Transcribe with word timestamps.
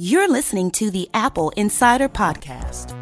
You're 0.00 0.30
listening 0.30 0.70
to 0.70 0.92
the 0.92 1.10
AppleInsider 1.12 2.08
Podcast. 2.10 2.94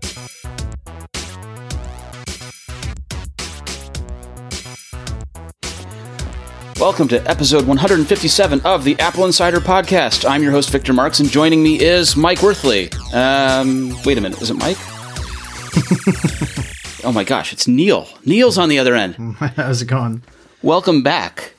Welcome 6.81 7.09
to 7.09 7.23
episode 7.29 7.67
157 7.67 8.63
of 8.63 8.85
the 8.85 8.95
AppleInsider 8.95 9.59
Podcast. 9.59 10.27
I'm 10.27 10.43
your 10.43 10.53
host, 10.53 10.71
Victor 10.71 10.95
Marks, 10.95 11.21
and 11.21 11.29
joining 11.29 11.63
me 11.63 11.79
is 11.79 12.17
Mike 12.17 12.39
Wuerthele. 12.39 12.91
Um, 13.13 13.95
wait 14.07 14.17
a 14.17 14.23
minute, 14.23 14.41
is 14.41 14.51
it 14.51 14.55
Mike? 14.55 14.79
oh 17.05 17.13
my 17.13 17.25
gosh, 17.25 17.53
it's 17.53 17.69
Neil. 17.69 18.09
Neil's 18.25 18.57
on 18.57 18.71
the 18.71 18.79
other 18.79 18.95
end. 18.95 19.17
How's 19.37 19.83
it 19.83 19.89
going? 19.89 20.23
Welcome 20.63 21.03
back. 21.03 21.53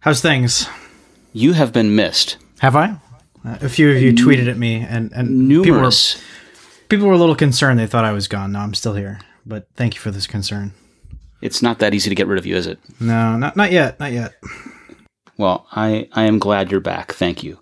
How's 0.00 0.20
things? 0.20 0.66
You 1.32 1.52
have 1.52 1.72
been 1.72 1.94
missed. 1.94 2.36
Have 2.58 2.74
I? 2.74 2.96
Uh, 3.44 3.58
a 3.60 3.68
few 3.68 3.90
of 3.90 4.00
you 4.00 4.12
tweeted 4.12 4.48
at 4.48 4.56
me, 4.56 4.76
and 4.76 5.12
and 5.12 5.48
Numerous. 5.48 6.14
People 6.14 6.22
were, 6.22 6.88
people 6.88 7.06
were 7.08 7.14
a 7.14 7.18
little 7.18 7.36
concerned. 7.36 7.78
They 7.78 7.86
thought 7.86 8.04
I 8.04 8.12
was 8.12 8.28
gone. 8.28 8.52
No, 8.52 8.60
I'm 8.60 8.74
still 8.74 8.94
here. 8.94 9.20
But 9.44 9.68
thank 9.74 9.94
you 9.94 10.00
for 10.00 10.10
this 10.10 10.26
concern. 10.26 10.72
It's 11.42 11.60
not 11.60 11.78
that 11.80 11.92
easy 11.92 12.08
to 12.08 12.14
get 12.14 12.26
rid 12.26 12.38
of 12.38 12.46
you, 12.46 12.56
is 12.56 12.66
it? 12.66 12.78
No, 13.00 13.36
not 13.36 13.56
not 13.56 13.70
yet. 13.70 14.00
Not 14.00 14.12
yet. 14.12 14.34
Well, 15.36 15.66
I, 15.72 16.08
I 16.12 16.24
am 16.24 16.38
glad 16.38 16.70
you're 16.70 16.80
back. 16.80 17.12
Thank 17.12 17.42
you. 17.42 17.58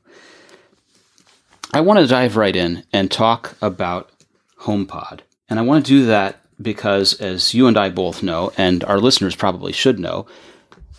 I 1.73 1.81
want 1.81 2.01
to 2.01 2.07
dive 2.07 2.37
right 2.37 2.55
in 2.55 2.85
and 2.93 3.11
talk 3.11 3.57
about 3.63 4.11
HomePod. 4.61 5.21
And 5.49 5.59
I 5.59 5.63
want 5.63 5.85
to 5.85 5.89
do 5.89 6.07
that 6.07 6.41
because, 6.61 7.15
as 7.15 7.55
you 7.55 7.67
and 7.67 7.79
I 7.79 7.89
both 7.89 8.23
know, 8.23 8.53
and 8.59 8.85
our 8.85 8.99
listeners 8.99 9.35
probably 9.35 9.73
should 9.73 9.99
know, 9.99 10.27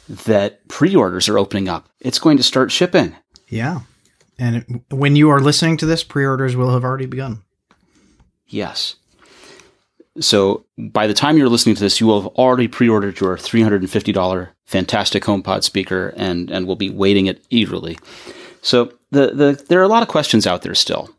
that 0.10 0.68
pre 0.68 0.96
orders 0.96 1.30
are 1.30 1.38
opening 1.38 1.70
up. 1.70 1.88
It's 2.00 2.20
going 2.20 2.38
to 2.38 2.44
start 2.44 2.72
shipping. 2.72 3.16
Yeah. 3.48 3.82
And 4.40 4.56
it, 4.56 4.96
when 4.96 5.16
you 5.16 5.30
are 5.30 5.40
listening 5.40 5.78
to 5.78 5.86
this, 5.86 6.04
pre 6.04 6.26
orders 6.26 6.56
will 6.56 6.72
have 6.72 6.84
already 6.84 7.06
begun. 7.06 7.44
Yes. 8.48 8.96
So 10.20 10.66
by 10.78 11.08
the 11.08 11.14
time 11.14 11.38
you're 11.38 11.50
listening 11.50 11.76
to 11.76 11.82
this, 11.82 12.00
you 12.00 12.08
will 12.08 12.22
have 12.22 12.32
already 12.36 12.68
pre-ordered 12.68 13.20
your 13.20 13.36
$350 13.36 14.50
fantastic 14.66 15.24
HomePod 15.24 15.64
speaker 15.64 16.14
and, 16.16 16.52
and 16.52 16.68
will 16.68 16.76
be 16.76 16.90
waiting 16.90 17.26
it 17.26 17.44
eagerly. 17.50 17.98
So 18.62 18.94
the, 19.12 19.32
the, 19.32 19.66
there 19.70 19.80
are 19.80 19.84
a 19.84 19.88
lot 19.88 20.04
of 20.04 20.10
questions 20.10 20.46
out 20.46 20.62
there 20.62 20.76
still. 20.76 21.10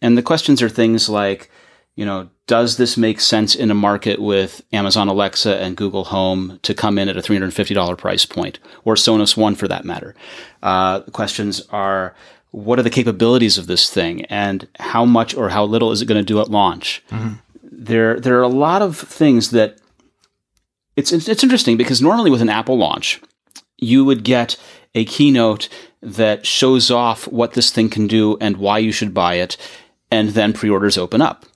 And 0.00 0.16
the 0.16 0.22
questions 0.22 0.62
are 0.62 0.70
things 0.70 1.08
like, 1.08 1.50
you 1.96 2.04
know, 2.04 2.28
does 2.46 2.76
this 2.76 2.96
make 2.96 3.20
sense 3.20 3.54
in 3.54 3.70
a 3.70 3.74
market 3.74 4.20
with 4.20 4.62
Amazon 4.72 5.08
Alexa 5.08 5.56
and 5.58 5.76
Google 5.76 6.04
Home 6.04 6.58
to 6.62 6.74
come 6.74 6.98
in 6.98 7.08
at 7.08 7.16
a 7.16 7.22
$350 7.22 7.96
price 7.96 8.26
point, 8.26 8.58
or 8.84 8.94
Sonos 8.94 9.36
One 9.36 9.54
for 9.54 9.68
that 9.68 9.84
matter? 9.84 10.14
Uh, 10.62 11.00
the 11.00 11.10
questions 11.10 11.62
are, 11.70 12.14
what 12.50 12.78
are 12.78 12.82
the 12.82 12.90
capabilities 12.90 13.58
of 13.58 13.66
this 13.66 13.90
thing, 13.90 14.24
and 14.26 14.68
how 14.78 15.04
much 15.04 15.34
or 15.34 15.50
how 15.50 15.64
little 15.64 15.92
is 15.92 16.02
it 16.02 16.06
going 16.06 16.20
to 16.20 16.24
do 16.24 16.40
at 16.40 16.50
launch? 16.50 17.02
Mm-hmm 17.10 17.34
there 17.76 18.18
there 18.20 18.38
are 18.38 18.42
a 18.42 18.48
lot 18.48 18.82
of 18.82 18.96
things 18.96 19.50
that 19.50 19.78
it's 20.96 21.12
it's 21.12 21.42
interesting 21.42 21.76
because 21.76 22.00
normally 22.00 22.30
with 22.30 22.42
an 22.42 22.48
Apple 22.48 22.78
launch, 22.78 23.20
you 23.78 24.04
would 24.04 24.24
get 24.24 24.56
a 24.94 25.04
keynote 25.04 25.68
that 26.00 26.46
shows 26.46 26.90
off 26.90 27.26
what 27.28 27.54
this 27.54 27.70
thing 27.70 27.88
can 27.88 28.06
do 28.06 28.36
and 28.40 28.58
why 28.58 28.78
you 28.78 28.92
should 28.92 29.12
buy 29.12 29.34
it, 29.34 29.56
and 30.10 30.30
then 30.30 30.52
pre-orders 30.52 30.96
open 30.96 31.20
up. 31.20 31.46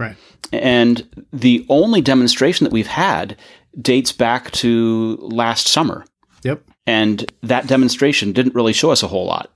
Right. 0.00 0.16
And 0.50 1.06
the 1.30 1.66
only 1.68 2.00
demonstration 2.00 2.64
that 2.64 2.72
we've 2.72 2.86
had 2.86 3.36
dates 3.80 4.12
back 4.12 4.50
to 4.52 5.18
last 5.20 5.68
summer. 5.68 6.06
Yep. 6.42 6.62
And 6.86 7.30
that 7.42 7.66
demonstration 7.66 8.32
didn't 8.32 8.54
really 8.54 8.72
show 8.72 8.90
us 8.90 9.02
a 9.02 9.08
whole 9.08 9.26
lot. 9.26 9.54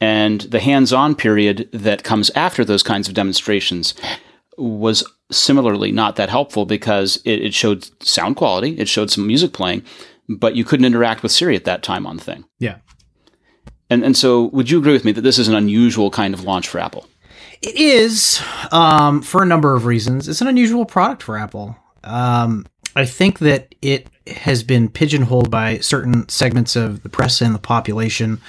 And 0.00 0.40
the 0.40 0.58
hands 0.58 0.92
on 0.92 1.14
period 1.14 1.68
that 1.72 2.02
comes 2.02 2.30
after 2.30 2.64
those 2.64 2.82
kinds 2.82 3.08
of 3.08 3.14
demonstrations 3.14 3.94
was 4.56 5.04
similarly 5.30 5.92
not 5.92 6.16
that 6.16 6.30
helpful 6.30 6.64
because 6.64 7.16
it, 7.26 7.42
it, 7.42 7.54
showed 7.54 7.86
sound 8.02 8.36
quality, 8.36 8.78
it 8.78 8.88
showed 8.88 9.10
some 9.10 9.26
music 9.26 9.52
playing, 9.52 9.82
but 10.30 10.56
you 10.56 10.64
couldn't 10.64 10.86
interact 10.86 11.22
with 11.22 11.30
Siri 11.30 11.56
at 11.56 11.66
that 11.66 11.82
time 11.82 12.06
on 12.06 12.16
the 12.16 12.24
thing. 12.24 12.44
Yeah. 12.58 12.78
And 13.90 14.02
and 14.02 14.16
so, 14.16 14.44
would 14.44 14.70
you 14.70 14.78
agree 14.78 14.94
with 14.94 15.04
me 15.04 15.12
that 15.12 15.20
this 15.20 15.38
is 15.38 15.48
an 15.48 15.54
unusual 15.54 16.10
kind 16.10 16.32
of 16.32 16.44
launch 16.44 16.66
for 16.66 16.78
Apple? 16.78 17.06
It 17.62 17.76
is 17.76 18.42
um, 18.72 19.22
for 19.22 19.42
a 19.42 19.46
number 19.46 19.74
of 19.74 19.86
reasons. 19.86 20.28
It's 20.28 20.40
an 20.40 20.48
unusual 20.48 20.84
product 20.84 21.22
for 21.22 21.38
Apple. 21.38 21.76
Um, 22.02 22.66
I 22.96 23.06
think 23.06 23.38
that 23.38 23.74
it 23.80 24.08
has 24.26 24.62
been 24.62 24.88
pigeonholed 24.88 25.50
by 25.50 25.78
certain 25.78 26.28
segments 26.28 26.76
of 26.76 27.02
the 27.02 27.08
press 27.08 27.40
and 27.40 27.54
the 27.54 27.60
population 27.60 28.40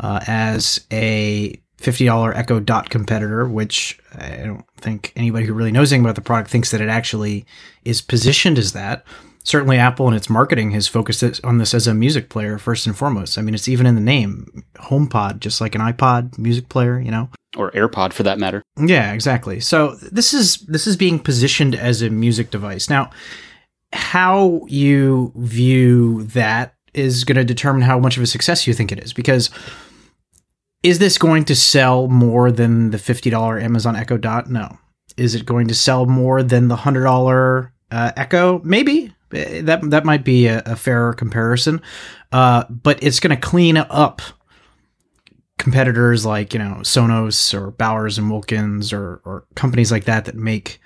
uh, 0.00 0.20
as 0.26 0.84
a 0.92 1.60
$50 1.78 2.36
Echo 2.36 2.58
Dot 2.58 2.90
competitor, 2.90 3.46
which 3.46 3.98
I 4.14 4.38
don't 4.38 4.64
think 4.78 5.12
anybody 5.14 5.46
who 5.46 5.54
really 5.54 5.72
knows 5.72 5.92
anything 5.92 6.04
about 6.04 6.16
the 6.16 6.20
product 6.20 6.50
thinks 6.50 6.70
that 6.72 6.80
it 6.80 6.88
actually 6.88 7.46
is 7.84 8.00
positioned 8.00 8.58
as 8.58 8.72
that. 8.72 9.04
Certainly, 9.46 9.78
Apple 9.78 10.08
and 10.08 10.16
its 10.16 10.28
marketing 10.28 10.72
has 10.72 10.88
focused 10.88 11.22
on 11.44 11.58
this 11.58 11.72
as 11.72 11.86
a 11.86 11.94
music 11.94 12.30
player 12.30 12.58
first 12.58 12.84
and 12.84 12.98
foremost. 12.98 13.38
I 13.38 13.42
mean, 13.42 13.54
it's 13.54 13.68
even 13.68 13.86
in 13.86 13.94
the 13.94 14.00
name, 14.00 14.64
HomePod, 14.74 15.38
just 15.38 15.60
like 15.60 15.76
an 15.76 15.80
iPod 15.80 16.36
music 16.36 16.68
player, 16.68 16.98
you 16.98 17.12
know, 17.12 17.28
or 17.56 17.70
AirPod 17.70 18.12
for 18.12 18.24
that 18.24 18.40
matter. 18.40 18.60
Yeah, 18.76 19.12
exactly. 19.12 19.60
So 19.60 19.94
this 19.94 20.34
is 20.34 20.56
this 20.62 20.88
is 20.88 20.96
being 20.96 21.20
positioned 21.20 21.76
as 21.76 22.02
a 22.02 22.10
music 22.10 22.50
device. 22.50 22.90
Now, 22.90 23.12
how 23.92 24.62
you 24.66 25.32
view 25.36 26.24
that 26.24 26.74
is 26.92 27.22
going 27.22 27.36
to 27.36 27.44
determine 27.44 27.82
how 27.82 28.00
much 28.00 28.16
of 28.16 28.24
a 28.24 28.26
success 28.26 28.66
you 28.66 28.74
think 28.74 28.90
it 28.90 28.98
is, 28.98 29.12
because 29.12 29.50
is 30.82 30.98
this 30.98 31.18
going 31.18 31.44
to 31.44 31.54
sell 31.54 32.08
more 32.08 32.50
than 32.50 32.90
the 32.90 32.98
$50 32.98 33.62
Amazon 33.62 33.94
Echo 33.94 34.16
Dot? 34.16 34.50
No. 34.50 34.76
Is 35.16 35.36
it 35.36 35.46
going 35.46 35.68
to 35.68 35.74
sell 35.74 36.04
more 36.04 36.42
than 36.42 36.66
the 36.66 36.76
$100 36.76 37.70
uh, 37.92 38.12
Echo? 38.16 38.60
Maybe. 38.64 39.12
Eh, 39.32 39.62
that 39.62 39.90
that 39.90 40.04
might 40.04 40.24
be 40.24 40.46
a, 40.46 40.62
a 40.66 40.76
fairer 40.76 41.12
comparison. 41.12 41.80
Uh, 42.32 42.64
but 42.68 43.02
it's 43.02 43.20
going 43.20 43.34
to 43.34 43.40
clean 43.40 43.76
up 43.76 44.22
competitors 45.58 46.26
like, 46.26 46.52
you 46.52 46.58
know, 46.58 46.76
Sonos 46.82 47.54
or 47.54 47.70
Bowers 47.70 48.18
and 48.18 48.30
Wilkins 48.30 48.92
or, 48.92 49.20
or 49.24 49.46
companies 49.54 49.90
like 49.90 50.04
that 50.04 50.26
that 50.26 50.34
make 50.34 50.80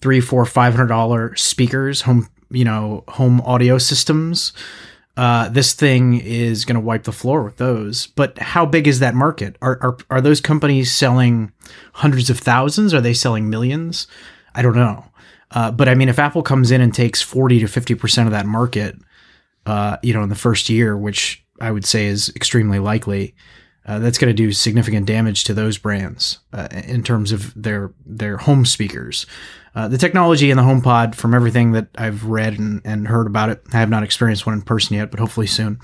three, 0.00 0.20
four, 0.20 0.44
five 0.44 0.74
hundred 0.74 0.88
dollar 0.88 1.34
speakers, 1.36 2.02
home, 2.02 2.28
you 2.50 2.64
know, 2.64 3.04
home 3.08 3.40
audio 3.42 3.78
systems 3.78 4.52
uh, 5.20 5.50
this 5.50 5.74
thing 5.74 6.18
is 6.18 6.64
going 6.64 6.76
to 6.76 6.80
wipe 6.80 7.04
the 7.04 7.12
floor 7.12 7.42
with 7.42 7.58
those. 7.58 8.06
But 8.06 8.38
how 8.38 8.64
big 8.64 8.86
is 8.86 9.00
that 9.00 9.14
market? 9.14 9.56
Are, 9.60 9.78
are 9.82 9.96
are 10.08 10.20
those 10.22 10.40
companies 10.40 10.90
selling 10.90 11.52
hundreds 11.92 12.30
of 12.30 12.38
thousands? 12.38 12.94
Are 12.94 13.02
they 13.02 13.12
selling 13.12 13.50
millions? 13.50 14.06
I 14.54 14.62
don't 14.62 14.74
know. 14.74 15.04
Uh, 15.50 15.70
but 15.70 15.88
I 15.88 15.94
mean, 15.94 16.08
if 16.08 16.18
Apple 16.18 16.42
comes 16.42 16.70
in 16.70 16.80
and 16.80 16.94
takes 16.94 17.20
forty 17.20 17.60
to 17.60 17.66
fifty 17.66 17.94
percent 17.94 18.26
of 18.26 18.32
that 18.32 18.46
market, 18.46 18.96
uh, 19.66 19.96
you 20.02 20.14
know, 20.14 20.22
in 20.22 20.28
the 20.28 20.34
first 20.36 20.68
year, 20.68 20.96
which 20.96 21.44
I 21.60 21.70
would 21.70 21.84
say 21.84 22.06
is 22.06 22.32
extremely 22.36 22.78
likely, 22.78 23.34
uh, 23.86 23.98
that's 23.98 24.18
going 24.18 24.30
to 24.30 24.34
do 24.34 24.52
significant 24.52 25.06
damage 25.06 25.44
to 25.44 25.54
those 25.54 25.78
brands 25.78 26.38
uh, 26.52 26.68
in 26.84 27.02
terms 27.02 27.32
of 27.32 27.52
their 27.60 27.92
their 28.06 28.36
home 28.36 28.64
speakers. 28.64 29.26
Uh, 29.74 29.88
the 29.88 29.98
technology 29.98 30.50
in 30.50 30.56
the 30.56 30.62
HomePod, 30.62 31.14
from 31.14 31.32
everything 31.32 31.72
that 31.72 31.88
I've 31.96 32.24
read 32.24 32.58
and, 32.58 32.82
and 32.84 33.06
heard 33.06 33.26
about 33.26 33.50
it, 33.50 33.62
I 33.72 33.78
have 33.78 33.90
not 33.90 34.02
experienced 34.02 34.44
one 34.44 34.56
in 34.56 34.62
person 34.62 34.96
yet, 34.96 35.10
but 35.10 35.20
hopefully 35.20 35.46
soon. 35.46 35.78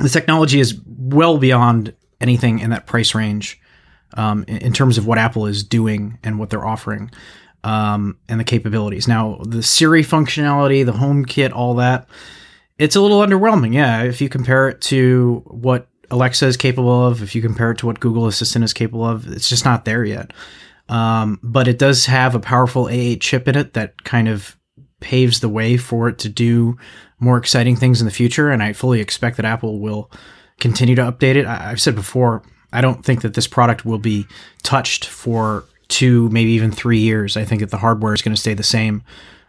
The 0.00 0.08
technology 0.08 0.58
is 0.58 0.80
well 0.86 1.38
beyond 1.38 1.94
anything 2.20 2.58
in 2.58 2.70
that 2.70 2.86
price 2.86 3.14
range 3.14 3.60
um, 4.14 4.44
in, 4.48 4.56
in, 4.58 4.72
terms 4.72 4.98
of 4.98 5.06
what 5.06 5.18
Apple 5.18 5.46
is 5.46 5.62
doing 5.62 6.18
and 6.24 6.38
what 6.38 6.50
they're 6.50 6.66
offering 6.66 7.10
um, 7.64 8.18
and 8.28 8.40
the 8.40 8.44
capabilities. 8.44 9.06
Now, 9.08 9.40
the 9.46 9.62
Siri 9.62 10.02
functionality, 10.02 10.84
the 10.84 10.92
HomeKit, 10.92 11.52
all 11.52 11.74
that, 11.74 12.08
it's 12.78 12.96
a 12.96 13.00
little 13.00 13.20
underwhelming. 13.20 13.74
Yeah, 13.74 14.02
if 14.02 14.20
you 14.20 14.28
compare 14.28 14.68
it 14.68 14.80
to 14.82 15.42
what 15.46 15.86
Alexa 16.10 16.46
is 16.46 16.56
capable 16.56 17.06
of, 17.06 17.22
if 17.22 17.34
you 17.34 17.42
compare 17.42 17.70
it 17.70 17.78
to 17.78 17.86
what 17.86 18.00
Google 18.00 18.26
Assistant 18.26 18.64
is 18.64 18.72
capable 18.72 19.04
of, 19.04 19.30
it's 19.30 19.48
just 19.48 19.64
not 19.64 19.84
there 19.84 20.04
yet. 20.04 20.32
Um, 20.88 21.38
but 21.42 21.68
it 21.68 21.78
does 21.78 22.06
have 22.06 22.34
a 22.34 22.40
powerful 22.40 22.86
A8 22.86 23.20
chip 23.20 23.46
in 23.46 23.56
it 23.56 23.74
that 23.74 24.02
kind 24.04 24.28
of 24.28 24.56
paves 24.98 25.40
the 25.40 25.48
way 25.48 25.76
for 25.76 26.08
it 26.08 26.18
to 26.18 26.28
do 26.28 26.76
more 27.20 27.38
exciting 27.38 27.76
things 27.76 28.00
in 28.00 28.06
the 28.06 28.10
future. 28.10 28.50
And 28.50 28.62
I 28.62 28.72
fully 28.72 29.00
expect 29.00 29.36
that 29.36 29.46
Apple 29.46 29.78
will 29.78 30.10
continue 30.58 30.94
to 30.96 31.02
update 31.12 31.36
it. 31.36 31.46
I- 31.46 31.70
I've 31.70 31.80
said 31.80 31.94
before, 31.94 32.42
I 32.72 32.80
don't 32.80 33.04
think 33.04 33.22
that 33.22 33.34
this 33.34 33.46
product 33.46 33.84
will 33.84 33.98
be 33.98 34.26
touched 34.62 35.04
for 35.04 35.64
two, 35.90 36.28
maybe 36.30 36.50
even 36.52 36.70
three 36.72 36.98
years. 36.98 37.36
I 37.36 37.44
think 37.44 37.60
that 37.60 37.70
the 37.70 37.76
hardware 37.78 38.14
is 38.14 38.22
going 38.22 38.34
to 38.34 38.40
stay 38.40 38.54
the 38.54 38.62
same. 38.62 39.02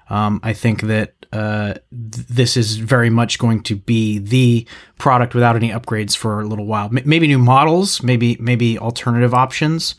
Um, 0.10 0.42
I 0.44 0.52
think 0.52 0.82
that 0.82 1.14
uh, 1.32 1.76
th- 1.90 2.28
this 2.28 2.58
is 2.58 2.76
very 2.76 3.10
much 3.10 3.40
going 3.40 3.64
to 3.64 3.76
be 3.78 4.20
the 4.20 4.68
product 4.98 5.34
without 5.34 5.56
any 5.56 5.70
upgrades 5.70 6.18
for 6.18 6.42
a 6.42 6.46
little 6.46 6.66
while. 6.66 6.88
M- 6.88 7.04
maybe 7.06 7.28
new 7.28 7.40
models, 7.40 8.04
maybe 8.04 8.36
maybe 8.40 8.78
alternative 8.78 9.34
options, 9.34 9.96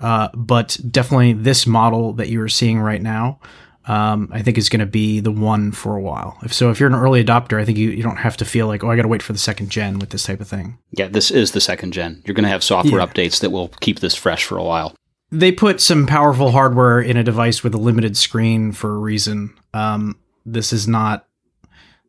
uh, 0.00 0.28
but 0.34 0.76
definitely 0.90 1.32
this 1.34 1.64
model 1.66 2.12
that 2.14 2.28
you 2.28 2.42
are 2.42 2.48
seeing 2.48 2.80
right 2.80 3.00
now 3.02 3.38
um, 3.86 4.28
I 4.32 4.42
think 4.42 4.58
is 4.58 4.68
going 4.68 4.80
to 4.80 4.86
be 4.86 5.20
the 5.20 5.32
one 5.32 5.72
for 5.72 5.96
a 5.96 6.00
while. 6.00 6.38
If 6.42 6.52
so, 6.52 6.70
if 6.70 6.78
you're 6.78 6.88
an 6.88 6.94
early 6.94 7.22
adopter, 7.24 7.60
I 7.60 7.64
think 7.64 7.78
you, 7.78 7.90
you 7.90 8.02
don't 8.02 8.16
have 8.16 8.36
to 8.38 8.44
feel 8.44 8.66
like, 8.68 8.84
oh, 8.84 8.90
I 8.90 8.96
got 8.96 9.02
to 9.02 9.08
wait 9.08 9.22
for 9.22 9.32
the 9.32 9.38
second 9.40 9.70
gen 9.70 9.98
with 9.98 10.10
this 10.10 10.24
type 10.24 10.40
of 10.40 10.48
thing. 10.48 10.78
Yeah, 10.92 11.08
this 11.08 11.30
is 11.30 11.50
the 11.52 11.60
second 11.60 11.92
gen. 11.92 12.22
You're 12.24 12.34
going 12.34 12.44
to 12.44 12.48
have 12.50 12.62
software 12.62 13.00
Yeah. 13.00 13.06
updates 13.06 13.40
that 13.40 13.50
will 13.50 13.68
keep 13.80 13.98
this 14.00 14.14
fresh 14.14 14.44
for 14.44 14.56
a 14.56 14.62
while. 14.64 14.94
They 15.32 15.50
put 15.50 15.80
some 15.80 16.06
powerful 16.06 16.52
hardware 16.52 17.00
in 17.00 17.16
a 17.16 17.24
device 17.24 17.64
with 17.64 17.74
a 17.74 17.78
limited 17.78 18.16
screen 18.16 18.70
for 18.72 18.94
a 18.94 18.98
reason. 18.98 19.54
Um, 19.74 20.18
this 20.46 20.72
is 20.72 20.86
not 20.86 21.26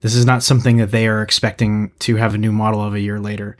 this 0.01 0.13
is 0.13 0.25
not 0.25 0.43
something 0.43 0.77
that 0.77 0.91
they 0.91 1.07
are 1.07 1.21
expecting 1.21 1.91
to 1.99 2.17
have 2.17 2.35
a 2.35 2.37
new 2.37 2.51
model 2.51 2.81
of 2.81 2.93
a 2.93 2.99
year 2.99 3.19
later. 3.19 3.55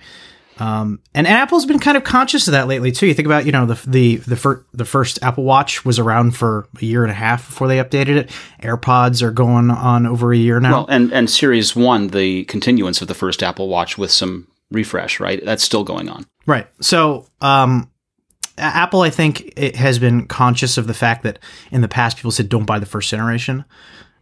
Um, 0.59 0.99
and 1.15 1.25
Apple's 1.25 1.65
been 1.65 1.79
kind 1.79 1.97
of 1.97 2.03
conscious 2.03 2.47
of 2.47 2.51
that 2.51 2.67
lately 2.67 2.91
too. 2.91 3.07
You 3.07 3.13
think 3.13 3.25
about, 3.25 3.45
you 3.45 3.51
know, 3.51 3.65
the 3.65 3.81
the 3.89 4.15
the, 4.17 4.35
fir- 4.35 4.65
the 4.73 4.85
first 4.85 5.23
Apple 5.23 5.45
Watch 5.45 5.83
was 5.85 5.97
around 5.97 6.35
for 6.35 6.67
a 6.79 6.85
year 6.85 7.03
and 7.03 7.11
a 7.11 7.15
half 7.15 7.47
before 7.47 7.67
they 7.67 7.77
updated 7.77 8.17
it. 8.17 8.29
AirPods 8.61 9.21
are 9.21 9.31
going 9.31 9.71
on 9.71 10.05
over 10.05 10.31
a 10.31 10.37
year 10.37 10.59
now. 10.59 10.71
Well, 10.71 10.85
and 10.89 11.11
and 11.11 11.29
Series 11.29 11.75
One, 11.75 12.07
the 12.07 12.43
continuance 12.45 13.01
of 13.01 13.07
the 13.07 13.15
first 13.15 13.41
Apple 13.41 13.67
Watch 13.67 13.97
with 13.97 14.11
some 14.11 14.47
refresh, 14.69 15.19
right? 15.19 15.43
That's 15.43 15.63
still 15.63 15.83
going 15.83 16.09
on. 16.09 16.25
Right. 16.45 16.67
So, 16.81 17.27
um, 17.41 17.89
Apple, 18.57 19.01
I 19.01 19.09
think, 19.09 19.53
it 19.57 19.75
has 19.75 19.99
been 19.99 20.27
conscious 20.27 20.77
of 20.77 20.87
the 20.87 20.93
fact 20.93 21.23
that 21.23 21.39
in 21.71 21.81
the 21.81 21.87
past 21.87 22.17
people 22.17 22.31
said 22.31 22.49
don't 22.49 22.65
buy 22.65 22.79
the 22.79 22.85
first 22.85 23.09
generation, 23.09 23.65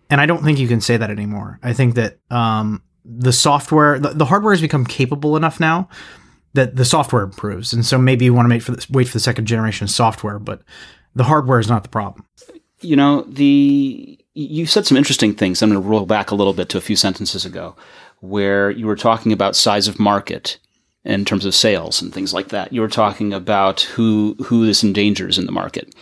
and 0.10 0.22
I 0.22 0.26
don't 0.26 0.44
think 0.44 0.60
you 0.60 0.68
can 0.68 0.82
say 0.82 0.98
that 0.98 1.10
anymore. 1.10 1.60
I 1.64 1.74
think 1.74 1.96
that 1.96 2.18
um, 2.30 2.82
the 3.04 3.34
software, 3.34 4.00
the, 4.00 4.10
the 4.10 4.26
hardware 4.26 4.54
has 4.54 4.62
become 4.62 4.86
capable 4.86 5.36
enough 5.36 5.60
now 5.60 5.90
that 6.54 6.76
the 6.76 6.86
software 6.86 7.24
improves, 7.24 7.74
and 7.74 7.86
so 7.86 7.98
maybe 7.98 8.26
you 8.26 8.34
want 8.34 8.52
to 8.52 8.60
for 8.60 8.72
the, 8.72 8.86
wait 8.90 9.08
for 9.08 9.14
the 9.14 9.20
second 9.20 9.46
generation 9.46 9.88
software, 9.88 10.40
but 10.40 10.62
the 11.16 11.24
hardware 11.26 11.60
is 11.60 11.70
not 11.70 11.84
the 11.84 11.90
problem. 11.90 12.26
You 12.80 12.96
know, 12.96 13.22
the 13.24 14.18
you 14.34 14.66
said 14.66 14.86
some 14.86 14.98
interesting 14.98 15.34
things. 15.34 15.62
I'm 15.62 15.70
going 15.70 15.82
to 15.82 15.88
roll 15.88 16.06
back 16.06 16.32
a 16.32 16.36
little 16.36 16.54
bit 16.54 16.70
to 16.70 16.78
a 16.78 16.82
few 16.82 16.96
sentences 16.96 17.46
ago, 17.46 17.76
where 18.22 18.72
you 18.72 18.88
were 18.88 18.96
talking 18.96 19.34
about 19.34 19.56
size 19.56 19.88
of 19.88 20.00
market 20.00 20.58
in 21.04 21.26
terms 21.26 21.46
of 21.46 21.56
sales 21.56 22.02
and 22.02 22.14
things 22.14 22.34
like 22.34 22.50
that. 22.50 22.72
You 22.72 22.82
were 22.82 22.88
talking 22.88 23.34
about 23.34 23.82
who 23.82 24.36
who 24.44 24.66
this 24.66 24.84
endangers 24.84 25.38
in 25.38 25.46
the 25.46 25.52
market, 25.52 25.96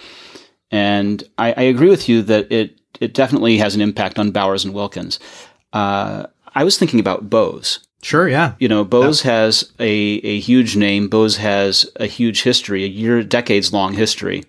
and 0.72 1.24
I, 1.38 1.54
I 1.54 1.62
agree 1.64 1.90
with 1.90 2.10
you 2.10 2.22
that 2.24 2.52
it 2.52 2.80
it 3.00 3.14
definitely 3.14 3.58
has 3.58 3.76
an 3.76 3.82
impact 3.82 4.20
on 4.20 4.32
Bowers 4.32 4.66
and 4.66 4.74
Wilkins. 4.74 5.20
Uh, 5.74 6.26
I 6.56 6.64
was 6.64 6.78
thinking 6.78 7.00
about 7.00 7.30
Bose. 7.30 7.80
Sure. 8.02 8.28
Yeah. 8.30 8.54
You 8.60 8.68
know, 8.70 8.86
Bose 8.86 9.22
has 9.24 9.72
a, 9.80 9.90
a 9.90 10.40
huge 10.40 10.76
name. 10.78 11.10
Bose 11.10 11.36
has 11.38 11.86
a 11.98 12.06
huge 12.06 12.44
history, 12.44 12.86
a 12.86 12.88
year, 12.88 13.24
decades 13.24 13.74
long 13.74 13.94
history, 13.94 14.46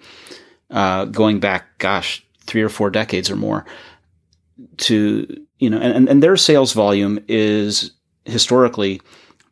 uh, 0.71 1.07
going 1.07 1.41
back, 1.41 1.79
gosh, 1.79 2.25
three 2.47 2.63
or 2.63 2.69
four 2.69 2.91
decades 2.91 3.29
or 3.29 3.37
more. 3.37 3.67
To 4.79 5.47
you 5.59 5.69
know, 5.69 5.79
and, 5.79 6.09
and 6.09 6.23
their 6.23 6.37
sales 6.37 6.73
volume 6.73 7.23
is 7.29 7.91
historically 8.25 9.01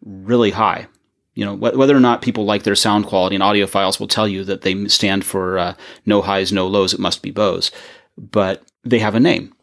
really 0.04 0.50
high. 0.50 0.86
You 1.34 1.44
know, 1.44 1.56
wh- 1.56 1.76
whether 1.76 1.96
or 1.96 2.00
not 2.00 2.22
people 2.22 2.44
like 2.44 2.64
their 2.64 2.74
sound 2.74 3.06
quality 3.06 3.36
and 3.36 3.44
audiophiles 3.44 4.00
will 4.00 4.08
tell 4.08 4.26
you 4.26 4.44
that 4.44 4.62
they 4.62 4.86
stand 4.88 5.24
for 5.24 5.58
uh, 5.58 5.74
no 6.04 6.22
highs, 6.22 6.52
no 6.52 6.66
lows. 6.66 6.92
It 6.92 7.00
must 7.00 7.22
be 7.22 7.30
Bose, 7.30 7.70
but 8.16 8.64
they 8.84 8.98
have 8.98 9.14
a 9.14 9.20
name, 9.20 9.54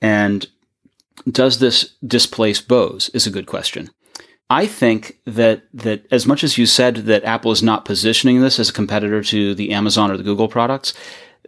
and 0.00 0.46
does 1.30 1.58
this 1.58 1.94
displace 2.06 2.60
Bose 2.60 3.08
is 3.10 3.26
a 3.26 3.30
good 3.30 3.46
question. 3.46 3.90
I 4.48 4.66
think 4.66 5.18
that 5.24 5.64
that 5.74 6.06
as 6.12 6.26
much 6.26 6.44
as 6.44 6.56
you 6.56 6.66
said 6.66 6.96
that 6.96 7.24
Apple 7.24 7.50
is 7.50 7.62
not 7.62 7.84
positioning 7.84 8.40
this 8.40 8.58
as 8.58 8.68
a 8.68 8.74
competitor 8.74 9.22
to 9.24 9.54
the 9.54 9.72
Amazon 9.72 10.10
or 10.10 10.16
the 10.16 10.22
Google 10.22 10.48
products, 10.48 10.94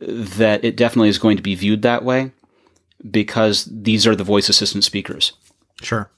that 0.01 0.65
it 0.65 0.77
definitely 0.77 1.09
is 1.09 1.19
going 1.19 1.37
to 1.37 1.43
be 1.43 1.55
viewed 1.55 1.83
that 1.83 2.05
way 2.05 2.33
because 3.11 3.69
these 3.71 4.07
are 4.07 4.17
the 4.17 4.25
voice 4.25 4.49
assistant 4.49 4.85
speakers. 4.85 5.33
Sure. 5.83 6.11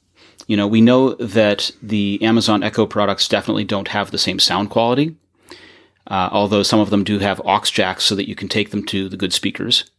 You 0.46 0.56
know, 0.56 0.66
we 0.66 0.80
know 0.80 1.14
that 1.14 1.70
the 1.82 2.18
Amazon 2.22 2.62
Echo 2.62 2.86
products 2.86 3.28
definitely 3.28 3.64
don't 3.64 3.88
have 3.88 4.10
the 4.10 4.18
same 4.18 4.38
sound 4.38 4.70
quality, 4.70 5.16
uh, 6.06 6.28
although 6.32 6.62
some 6.62 6.80
of 6.80 6.90
them 6.90 7.04
do 7.04 7.18
have 7.18 7.40
aux 7.44 7.60
jacks 7.64 8.04
so 8.04 8.14
that 8.14 8.28
you 8.28 8.34
can 8.34 8.48
take 8.48 8.70
them 8.70 8.84
to 8.86 9.08
the 9.08 9.16
good 9.16 9.32
speakers. 9.32 9.90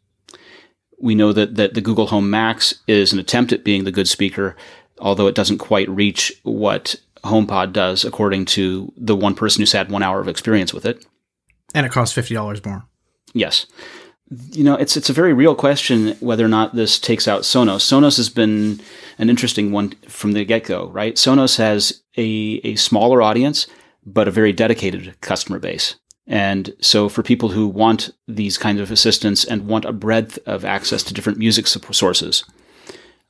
We 1.00 1.16
know 1.16 1.34
that, 1.34 1.56
that 1.56 1.74
the 1.74 1.82
Google 1.82 2.08
Home 2.08 2.30
Max 2.30 2.76
is 2.88 3.14
an 3.14 3.20
attempt 3.20 3.54
at 3.54 3.64
being 3.64 3.86
the 3.86 3.92
good 3.92 4.08
speaker, 4.08 4.56
although 5.00 5.28
it 5.28 5.36
doesn't 5.36 5.58
quite 5.58 5.90
reach 5.90 6.34
what 6.44 6.96
HomePod 7.24 7.72
does, 7.74 8.04
according 8.04 8.46
to 8.46 8.92
the 8.98 9.16
one 9.16 9.36
person 9.36 9.62
who's 9.62 9.72
had 9.72 9.90
one 9.92 10.04
hour 10.04 10.20
of 10.20 10.28
experience 10.28 10.74
with 10.74 10.86
it. 10.86 11.06
And 11.74 11.86
it 11.86 11.92
costs 11.92 12.14
fifty 12.14 12.34
dollars 12.34 12.64
more. 12.66 12.84
Yes. 13.34 13.66
You 14.54 14.64
know, 14.64 14.76
it's 14.76 14.96
it's 14.96 15.10
a 15.10 15.14
very 15.14 15.34
real 15.34 15.56
question 15.56 16.16
whether 16.20 16.46
or 16.46 16.50
not 16.50 16.74
this 16.74 17.00
takes 17.00 17.28
out 17.28 17.42
Sonos. 17.42 17.82
Sonos 17.82 18.18
has 18.18 18.30
been 18.30 18.80
an 19.18 19.30
interesting 19.30 19.74
one 19.74 19.92
from 20.08 20.32
the 20.32 20.46
get 20.46 20.64
go, 20.64 20.88
right? 20.88 21.16
Sonos 21.16 21.58
has 21.58 22.02
a, 22.18 22.62
a 22.64 22.76
smaller 22.76 23.22
audience, 23.22 23.68
but 24.06 24.28
a 24.28 24.32
very 24.32 24.54
dedicated 24.54 25.20
customer 25.20 25.60
base. 25.60 25.96
And 26.28 26.74
so 26.80 27.10
for 27.10 27.24
people 27.24 27.50
who 27.50 27.68
want 27.68 28.12
these 28.28 28.58
kinds 28.58 28.80
of 28.80 28.90
assistants 28.90 29.44
and 29.44 29.68
want 29.68 29.84
a 29.84 29.92
breadth 29.92 30.40
of 30.46 30.64
access 30.64 31.04
to 31.04 31.14
different 31.14 31.40
music 31.40 31.68
sources, 31.68 32.46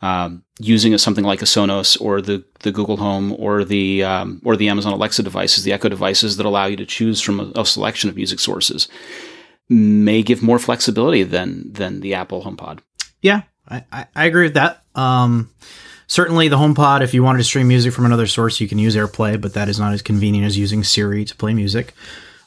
um, 0.02 0.44
using 0.60 0.94
a, 0.94 1.00
something 1.00 1.24
like 1.24 1.42
a 1.42 1.46
Sonos 1.46 2.00
or 2.02 2.22
the, 2.22 2.44
the 2.60 2.72
Google 2.72 2.98
Home 2.98 3.34
or 3.40 3.64
the 3.64 4.04
um, 4.04 4.42
or 4.44 4.56
the 4.56 4.70
Amazon 4.70 4.94
Alexa 4.94 5.24
devices, 5.24 5.64
the 5.64 5.74
Echo 5.74 5.90
devices 5.90 6.38
that 6.38 6.46
allow 6.46 6.66
you 6.66 6.76
to 6.76 6.86
choose 6.86 7.22
from 7.22 7.40
a, 7.40 7.52
a 7.56 7.66
selection 7.66 8.10
of 8.10 8.16
music 8.16 8.40
sources, 8.40 8.88
may 9.72 10.22
give 10.22 10.44
more 10.44 10.60
flexibility 10.60 11.24
than 11.24 11.72
than 11.72 12.02
the 12.02 12.14
Apple 12.14 12.44
HomePod. 12.44 12.80
Yeah, 13.22 13.44
I, 13.68 13.84
I, 14.16 14.26
agree 14.26 14.44
with 14.44 14.56
that. 14.56 14.84
Um, 14.96 15.50
certainly, 16.08 16.50
the 16.50 16.58
HomePod, 16.58 17.02
if 17.02 17.14
you 17.14 17.24
wanted 17.24 17.38
to 17.38 17.44
stream 17.46 17.68
music 17.68 17.94
from 17.94 18.06
another 18.06 18.28
source, 18.28 18.60
you 18.60 18.68
can 18.68 18.80
use 18.80 18.96
AirPlay, 18.96 19.40
but 19.40 19.54
that 19.54 19.70
is 19.70 19.80
not 19.80 19.94
as 19.94 20.02
convenient 20.02 20.46
as 20.46 20.58
using 20.58 20.84
Siri 20.84 21.24
to 21.24 21.36
play 21.36 21.54
music. 21.54 21.94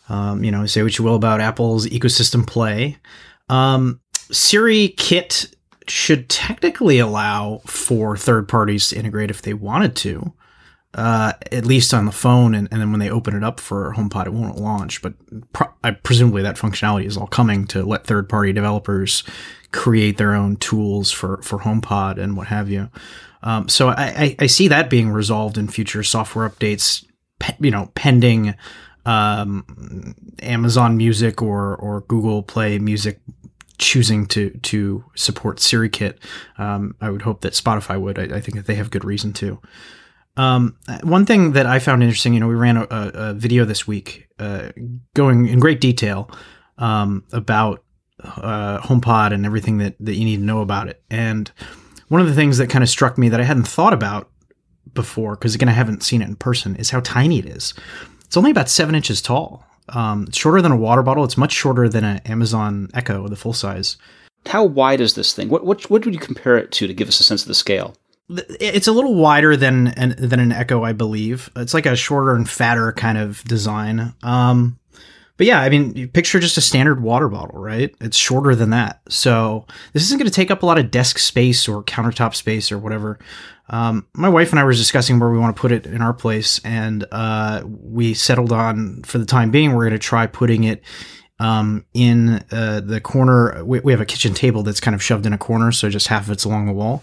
Um, 0.09 0.45
you 0.45 0.51
know, 0.51 0.67
say 0.67 0.83
what 0.83 0.99
you 0.99 1.05
will 1.05 1.15
about 1.15 1.41
Apple's 1.41 1.87
ecosystem 1.87 2.47
play. 2.47 2.99
Um, 3.49 4.01
SiriKit 4.13 5.55
should 5.89 6.29
technically 6.29 6.99
allow 6.99 7.63
for 7.67 8.17
third 8.17 8.49
parties 8.49 8.89
to 8.89 8.99
integrate 8.99 9.31
if 9.31 9.43
they 9.43 9.55
wanted 9.55 9.97
to, 9.97 10.33
uh, 10.95 11.33
at 11.53 11.67
least 11.67 11.93
on 11.93 12.07
the 12.07 12.13
phone. 12.13 12.55
And, 12.55 12.69
and 12.71 12.81
then 12.81 12.91
when 12.91 13.01
they 13.01 13.11
open 13.11 13.35
it 13.35 13.45
up 13.45 13.61
for 13.61 13.95
HomePod, 13.97 14.27
it 14.27 14.33
won't 14.33 14.59
launch. 14.59 15.03
But 15.03 15.15
I, 15.83 15.93
presumably 15.93 16.43
that 16.43 16.57
functionality 16.57 17.05
is 17.05 17.17
all 17.17 17.27
coming 17.27 17.67
to 17.69 17.85
let 17.85 18.07
third 18.07 18.29
party 18.29 18.53
developers 18.53 19.25
create 19.73 20.19
their 20.19 20.35
own 20.35 20.57
tools 20.57 21.11
for, 21.11 21.43
for 21.43 21.59
HomePod 21.59 22.19
and 22.19 22.37
what 22.37 22.47
have 22.47 22.71
you. 22.71 22.91
Um, 23.43 23.69
so 23.69 23.89
I, 23.89 24.05
I, 24.05 24.37
I 24.41 24.47
see 24.47 24.69
that 24.69 24.89
being 24.89 25.11
resolved 25.11 25.59
in 25.59 25.69
future 25.69 26.03
software 26.03 26.49
updates, 26.49 27.05
pe- 27.39 27.57
you 27.61 27.71
know, 27.71 27.91
pending 27.95 28.55
um, 29.05 30.15
Amazon 30.43 30.97
Music 30.97 31.43
or 31.43 31.77
or 31.77 32.01
Google 32.03 32.43
Play 32.43 32.79
Music 32.79 33.21
choosing 33.79 34.27
to 34.27 34.51
to 34.63 35.05
support 35.15 35.59
SiriKit. 35.59 36.17
Um, 36.57 36.95
I 37.01 37.11
would 37.11 37.23
hope 37.23 37.43
that 37.43 37.53
Spotify 37.53 38.01
would. 38.01 38.19
I, 38.19 38.37
I 38.37 38.41
think 38.41 38.57
that 38.57 38.67
they 38.67 38.77
have 38.77 38.91
good 38.91 39.05
reason 39.05 39.33
to. 39.35 39.61
Um, 40.37 40.77
one 41.03 41.27
thing 41.27 41.53
that 41.53 41.67
I 41.67 41.79
found 41.79 42.03
interesting, 42.03 42.35
you 42.35 42.41
know, 42.41 42.49
we 42.49 42.55
ran 42.55 42.77
a, 42.77 42.87
a, 42.91 43.35
video 43.35 43.65
this 43.65 43.87
week 43.87 44.29
uh, 44.41 44.71
going 45.15 45.47
in 45.47 45.61
great 45.61 45.81
detail 45.81 46.29
um, 46.79 47.25
about 47.33 47.85
uh, 48.23 48.81
HomePod 48.81 49.33
and 49.33 49.47
everything 49.47 49.79
that, 49.79 49.95
that 50.01 50.15
you 50.15 50.25
need 50.25 50.39
to 50.39 50.43
know 50.43 50.61
about 50.61 50.89
it. 50.89 51.03
And 51.09 51.51
one 52.09 52.21
of 52.21 52.27
the 52.27 52.35
things 52.35 52.59
that 52.59 52.69
kind 52.69 52.83
of 52.83 52.89
struck 52.89 53.17
me 53.17 53.29
that 53.29 53.41
I 53.41 53.45
hadn't 53.45 53.69
thought 53.69 53.93
about 53.93 54.29
before, 54.93 55.37
because 55.37 55.55
again, 55.55 55.69
I 55.69 55.73
haven't 55.73 56.03
seen 56.03 56.21
it 56.21 56.29
in 56.29 56.37
person, 56.37 56.75
is 56.77 56.91
how 56.91 57.01
tiny 57.01 57.39
it 57.39 57.47
is. 57.47 57.75
It's 58.25 58.37
only 58.37 58.51
about 58.51 58.69
seven 58.69 58.95
inches 58.95 59.23
tall. 59.23 59.65
Um, 59.91 60.25
it's 60.29 60.39
shorter 60.39 60.63
than 60.63 60.73
a 60.73 60.77
water 60.77 61.03
bottle. 61.03 61.25
It's 61.25 61.37
much 61.37 61.53
shorter 61.53 61.89
than 61.89 62.05
an 62.05 62.19
Amazon 62.25 62.89
Echo, 62.95 63.29
the 63.29 63.37
full 63.37 63.53
size. 63.53 63.97
How 64.47 64.65
wide 64.65 65.01
is 65.01 65.15
this 65.15 65.33
thing? 65.33 65.49
What 65.49 65.65
what 65.65 65.89
what 65.91 66.05
would 66.05 66.15
you 66.15 66.21
compare 66.21 66.57
it 66.57 66.71
to 66.73 66.87
to 66.87 66.95
give 66.95 67.09
us 67.09 67.21
a 67.21 67.25
sense 67.25 67.43
of 67.43 67.49
the 67.49 67.55
scale? 67.55 67.95
It's 68.29 68.87
a 68.87 68.93
little 68.93 69.15
wider 69.15 69.57
than 69.57 69.89
an, 69.89 70.15
than 70.19 70.41
an 70.41 70.53
Echo, 70.53 70.83
I 70.83 70.93
believe. 70.93 71.51
It's 71.57 71.75
like 71.75 71.87
a 71.87 71.97
shorter 71.97 72.35
and 72.35 72.49
fatter 72.49 72.93
kind 72.93 73.19
of 73.19 73.45
design. 73.45 74.15
Um, 74.23 74.79
but 75.37 75.47
yeah, 75.47 75.61
I 75.61 75.69
mean, 75.69 76.09
picture 76.09 76.39
just 76.39 76.57
a 76.57 76.61
standard 76.61 77.03
water 77.03 77.29
bottle, 77.29 77.61
right? 77.61 77.95
It's 78.01 78.17
shorter 78.17 78.55
than 78.55 78.71
that. 78.71 79.01
So 79.09 79.67
this 79.93 80.05
isn't 80.05 80.19
going 80.19 80.31
to 80.31 80.35
take 80.35 80.51
up 80.51 80.63
a 80.63 80.67
lot 80.67 80.79
of 80.79 80.91
desk 80.91 81.19
space 81.19 81.69
or 81.69 81.83
countertop 81.83 82.35
space 82.35 82.71
or 82.71 82.79
whatever. 82.79 83.19
Um, 83.69 84.07
my 84.15 84.29
wife 84.29 84.51
and 84.51 84.61
I 84.61 84.65
were 84.65 84.73
discussing 84.73 85.19
where 85.19 85.31
we 85.31 85.39
want 85.39 85.57
to 85.57 85.61
put 85.61 85.73
it 85.73 85.87
in 85.87 86.03
our 86.03 86.13
place, 86.13 86.61
and 86.65 87.05
uh, 87.11 87.63
we 87.67 88.15
settled 88.15 88.53
on, 88.53 89.03
for 89.05 89.19
the 89.19 89.25
time 89.25 89.51
being, 89.51 89.73
we're 89.73 89.85
going 89.85 89.93
to 89.93 89.99
try 89.99 90.27
putting 90.27 90.65
it 90.65 90.83
um, 91.41 91.85
in 91.95 92.45
uh, 92.53 92.81
the 92.85 93.01
corner. 93.01 93.65
We, 93.65 93.81
we 93.81 93.93
have 93.93 94.03
a 94.03 94.07
kitchen 94.07 94.35
table 94.35 94.63
that's 94.63 94.81
kind 94.81 94.95
of 94.95 95.03
shoved 95.03 95.25
in 95.25 95.33
a 95.33 95.39
corner, 95.39 95.73
so 95.73 95.89
just 95.89 96.09
half 96.09 96.27
of 96.27 96.31
it's 96.31 96.45
along 96.45 96.67
the 96.67 96.73
wall. 96.73 97.03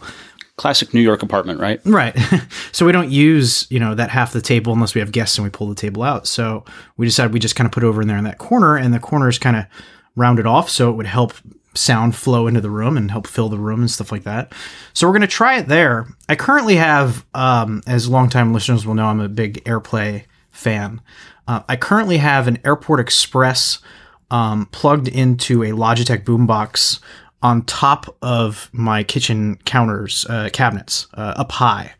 Classic 0.58 0.94
New 0.94 1.02
York 1.02 1.24
apartment, 1.24 1.60
right? 1.60 1.80
Right. 1.86 2.16
so 2.72 2.86
we 2.86 2.92
don't 2.92 3.10
use, 3.10 3.68
you 3.70 3.80
know, 3.80 3.96
that 3.96 4.10
half 4.10 4.34
the 4.34 4.42
table 4.42 4.74
unless 4.74 4.94
we 4.94 5.00
have 5.00 5.12
guests 5.12 5.38
and 5.38 5.44
we 5.44 5.50
pull 5.50 5.68
the 5.68 5.76
table 5.76 6.04
out. 6.04 6.28
So 6.28 6.66
we 6.98 7.06
decided 7.06 7.34
we 7.34 7.40
just 7.40 7.56
kind 7.56 7.66
of 7.66 7.72
put 7.72 7.84
it 7.84 7.88
over 7.88 8.02
in 8.02 8.08
there 8.08 8.18
in 8.18 8.24
that 8.26 8.38
corner 8.38 8.76
and 8.76 8.94
the 8.94 9.00
corner 9.00 9.28
is 9.28 9.40
kind 9.40 9.56
of 9.56 9.66
rounded 10.16 10.46
off 10.46 10.70
so 10.70 10.90
it 10.90 10.94
would 10.94 11.08
help 11.08 11.34
sound 11.74 12.16
flow 12.16 12.48
into 12.48 12.62
the 12.62 12.70
room 12.70 12.98
and 12.98 13.12
help 13.12 13.28
fill 13.28 13.50
the 13.50 13.58
room 13.58 13.80
and 13.80 13.90
stuff 13.90 14.12
like 14.12 14.24
that. 14.24 14.54
So 14.94 15.08
we're 15.08 15.14
going 15.14 15.22
to 15.22 15.28
try 15.28 15.58
it 15.58 15.68
there. 15.68 16.08
I 16.28 16.36
currently 16.36 16.76
have, 16.76 17.26
um, 17.34 17.82
as 17.88 18.10
longtime 18.10 18.54
listeners 18.54 18.86
will 18.86 18.94
know, 18.94 19.08
I'm 19.08 19.22
a 19.22 19.30
big 19.30 19.64
AirPlay 19.64 20.26
fan. 20.52 21.02
Uh, 21.48 21.62
I 21.68 21.76
currently 21.76 22.18
have 22.18 22.48
an 22.48 22.60
Airport 22.66 23.00
Express 23.00 23.80
um, 24.30 24.68
plugged 24.72 25.08
into 25.08 25.64
a 25.64 25.70
Logitech 25.70 26.24
boombox 26.24 27.00
on 27.44 27.64
top 27.64 28.16
of 28.22 28.70
my 28.72 29.04
kitchen 29.04 29.58
counters 29.66 30.26
uh, 30.30 30.50
cabinets 30.54 31.08
uh, 31.16 31.34
up 31.38 31.52
high 31.52 31.94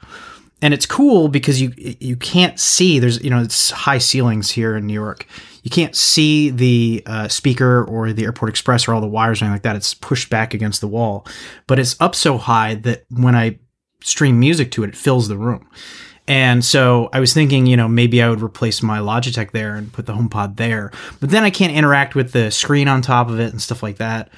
and 0.62 0.74
it's 0.74 0.86
cool 0.86 1.28
because 1.28 1.60
you 1.62 1.74
you 1.76 2.16
can't 2.16 2.60
see 2.60 3.00
there's 3.00 3.22
you 3.24 3.30
know 3.30 3.42
it's 3.42 3.72
high 3.72 3.98
ceilings 3.98 4.52
here 4.52 4.76
in 4.76 4.86
New 4.86 4.94
York. 4.94 5.26
You 5.64 5.72
can't 5.72 5.96
see 5.96 6.50
the 6.50 7.04
uh, 7.06 7.28
speaker 7.28 7.84
or 7.84 8.14
the 8.14 8.24
Airport 8.24 8.50
Express 8.50 8.88
or 8.88 8.94
all 8.94 9.02
the 9.02 9.08
wires 9.08 9.42
or 9.42 9.46
anything 9.46 9.56
like 9.56 9.64
that. 9.64 9.76
It's 9.76 9.94
pushed 9.94 10.30
back 10.30 10.54
against 10.54 10.82
the 10.82 10.88
wall, 10.88 11.26
but 11.68 11.80
it's 11.80 12.00
up 12.00 12.16
so 12.16 12.38
high 12.38 12.76
that 12.76 13.06
when 13.10 13.36
I 13.36 13.60
stream 14.04 14.40
music 14.40 14.72
to 14.72 14.84
it, 14.84 14.90
it 14.90 14.96
fills 14.96 15.28
the 15.28 15.38
room. 15.38 15.68
And 16.28 16.64
so 16.64 17.10
I 17.12 17.20
was 17.20 17.34
thinking, 17.34 17.66
you 17.66 17.76
know, 17.76 17.88
maybe 17.88 18.22
I 18.22 18.30
would 18.30 18.42
replace 18.42 18.82
my 18.82 19.00
Logitech 19.00 19.52
there 19.52 19.76
and 19.76 19.92
put 19.92 20.06
the 20.06 20.14
HomePod 20.14 20.56
there. 20.56 20.92
But 21.20 21.30
then 21.30 21.44
I 21.44 21.50
can't 21.50 21.74
interact 21.74 22.16
with 22.16 22.32
the 22.32 22.52
screen 22.52 22.88
on 22.88 23.02
top 23.02 23.30
of 23.30 23.40
it 23.40 23.52
and 23.52 23.62
stuff 23.62 23.84
like 23.84 23.98
that. 23.98 24.30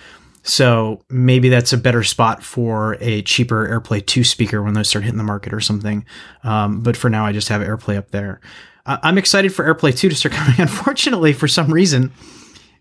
So 0.44 1.02
maybe 1.10 1.50
that's 1.50 1.74
a 1.74 1.78
better 1.78 2.04
spot 2.04 2.44
for 2.44 2.98
a 3.00 3.22
cheaper 3.24 3.68
AirPlay 3.68 4.06
2 4.06 4.24
speaker 4.24 4.62
when 4.62 4.74
those 4.74 4.90
start 4.90 5.06
hitting 5.06 5.18
the 5.18 5.24
market 5.24 5.54
or 5.54 5.62
something. 5.62 6.06
Um, 6.44 6.82
but 6.82 6.98
for 6.98 7.10
now, 7.10 7.26
I 7.26 7.32
just 7.32 7.48
have 7.48 7.62
AirPlay 7.62 7.98
up 7.98 8.12
there. 8.12 8.42
I'm 8.86 9.18
excited 9.18 9.54
for 9.54 9.64
AirPlay 9.64 9.98
2 9.98 10.10
to 10.10 10.16
start 10.16 10.34
coming. 10.36 10.60
Unfortunately, 10.60 11.32
for 11.32 11.48
some 11.48 11.72
reason, 11.72 12.12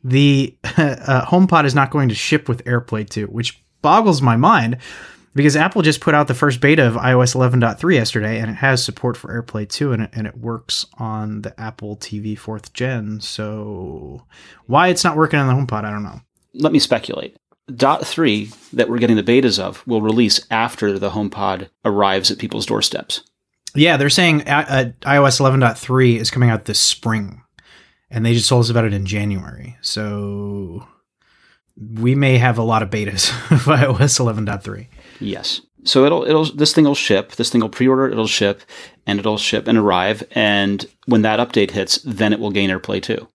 the 0.03 0.57
uh, 0.65 1.25
HomePod 1.27 1.65
is 1.65 1.75
not 1.75 1.91
going 1.91 2.09
to 2.09 2.15
ship 2.15 2.49
with 2.49 2.65
AirPlay 2.65 3.09
2, 3.09 3.27
which 3.27 3.63
boggles 3.81 4.21
my 4.21 4.37
mind 4.37 4.79
because 5.35 5.57
Apple 5.57 5.83
just 5.83 6.01
put 6.01 6.15
out 6.15 6.29
the 6.29 6.35
first 6.35 6.61
beta 6.61 6.87
of 6.87 6.95
iOS 6.95 7.35
11.3 7.35 7.95
yesterday 7.95 8.39
and 8.39 8.51
it 8.51 8.55
has 8.55 8.85
support 8.85 9.17
for 9.17 9.43
AirPlay 9.43 9.69
2 9.69 9.93
and 9.93 10.03
it, 10.03 10.11
and 10.13 10.27
it 10.27 10.37
works 10.37 10.87
on 10.99 11.43
the 11.43 11.59
Apple 11.61 11.97
TV 11.97 12.39
4th 12.39 12.73
gen. 12.73 13.21
So 13.21 14.25
why 14.67 14.89
it's 14.89 15.05
not 15.05 15.17
working 15.17 15.39
on 15.39 15.47
the 15.47 15.55
HomePod, 15.55 15.85
I 15.85 15.91
don't 15.91 16.03
know. 16.03 16.21
Let 16.55 16.73
me 16.73 16.79
speculate. 16.79 17.37
Dot 17.75 18.05
3 18.05 18.51
that 18.73 18.89
we're 18.89 18.99
getting 18.99 19.17
the 19.17 19.23
betas 19.23 19.59
of 19.59 19.87
will 19.87 20.03
release 20.03 20.45
after 20.51 20.99
the 20.99 21.11
HomePod 21.11 21.69
arrives 21.85 22.31
at 22.31 22.39
people's 22.39 22.67
doorsteps. 22.67 23.23
Yeah, 23.75 23.97
they're 23.97 24.11
saying 24.11 24.49
uh, 24.49 24.67
uh, 24.69 24.85
iOS 25.03 25.41
11.3 25.41 26.17
is 26.17 26.31
coming 26.31 26.51
out 26.51 26.65
this 26.65 26.81
spring, 26.81 27.43
and 28.11 28.27
they 28.27 28.35
just 28.35 28.49
told 28.49 28.65
us 28.65 28.71
about 28.71 28.85
it 28.85 28.93
in 28.93 29.07
January. 29.07 29.77
So 29.81 30.87
we 31.77 32.15
may 32.15 32.37
have 32.39 32.59
a 32.59 32.63
lot 32.63 32.83
of 32.83 32.91
betas 32.91 33.31
of 33.53 33.63
iOS 33.65 34.21
11.3. 34.21 34.89
Yes. 35.21 35.61
So 35.85 36.05
it'll 36.05 36.25
it'll 36.25 36.45
this 36.45 36.73
thing 36.73 36.85
will 36.85 36.95
ship. 36.95 37.33
This 37.33 37.51
thing 37.51 37.61
will 37.61 37.69
pre-order. 37.69 38.09
It'll 38.09 38.27
ship, 38.27 38.63
and 39.07 39.19
it'll 39.19 39.39
ship 39.39 39.69
and 39.69 39.79
arrive. 39.79 40.25
And 40.33 40.85
when 41.07 41.23
that 41.23 41.41
update 41.41 41.71
hits, 41.71 41.99
then 42.05 42.33
it 42.33 42.41
will 42.41 42.51
gain 42.51 42.71
AirPlay 42.71 43.03
2. 43.03 43.27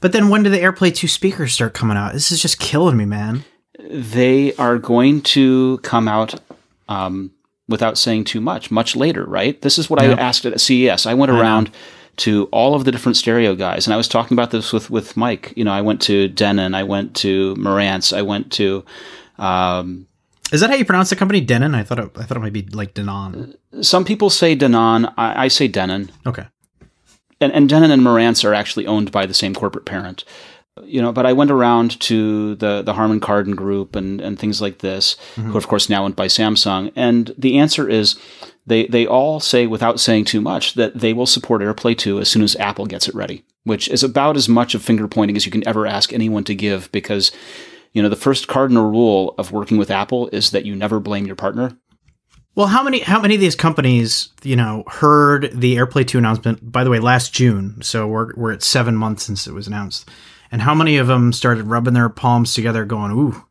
But 0.00 0.12
then 0.12 0.28
when 0.28 0.42
do 0.42 0.50
the 0.50 0.58
AirPlay 0.58 0.94
2 0.94 1.06
speakers 1.06 1.52
start 1.52 1.74
coming 1.74 1.96
out? 1.96 2.12
This 2.12 2.32
is 2.32 2.42
just 2.42 2.58
killing 2.58 2.96
me, 2.96 3.04
man 3.04 3.44
they 3.92 4.54
are 4.54 4.78
going 4.78 5.20
to 5.20 5.78
come 5.78 6.08
out 6.08 6.40
um, 6.88 7.30
without 7.68 7.98
saying 7.98 8.24
too 8.24 8.40
much, 8.40 8.70
much 8.70 8.96
later, 8.96 9.24
right? 9.24 9.60
This 9.62 9.78
is 9.78 9.90
what 9.90 10.00
I 10.00 10.12
asked 10.12 10.46
at 10.46 10.60
CES. 10.60 11.06
I 11.06 11.14
went 11.14 11.30
around 11.30 11.70
to 12.16 12.44
all 12.46 12.74
of 12.74 12.84
the 12.84 12.92
different 12.92 13.16
stereo 13.16 13.54
guys, 13.54 13.86
and 13.86 13.94
I 13.94 13.96
was 13.96 14.08
talking 14.08 14.34
about 14.34 14.50
this 14.50 14.72
with, 14.72 14.90
with 14.90 15.16
Mike. 15.16 15.52
You 15.56 15.64
know, 15.64 15.72
I 15.72 15.80
went 15.80 16.00
to 16.02 16.28
Denon, 16.28 16.74
I 16.74 16.82
went 16.82 17.14
to 17.16 17.54
Marantz, 17.56 18.16
I 18.16 18.22
went 18.22 18.52
to. 18.52 18.84
Um, 19.38 20.06
is 20.52 20.60
that 20.60 20.68
how 20.68 20.76
you 20.76 20.84
pronounce 20.84 21.10
the 21.10 21.16
company, 21.16 21.40
Denon? 21.40 21.74
I 21.74 21.82
thought 21.82 21.98
it, 21.98 22.10
I 22.16 22.24
thought 22.24 22.36
it 22.36 22.40
might 22.40 22.52
be 22.52 22.62
like 22.62 22.94
Denon. 22.94 23.54
Some 23.80 24.04
people 24.04 24.28
say 24.28 24.54
Denon. 24.54 25.06
I, 25.16 25.44
I 25.44 25.48
say 25.48 25.68
Denon. 25.68 26.10
Okay. 26.26 26.46
And, 27.40 27.52
and 27.52 27.68
Denon 27.68 27.90
and 27.90 28.02
Marantz 28.02 28.44
are 28.44 28.54
actually 28.54 28.86
owned 28.86 29.10
by 29.10 29.26
the 29.26 29.34
same 29.34 29.54
corporate 29.54 29.86
parent 29.86 30.24
you 30.84 31.02
know, 31.02 31.12
but 31.12 31.26
I 31.26 31.32
went 31.32 31.50
around 31.50 32.00
to 32.00 32.54
the 32.56 32.82
the 32.82 32.94
Harman 32.94 33.20
Kardon 33.20 33.54
group 33.54 33.94
and 33.94 34.20
and 34.20 34.38
things 34.38 34.62
like 34.62 34.78
this, 34.78 35.16
mm-hmm. 35.34 35.50
who 35.50 35.58
of 35.58 35.68
course 35.68 35.88
now 35.88 36.04
owned 36.04 36.16
by 36.16 36.26
Samsung. 36.26 36.92
And 36.96 37.34
the 37.36 37.58
answer 37.58 37.88
is 37.88 38.18
they 38.66 38.86
they 38.86 39.06
all 39.06 39.38
say 39.40 39.66
without 39.66 40.00
saying 40.00 40.24
too 40.24 40.40
much 40.40 40.74
that 40.74 40.98
they 40.98 41.12
will 41.12 41.26
support 41.26 41.62
AirPlay 41.62 41.96
2 41.96 42.20
as 42.20 42.28
soon 42.28 42.42
as 42.42 42.56
Apple 42.56 42.86
gets 42.86 43.06
it 43.06 43.14
ready, 43.14 43.44
which 43.64 43.88
is 43.88 44.02
about 44.02 44.36
as 44.36 44.48
much 44.48 44.74
of 44.74 44.82
finger 44.82 45.06
pointing 45.08 45.36
as 45.36 45.44
you 45.44 45.52
can 45.52 45.66
ever 45.68 45.86
ask 45.86 46.12
anyone 46.12 46.44
to 46.44 46.54
give 46.54 46.90
because 46.92 47.32
you 47.92 48.02
know, 48.02 48.08
the 48.08 48.16
first 48.16 48.48
cardinal 48.48 48.90
rule 48.90 49.34
of 49.36 49.52
working 49.52 49.76
with 49.76 49.90
Apple 49.90 50.28
is 50.28 50.50
that 50.50 50.64
you 50.64 50.74
never 50.74 50.98
blame 50.98 51.26
your 51.26 51.36
partner. 51.36 51.76
Well, 52.54 52.66
how 52.66 52.82
many 52.82 53.00
how 53.00 53.20
many 53.20 53.34
of 53.34 53.40
these 53.40 53.56
companies, 53.56 54.30
you 54.42 54.56
know, 54.56 54.84
heard 54.86 55.50
the 55.52 55.76
AirPlay 55.76 56.06
2 56.06 56.18
announcement 56.18 56.72
by 56.72 56.84
the 56.84 56.90
way 56.90 56.98
last 56.98 57.34
June, 57.34 57.82
so 57.82 58.06
we're 58.06 58.34
we're 58.36 58.52
at 58.52 58.62
7 58.62 58.96
months 58.96 59.24
since 59.24 59.46
it 59.46 59.52
was 59.52 59.66
announced 59.66 60.08
and 60.52 60.62
how 60.62 60.74
many 60.74 60.98
of 60.98 61.08
them 61.08 61.32
started 61.32 61.66
rubbing 61.66 61.94
their 61.94 62.08
palms 62.08 62.54
together, 62.54 62.84
going, 62.84 63.10
"Ooh, 63.10 63.42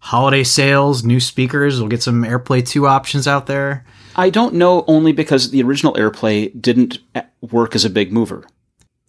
holiday 0.00 0.42
sales, 0.42 1.04
new 1.04 1.20
speakers. 1.20 1.78
We'll 1.78 1.88
get 1.88 2.02
some 2.02 2.24
AirPlay 2.24 2.66
two 2.66 2.88
options 2.88 3.28
out 3.28 3.46
there." 3.46 3.84
I 4.16 4.30
don't 4.30 4.54
know, 4.54 4.84
only 4.88 5.12
because 5.12 5.50
the 5.50 5.62
original 5.62 5.94
AirPlay 5.94 6.60
didn't 6.60 6.98
eh, 7.14 7.22
work 7.42 7.74
as 7.74 7.84
a 7.84 7.90
big 7.90 8.12
mover. 8.12 8.44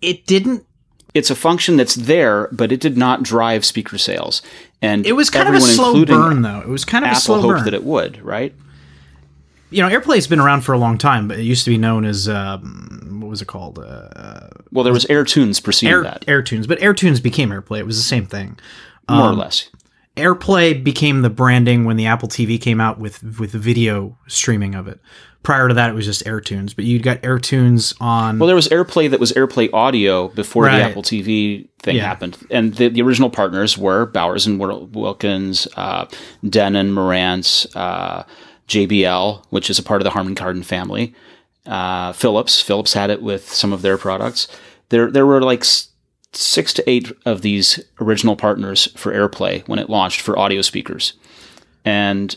It 0.01 0.27
didn't. 0.27 0.65
It's 1.13 1.31
a 1.31 1.35
function 1.35 1.77
that's 1.77 1.95
there, 1.95 2.49
but 2.51 2.71
it 2.71 2.79
did 2.79 2.97
not 2.97 3.23
drive 3.23 3.65
speaker 3.65 3.97
sales. 3.97 4.41
And 4.81 5.07
it 5.07 5.13
was 5.13 5.29
kind 5.29 5.47
of 5.47 5.55
a 5.55 5.61
slow 5.61 6.05
burn, 6.05 6.41
though. 6.43 6.59
It 6.59 6.67
was 6.67 6.85
kind 6.85 7.05
of 7.05 7.09
Apple 7.09 7.17
a 7.17 7.21
slow 7.21 7.41
hoped 7.41 7.55
burn. 7.55 7.63
that 7.65 7.73
it 7.73 7.83
would, 7.83 8.21
right? 8.21 8.53
You 9.69 9.81
know, 9.81 9.89
AirPlay's 9.89 10.27
been 10.27 10.39
around 10.39 10.61
for 10.61 10.73
a 10.73 10.77
long 10.77 10.97
time, 10.97 11.27
but 11.27 11.39
it 11.39 11.43
used 11.43 11.65
to 11.65 11.69
be 11.69 11.77
known 11.77 12.05
as 12.05 12.29
um, 12.29 13.17
what 13.19 13.29
was 13.29 13.41
it 13.41 13.47
called? 13.47 13.79
Uh, 13.79 14.47
well, 14.71 14.83
there 14.83 14.93
was 14.93 15.05
AirTunes 15.05 15.61
preceding 15.61 15.93
Air, 15.93 16.03
that. 16.03 16.25
AirTunes, 16.25 16.67
but 16.67 16.79
AirTunes 16.79 17.21
became 17.21 17.49
AirPlay. 17.49 17.79
It 17.79 17.85
was 17.85 17.97
the 17.97 18.03
same 18.03 18.25
thing, 18.25 18.57
more 19.09 19.25
um, 19.25 19.33
or 19.33 19.35
less. 19.35 19.69
AirPlay 20.15 20.83
became 20.83 21.21
the 21.21 21.29
branding 21.29 21.85
when 21.85 21.95
the 21.95 22.07
Apple 22.07 22.27
TV 22.27 22.59
came 22.59 22.81
out 22.81 22.99
with 22.99 23.39
with 23.39 23.51
the 23.51 23.59
video 23.59 24.17
streaming 24.27 24.73
of 24.73 24.87
it. 24.87 24.99
Prior 25.43 25.67
to 25.67 25.73
that, 25.75 25.91
it 25.91 25.93
was 25.93 26.05
just 26.05 26.25
AirTunes, 26.25 26.75
but 26.75 26.83
you 26.83 26.99
got 26.99 27.21
AirTunes 27.21 27.93
on. 28.01 28.39
Well, 28.39 28.47
there 28.47 28.55
was 28.55 28.67
AirPlay 28.69 29.09
that 29.11 29.19
was 29.19 29.31
AirPlay 29.33 29.71
audio 29.71 30.29
before 30.29 30.63
right. 30.63 30.77
the 30.77 30.83
Apple 30.83 31.03
TV 31.03 31.69
thing 31.79 31.97
yeah. 31.97 32.03
happened, 32.03 32.37
and 32.49 32.73
the, 32.73 32.89
the, 32.89 33.01
original 33.01 33.29
partners 33.29 33.77
were 33.77 34.07
Bowers 34.07 34.47
and 34.47 34.59
Wilkins, 34.59 35.67
uh, 35.77 36.05
Denon, 36.49 36.91
Marantz. 36.91 37.73
Uh, 37.75 38.23
JBL, 38.67 39.43
which 39.49 39.69
is 39.69 39.79
a 39.79 39.83
part 39.83 40.01
of 40.01 40.03
the 40.03 40.11
Harman 40.11 40.35
Kardon 40.35 40.63
family. 40.63 41.13
Uh, 41.65 42.13
Philips, 42.13 42.61
Philips 42.61 42.93
had 42.93 43.09
it 43.09 43.21
with 43.21 43.51
some 43.51 43.73
of 43.73 43.81
their 43.81 43.97
products. 43.97 44.47
There, 44.89 45.11
there 45.11 45.25
were 45.25 45.41
like 45.41 45.63
six 46.33 46.73
to 46.73 46.89
eight 46.89 47.11
of 47.25 47.41
these 47.41 47.79
original 47.99 48.35
partners 48.35 48.87
for 48.95 49.13
AirPlay 49.13 49.67
when 49.67 49.79
it 49.79 49.89
launched 49.89 50.21
for 50.21 50.37
audio 50.37 50.61
speakers, 50.61 51.13
and 51.83 52.35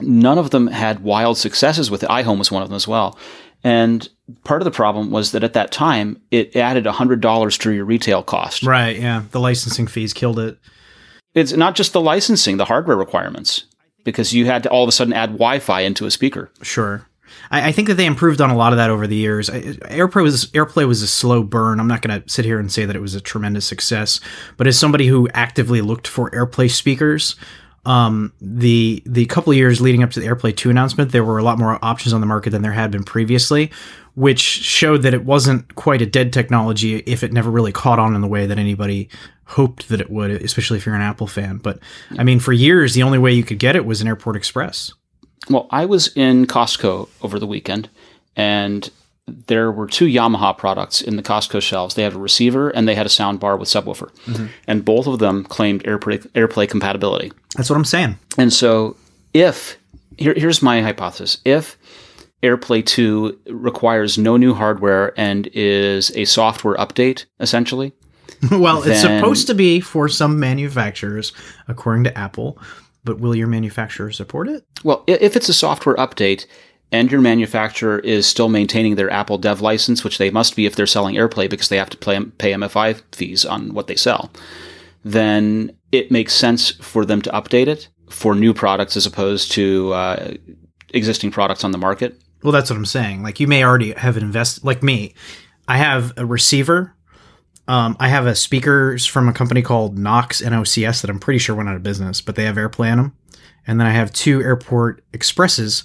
none 0.00 0.38
of 0.38 0.50
them 0.50 0.68
had 0.68 1.02
wild 1.02 1.38
successes 1.38 1.90
with 1.90 2.02
it. 2.02 2.08
iHome 2.08 2.38
was 2.38 2.50
one 2.50 2.62
of 2.62 2.68
them 2.68 2.76
as 2.76 2.88
well. 2.88 3.18
And 3.64 4.08
part 4.44 4.60
of 4.60 4.64
the 4.64 4.70
problem 4.70 5.10
was 5.10 5.32
that 5.32 5.42
at 5.42 5.54
that 5.54 5.72
time 5.72 6.20
it 6.30 6.54
added 6.54 6.84
$100 6.84 7.58
to 7.60 7.72
your 7.72 7.84
retail 7.84 8.22
cost. 8.22 8.62
Right, 8.62 8.96
yeah. 8.96 9.24
The 9.30 9.40
licensing 9.40 9.86
fees 9.86 10.12
killed 10.12 10.38
it. 10.38 10.58
It's 11.34 11.52
not 11.52 11.74
just 11.74 11.92
the 11.92 12.00
licensing, 12.00 12.58
the 12.58 12.66
hardware 12.66 12.96
requirements 12.96 13.64
because 14.06 14.32
you 14.32 14.46
had 14.46 14.62
to 14.62 14.70
all 14.70 14.84
of 14.84 14.88
a 14.88 14.92
sudden 14.92 15.12
add 15.12 15.32
Wi-Fi 15.32 15.80
into 15.80 16.06
a 16.06 16.10
speaker. 16.10 16.50
Sure. 16.62 17.06
I, 17.50 17.72
think 17.72 17.88
that 17.88 17.94
they 17.94 18.06
improved 18.06 18.40
on 18.40 18.50
a 18.50 18.56
lot 18.56 18.72
of 18.72 18.78
that 18.78 18.88
over 18.90 19.06
the 19.06 19.16
years. 19.16 19.50
AirPlay 19.50 20.22
was 20.22 20.46
AirPlay 20.46 20.88
was 20.88 21.02
a 21.02 21.06
slow 21.06 21.42
burn. 21.42 21.78
I'm 21.78 21.86
not 21.86 22.02
going 22.02 22.22
to 22.22 22.28
sit 22.28 22.44
here 22.44 22.58
and 22.58 22.72
say 22.72 22.84
that 22.86 22.96
it 22.96 23.02
was 23.02 23.14
a 23.14 23.20
tremendous 23.20 23.66
success, 23.66 24.20
but 24.56 24.66
as 24.66 24.78
somebody 24.78 25.06
who 25.06 25.28
actively 25.34 25.80
looked 25.80 26.06
for 26.06 26.30
AirPlay 26.30 26.70
speakers, 26.70 27.36
um, 27.84 28.32
the 28.40 29.02
the 29.06 29.26
couple 29.26 29.52
of 29.52 29.56
years 29.56 29.80
leading 29.80 30.02
up 30.02 30.10
to 30.12 30.20
the 30.20 30.26
AirPlay 30.26 30.56
2 30.56 30.70
announcement, 30.70 31.12
there 31.12 31.24
were 31.24 31.38
a 31.38 31.42
lot 31.42 31.58
more 31.58 31.78
options 31.84 32.12
on 32.12 32.20
the 32.20 32.26
market 32.26 32.50
than 32.50 32.62
there 32.62 32.72
had 32.72 32.90
been 32.90 33.04
previously, 33.04 33.70
which 34.14 34.40
showed 34.40 35.02
that 35.02 35.14
it 35.14 35.24
wasn't 35.24 35.74
quite 35.76 36.02
a 36.02 36.06
dead 36.06 36.32
technology 36.32 36.96
if 37.06 37.22
it 37.22 37.32
never 37.32 37.50
really 37.50 37.72
caught 37.72 37.98
on 37.98 38.14
in 38.14 38.22
the 38.22 38.28
way 38.28 38.46
that 38.46 38.58
anybody 38.58 39.08
hoped 39.46 39.88
that 39.88 40.00
it 40.00 40.10
would, 40.10 40.30
especially 40.30 40.76
if 40.76 40.86
you're 40.86 40.94
an 40.94 41.00
Apple 41.00 41.26
fan. 41.26 41.58
But 41.58 41.78
I 42.18 42.24
mean, 42.24 42.40
for 42.40 42.52
years, 42.52 42.94
the 42.94 43.02
only 43.02 43.18
way 43.18 43.32
you 43.32 43.44
could 43.44 43.58
get 43.58 43.76
it 43.76 43.84
was 43.84 44.00
an 44.00 44.08
Airport 44.08 44.36
Express. 44.36 44.92
Well, 45.48 45.68
I 45.70 45.86
was 45.86 46.14
in 46.16 46.46
Costco 46.46 47.08
over 47.22 47.38
the 47.38 47.46
weekend, 47.46 47.88
and 48.34 48.90
there 49.26 49.70
were 49.70 49.86
two 49.86 50.06
Yamaha 50.06 50.56
products 50.56 51.00
in 51.00 51.16
the 51.16 51.22
Costco 51.22 51.62
shelves. 51.62 51.94
They 51.94 52.02
had 52.02 52.14
a 52.14 52.18
receiver 52.18 52.70
and 52.70 52.86
they 52.86 52.94
had 52.94 53.06
a 53.06 53.10
sound 53.10 53.40
bar 53.40 53.56
with 53.56 53.68
subwoofer, 53.68 54.10
mm-hmm. 54.24 54.46
and 54.66 54.84
both 54.84 55.06
of 55.06 55.18
them 55.20 55.44
claimed 55.44 55.84
AirPlay, 55.84 56.26
AirPlay 56.32 56.68
compatibility. 56.68 57.32
That's 57.56 57.70
what 57.70 57.76
I'm 57.76 57.84
saying. 57.84 58.18
And 58.38 58.52
so, 58.52 58.96
if 59.32 59.78
here, 60.18 60.34
here's 60.36 60.62
my 60.62 60.82
hypothesis: 60.82 61.38
if 61.44 61.78
AirPlay 62.42 62.84
2 62.84 63.40
requires 63.50 64.18
no 64.18 64.36
new 64.36 64.54
hardware 64.54 65.18
and 65.18 65.48
is 65.52 66.10
a 66.16 66.24
software 66.24 66.76
update, 66.76 67.24
essentially, 67.40 67.92
well, 68.50 68.82
it's 68.82 69.00
supposed 69.00 69.46
to 69.48 69.54
be 69.54 69.80
for 69.80 70.08
some 70.08 70.38
manufacturers, 70.38 71.32
according 71.68 72.04
to 72.04 72.18
Apple. 72.18 72.58
But 73.04 73.20
will 73.20 73.36
your 73.36 73.46
manufacturer 73.46 74.10
support 74.10 74.48
it? 74.48 74.64
Well, 74.82 75.04
if 75.06 75.36
it's 75.36 75.48
a 75.48 75.54
software 75.54 75.94
update 75.94 76.46
and 76.90 77.10
your 77.10 77.20
manufacturer 77.20 78.00
is 78.00 78.26
still 78.26 78.48
maintaining 78.48 78.96
their 78.96 79.10
Apple 79.10 79.38
Dev 79.38 79.60
license, 79.60 80.02
which 80.02 80.18
they 80.18 80.30
must 80.30 80.56
be 80.56 80.66
if 80.66 80.74
they're 80.74 80.86
selling 80.86 81.14
AirPlay 81.14 81.48
because 81.48 81.68
they 81.68 81.76
have 81.76 81.90
to 81.90 81.96
play, 81.96 82.18
pay 82.38 82.52
MFI 82.52 83.00
fees 83.12 83.44
on 83.44 83.74
what 83.74 83.86
they 83.86 83.94
sell, 83.96 84.30
then 85.04 85.76
it 85.92 86.10
makes 86.10 86.34
sense 86.34 86.70
for 86.70 87.04
them 87.04 87.22
to 87.22 87.30
update 87.30 87.68
it 87.68 87.88
for 88.10 88.34
new 88.34 88.52
products 88.52 88.96
as 88.96 89.06
opposed 89.06 89.52
to 89.52 89.92
uh, 89.92 90.34
existing 90.90 91.30
products 91.30 91.62
on 91.62 91.70
the 91.70 91.78
market. 91.78 92.20
Well, 92.42 92.52
that's 92.52 92.70
what 92.70 92.76
I'm 92.76 92.86
saying. 92.86 93.22
Like 93.22 93.40
you 93.40 93.46
may 93.46 93.64
already 93.64 93.92
have 93.92 94.16
invested. 94.16 94.64
Like 94.64 94.82
me, 94.82 95.14
I 95.68 95.76
have 95.76 96.12
a 96.16 96.26
receiver. 96.26 96.95
Um, 97.68 97.96
I 97.98 98.08
have 98.08 98.26
a 98.26 98.34
speakers 98.34 99.06
from 99.06 99.28
a 99.28 99.32
company 99.32 99.62
called 99.62 99.98
Knox 99.98 100.40
NOCS 100.40 101.00
that 101.00 101.10
I'm 101.10 101.18
pretty 101.18 101.38
sure 101.38 101.56
went 101.56 101.68
out 101.68 101.76
of 101.76 101.82
business, 101.82 102.20
but 102.20 102.36
they 102.36 102.44
have 102.44 102.56
AirPlay 102.56 102.92
on 102.92 102.98
them. 102.98 103.16
And 103.66 103.80
then 103.80 103.86
I 103.86 103.90
have 103.90 104.12
two 104.12 104.40
Airport 104.42 105.02
Expresses, 105.12 105.82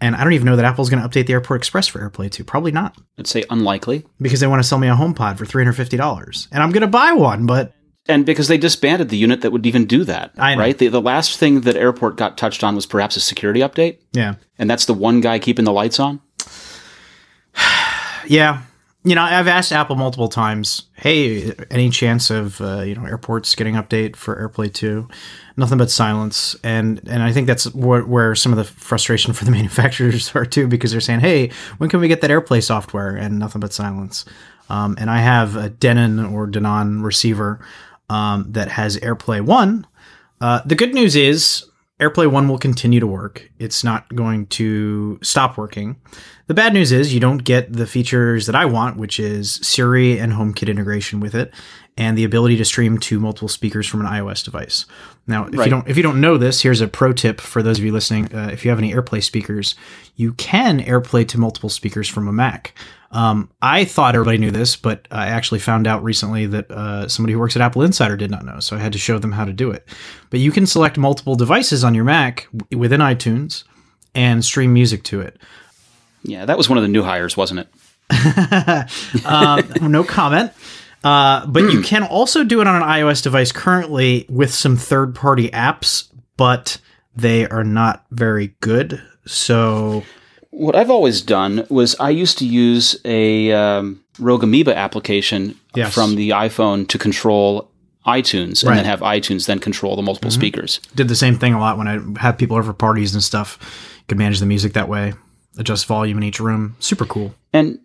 and 0.00 0.14
I 0.14 0.22
don't 0.22 0.34
even 0.34 0.46
know 0.46 0.54
that 0.56 0.64
Apple's 0.64 0.88
going 0.88 1.02
to 1.02 1.08
update 1.08 1.26
the 1.26 1.32
Airport 1.32 1.60
Express 1.60 1.88
for 1.88 1.98
AirPlay 1.98 2.30
2. 2.30 2.44
Probably 2.44 2.70
not, 2.70 2.96
I'd 3.18 3.26
say 3.26 3.44
unlikely. 3.50 4.04
because 4.20 4.38
they 4.38 4.46
want 4.46 4.62
to 4.62 4.68
sell 4.68 4.78
me 4.78 4.86
a 4.88 4.94
HomePod 4.94 5.38
for 5.38 5.44
$350, 5.44 6.48
and 6.52 6.62
I'm 6.62 6.70
going 6.70 6.82
to 6.82 6.86
buy 6.86 7.12
one. 7.12 7.46
But 7.46 7.72
And 8.06 8.24
because 8.24 8.46
they 8.46 8.58
disbanded 8.58 9.08
the 9.08 9.16
unit 9.16 9.40
that 9.40 9.50
would 9.50 9.66
even 9.66 9.86
do 9.86 10.04
that, 10.04 10.32
right? 10.36 10.78
The, 10.78 10.86
the 10.86 11.00
last 11.00 11.38
thing 11.38 11.62
that 11.62 11.74
Airport 11.74 12.16
got 12.16 12.38
touched 12.38 12.62
on 12.62 12.76
was 12.76 12.86
perhaps 12.86 13.16
a 13.16 13.20
security 13.20 13.60
update, 13.60 13.98
yeah, 14.12 14.36
and 14.56 14.70
that's 14.70 14.84
the 14.84 14.94
one 14.94 15.20
guy 15.20 15.40
keeping 15.40 15.64
the 15.64 15.72
lights 15.72 15.98
on. 15.98 16.20
yeah. 18.28 18.62
You 19.06 19.14
know, 19.14 19.22
I've 19.22 19.48
asked 19.48 19.70
Apple 19.70 19.96
multiple 19.96 20.28
times, 20.28 20.84
"Hey, 20.94 21.52
any 21.70 21.90
chance 21.90 22.30
of 22.30 22.58
uh, 22.62 22.80
you 22.80 22.94
know 22.94 23.04
airports 23.04 23.54
getting 23.54 23.74
update 23.74 24.16
for 24.16 24.48
AirPlay 24.48 24.72
2?" 24.72 25.06
Nothing 25.58 25.76
but 25.76 25.90
silence, 25.90 26.56
and 26.64 27.06
and 27.06 27.22
I 27.22 27.30
think 27.30 27.46
that's 27.46 27.72
where, 27.74 28.02
where 28.02 28.34
some 28.34 28.50
of 28.50 28.56
the 28.56 28.64
frustration 28.64 29.34
for 29.34 29.44
the 29.44 29.50
manufacturers 29.58 30.34
are 30.34 30.46
too, 30.46 30.66
because 30.66 30.90
they're 30.90 31.02
saying, 31.02 31.20
"Hey, 31.20 31.50
when 31.76 31.90
can 31.90 32.00
we 32.00 32.08
get 32.08 32.22
that 32.22 32.30
AirPlay 32.30 32.62
software?" 32.62 33.14
And 33.14 33.38
nothing 33.38 33.60
but 33.60 33.74
silence. 33.74 34.24
Um, 34.70 34.96
and 34.98 35.10
I 35.10 35.18
have 35.18 35.54
a 35.56 35.68
Denon 35.68 36.24
or 36.24 36.46
Denon 36.46 37.02
receiver 37.02 37.60
um, 38.08 38.46
that 38.52 38.68
has 38.68 38.96
AirPlay 38.96 39.42
One. 39.42 39.86
Uh, 40.40 40.62
the 40.64 40.74
good 40.74 40.94
news 40.94 41.14
is 41.14 41.66
AirPlay 42.00 42.28
1 42.28 42.48
will 42.48 42.58
continue 42.58 42.98
to 42.98 43.06
work. 43.06 43.48
It's 43.60 43.84
not 43.84 44.12
going 44.16 44.46
to 44.48 45.18
stop 45.22 45.56
working. 45.56 45.94
The 46.48 46.54
bad 46.54 46.74
news 46.74 46.90
is 46.90 47.14
you 47.14 47.20
don't 47.20 47.44
get 47.44 47.72
the 47.72 47.86
features 47.86 48.46
that 48.46 48.56
I 48.56 48.64
want, 48.64 48.96
which 48.96 49.20
is 49.20 49.60
Siri 49.62 50.18
and 50.18 50.32
HomeKit 50.32 50.68
integration 50.68 51.20
with 51.20 51.36
it 51.36 51.54
and 51.96 52.18
the 52.18 52.24
ability 52.24 52.56
to 52.56 52.64
stream 52.64 52.98
to 52.98 53.20
multiple 53.20 53.46
speakers 53.48 53.86
from 53.86 54.00
an 54.00 54.08
iOS 54.08 54.44
device. 54.44 54.86
Now, 55.28 55.46
if 55.46 55.54
Right. 55.54 55.66
you 55.66 55.70
don't 55.70 55.88
if 55.88 55.96
you 55.96 56.02
don't 56.02 56.20
know 56.20 56.36
this, 56.36 56.62
here's 56.62 56.80
a 56.80 56.88
pro 56.88 57.12
tip 57.12 57.40
for 57.40 57.62
those 57.62 57.78
of 57.78 57.84
you 57.84 57.92
listening. 57.92 58.34
Uh, 58.34 58.50
if 58.52 58.64
you 58.64 58.70
have 58.70 58.78
any 58.80 58.92
AirPlay 58.92 59.22
speakers, 59.22 59.76
you 60.16 60.32
can 60.32 60.80
AirPlay 60.80 61.28
to 61.28 61.38
multiple 61.38 61.70
speakers 61.70 62.08
from 62.08 62.26
a 62.26 62.32
Mac. 62.32 62.74
Um, 63.14 63.48
I 63.62 63.84
thought 63.84 64.14
everybody 64.16 64.38
knew 64.38 64.50
this, 64.50 64.74
but 64.74 65.06
I 65.10 65.28
actually 65.28 65.60
found 65.60 65.86
out 65.86 66.02
recently 66.02 66.46
that 66.46 66.70
uh, 66.70 67.08
somebody 67.08 67.32
who 67.32 67.38
works 67.38 67.56
at 67.56 67.72
AppleInsider 67.72 68.18
did 68.18 68.30
not 68.30 68.44
know. 68.44 68.58
So 68.58 68.74
I 68.76 68.80
had 68.80 68.92
to 68.92 68.98
show 68.98 69.18
them 69.18 69.32
how 69.32 69.44
to 69.44 69.52
do 69.52 69.70
it. 69.70 69.86
But 70.30 70.40
you 70.40 70.50
can 70.50 70.66
select 70.66 70.98
multiple 70.98 71.36
devices 71.36 71.84
on 71.84 71.94
your 71.94 72.04
Mac 72.04 72.48
w- 72.54 72.78
within 72.78 73.00
iTunes 73.00 73.62
and 74.16 74.44
stream 74.44 74.72
music 74.72 75.04
to 75.04 75.20
it. 75.20 75.38
Yeah, 76.24 76.44
that 76.44 76.58
was 76.58 76.68
one 76.68 76.76
of 76.76 76.82
the 76.82 76.88
new 76.88 77.04
hires, 77.04 77.36
wasn't 77.36 77.60
it? 77.60 77.68
Um, 79.24 79.90
no 79.92 80.04
comment. 80.04 80.52
Uh, 81.04 81.46
but 81.46 81.72
you 81.72 81.82
can 81.84 82.02
also 82.02 82.42
do 82.42 82.60
it 82.60 82.66
on 82.66 82.82
an 82.82 82.88
iOS 82.88 83.22
device 83.22 83.52
currently 83.52 84.26
with 84.28 84.52
some 84.52 84.76
third 84.76 85.14
party 85.14 85.50
apps, 85.50 86.08
but 86.36 86.78
they 87.14 87.46
are 87.46 87.64
not 87.64 88.04
very 88.10 88.54
good. 88.60 89.00
So, 89.26 90.02
What 90.56 90.76
I've 90.76 90.90
always 90.90 91.20
done 91.20 91.66
was 91.68 91.96
I 91.98 92.10
used 92.10 92.38
to 92.38 92.46
use 92.46 92.96
a 93.04 93.50
um, 93.52 94.00
Rogue 94.18 94.44
Amoeba 94.44 94.76
application 94.76 95.58
Yes. 95.74 95.92
from 95.92 96.14
the 96.14 96.30
iPhone 96.30 96.86
to 96.88 96.98
control 96.98 97.68
iTunes, 98.06 98.62
and 98.62 98.70
Right. 98.70 98.76
Mm-hmm. 98.76 98.76
then 98.76 98.84
have 98.84 99.00
iTunes 99.00 99.46
then 99.46 99.58
control 99.58 99.96
the 99.96 100.02
multiple 100.02 100.30
speakers. 100.30 100.78
did 100.94 101.08
the 101.08 101.16
same 101.16 101.36
thing 101.38 101.54
a 101.54 101.58
lot 101.58 101.76
when 101.78 101.88
I 101.88 101.98
have 102.20 102.38
people 102.38 102.56
over 102.56 102.72
parties 102.72 103.14
and 103.14 103.22
stuff. 103.22 103.58
Could 104.08 104.18
manage 104.18 104.38
the 104.40 104.46
music 104.46 104.74
that 104.74 104.88
way, 104.88 105.14
adjust 105.58 105.86
volume 105.86 106.18
in 106.18 106.22
each 106.24 106.38
room. 106.38 106.76
Super 106.78 107.06
cool. 107.06 107.34
And 107.52 107.78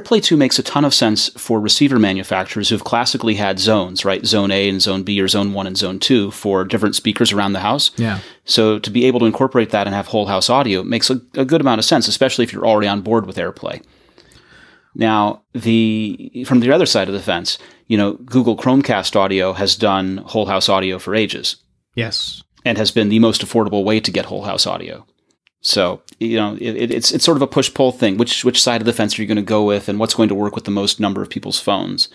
AirPlay 0.00 0.22
2 0.22 0.36
makes 0.36 0.58
a 0.58 0.62
ton 0.62 0.84
of 0.84 0.92
sense 0.92 1.28
for 1.30 1.60
receiver 1.60 1.98
manufacturers 1.98 2.68
who've 2.68 2.82
classically 2.84 3.34
had 3.34 3.58
zones, 3.58 4.04
right? 4.04 4.24
Zone 4.26 4.50
A 4.50 4.68
and 4.68 4.82
Zone 4.82 5.02
B, 5.02 5.20
or 5.20 5.28
Zone 5.28 5.52
1 5.52 5.66
and 5.66 5.76
Zone 5.76 5.98
2 6.00 6.30
for 6.32 6.64
different 6.64 6.96
speakers 6.96 7.32
around 7.32 7.52
the 7.52 7.60
house. 7.60 7.90
Yeah. 7.96 8.18
So 8.44 8.78
to 8.78 8.90
be 8.90 9.04
able 9.04 9.20
to 9.20 9.26
incorporate 9.26 9.70
that 9.70 9.86
and 9.86 9.94
have 9.94 10.06
whole 10.08 10.26
house 10.26 10.50
audio 10.50 10.82
makes 10.82 11.10
a, 11.10 11.20
a 11.34 11.44
good 11.44 11.60
amount 11.60 11.78
of 11.78 11.84
sense, 11.84 12.08
especially 12.08 12.42
if 12.44 12.52
you're 12.52 12.66
already 12.66 12.88
on 12.88 13.02
board 13.02 13.26
with 13.26 13.36
AirPlay. 13.36 13.82
Now, 14.94 15.42
the 15.52 16.44
from 16.46 16.60
the 16.60 16.70
other 16.72 16.86
side 16.86 17.08
of 17.08 17.14
the 17.14 17.20
fence, 17.22 17.58
you 17.88 17.96
know, 17.96 18.12
Google 18.14 18.56
Chromecast 18.56 19.16
audio 19.16 19.52
has 19.52 19.76
done 19.76 20.18
whole 20.18 20.46
house 20.46 20.68
audio 20.68 20.98
for 20.98 21.14
ages 21.14 21.56
Yes. 21.94 22.42
and 22.64 22.78
has 22.78 22.90
been 22.90 23.08
the 23.08 23.18
most 23.18 23.44
affordable 23.44 23.84
way 23.84 23.98
to 24.00 24.10
get 24.12 24.26
whole 24.26 24.42
house 24.44 24.66
audio. 24.66 25.04
So 25.66 26.02
you 26.20 26.36
know, 26.36 26.54
it, 26.60 26.76
it- 26.76 26.90
it's 26.92 27.10
it's 27.10 27.24
sort 27.24 27.36
of 27.38 27.42
a 27.42 27.46
push 27.46 27.72
pull 27.72 27.90
thing. 27.90 28.18
Which 28.18 28.44
which 28.44 28.62
side 28.62 28.82
of 28.82 28.84
the 28.86 28.92
fence 28.92 29.18
are 29.18 29.22
you 29.22 29.26
going 29.26 29.36
to 29.36 29.42
go 29.42 29.64
with, 29.64 29.88
and 29.88 29.98
what's 29.98 30.14
going 30.14 30.28
to 30.28 30.34
work 30.34 30.54
with 30.54 30.64
the 30.66 30.70
most 30.70 31.00
number 31.00 31.22
of 31.22 31.30
people's 31.30 31.58
phones, 31.58 32.08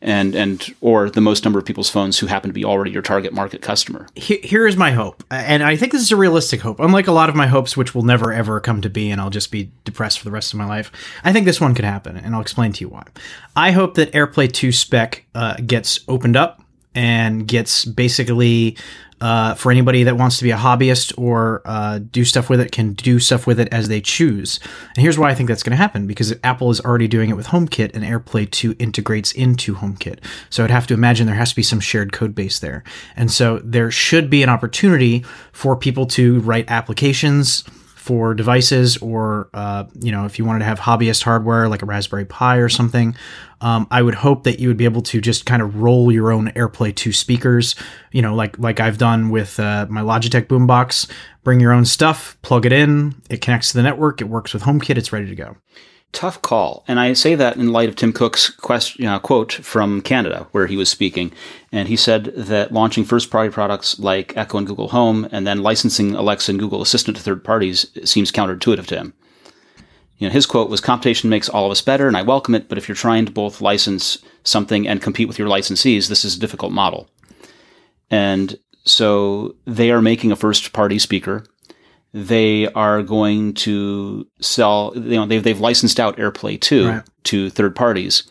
and 0.00 0.36
and 0.36 0.72
or 0.80 1.10
the 1.10 1.20
most 1.20 1.44
number 1.44 1.58
of 1.58 1.64
people's 1.64 1.90
phones 1.90 2.20
who 2.20 2.26
happen 2.28 2.48
to 2.50 2.54
be 2.54 2.64
already 2.64 2.92
your 2.92 3.02
target 3.02 3.32
market 3.32 3.62
customer. 3.62 4.06
Here 4.14 4.68
is 4.68 4.76
my 4.76 4.92
hope, 4.92 5.24
and 5.28 5.64
I 5.64 5.74
think 5.76 5.90
this 5.90 6.02
is 6.02 6.12
a 6.12 6.16
realistic 6.16 6.60
hope. 6.60 6.78
Unlike 6.78 7.08
a 7.08 7.12
lot 7.12 7.28
of 7.28 7.34
my 7.34 7.48
hopes, 7.48 7.76
which 7.76 7.96
will 7.96 8.04
never 8.04 8.32
ever 8.32 8.60
come 8.60 8.80
to 8.82 8.88
be, 8.90 9.10
and 9.10 9.20
I'll 9.20 9.28
just 9.28 9.50
be 9.50 9.72
depressed 9.84 10.20
for 10.20 10.24
the 10.24 10.30
rest 10.30 10.52
of 10.52 10.58
my 10.60 10.66
life. 10.66 10.92
I 11.24 11.32
think 11.32 11.46
this 11.46 11.60
one 11.60 11.74
could 11.74 11.84
happen, 11.84 12.16
and 12.16 12.32
I'll 12.32 12.42
explain 12.42 12.72
to 12.74 12.80
you 12.80 12.88
why. 12.90 13.02
I 13.56 13.72
hope 13.72 13.94
that 13.94 14.12
AirPlay 14.12 14.52
2 14.52 14.70
spec 14.70 15.26
uh, 15.34 15.56
gets 15.66 15.98
opened 16.06 16.36
up 16.36 16.60
and 16.96 17.48
gets 17.48 17.84
basically 17.84 18.76
uh, 19.24 19.54
for 19.54 19.72
anybody 19.72 20.02
that 20.02 20.18
wants 20.18 20.36
to 20.36 20.44
be 20.44 20.50
a 20.50 20.56
hobbyist 20.56 21.10
or 21.16 21.62
uh, 21.64 21.98
do 21.98 22.26
stuff 22.26 22.50
with 22.50 22.60
it 22.60 22.70
can 22.72 22.92
do 22.92 23.18
stuff 23.18 23.46
with 23.46 23.58
it 23.58 23.66
as 23.72 23.88
they 23.88 23.98
choose. 23.98 24.60
And 24.94 24.98
here's 24.98 25.18
why 25.18 25.30
I 25.30 25.34
think 25.34 25.48
that's 25.48 25.62
going 25.62 25.70
to 25.70 25.78
happen 25.78 26.06
because 26.06 26.34
Apple 26.44 26.70
is 26.70 26.78
already 26.82 27.08
doing 27.08 27.30
it 27.30 27.32
with 27.32 27.46
HomeKit, 27.46 27.94
and 27.94 28.04
AirPlay 28.04 28.50
2 28.50 28.76
integrates 28.78 29.32
into 29.32 29.76
HomeKit. 29.76 30.18
So 30.50 30.62
I'd 30.62 30.70
have 30.70 30.86
to 30.88 30.94
imagine 30.94 31.26
there 31.26 31.36
has 31.36 31.48
to 31.48 31.56
be 31.56 31.62
some 31.62 31.80
shared 31.80 32.12
code 32.12 32.34
base 32.34 32.58
there. 32.58 32.84
And 33.16 33.32
so 33.32 33.60
there 33.64 33.90
should 33.90 34.28
be 34.28 34.42
an 34.42 34.50
opportunity 34.50 35.24
for 35.52 35.74
people 35.74 36.04
to 36.08 36.40
write 36.40 36.66
applications 36.68 37.64
for 38.04 38.34
devices 38.34 38.98
or 38.98 39.48
uh, 39.54 39.84
you 39.98 40.12
know 40.12 40.26
if 40.26 40.38
you 40.38 40.44
wanted 40.44 40.58
to 40.58 40.66
have 40.66 40.78
hobbyist 40.78 41.22
hardware 41.22 41.70
like 41.70 41.80
a 41.80 41.86
raspberry 41.86 42.26
pi 42.26 42.56
or 42.56 42.68
something 42.68 43.16
um, 43.62 43.86
i 43.90 44.02
would 44.02 44.14
hope 44.14 44.42
that 44.44 44.60
you 44.60 44.68
would 44.68 44.76
be 44.76 44.84
able 44.84 45.00
to 45.00 45.22
just 45.22 45.46
kind 45.46 45.62
of 45.62 45.80
roll 45.80 46.12
your 46.12 46.30
own 46.30 46.48
airplay 46.48 46.94
2 46.94 47.14
speakers. 47.14 47.74
You 48.12 48.20
know 48.20 48.34
like 48.34 48.58
like 48.58 48.78
i've 48.78 48.98
done 48.98 49.30
with 49.30 49.58
uh, 49.58 49.86
my 49.88 50.02
logitech 50.02 50.48
boombox. 50.48 51.10
Bring 51.44 51.60
your 51.60 51.72
own 51.72 51.86
stuff 51.86 52.36
plug 52.42 52.66
it 52.66 52.72
in 52.72 53.14
it 53.30 53.40
connects 53.40 53.70
to 53.70 53.78
the 53.78 53.82
network 53.82 54.20
it 54.20 54.28
works 54.28 54.52
with 54.52 54.62
homekit 54.64 54.98
it's 54.98 55.12
ready 55.12 55.28
to 55.28 55.34
go 55.34 55.56
Tough 56.14 56.40
call, 56.42 56.84
and 56.86 57.00
I 57.00 57.12
say 57.12 57.34
that 57.34 57.56
in 57.56 57.72
light 57.72 57.88
of 57.88 57.96
Tim 57.96 58.12
Cook's 58.12 58.48
quote 58.48 59.52
from 59.52 60.00
Canada, 60.00 60.46
where 60.52 60.68
he 60.68 60.76
was 60.76 60.88
speaking, 60.88 61.32
and 61.72 61.88
he 61.88 61.96
said 61.96 62.32
that 62.36 62.72
launching 62.72 63.04
first-party 63.04 63.50
products 63.50 63.98
like 63.98 64.34
Echo 64.36 64.58
and 64.58 64.66
Google 64.66 64.88
Home, 64.88 65.26
and 65.32 65.44
then 65.44 65.64
licensing 65.64 66.14
Alexa 66.14 66.52
and 66.52 66.60
Google 66.60 66.80
Assistant 66.80 67.16
to 67.16 67.22
third 67.22 67.42
parties 67.42 67.88
seems 68.04 68.30
counterintuitive 68.30 68.86
to 68.86 68.96
him. 68.96 69.12
You 70.18 70.28
know, 70.28 70.32
his 70.32 70.46
quote 70.46 70.70
was, 70.70 70.80
"Competition 70.80 71.28
makes 71.28 71.48
all 71.48 71.66
of 71.66 71.72
us 71.72 71.82
better, 71.82 72.06
and 72.06 72.16
I 72.16 72.22
welcome 72.22 72.54
it. 72.54 72.68
But 72.68 72.78
if 72.78 72.88
you're 72.88 72.94
trying 72.94 73.26
to 73.26 73.32
both 73.32 73.60
license 73.60 74.18
something 74.44 74.86
and 74.86 75.02
compete 75.02 75.26
with 75.26 75.38
your 75.38 75.48
licensees, 75.48 76.06
this 76.06 76.24
is 76.24 76.36
a 76.36 76.40
difficult 76.40 76.72
model." 76.72 77.10
And 78.08 78.56
so 78.84 79.56
they 79.66 79.90
are 79.90 80.00
making 80.00 80.30
a 80.30 80.36
first-party 80.36 81.00
speaker 81.00 81.44
they 82.14 82.68
are 82.74 83.02
going 83.02 83.52
to 83.52 84.24
sell 84.40 84.92
you 84.94 85.16
know 85.16 85.26
they've, 85.26 85.42
they've 85.42 85.58
licensed 85.60 85.98
out 85.98 86.16
airplay 86.16 86.58
2 86.58 86.88
Right. 86.88 87.02
to 87.24 87.50
third 87.50 87.74
parties. 87.76 88.22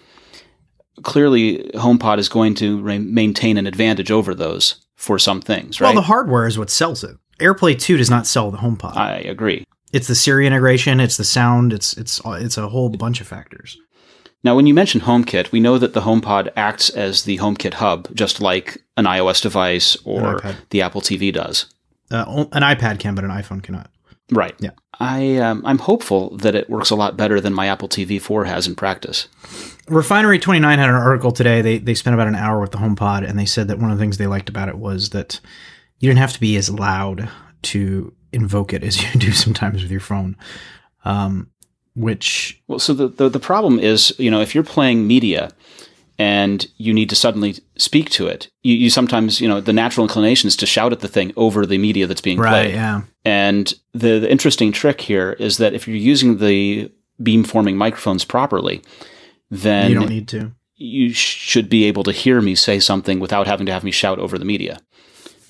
Clearly 1.04 1.70
homepod 1.76 2.18
is 2.18 2.30
going 2.30 2.56
to 2.56 2.80
re- 2.82 2.98
maintain 3.00 3.58
an 3.58 3.68
advantage 3.68 4.10
over 4.10 4.34
those 4.34 4.76
for 4.96 5.20
some 5.20 5.42
things 5.42 5.82
right? 5.82 5.88
well 5.90 5.96
the 5.96 6.02
hardware 6.08 6.48
is 6.48 6.58
what 6.58 6.70
sells 6.70 7.04
it. 7.04 7.18
Airplay 7.40 7.78
2 7.78 7.98
does 7.98 8.10
not 8.10 8.26
sell 8.26 8.52
the 8.52 8.60
homepod. 8.60 8.96
I 8.96 9.16
agree. 9.18 9.66
It's 9.92 10.08
the 10.08 10.16
siri 10.16 10.48
integration 10.48 11.00
it's 11.00 11.18
the 11.18 11.24
sound 11.26 11.74
it's 11.74 11.94
it's 11.98 12.22
it's 12.26 12.58
a 12.58 12.70
whole 12.70 12.90
bunch 12.90 13.20
of 13.22 13.28
factors. 13.28 13.78
Now 14.46 14.56
when 14.56 14.66
you 14.66 14.74
mention 14.74 15.02
homekit 15.02 15.52
we 15.52 15.60
know 15.60 15.78
that 15.78 15.94
the 15.94 16.02
homepod 16.02 16.52
acts 16.56 16.90
as 16.90 17.24
the 17.24 17.38
homekit 17.40 17.74
hub 17.76 18.08
just 18.16 18.40
like 18.40 18.78
an 18.96 19.06
ios 19.06 19.42
device 19.42 19.98
or 20.06 20.42
the 20.70 20.82
apple 20.82 21.02
tv 21.02 21.34
does 21.34 21.66
uh, 22.12 22.46
an 22.52 22.62
ipad 22.62 23.00
can 23.00 23.16
but 23.16 23.24
an 23.24 23.32
iphone 23.32 23.62
cannot 23.62 23.90
Right. 24.32 24.56
Yeah. 24.60 24.72
I 25.00 25.38
um, 25.38 25.64
I'm 25.66 25.80
hopeful 25.80 26.38
that 26.38 26.56
it 26.56 26.70
works 26.70 26.90
a 26.90 26.96
lot 26.96 27.18
better 27.18 27.42
than 27.42 27.54
my 27.54 27.68
Apple 27.68 27.90
TV 27.90 28.22
4 28.22 28.46
has 28.46 28.68
in 28.68 28.76
practice. 28.76 29.28
Refinery 29.88 30.40
29 30.40 30.80
had 30.80 30.90
an 30.90 30.96
article 30.96 31.32
today. 31.32 31.62
They, 31.62 31.78
they 31.78 31.94
spent 31.94 32.14
about 32.14 32.28
an 32.28 32.36
hour 32.36 32.62
with 32.62 32.72
the 32.72 32.78
HomePod, 32.78 33.28
and 33.28 33.38
they 33.38 33.46
said 33.46 33.68
that 33.68 33.80
one 33.80 33.92
of 33.92 33.98
the 33.98 34.02
things 34.02 34.18
they 34.18 34.28
liked 34.28 34.50
about 34.50 34.70
it 34.70 34.78
was 34.78 35.10
that 35.10 35.42
you 36.00 36.10
didn't 36.10 36.20
have 36.20 36.34
to 36.34 36.40
be 36.40 36.56
as 36.56 36.70
loud 36.70 37.30
to 37.64 38.14
invoke 38.32 38.72
it 38.72 38.84
as 38.84 39.02
you 39.14 39.20
do 39.20 39.32
sometimes 39.32 39.82
with 39.82 39.92
your 39.92 40.00
phone. 40.00 40.38
Um, 41.06 41.50
which 41.96 42.62
Well, 42.68 42.80
so 42.80 42.94
the, 42.94 43.08
the 43.08 43.30
the 43.30 43.40
problem 43.40 43.78
is, 43.78 44.16
you 44.18 44.32
know, 44.32 44.42
if 44.42 44.56
you're 44.56 44.64
playing 44.64 45.06
media 45.06 45.52
and 46.20 46.68
you 46.78 46.94
need 46.94 47.10
to 47.10 47.16
suddenly 47.16 47.56
speak 47.78 48.10
to 48.12 48.28
it, 48.28 48.50
you, 48.62 48.76
you 48.76 48.90
sometimes, 48.90 49.42
you 49.42 49.48
know, 49.48 49.60
the 49.60 49.74
natural 49.74 50.06
inclination 50.06 50.48
is 50.48 50.56
to 50.58 50.66
shout 50.66 50.92
at 50.92 51.00
the 51.00 51.08
thing 51.08 51.34
over 51.36 51.66
the 51.66 51.78
media 51.78 52.08
that's 52.08 52.22
being 52.22 52.38
right, 52.40 52.50
played. 52.50 52.76
yeah, 52.76 53.02
And 53.26 53.74
the, 53.94 54.20
the 54.20 54.32
interesting 54.32 54.72
trick 54.72 55.02
here 55.02 55.34
is 55.34 55.58
that 55.58 55.74
if 55.74 55.88
you're 55.88 55.98
using 55.98 56.38
the 56.38 56.92
beamforming 57.22 57.76
microphones 57.76 58.26
properly, 58.26 58.82
then 59.50 59.90
you 59.92 60.00
don't 60.00 60.10
need 60.10 60.28
to. 60.30 60.52
you 60.76 61.14
should 61.14 61.70
be 61.70 61.86
able 61.86 62.04
to 62.04 62.12
hear 62.12 62.42
me 62.42 62.56
say 62.56 62.80
something 62.80 63.20
without 63.20 63.48
having 63.48 63.66
to 63.66 63.72
have 63.72 63.84
me 63.84 63.92
shout 63.92 64.20
over 64.20 64.38
the 64.38 64.46
media. 64.46 64.80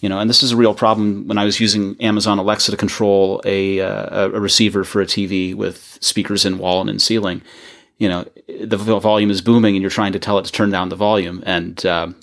You 0.01 0.09
know, 0.09 0.19
and 0.19 0.29
this 0.29 0.43
is 0.43 0.51
a 0.51 0.57
real 0.57 0.73
problem 0.73 1.27
when 1.29 1.37
I 1.37 1.45
was 1.45 1.61
using 1.61 1.95
Amazon 2.01 2.37
Alexa 2.37 2.71
to 2.71 2.77
control 2.77 3.41
a 3.45 3.79
uh, 3.79 4.27
a 4.27 4.39
receiver 4.39 4.83
for 4.83 5.01
a 5.01 5.05
TV 5.05 5.55
with 5.55 5.97
speakers 6.01 6.43
in 6.45 6.57
wall 6.57 6.81
and 6.81 6.89
in 6.89 6.99
ceiling. 6.99 7.41
You 7.97 8.09
know, 8.09 8.25
the 8.47 8.77
volume 8.77 9.29
is 9.29 9.41
booming, 9.41 9.75
and 9.75 9.81
you're 9.81 9.91
trying 9.91 10.13
to 10.13 10.19
tell 10.19 10.37
it 10.39 10.45
to 10.45 10.51
turn 10.51 10.71
down 10.71 10.89
the 10.89 10.95
volume, 10.95 11.43
and 11.45 11.85
um, 11.85 12.15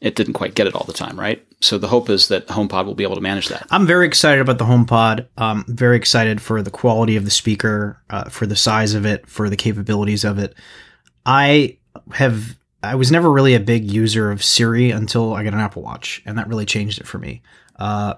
it 0.00 0.14
didn't 0.14 0.34
quite 0.34 0.54
get 0.54 0.66
it 0.66 0.74
all 0.74 0.84
the 0.84 0.92
time, 0.92 1.18
right? 1.18 1.44
So 1.60 1.78
the 1.78 1.88
hope 1.88 2.10
is 2.10 2.28
that 2.28 2.46
HomePod 2.48 2.84
will 2.84 2.94
be 2.94 3.04
able 3.04 3.14
to 3.14 3.22
manage 3.22 3.48
that. 3.48 3.66
I'm 3.70 3.86
very 3.86 4.06
excited 4.06 4.40
about 4.40 4.58
the 4.58 4.66
HomePod. 4.66 5.26
Um, 5.38 5.64
very 5.66 5.96
excited 5.96 6.42
for 6.42 6.60
the 6.60 6.70
quality 6.70 7.16
of 7.16 7.24
the 7.24 7.30
speaker, 7.30 7.98
uh, 8.10 8.28
for 8.28 8.46
the 8.46 8.56
size 8.56 8.92
of 8.92 9.06
it, 9.06 9.26
for 9.26 9.48
the 9.48 9.56
capabilities 9.56 10.24
of 10.24 10.38
it. 10.38 10.54
I 11.24 11.78
have 12.12 12.56
I 12.82 12.96
was 12.96 13.10
never 13.10 13.30
really 13.30 13.54
a 13.54 13.60
big 13.60 13.90
user 13.90 14.30
of 14.30 14.44
Siri 14.44 14.90
until 14.90 15.32
I 15.32 15.42
got 15.42 15.54
an 15.54 15.60
Apple 15.60 15.82
Watch, 15.82 16.22
and 16.26 16.36
that 16.36 16.48
really 16.48 16.66
changed 16.66 17.00
it 17.00 17.06
for 17.06 17.18
me. 17.18 17.40
Uh, 17.76 18.14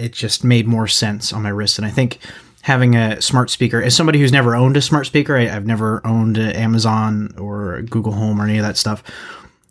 it 0.00 0.12
just 0.12 0.42
made 0.42 0.66
more 0.66 0.88
sense 0.88 1.32
on 1.32 1.42
my 1.42 1.50
wrist, 1.50 1.78
and 1.78 1.86
I 1.86 1.90
think 1.90 2.18
having 2.62 2.94
a 2.94 3.20
smart 3.22 3.50
speaker, 3.50 3.82
as 3.82 3.96
somebody 3.96 4.18
who's 4.18 4.32
never 4.32 4.54
owned 4.54 4.76
a 4.76 4.82
smart 4.82 5.06
speaker, 5.06 5.36
I, 5.36 5.48
I've 5.48 5.66
never 5.66 6.06
owned 6.06 6.38
Amazon 6.38 7.34
or 7.38 7.82
Google 7.82 8.12
Home 8.12 8.40
or 8.40 8.44
any 8.44 8.58
of 8.58 8.64
that 8.64 8.76
stuff. 8.76 9.02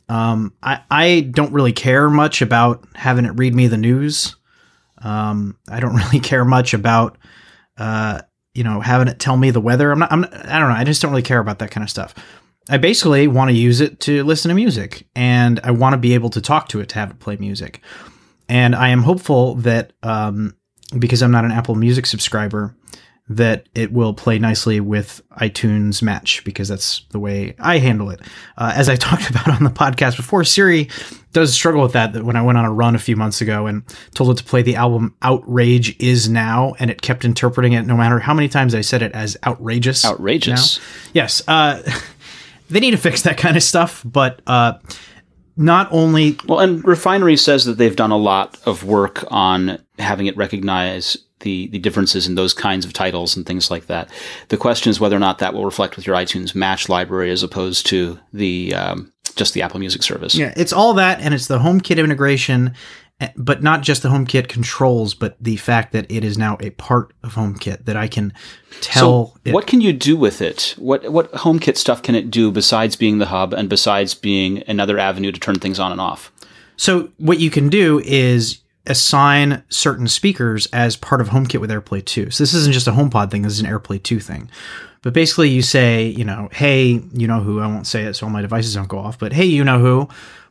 Um, 0.07 0.53
I, 0.63 0.81
I 0.89 1.19
don't 1.31 1.53
really 1.53 1.71
care 1.71 2.09
much 2.09 2.41
about 2.41 2.83
having 2.95 3.25
it 3.25 3.37
read 3.37 3.53
me 3.53 3.67
the 3.67 3.77
news. 3.77 4.35
Um, 4.97 5.57
I 5.69 5.79
don't 5.79 5.95
really 6.03 6.19
care 6.19 6.43
much 6.43 6.73
about, 6.73 7.17
uh, 7.77 8.21
you 8.53 8.63
know, 8.63 8.81
having 8.81 9.07
it 9.07 9.19
tell 9.19 9.37
me 9.37 9.51
the 9.51 9.61
weather. 9.61 9.91
I'm 9.91 9.99
not, 9.99 10.11
I'm 10.11 10.21
not, 10.21 10.33
I 10.33 10.59
don't 10.59 10.69
know. 10.69 10.75
I 10.75 10.83
just 10.83 11.01
don't 11.01 11.11
really 11.11 11.21
care 11.21 11.39
about 11.39 11.59
that 11.59 11.71
kind 11.71 11.83
of 11.83 11.89
stuff. 11.89 12.15
I 12.69 12.77
basically 12.77 13.27
want 13.27 13.49
to 13.49 13.55
use 13.55 13.81
it 13.81 13.99
to 14.01 14.23
listen 14.23 14.49
to 14.49 14.55
music 14.55 15.07
and 15.15 15.59
I 15.63 15.71
want 15.71 15.93
to 15.93 15.97
be 15.97 16.13
able 16.13 16.29
to 16.31 16.41
talk 16.41 16.67
to 16.69 16.79
it 16.79 16.89
to 16.89 16.95
have 16.95 17.11
it 17.11 17.19
play 17.19 17.35
music. 17.37 17.81
And 18.47 18.75
I 18.75 18.89
am 18.89 19.03
hopeful 19.03 19.55
that, 19.55 19.93
um, 20.01 20.55
because 20.97 21.21
I'm 21.21 21.31
not 21.31 21.45
an 21.45 21.51
Apple 21.51 21.75
Music 21.75 22.05
subscriber, 22.05 22.75
that 23.29 23.67
it 23.75 23.93
will 23.93 24.13
play 24.13 24.39
nicely 24.39 24.79
with 24.79 25.21
iTunes 25.39 26.01
Match 26.01 26.43
because 26.43 26.67
that's 26.67 27.05
the 27.11 27.19
way 27.19 27.55
I 27.59 27.77
handle 27.77 28.09
it. 28.09 28.21
Uh, 28.57 28.73
as 28.75 28.89
I 28.89 28.95
talked 28.95 29.29
about 29.29 29.47
on 29.47 29.63
the 29.63 29.69
podcast 29.69 30.17
before, 30.17 30.43
Siri 30.43 30.89
does 31.31 31.53
struggle 31.53 31.83
with 31.83 31.93
that. 31.93 32.13
That 32.13 32.23
when 32.23 32.35
I 32.35 32.41
went 32.41 32.57
on 32.57 32.65
a 32.65 32.73
run 32.73 32.95
a 32.95 32.99
few 32.99 33.15
months 33.15 33.39
ago 33.39 33.67
and 33.67 33.83
told 34.15 34.31
it 34.31 34.37
to 34.37 34.43
play 34.43 34.63
the 34.63 34.75
album 34.75 35.15
"Outrage 35.21 35.95
Is 35.99 36.27
Now," 36.27 36.73
and 36.79 36.89
it 36.89 37.03
kept 37.03 37.23
interpreting 37.23 37.73
it 37.73 37.83
no 37.83 37.95
matter 37.95 38.17
how 38.17 38.33
many 38.33 38.49
times 38.49 38.73
I 38.73 38.81
said 38.81 39.03
it 39.03 39.11
as 39.11 39.37
outrageous. 39.45 40.03
Outrageous. 40.03 40.79
now. 40.79 40.83
Yes, 41.13 41.43
uh, 41.47 41.83
they 42.69 42.79
need 42.79 42.91
to 42.91 42.97
fix 42.97 43.21
that 43.21 43.37
kind 43.37 43.55
of 43.55 43.61
stuff. 43.61 44.01
But 44.03 44.41
uh, 44.47 44.79
not 45.59 45.89
only 45.91 46.37
Well, 46.47 46.59
and 46.59 46.83
Refinery 46.87 47.35
says 47.35 47.65
that 47.65 47.77
they've 47.77 47.95
done 47.95 48.11
a 48.11 48.17
lot 48.17 48.57
of 48.65 48.85
work 48.85 49.25
on 49.29 49.77
having 49.99 50.25
it 50.25 50.37
recognize 50.37 51.17
the, 51.41 51.67
the 51.67 51.79
differences 51.79 52.27
in 52.27 52.35
those 52.35 52.53
kinds 52.53 52.85
of 52.85 52.93
titles 52.93 53.35
and 53.35 53.45
things 53.45 53.69
like 53.69 53.87
that. 53.87 54.09
The 54.47 54.57
question 54.57 54.89
is 54.89 54.99
whether 54.99 55.15
or 55.15 55.19
not 55.19 55.39
that 55.39 55.53
will 55.53 55.65
reflect 55.65 55.97
with 55.97 56.07
your 56.07 56.15
iTunes 56.15 56.55
Match 56.55 56.89
library 56.89 57.29
as 57.29 57.43
opposed 57.43 57.85
to 57.87 58.17
the 58.33 58.73
um, 58.73 59.11
just 59.35 59.53
the 59.53 59.61
Apple 59.61 59.79
Music 59.79 60.01
service. 60.01 60.33
Yeah, 60.35 60.53
it's 60.55 60.73
all 60.73 60.93
that, 60.93 61.19
and 61.19 61.33
it's 61.33 61.47
the 61.47 61.59
HomeKit 61.59 62.01
integration, 62.01 62.73
but 63.35 63.61
not 63.61 63.81
just 63.81 64.01
the 64.01 64.09
HomeKit 64.09 64.47
controls, 64.47 65.13
but 65.13 65.35
the 65.41 65.57
fact 65.57 65.91
that 65.91 66.09
it 66.09 66.23
is 66.23 66.37
now 66.37 66.57
a 66.61 66.69
part 66.71 67.13
of 67.23 67.35
HomeKit 67.35 67.85
that 67.85 67.97
I 67.97 68.07
can 68.07 68.33
tell. 68.81 69.27
So, 69.27 69.39
it, 69.45 69.53
what 69.53 69.67
can 69.67 69.81
you 69.81 69.91
do 69.93 70.15
with 70.15 70.41
it? 70.41 70.75
What 70.77 71.11
what 71.11 71.31
HomeKit 71.33 71.77
stuff 71.77 72.01
can 72.01 72.15
it 72.15 72.31
do 72.31 72.51
besides 72.51 72.95
being 72.95 73.17
the 73.17 73.27
hub 73.27 73.53
and 73.53 73.69
besides 73.69 74.13
being 74.13 74.63
another 74.67 74.97
avenue 74.97 75.31
to 75.31 75.39
turn 75.39 75.55
things 75.55 75.79
on 75.79 75.91
and 75.91 75.99
off? 75.99 76.31
So 76.79 77.09
what 77.17 77.39
you 77.39 77.49
can 77.49 77.67
do 77.67 77.99
is 78.05 78.59
assign 78.87 79.63
certain 79.67 80.07
speakers 80.07 80.65
as 80.67 80.95
part 80.95 81.19
of 81.19 81.27
HomeKit 81.27 81.59
with 81.59 81.69
AirPlay 81.69 82.05
2. 82.05 82.31
So 82.31 82.41
this 82.41 82.53
isn't 82.53 82.71
just 82.71 82.87
a 82.87 82.91
HomePod 82.91 83.31
thing, 83.31 83.41
this 83.41 83.51
is 83.51 83.59
an 83.59 83.65
AirPlay 83.65 84.01
2 84.01 84.21
thing. 84.21 84.49
But 85.01 85.11
basically 85.11 85.49
you 85.49 85.61
say, 85.61 86.05
you 86.05 86.23
know, 86.23 86.47
hey, 86.53 87.01
you 87.11 87.27
know 87.27 87.41
who, 87.41 87.59
I 87.59 87.67
won't 87.67 87.85
say 87.85 88.03
it 88.03 88.13
so 88.13 88.27
all 88.27 88.31
my 88.31 88.41
devices 88.41 88.75
don't 88.75 88.87
go 88.87 88.97
off, 88.97 89.19
but 89.19 89.33
hey, 89.33 89.43
you 89.43 89.65
know 89.65 89.79
who, 89.79 90.07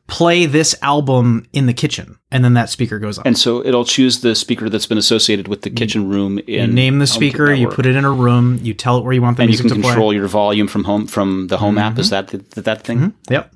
play 0.09 0.47
this 0.47 0.75
album 0.83 1.47
in 1.53 1.67
the 1.67 1.75
kitchen. 1.75 2.19
And 2.33 2.45
then 2.45 2.55
that 2.55 2.71
speaker 2.71 2.99
goes 2.99 3.19
on. 3.19 3.27
And 3.27 3.39
so 3.39 3.65
it'll 3.65 3.85
choose 3.85 4.21
the 4.21 4.35
speaker 4.35 4.69
that's 4.69 4.87
been 4.87 4.99
associated 4.99 5.47
with 5.47 5.63
the 5.63 5.71
kitchen 5.71 6.09
room 6.09 6.39
in 6.41 6.47
you 6.47 6.67
name 6.67 6.99
the 6.99 7.07
speaker, 7.07 7.53
you 7.53 7.69
put 7.69 7.87
it 7.87 7.95
in 7.95 8.05
a 8.05 8.11
room, 8.11 8.59
you 8.63 8.75
tell 8.75 8.99
it 8.99 9.05
where 9.05 9.13
you 9.13 9.23
want 9.23 9.37
the 9.37 9.45
and 9.45 9.53
you 9.53 9.59
can 9.59 9.69
to 9.69 9.75
play. 9.75 9.83
control 9.83 10.13
your 10.13 10.27
volume 10.27 10.67
from 10.67 10.85
home 10.85 11.07
from 11.07 11.47
the 11.47 11.59
home 11.59 11.79
app. 11.79 11.93
Mm-hmm. 11.93 12.01
Is 12.01 12.11
that 12.11 12.29
the, 12.29 12.39
that 12.63 12.83
thing? 12.83 12.99
Mm-hmm. 12.99 13.33
Yep. 13.33 13.55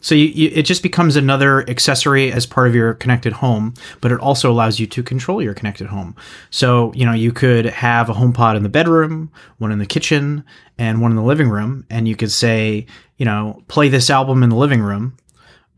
So 0.00 0.14
you, 0.14 0.26
you, 0.26 0.50
it 0.54 0.62
just 0.62 0.82
becomes 0.82 1.16
another 1.16 1.68
accessory 1.68 2.32
as 2.32 2.46
part 2.46 2.66
of 2.66 2.74
your 2.74 2.94
connected 2.94 3.34
home, 3.34 3.74
but 4.00 4.10
it 4.10 4.18
also 4.20 4.50
allows 4.50 4.80
you 4.80 4.86
to 4.86 5.02
control 5.02 5.42
your 5.42 5.52
connected 5.52 5.86
home. 5.88 6.16
So, 6.48 6.92
you 6.94 7.04
know, 7.04 7.12
you 7.12 7.32
could 7.32 7.66
have 7.66 8.08
a 8.08 8.14
home 8.14 8.32
pod 8.32 8.56
in 8.56 8.62
the 8.62 8.70
bedroom, 8.70 9.30
one 9.58 9.72
in 9.72 9.78
the 9.78 9.86
kitchen, 9.86 10.44
and 10.78 11.02
one 11.02 11.12
in 11.12 11.16
the 11.16 11.22
living 11.22 11.50
room, 11.50 11.84
and 11.90 12.08
you 12.08 12.16
could 12.16 12.32
say, 12.32 12.86
you 13.18 13.26
know, 13.26 13.62
play 13.68 13.90
this 13.90 14.08
album 14.08 14.42
in 14.42 14.48
the 14.48 14.56
living 14.56 14.80
room. 14.80 15.16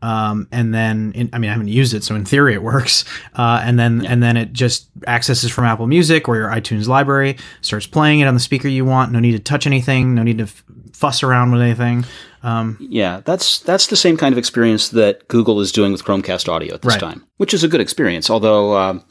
Um, 0.03 0.49
and 0.51 0.73
then, 0.73 1.13
in, 1.15 1.29
I 1.31 1.37
mean, 1.39 1.49
I 1.49 1.53
haven't 1.53 1.69
used 1.69 1.93
it, 1.93 2.03
so 2.03 2.13
in 2.13 2.25
theory 2.25 2.53
it 2.53 2.61
works. 2.61 3.05
Uh, 3.33 3.61
and 3.63 3.79
then, 3.79 4.05
and 4.05 4.21
then 4.21 4.35
it 4.35 4.51
just 4.51 4.89
accesses 5.07 5.49
from 5.49 5.63
Apple 5.63 5.87
Music 5.87 6.27
or 6.27 6.35
your 6.35 6.49
iTunes 6.49 6.87
library, 6.87 7.37
starts 7.61 7.87
playing 7.87 8.19
it 8.19 8.27
on 8.27 8.33
the 8.33 8.39
speaker 8.41 8.67
you 8.67 8.83
want. 8.83 9.13
No 9.13 9.19
need 9.19 9.31
to 9.31 9.39
touch 9.39 9.65
anything. 9.65 10.13
No 10.13 10.21
need 10.21 10.39
to 10.39 10.43
f- 10.43 10.63
fuss 10.91 11.23
around 11.23 11.51
with 11.51 11.61
anything. 11.61 12.03
Um, 12.43 12.75
Yeah, 12.81 13.21
that's 13.23 13.59
that's 13.59 13.87
the 13.87 13.95
same 13.95 14.17
kind 14.17 14.33
of 14.33 14.37
experience 14.37 14.89
that 14.89 15.25
Google 15.29 15.61
is 15.61 15.71
doing 15.71 15.93
with 15.93 16.03
Chromecast 16.03 16.49
Audio 16.49 16.73
at 16.73 16.81
this 16.81 16.95
Right. 16.95 16.99
time, 16.99 17.23
which 17.37 17.53
is 17.53 17.63
a 17.63 17.69
good 17.69 17.79
experience. 17.79 18.29
Although, 18.29 18.75
um, 18.77 19.03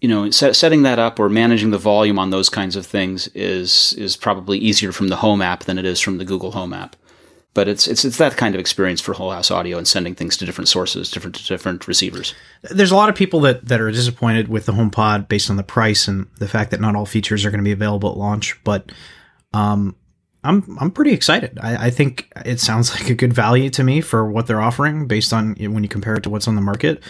you 0.00 0.08
know, 0.08 0.30
set, 0.30 0.56
setting 0.56 0.82
that 0.84 0.98
up 0.98 1.20
or 1.20 1.28
managing 1.28 1.72
the 1.72 1.78
volume 1.78 2.18
on 2.18 2.30
those 2.30 2.48
kinds 2.48 2.74
of 2.74 2.86
things 2.86 3.28
is 3.34 3.92
is 3.98 4.16
probably 4.16 4.56
easier 4.58 4.92
from 4.92 5.08
the 5.08 5.16
Home 5.16 5.42
app 5.42 5.64
than 5.64 5.78
it 5.78 5.84
is 5.84 6.00
from 6.00 6.16
the 6.16 6.24
Google 6.24 6.52
Home 6.52 6.72
app. 6.72 6.96
But 7.52 7.66
it's 7.66 7.88
it's 7.88 8.04
it's 8.04 8.18
that 8.18 8.36
kind 8.36 8.54
of 8.54 8.60
experience 8.60 9.00
for 9.00 9.12
whole 9.12 9.32
house 9.32 9.50
audio 9.50 9.76
and 9.76 9.86
sending 9.86 10.14
things 10.14 10.36
to 10.36 10.46
different 10.46 10.68
sources, 10.68 11.10
different 11.10 11.44
different 11.46 11.88
receivers. 11.88 12.34
there's 12.62 12.92
a 12.92 12.96
lot 12.96 13.08
of 13.08 13.16
people 13.16 13.40
that, 13.40 13.66
that 13.66 13.80
are 13.80 13.90
disappointed 13.90 14.46
with 14.48 14.66
the 14.66 14.72
HomePod 14.72 15.26
based 15.26 15.50
on 15.50 15.56
the 15.56 15.64
price 15.64 16.06
and 16.06 16.28
the 16.38 16.46
fact 16.46 16.70
that 16.70 16.80
not 16.80 16.94
all 16.94 17.06
features 17.06 17.44
are 17.44 17.50
going 17.50 17.58
to 17.58 17.64
be 17.64 17.72
available 17.72 18.10
at 18.10 18.16
launch. 18.16 18.62
But 18.62 18.92
um, 19.52 19.96
I'm 20.42 20.78
I'm 20.80 20.90
pretty 20.90 21.12
excited. 21.12 21.58
I, 21.60 21.86
I 21.86 21.90
think 21.90 22.32
it 22.44 22.60
sounds 22.60 22.94
like 22.98 23.10
a 23.10 23.14
good 23.14 23.32
value 23.32 23.70
to 23.70 23.84
me 23.84 24.00
for 24.00 24.30
what 24.30 24.46
they're 24.46 24.60
offering 24.60 25.06
based 25.06 25.32
on 25.32 25.54
when 25.56 25.82
you 25.82 25.88
compare 25.88 26.14
it 26.14 26.22
to 26.24 26.30
what's 26.30 26.48
on 26.48 26.54
the 26.54 26.60
market. 26.60 27.02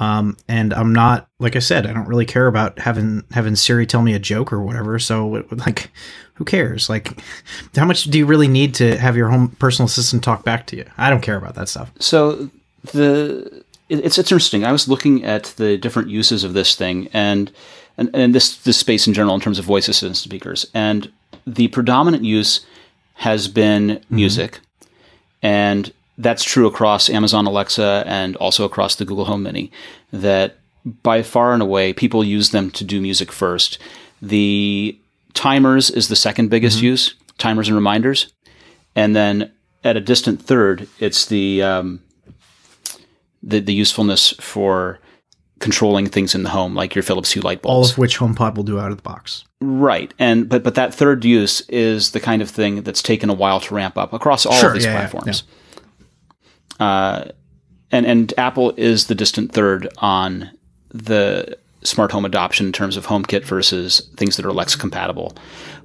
Um, 0.00 0.36
and 0.48 0.72
I'm 0.74 0.92
not 0.92 1.28
like 1.38 1.56
I 1.56 1.60
said, 1.60 1.86
I 1.86 1.92
don't 1.92 2.08
really 2.08 2.24
care 2.26 2.46
about 2.46 2.78
having 2.78 3.24
having 3.32 3.56
Siri 3.56 3.86
tell 3.86 4.02
me 4.02 4.14
a 4.14 4.18
joke 4.18 4.52
or 4.52 4.60
whatever. 4.62 4.98
So 4.98 5.36
it- 5.36 5.58
like, 5.58 5.90
who 6.34 6.44
cares? 6.44 6.88
Like, 6.88 7.18
how 7.76 7.84
much 7.84 8.04
do 8.04 8.18
you 8.18 8.26
really 8.26 8.48
need 8.48 8.74
to 8.76 8.96
have 8.98 9.16
your 9.16 9.28
home 9.28 9.48
personal 9.58 9.86
assistant 9.86 10.24
talk 10.24 10.44
back 10.44 10.66
to 10.68 10.76
you? 10.76 10.84
I 10.98 11.10
don't 11.10 11.20
care 11.22 11.36
about 11.36 11.54
that 11.56 11.68
stuff. 11.68 11.90
So 12.00 12.50
the 12.92 13.62
it- 13.88 14.04
it's 14.04 14.18
it's 14.18 14.30
interesting. 14.32 14.64
I 14.64 14.72
was 14.72 14.88
looking 14.88 15.24
at 15.24 15.44
the 15.56 15.76
different 15.76 16.08
uses 16.08 16.44
of 16.44 16.54
this 16.54 16.74
thing 16.74 17.08
and 17.12 17.50
and, 17.96 18.10
and 18.14 18.34
this 18.34 18.56
this 18.64 18.78
space 18.78 19.06
in 19.06 19.14
general 19.14 19.34
in 19.34 19.40
terms 19.40 19.58
of 19.58 19.64
voice 19.64 19.88
assistant 19.88 20.16
speakers, 20.16 20.66
and 20.74 21.10
the 21.46 21.68
predominant 21.68 22.24
use 22.24 22.66
has 23.18 23.46
been 23.46 24.02
music, 24.10 24.58
and 25.42 25.92
that's 26.18 26.44
true 26.44 26.66
across 26.66 27.10
Amazon 27.10 27.46
Alexa 27.46 28.04
and 28.06 28.36
also 28.36 28.64
across 28.64 28.94
the 28.96 29.04
Google 29.04 29.24
Home 29.24 29.42
Mini. 29.42 29.70
That 30.12 30.58
by 31.02 31.22
far 31.22 31.52
and 31.52 31.62
away, 31.62 31.92
people 31.92 32.22
use 32.24 32.50
them 32.50 32.70
to 32.72 32.84
do 32.84 33.00
music 33.00 33.32
first. 33.32 33.78
The 34.22 34.98
timers 35.32 35.90
is 35.90 36.08
the 36.08 36.16
second 36.16 36.48
biggest 36.50 36.80
use, 36.82 37.14
timers 37.38 37.68
and 37.68 37.74
reminders, 37.74 38.32
and 38.94 39.14
then 39.16 39.50
at 39.82 39.96
a 39.96 40.00
distant 40.00 40.40
third, 40.40 40.88
it's 41.00 41.26
the 41.26 41.62
um, 41.62 42.00
the, 43.42 43.60
the 43.60 43.72
usefulness 43.74 44.30
for 44.40 44.98
controlling 45.60 46.06
things 46.06 46.34
in 46.34 46.42
the 46.42 46.50
home, 46.50 46.74
like 46.74 46.94
your 46.94 47.02
Philips 47.02 47.32
Hue 47.32 47.42
light 47.42 47.60
All 47.64 47.80
bulbs. 47.80 47.92
of 47.92 47.98
which 47.98 48.18
HomePod 48.18 48.54
will 48.54 48.64
do 48.64 48.78
out 48.78 48.90
of 48.90 48.96
the 48.96 49.02
box. 49.02 49.44
right, 49.60 50.12
and 50.18 50.48
but 50.48 50.62
but 50.62 50.74
that 50.76 50.94
third 50.94 51.24
use 51.24 51.60
is 51.68 52.12
the 52.12 52.20
kind 52.20 52.40
of 52.42 52.50
thing 52.50 52.82
that's 52.82 53.02
taken 53.02 53.30
a 53.30 53.34
while 53.34 53.60
to 53.60 53.74
ramp 53.74 53.96
up 53.98 54.12
across 54.12 54.46
all 54.46 54.52
Sure, 54.54 54.68
of 54.70 54.74
these 54.74 54.84
yeah, 54.84 54.92
yeah, 54.92 54.98
platforms. 55.08 55.42
Uh, 56.80 57.26
and 57.90 58.06
and 58.06 58.34
Apple 58.36 58.72
is 58.76 59.06
the 59.06 59.14
distant 59.14 59.52
third 59.52 59.88
on 59.98 60.50
the 60.90 61.56
smart 61.84 62.12
home 62.12 62.24
adoption 62.24 62.66
in 62.66 62.72
terms 62.72 62.96
of 62.96 63.06
HomeKit 63.06 63.44
versus 63.44 64.10
things 64.16 64.36
that 64.36 64.46
are 64.46 64.50
Alexa 64.50 64.78
compatible. 64.78 65.36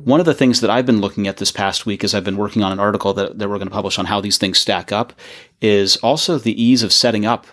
One 0.05 0.21
of 0.21 0.25
the 0.25 0.33
things 0.33 0.61
that 0.61 0.69
I've 0.69 0.85
been 0.85 1.01
looking 1.01 1.27
at 1.27 1.37
this 1.37 1.51
past 1.51 1.85
week 1.85 2.03
as 2.03 2.15
I've 2.15 2.23
been 2.23 2.37
working 2.37 2.63
on 2.63 2.71
an 2.71 2.79
article 2.79 3.13
that, 3.15 3.37
that 3.37 3.49
we're 3.49 3.57
going 3.57 3.67
to 3.67 3.73
publish 3.73 3.99
on 3.99 4.05
how 4.05 4.21
these 4.21 4.37
things 4.37 4.57
stack 4.57 4.93
up 4.93 5.11
is 5.61 5.97
also 5.97 6.37
the 6.37 6.61
ease 6.61 6.83
of 6.83 6.93
setting 6.93 7.25
up 7.25 7.47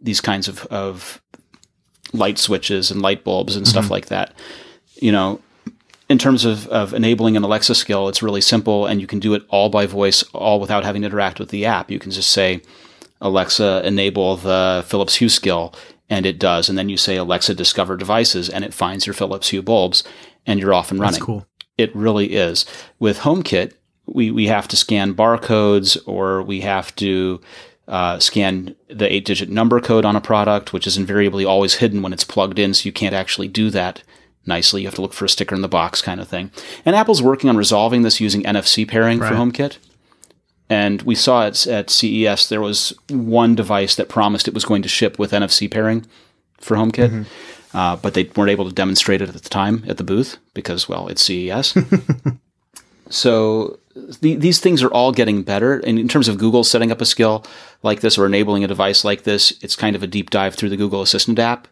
these 0.00 0.20
kinds 0.20 0.46
of, 0.46 0.64
of 0.66 1.20
light 2.12 2.38
switches 2.38 2.92
and 2.92 3.02
light 3.02 3.24
bulbs 3.24 3.56
and 3.56 3.66
stuff 3.66 3.90
like 3.90 4.06
that. 4.06 4.34
You 4.94 5.10
know, 5.10 5.40
in 6.10 6.18
terms 6.18 6.44
of, 6.44 6.66
of 6.68 6.92
enabling 6.92 7.36
an 7.36 7.44
Alexa 7.44 7.76
skill, 7.76 8.08
it's 8.08 8.20
really 8.20 8.40
simple 8.40 8.84
and 8.84 9.00
you 9.00 9.06
can 9.06 9.20
do 9.20 9.32
it 9.32 9.44
all 9.48 9.70
by 9.70 9.86
voice, 9.86 10.24
all 10.34 10.58
without 10.58 10.84
having 10.84 11.02
to 11.02 11.06
interact 11.06 11.38
with 11.38 11.50
the 11.50 11.64
app. 11.64 11.88
You 11.88 12.00
can 12.00 12.10
just 12.10 12.30
say, 12.30 12.62
Alexa, 13.20 13.86
enable 13.86 14.36
the 14.36 14.84
Philips 14.88 15.14
Hue 15.14 15.28
skill, 15.28 15.72
and 16.08 16.26
it 16.26 16.40
does. 16.40 16.68
And 16.68 16.76
then 16.76 16.88
you 16.88 16.96
say, 16.96 17.16
Alexa, 17.16 17.54
discover 17.54 17.96
devices, 17.96 18.48
and 18.48 18.64
it 18.64 18.74
finds 18.74 19.06
your 19.06 19.14
Philips 19.14 19.50
Hue 19.50 19.62
bulbs, 19.62 20.02
and 20.46 20.58
you're 20.58 20.74
off 20.74 20.90
and 20.90 20.98
running. 20.98 21.20
That's 21.20 21.24
cool. 21.24 21.46
It 21.78 21.94
really 21.94 22.32
is. 22.32 22.66
With 22.98 23.20
HomeKit, 23.20 23.74
we, 24.06 24.32
we 24.32 24.48
have 24.48 24.66
to 24.68 24.76
scan 24.76 25.14
barcodes 25.14 25.96
or 26.06 26.42
we 26.42 26.62
have 26.62 26.92
to 26.96 27.40
uh, 27.86 28.18
scan 28.18 28.74
the 28.88 29.10
eight 29.12 29.24
digit 29.24 29.48
number 29.48 29.80
code 29.80 30.04
on 30.04 30.16
a 30.16 30.20
product, 30.20 30.72
which 30.72 30.88
is 30.88 30.98
invariably 30.98 31.44
always 31.44 31.74
hidden 31.74 32.02
when 32.02 32.12
it's 32.12 32.24
plugged 32.24 32.58
in, 32.58 32.74
so 32.74 32.86
you 32.86 32.92
can't 32.92 33.14
actually 33.14 33.46
do 33.46 33.70
that 33.70 34.02
nicely. 34.46 34.82
You 34.82 34.86
have 34.86 34.94
to 34.96 35.02
look 35.02 35.12
for 35.12 35.24
a 35.24 35.28
sticker 35.28 35.54
in 35.54 35.62
the 35.62 35.68
box 35.68 36.02
kind 36.02 36.20
of 36.20 36.28
thing. 36.28 36.50
And 36.84 36.96
Apple's 36.96 37.22
working 37.22 37.50
on 37.50 37.56
resolving 37.56 38.02
this 38.02 38.20
using 38.20 38.42
NFC 38.42 38.86
pairing 38.86 39.18
for 39.18 39.24
Right. 39.24 39.34
HomeKit. 39.34 39.78
And 40.68 41.02
we 41.02 41.16
saw 41.16 41.46
it 41.46 41.66
at 41.66 41.90
CES, 41.90 42.48
there 42.48 42.60
was 42.60 42.94
one 43.08 43.56
device 43.56 43.96
that 43.96 44.08
promised 44.08 44.46
it 44.46 44.54
was 44.54 44.64
going 44.64 44.82
to 44.82 44.88
ship 44.88 45.18
with 45.18 45.32
NFC 45.32 45.68
pairing 45.68 46.06
for 46.58 46.76
HomeKit. 46.76 47.26
Uh, 47.72 47.96
but 47.96 48.14
they 48.14 48.24
weren't 48.36 48.50
able 48.50 48.68
to 48.68 48.74
demonstrate 48.74 49.22
it 49.22 49.28
at 49.28 49.34
the 49.34 49.48
time 49.48 49.84
at 49.88 49.96
the 49.96 50.04
booth 50.04 50.38
because, 50.54 50.88
well, 50.88 51.08
it's 51.08 51.22
CES. 51.22 51.76
so 53.10 53.78
the, 53.94 54.34
these 54.36 54.60
things 54.60 54.82
are 54.82 54.90
all 54.90 55.12
getting 55.12 55.42
better. 55.42 55.78
And 55.80 55.98
in 55.98 56.08
terms 56.08 56.28
of 56.28 56.38
Google 56.38 56.64
setting 56.64 56.90
up 56.90 57.00
a 57.00 57.06
skill 57.06 57.44
like 57.82 58.00
this 58.00 58.18
or 58.18 58.26
enabling 58.26 58.64
a 58.64 58.68
device 58.68 59.04
like 59.04 59.22
this, 59.22 59.52
it's 59.62 59.76
kind 59.76 59.94
of 59.96 60.02
a 60.02 60.08
deep 60.08 60.30
dive 60.30 60.54
through 60.54 60.70
the 60.70 60.76
Google 60.76 61.02
Assistant 61.02 61.38
app, 61.38 61.68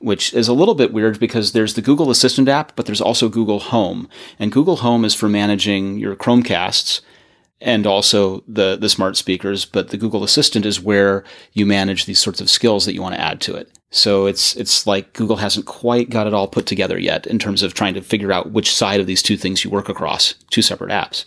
which 0.00 0.32
is 0.32 0.48
a 0.48 0.52
little 0.52 0.74
bit 0.74 0.92
weird 0.92 1.18
because 1.18 1.52
there's 1.52 1.74
the 1.74 1.82
Google 1.82 2.10
Assistant 2.10 2.48
app, 2.48 2.76
but 2.76 2.86
there's 2.86 3.00
also 3.00 3.28
Google 3.28 3.58
Home. 3.58 4.08
And 4.38 4.52
Google 4.52 4.76
Home 4.76 5.04
is 5.04 5.14
for 5.14 5.28
managing 5.28 5.98
your 5.98 6.14
Chromecasts 6.16 7.00
and 7.60 7.86
also 7.86 8.44
the 8.46 8.76
the 8.76 8.88
smart 8.88 9.16
speakers. 9.16 9.64
But 9.64 9.88
the 9.88 9.96
Google 9.96 10.22
Assistant 10.22 10.64
is 10.64 10.80
where 10.80 11.24
you 11.52 11.66
manage 11.66 12.04
these 12.04 12.20
sorts 12.20 12.40
of 12.40 12.50
skills 12.50 12.84
that 12.84 12.94
you 12.94 13.02
want 13.02 13.14
to 13.14 13.20
add 13.20 13.40
to 13.42 13.54
it. 13.54 13.70
So 13.90 14.26
it's 14.26 14.54
it's 14.56 14.86
like 14.86 15.14
Google 15.14 15.36
hasn't 15.36 15.66
quite 15.66 16.10
got 16.10 16.26
it 16.26 16.34
all 16.34 16.48
put 16.48 16.66
together 16.66 16.98
yet 16.98 17.26
in 17.26 17.38
terms 17.38 17.62
of 17.62 17.74
trying 17.74 17.94
to 17.94 18.02
figure 18.02 18.32
out 18.32 18.52
which 18.52 18.74
side 18.74 19.00
of 19.00 19.06
these 19.06 19.22
two 19.22 19.36
things 19.36 19.64
you 19.64 19.70
work 19.70 19.88
across, 19.88 20.34
two 20.50 20.62
separate 20.62 20.90
apps. 20.90 21.24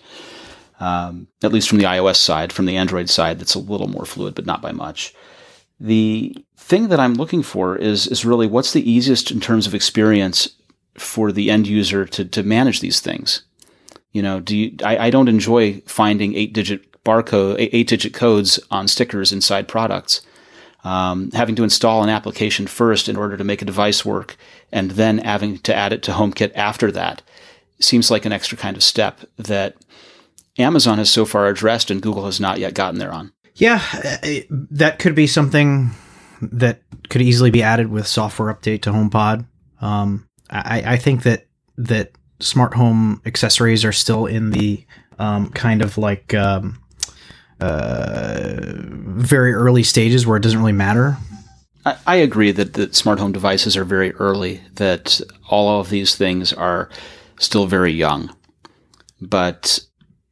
Um, 0.80 1.28
at 1.44 1.54
least 1.54 1.70
from 1.70 1.78
the 1.78 1.86
iOS 1.86 2.16
side, 2.16 2.52
from 2.52 2.66
the 2.66 2.78
Android 2.78 3.08
side, 3.08 3.40
that's 3.40 3.54
a 3.54 3.60
little 3.60 3.88
more 3.88 4.06
fluid, 4.06 4.34
but 4.34 4.48
not 4.48 4.64
by 4.64 4.72
much. 4.72 5.14
The 5.80 6.36
thing 6.72 6.88
that 6.88 7.02
I'm 7.02 7.16
looking 7.16 7.44
for 7.44 7.76
is 7.76 8.08
is 8.08 8.24
really 8.24 8.48
what's 8.48 8.72
the 8.72 8.90
easiest 8.90 9.30
in 9.30 9.42
terms 9.42 9.68
of 9.68 9.76
experience 9.76 10.48
for 10.98 11.34
the 11.34 11.52
end 11.52 11.68
user 11.68 12.06
to 12.06 12.24
to 12.24 12.44
manage 12.44 12.80
these 12.80 13.02
things. 13.02 13.44
You 14.14 14.22
know, 14.22 14.40
do 14.40 14.56
you, 14.58 14.78
I, 14.84 15.08
I 15.08 15.10
don't 15.10 15.28
enjoy 15.28 15.82
finding 15.86 16.34
eight 16.34 16.54
digit 16.54 17.04
barcode, 17.04 17.56
eight 17.60 17.88
digit 17.90 18.14
codes 18.14 18.58
on 18.72 18.88
stickers 18.88 19.34
inside 19.34 19.68
products. 19.68 20.22
Um, 20.84 21.30
having 21.32 21.56
to 21.58 21.64
install 21.64 22.04
an 22.04 22.10
application 22.10 22.66
first 22.68 23.08
in 23.08 23.16
order 23.16 23.38
to 23.38 23.44
make 23.44 23.62
a 23.62 23.66
device 23.66 24.04
work, 24.04 24.36
and 24.72 24.92
then 24.92 25.20
having 25.20 25.60
to 25.60 25.76
add 25.76 25.94
it 25.94 26.02
to 26.04 26.12
HomeKit 26.12 26.54
after 26.56 26.92
that 26.94 27.22
seems 27.80 28.10
like 28.10 28.26
an 28.26 28.32
extra 28.32 28.58
kind 28.58 28.76
of 28.78 28.84
step 28.84 29.20
that 29.38 29.76
Amazon 30.58 30.98
has 30.98 31.10
so 31.12 31.26
far 31.26 31.48
addressed 31.48 31.92
and 31.92 32.02
Google 32.02 32.26
has 32.26 32.40
not 32.40 32.60
yet 32.60 32.74
gotten 32.74 33.00
there 33.00 33.12
on. 33.12 33.32
Yeah, 33.56 33.82
uh, 33.94 34.40
that 34.72 34.98
could 34.98 35.14
be 35.16 35.28
something 35.28 35.92
that 36.42 36.82
could 37.10 37.22
easily 37.22 37.52
be 37.52 37.64
added 37.64 37.90
with 37.90 38.08
software 38.08 38.54
update 38.54 38.82
to 38.84 38.92
HomePod. 38.92 39.46
Um, 39.82 40.28
I, 40.50 40.84
I 40.86 40.98
think 40.98 41.24
that 41.24 41.48
that 41.78 42.12
smart 42.40 42.74
home 42.74 43.22
accessories 43.26 43.86
are 43.86 43.92
still 43.92 44.26
in 44.26 44.52
the 44.52 44.86
um, 45.20 45.50
kind 45.50 45.82
of 45.82 45.98
like 45.98 46.34
um, 46.34 46.82
uh, 47.60 48.56
very 48.64 49.54
early 49.54 49.84
stages 49.84 50.26
where 50.26 50.38
it 50.38 50.44
doesn't 50.44 50.60
really 50.60 50.72
matter. 50.72 51.18
I, 51.86 51.98
I 52.08 52.16
agree 52.18 52.52
that 52.52 52.74
the 52.74 52.94
smart 52.94 53.20
home 53.20 53.32
devices 53.32 53.78
are 53.78 53.86
very 53.86 54.14
early, 54.14 54.62
that 54.76 55.22
all 55.50 55.80
of 55.80 55.90
these 55.90 56.16
things 56.16 56.54
are 56.54 56.90
still 57.40 57.66
very 57.66 57.92
young. 57.92 58.36
But 59.22 59.80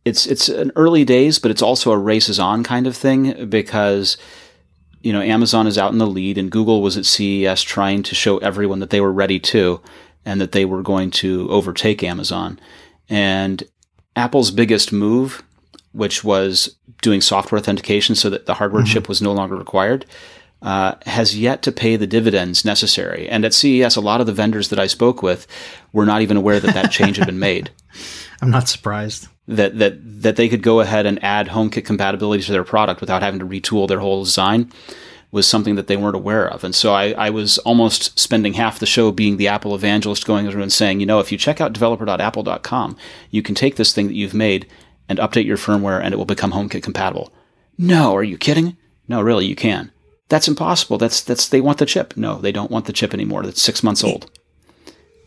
it's 0.05 0.25
it's 0.25 0.49
an 0.49 0.71
early 0.75 1.05
days, 1.05 1.39
but 1.39 1.51
it's 1.51 1.61
also 1.61 1.91
a 1.91 1.97
races 1.97 2.39
on 2.39 2.63
kind 2.63 2.87
of 2.87 2.97
thing 2.97 3.49
because 3.49 4.17
you 5.01 5.13
know 5.13 5.21
Amazon 5.21 5.67
is 5.67 5.77
out 5.77 5.91
in 5.91 5.97
the 5.97 6.07
lead 6.07 6.37
and 6.37 6.51
Google 6.51 6.81
was 6.81 6.97
at 6.97 7.05
CES 7.05 7.61
trying 7.63 8.03
to 8.03 8.15
show 8.15 8.37
everyone 8.39 8.79
that 8.79 8.89
they 8.89 9.01
were 9.01 9.11
ready 9.11 9.39
to 9.39 9.81
and 10.25 10.39
that 10.41 10.51
they 10.51 10.65
were 10.65 10.81
going 10.81 11.11
to 11.11 11.49
overtake 11.49 12.03
Amazon. 12.03 12.59
And 13.09 13.63
Apple's 14.15 14.51
biggest 14.51 14.91
move, 14.91 15.43
which 15.93 16.23
was 16.23 16.75
doing 17.01 17.21
software 17.21 17.59
authentication 17.59 18.15
so 18.15 18.29
that 18.29 18.45
the 18.45 18.53
hardware 18.53 18.83
chip 18.83 19.07
was 19.07 19.21
no 19.21 19.31
longer 19.31 19.55
required, 19.55 20.05
uh, 20.61 20.95
has 21.05 21.37
yet 21.37 21.61
to 21.63 21.71
pay 21.71 21.95
the 21.95 22.05
dividends 22.05 22.65
necessary. 22.65 23.29
And 23.29 23.45
at 23.45 23.53
CES, 23.53 23.95
a 23.95 24.01
lot 24.01 24.19
of 24.19 24.27
the 24.27 24.33
vendors 24.33 24.69
that 24.69 24.79
I 24.79 24.87
spoke 24.87 25.23
with 25.23 25.47
were 25.93 26.05
not 26.05 26.21
even 26.21 26.37
aware 26.37 26.59
that 26.59 26.73
that 26.73 26.91
change 26.91 27.17
had 27.17 27.25
been 27.25 27.39
made. 27.39 27.71
I'm 28.41 28.51
not 28.51 28.67
surprised. 28.67 29.27
That 29.49 29.77
that 29.79 30.21
that 30.21 30.35
they 30.35 30.47
could 30.47 30.61
go 30.61 30.79
ahead 30.79 31.05
and 31.05 31.21
add 31.23 31.47
HomeKit 31.47 31.85
compatibility 31.85 32.43
to 32.43 32.51
their 32.51 32.63
product 32.63 33.01
without 33.01 33.21
having 33.21 33.39
to 33.39 33.45
retool 33.45 33.87
their 33.87 33.99
whole 33.99 34.23
design 34.23 34.71
was 35.31 35.47
something 35.47 35.75
that 35.75 35.87
they 35.87 35.97
weren't 35.97 36.15
aware 36.15 36.47
of. 36.47 36.63
And 36.63 36.73
so 36.73 36.93
I, 36.93 37.11
I 37.11 37.29
was 37.29 37.59
almost 37.59 38.17
spending 38.17 38.53
half 38.53 38.79
the 38.79 38.85
show 38.85 39.11
being 39.11 39.37
the 39.37 39.47
Apple 39.47 39.75
evangelist 39.75 40.25
going 40.25 40.49
through 40.49 40.63
and 40.63 40.73
saying, 40.73 40.99
you 40.99 41.05
know, 41.05 41.19
if 41.19 41.31
you 41.31 41.37
check 41.37 41.61
out 41.61 41.73
developer.apple.com, 41.73 42.97
you 43.29 43.43
can 43.43 43.53
take 43.53 43.75
this 43.75 43.93
thing 43.93 44.07
that 44.07 44.15
you've 44.15 44.33
made 44.33 44.67
and 45.07 45.19
update 45.19 45.45
your 45.45 45.57
firmware 45.57 46.01
and 46.01 46.13
it 46.13 46.17
will 46.17 46.25
become 46.25 46.51
HomeKit 46.51 46.81
compatible. 46.81 47.31
No, 47.77 48.15
are 48.15 48.23
you 48.23 48.37
kidding? 48.37 48.75
No, 49.07 49.21
really, 49.21 49.45
you 49.45 49.55
can. 49.55 49.91
That's 50.29 50.47
impossible. 50.47 50.97
That's 50.97 51.21
that's 51.21 51.49
they 51.49 51.61
want 51.61 51.79
the 51.79 51.85
chip. 51.85 52.15
No, 52.15 52.39
they 52.39 52.51
don't 52.51 52.69
want 52.69 52.85
the 52.85 52.93
chip 52.93 53.13
anymore. 53.13 53.43
That's 53.43 53.61
six 53.61 53.81
months 53.81 54.03
old. 54.03 54.29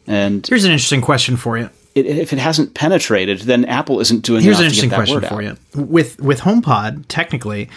And 0.07 0.47
Here's 0.47 0.65
an 0.65 0.71
interesting 0.71 1.01
question 1.01 1.37
for 1.37 1.59
you. 1.59 1.71
It, 1.95 2.07
if 2.07 2.33
it 2.33 2.39
hasn't 2.39 2.75
penetrated, 2.75 3.41
then 3.41 3.65
Apple 3.65 4.01
isn't 4.01 4.25
doing 4.25 4.43
Here's 4.43 4.59
an 4.59 4.67
interesting 4.67 4.91
get 4.91 4.99
that 4.99 5.09
question 5.09 5.29
for 5.29 5.43
you. 5.43 5.57
With 5.75 6.21
with 6.21 6.41
HomePod, 6.41 7.05
technically, 7.09 7.69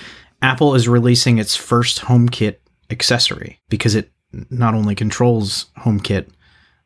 Apple 0.41 0.75
is 0.75 0.87
releasing 0.87 1.37
its 1.37 1.55
first 1.55 2.01
HomeKit 2.01 2.57
accessory 2.89 3.59
because 3.69 3.95
it 3.95 4.11
not 4.49 4.73
only 4.73 4.95
controls 4.95 5.65
HomeKit, 5.79 6.27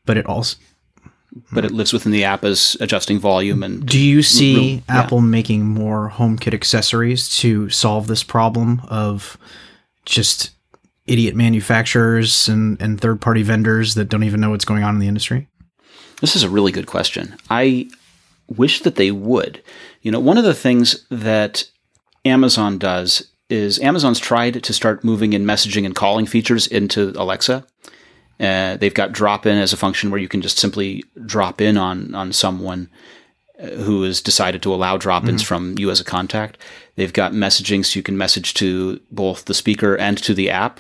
but 0.06 0.18
it 0.18 0.26
also. 0.26 0.58
But 1.52 1.64
it 1.64 1.72
lives 1.72 1.94
within 1.94 2.12
the 2.12 2.24
app 2.24 2.44
as 2.44 2.76
adjusting 2.80 3.20
volume 3.20 3.62
and 3.62 3.86
Do 3.86 4.00
you 4.00 4.24
see 4.24 4.56
room, 4.56 4.84
yeah. 4.90 5.04
Apple 5.04 5.22
making 5.22 5.64
more 5.64 6.12
HomeKit 6.16 6.56
accessories 6.56 7.30
to 7.38 7.70
solve 7.70 8.08
this 8.08 8.24
problem 8.24 8.82
of 8.88 9.38
just 10.06 10.52
idiot 11.06 11.36
manufacturers 11.36 12.48
and, 12.48 12.82
and 12.82 13.00
third 13.00 13.22
party 13.22 13.44
vendors 13.44 13.94
that 13.96 14.06
don't 14.06 14.24
even 14.24 14.40
know 14.40 14.50
what's 14.50 14.66
going 14.66 14.84
on 14.84 14.96
in 14.96 15.00
the 15.00 15.08
industry? 15.08 15.48
This 16.22 16.36
is 16.36 16.44
a 16.44 16.50
really 16.50 16.72
good 16.72 16.88
question. 16.88 17.36
I 17.50 17.90
wish 18.48 18.82
that 18.82 18.96
they 18.96 19.12
would. 19.12 19.62
You 20.02 20.12
know, 20.12 20.20
one 20.20 20.38
of 20.38 20.44
the 20.44 20.54
things 20.54 21.06
that 21.10 21.66
Amazon 22.26 22.78
does 22.78 23.28
is 23.50 23.80
Amazon's 23.80 24.20
tried 24.20 24.64
to 24.64 24.74
start 24.74 25.04
moving 25.04 25.34
in 25.34 25.46
messaging 25.46 25.86
and 25.86 25.96
calling 25.96 26.26
features 26.26 26.68
into 26.68 27.14
Alexa. 27.16 27.66
Uh, 28.40 28.78
they've 28.78 28.94
got 28.94 29.12
drop 29.12 29.46
in 29.46 29.58
as 29.58 29.74
a 29.74 29.78
function 29.78 30.12
where 30.12 30.20
you 30.20 30.28
can 30.28 30.42
just 30.42 30.58
simply 30.58 31.04
drop 31.26 31.60
in 31.60 31.78
on 31.78 32.16
on 32.16 32.32
someone 32.32 32.90
uh, 33.62 33.68
who 33.68 34.04
has 34.04 34.22
decided 34.22 34.62
to 34.62 34.74
allow 34.74 34.96
drop 34.96 35.26
ins 35.28 35.42
from 35.42 35.78
you 35.78 35.92
as 35.92 36.00
a 36.00 36.06
contact. 36.06 36.58
They've 36.96 37.12
got 37.12 37.34
messaging 37.34 37.86
so 37.86 38.00
you 38.00 38.04
can 38.04 38.18
message 38.18 38.54
to 38.56 39.02
both 39.12 39.46
the 39.46 39.54
speaker 39.54 39.96
and 39.96 40.18
to 40.20 40.34
the 40.34 40.50
app. 40.50 40.80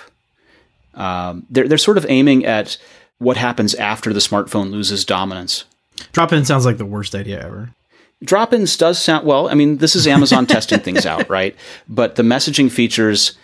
Um, 0.93 1.45
they're 1.49 1.67
they're 1.67 1.77
sort 1.77 1.97
of 1.97 2.05
aiming 2.07 2.45
at 2.45 2.77
what 3.19 3.37
happens 3.37 3.75
after 3.75 4.11
the 4.11 4.19
smartphone 4.19 4.71
loses 4.71 5.05
dominance. 5.05 5.65
Drop 6.13 6.33
in 6.33 6.45
sounds 6.45 6.65
like 6.65 6.77
the 6.77 6.85
worst 6.85 7.13
idea 7.13 7.43
ever. 7.43 7.69
Drop 8.23 8.53
ins 8.53 8.75
does 8.75 8.99
sound 8.99 9.25
well. 9.25 9.47
I 9.49 9.53
mean, 9.53 9.77
this 9.77 9.95
is 9.95 10.07
Amazon 10.07 10.45
testing 10.47 10.79
things 10.79 11.05
out, 11.05 11.29
right? 11.29 11.55
But 11.87 12.15
the 12.15 12.23
messaging 12.23 12.71
features, 12.71 13.37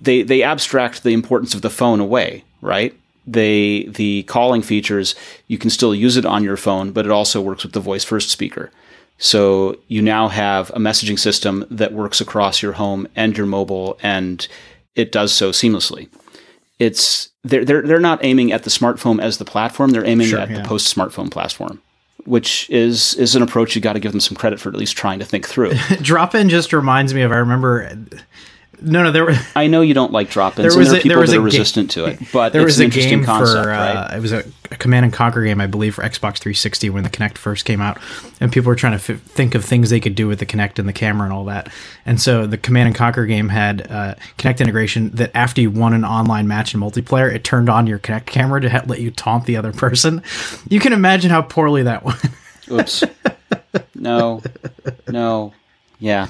they 0.00 0.22
they 0.22 0.42
abstract 0.42 1.02
the 1.02 1.10
importance 1.12 1.54
of 1.54 1.62
the 1.62 1.70
phone 1.70 2.00
away, 2.00 2.44
right? 2.62 2.94
They 3.26 3.84
the 3.88 4.22
calling 4.24 4.62
features 4.62 5.14
you 5.48 5.58
can 5.58 5.70
still 5.70 5.94
use 5.94 6.16
it 6.16 6.24
on 6.24 6.44
your 6.44 6.56
phone, 6.56 6.92
but 6.92 7.04
it 7.04 7.10
also 7.10 7.40
works 7.40 7.62
with 7.62 7.72
the 7.72 7.80
voice 7.80 8.04
first 8.04 8.30
speaker. 8.30 8.70
So 9.18 9.78
you 9.88 10.02
now 10.02 10.28
have 10.28 10.70
a 10.70 10.78
messaging 10.78 11.18
system 11.18 11.64
that 11.70 11.92
works 11.92 12.20
across 12.20 12.62
your 12.62 12.72
home 12.72 13.08
and 13.16 13.36
your 13.36 13.46
mobile, 13.46 13.98
and 14.02 14.46
it 14.94 15.10
does 15.10 15.32
so 15.32 15.50
seamlessly. 15.50 16.08
It's 16.78 17.30
they're 17.44 17.64
they're 17.64 17.82
they're 17.82 18.00
not 18.00 18.24
aiming 18.24 18.52
at 18.52 18.64
the 18.64 18.70
smartphone 18.70 19.20
as 19.20 19.38
the 19.38 19.44
platform; 19.44 19.90
they're 19.90 20.04
aiming 20.06 20.28
Sure, 20.28 20.40
at 20.40 20.50
yeah. 20.50 20.60
the 20.60 20.68
post 20.68 20.94
smartphone 20.94 21.30
platform, 21.30 21.80
which 22.24 22.68
is 22.70 23.14
is 23.14 23.34
an 23.34 23.42
approach 23.42 23.74
you 23.74 23.80
got 23.80 23.94
to 23.94 24.00
give 24.00 24.12
them 24.12 24.20
some 24.20 24.36
credit 24.36 24.60
for 24.60 24.68
at 24.68 24.74
least 24.74 24.96
trying 24.96 25.18
to 25.18 25.24
think 25.24 25.46
through. 25.48 25.72
Drop 26.02 26.34
in 26.34 26.48
just 26.48 26.72
reminds 26.72 27.14
me 27.14 27.22
of 27.22 27.32
I 27.32 27.36
remember. 27.36 27.96
No, 28.82 29.02
no, 29.02 29.10
there 29.10 29.24
were 29.24 29.34
I 29.54 29.66
know 29.68 29.80
you 29.80 29.94
don't 29.94 30.12
like 30.12 30.30
drop-ins, 30.30 30.56
There 30.62 30.70
and 30.70 30.78
was 30.78 30.88
there 30.90 30.98
are 30.98 31.02
people 31.02 31.20
was 31.20 31.30
that 31.30 31.36
a 31.36 31.40
are 31.40 31.42
ga- 31.42 31.44
resistant 31.44 31.90
to 31.92 32.04
it, 32.06 32.18
but 32.32 32.52
there 32.52 32.62
was 32.62 32.78
an 32.78 32.82
a 32.82 32.86
interesting 32.86 33.18
game 33.18 33.24
concept, 33.24 33.64
for 33.64 33.70
right? 33.70 33.96
uh, 34.12 34.16
it 34.16 34.20
was 34.20 34.32
a, 34.32 34.44
a 34.70 34.76
Command 34.76 35.04
and 35.04 35.12
Conquer 35.14 35.42
game, 35.44 35.60
I 35.60 35.66
believe, 35.66 35.94
for 35.94 36.02
Xbox 36.02 36.38
360 36.38 36.90
when 36.90 37.02
the 37.02 37.08
Kinect 37.10 37.38
first 37.38 37.64
came 37.64 37.80
out, 37.80 37.98
and 38.40 38.52
people 38.52 38.68
were 38.68 38.76
trying 38.76 38.98
to 38.98 39.14
f- 39.14 39.20
think 39.22 39.54
of 39.54 39.64
things 39.64 39.88
they 39.90 40.00
could 40.00 40.14
do 40.14 40.28
with 40.28 40.38
the 40.40 40.46
Kinect 40.46 40.78
and 40.78 40.88
the 40.88 40.92
camera 40.92 41.24
and 41.24 41.32
all 41.32 41.44
that. 41.46 41.68
And 42.04 42.20
so 42.20 42.46
the 42.46 42.58
Command 42.58 42.88
and 42.88 42.94
Conquer 42.96 43.24
game 43.26 43.48
had 43.48 43.90
uh, 43.90 44.14
Kinect 44.38 44.60
integration 44.60 45.10
that 45.12 45.30
after 45.34 45.60
you 45.60 45.70
won 45.70 45.92
an 45.94 46.04
online 46.04 46.46
match 46.46 46.74
in 46.74 46.80
multiplayer, 46.80 47.32
it 47.34 47.44
turned 47.44 47.68
on 47.70 47.86
your 47.86 47.98
Kinect 47.98 48.26
camera 48.26 48.60
to 48.60 48.68
ha- 48.68 48.82
let 48.86 49.00
you 49.00 49.10
taunt 49.10 49.46
the 49.46 49.56
other 49.56 49.72
person. 49.72 50.22
You 50.68 50.80
can 50.80 50.92
imagine 50.92 51.30
how 51.30 51.42
poorly 51.42 51.82
that 51.84 52.04
went. 52.04 52.20
Oops. 52.70 53.04
no. 53.94 54.42
No. 55.08 55.52
Yeah. 55.98 56.28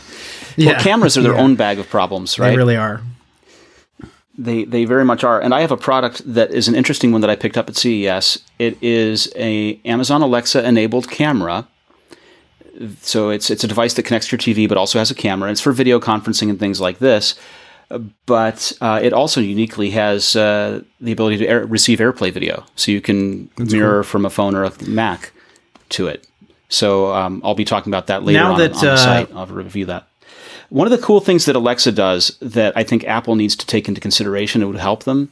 Yeah. 0.56 0.72
Well, 0.72 0.80
cameras 0.80 1.16
are 1.18 1.22
their 1.22 1.34
Yeah. 1.34 1.42
own 1.42 1.56
bag 1.56 1.78
of 1.78 1.88
problems, 1.88 2.38
right? 2.38 2.50
They 2.50 2.56
really 2.56 2.76
are. 2.76 3.00
They 4.38 4.64
they 4.64 4.84
very 4.84 5.04
much 5.04 5.24
are. 5.24 5.40
And 5.40 5.54
I 5.54 5.60
have 5.62 5.70
a 5.72 5.76
product 5.76 6.22
that 6.34 6.50
is 6.50 6.68
an 6.68 6.74
interesting 6.74 7.10
one 7.12 7.20
that 7.22 7.30
I 7.30 7.36
picked 7.36 7.56
up 7.56 7.68
at 7.68 7.76
CES. 7.76 8.38
It 8.58 8.76
is 8.82 9.32
a 9.34 9.80
Amazon 9.84 10.22
Alexa 10.22 10.62
enabled 10.66 11.10
camera. 11.10 11.66
So 13.00 13.30
it's 13.30 13.48
it's 13.50 13.64
a 13.64 13.68
device 13.68 13.94
that 13.94 14.02
connects 14.04 14.28
to 14.28 14.36
your 14.36 14.40
TV, 14.56 14.68
but 14.68 14.76
also 14.76 14.98
has 14.98 15.10
a 15.10 15.14
camera. 15.14 15.50
It's 15.50 15.62
for 15.62 15.72
video 15.72 15.98
conferencing 15.98 16.50
and 16.50 16.58
things 16.58 16.80
like 16.80 16.98
this. 16.98 17.34
But 18.26 18.72
uh, 18.80 19.00
it 19.02 19.12
also 19.12 19.40
uniquely 19.40 19.90
has 19.90 20.34
uh, 20.36 20.82
the 21.00 21.12
ability 21.12 21.38
to 21.38 21.46
air, 21.46 21.64
receive 21.64 22.00
AirPlay 22.00 22.32
video, 22.32 22.64
so 22.74 22.90
you 22.90 23.00
can 23.00 23.48
mirror 23.58 24.02
from 24.02 24.26
a 24.26 24.30
phone 24.30 24.54
or 24.56 24.64
a 24.64 24.72
Mac 24.86 25.30
to 25.90 26.08
it. 26.08 26.26
So 26.68 27.12
um, 27.12 27.40
I'll 27.44 27.54
be 27.54 27.64
talking 27.64 27.90
about 27.90 28.08
that 28.08 28.24
later 28.24 28.40
Now 28.40 28.52
on, 28.52 28.58
that, 28.58 28.74
on 28.74 28.84
the 28.84 28.92
uh, 28.92 28.96
site. 28.96 29.34
I'll 29.34 29.46
review 29.46 29.86
that. 29.86 30.08
One 30.68 30.86
of 30.86 30.90
the 30.90 31.04
cool 31.04 31.20
things 31.20 31.44
that 31.44 31.54
Alexa 31.54 31.92
does 31.92 32.36
that 32.40 32.76
I 32.76 32.82
think 32.82 33.04
Apple 33.04 33.36
needs 33.36 33.54
to 33.56 33.66
take 33.66 33.88
into 33.88 34.00
consideration, 34.00 34.62
it 34.62 34.66
would 34.66 34.76
help 34.76 35.04
them 35.04 35.30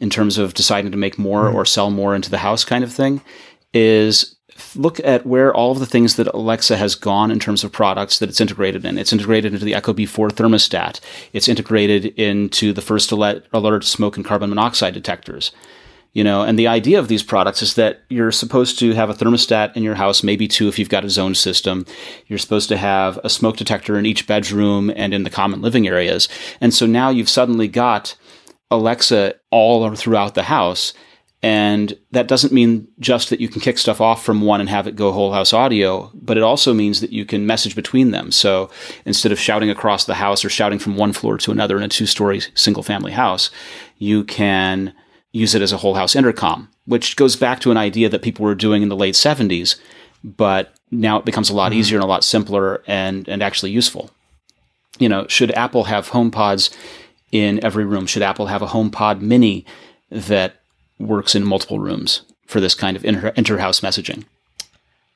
in 0.00 0.10
terms 0.10 0.38
of 0.38 0.54
deciding 0.54 0.90
to 0.90 0.96
make 0.96 1.18
more 1.18 1.48
or 1.48 1.64
sell 1.64 1.90
more 1.90 2.14
into 2.14 2.30
the 2.30 2.38
house 2.38 2.64
kind 2.64 2.82
of 2.82 2.92
thing, 2.92 3.20
is 3.72 4.34
look 4.74 4.98
at 5.00 5.24
where 5.24 5.54
all 5.54 5.70
of 5.70 5.78
the 5.78 5.86
things 5.86 6.16
that 6.16 6.26
Alexa 6.28 6.76
has 6.76 6.94
gone 6.94 7.30
in 7.30 7.38
terms 7.38 7.62
of 7.62 7.70
products 7.70 8.18
that 8.18 8.28
it's 8.28 8.40
integrated 8.40 8.84
in. 8.84 8.98
It's 8.98 9.12
integrated 9.12 9.52
into 9.52 9.64
the 9.64 9.72
ecobee4 9.72 10.30
thermostat. 10.30 11.00
It's 11.32 11.48
integrated 11.48 12.06
into 12.18 12.72
the 12.72 12.82
first 12.82 13.12
alert, 13.12 13.46
alert 13.52 13.84
smoke 13.84 14.16
and 14.16 14.24
carbon 14.24 14.50
monoxide 14.50 14.94
detectors 14.94 15.52
you 16.12 16.22
know 16.22 16.42
and 16.42 16.58
the 16.58 16.66
idea 16.66 16.98
of 16.98 17.08
these 17.08 17.22
products 17.22 17.62
is 17.62 17.74
that 17.74 18.02
you're 18.08 18.32
supposed 18.32 18.78
to 18.78 18.92
have 18.92 19.10
a 19.10 19.14
thermostat 19.14 19.74
in 19.76 19.82
your 19.82 19.94
house 19.94 20.22
maybe 20.22 20.46
two 20.46 20.68
if 20.68 20.78
you've 20.78 20.88
got 20.88 21.04
a 21.04 21.10
zone 21.10 21.34
system 21.34 21.86
you're 22.26 22.38
supposed 22.38 22.68
to 22.68 22.76
have 22.76 23.18
a 23.24 23.30
smoke 23.30 23.56
detector 23.56 23.98
in 23.98 24.06
each 24.06 24.26
bedroom 24.26 24.92
and 24.96 25.14
in 25.14 25.22
the 25.22 25.30
common 25.30 25.60
living 25.60 25.86
areas 25.86 26.28
and 26.60 26.72
so 26.74 26.86
now 26.86 27.08
you've 27.08 27.28
suddenly 27.28 27.68
got 27.68 28.16
alexa 28.70 29.34
all 29.50 29.94
throughout 29.94 30.34
the 30.34 30.44
house 30.44 30.92
and 31.44 31.98
that 32.12 32.28
doesn't 32.28 32.52
mean 32.52 32.86
just 33.00 33.28
that 33.30 33.40
you 33.40 33.48
can 33.48 33.60
kick 33.60 33.76
stuff 33.76 34.00
off 34.00 34.24
from 34.24 34.42
one 34.42 34.60
and 34.60 34.68
have 34.68 34.86
it 34.86 34.94
go 34.94 35.10
whole 35.10 35.32
house 35.32 35.52
audio, 35.52 36.08
but 36.14 36.36
it 36.36 36.44
also 36.44 36.72
means 36.72 37.00
that 37.00 37.12
you 37.12 37.24
can 37.24 37.46
message 37.46 37.74
between 37.74 38.12
them. 38.12 38.30
So 38.30 38.70
instead 39.04 39.32
of 39.32 39.40
shouting 39.40 39.68
across 39.68 40.04
the 40.04 40.14
house 40.14 40.44
or 40.44 40.48
shouting 40.48 40.78
from 40.78 40.96
one 40.96 41.12
floor 41.12 41.38
to 41.38 41.50
another 41.50 41.76
in 41.76 41.82
a 41.82 41.88
two 41.88 42.06
story 42.06 42.42
single 42.54 42.84
family 42.84 43.10
house, 43.10 43.50
you 43.98 44.22
can 44.22 44.94
use 45.32 45.54
it 45.54 45.62
as 45.62 45.72
a 45.72 45.78
whole 45.78 45.94
house 45.94 46.14
intercom, 46.14 46.68
which 46.86 47.16
goes 47.16 47.36
back 47.36 47.60
to 47.60 47.70
an 47.70 47.76
idea 47.76 48.08
that 48.08 48.22
people 48.22 48.44
were 48.44 48.54
doing 48.54 48.82
in 48.82 48.88
the 48.88 48.96
late 48.96 49.14
70s, 49.14 49.80
but 50.22 50.74
now 50.90 51.18
it 51.18 51.24
becomes 51.24 51.50
a 51.50 51.54
lot 51.54 51.72
mm-hmm. 51.72 51.80
easier 51.80 51.98
and 51.98 52.04
a 52.04 52.08
lot 52.08 52.22
simpler 52.22 52.82
and, 52.86 53.28
and 53.28 53.42
actually 53.42 53.70
useful. 53.70 54.10
You 54.98 55.08
know, 55.08 55.26
should 55.26 55.50
Apple 55.52 55.84
have 55.84 56.10
HomePods 56.10 56.74
in 57.32 57.64
every 57.64 57.84
room? 57.84 58.06
Should 58.06 58.22
Apple 58.22 58.46
have 58.46 58.62
a 58.62 58.68
HomePod 58.68 59.20
mini 59.20 59.64
that 60.10 60.56
works 60.98 61.34
in 61.34 61.44
multiple 61.44 61.80
rooms 61.80 62.22
for 62.46 62.60
this 62.60 62.74
kind 62.74 62.96
of 62.96 63.04
inter- 63.04 63.32
inter-house 63.34 63.80
messaging? 63.80 64.24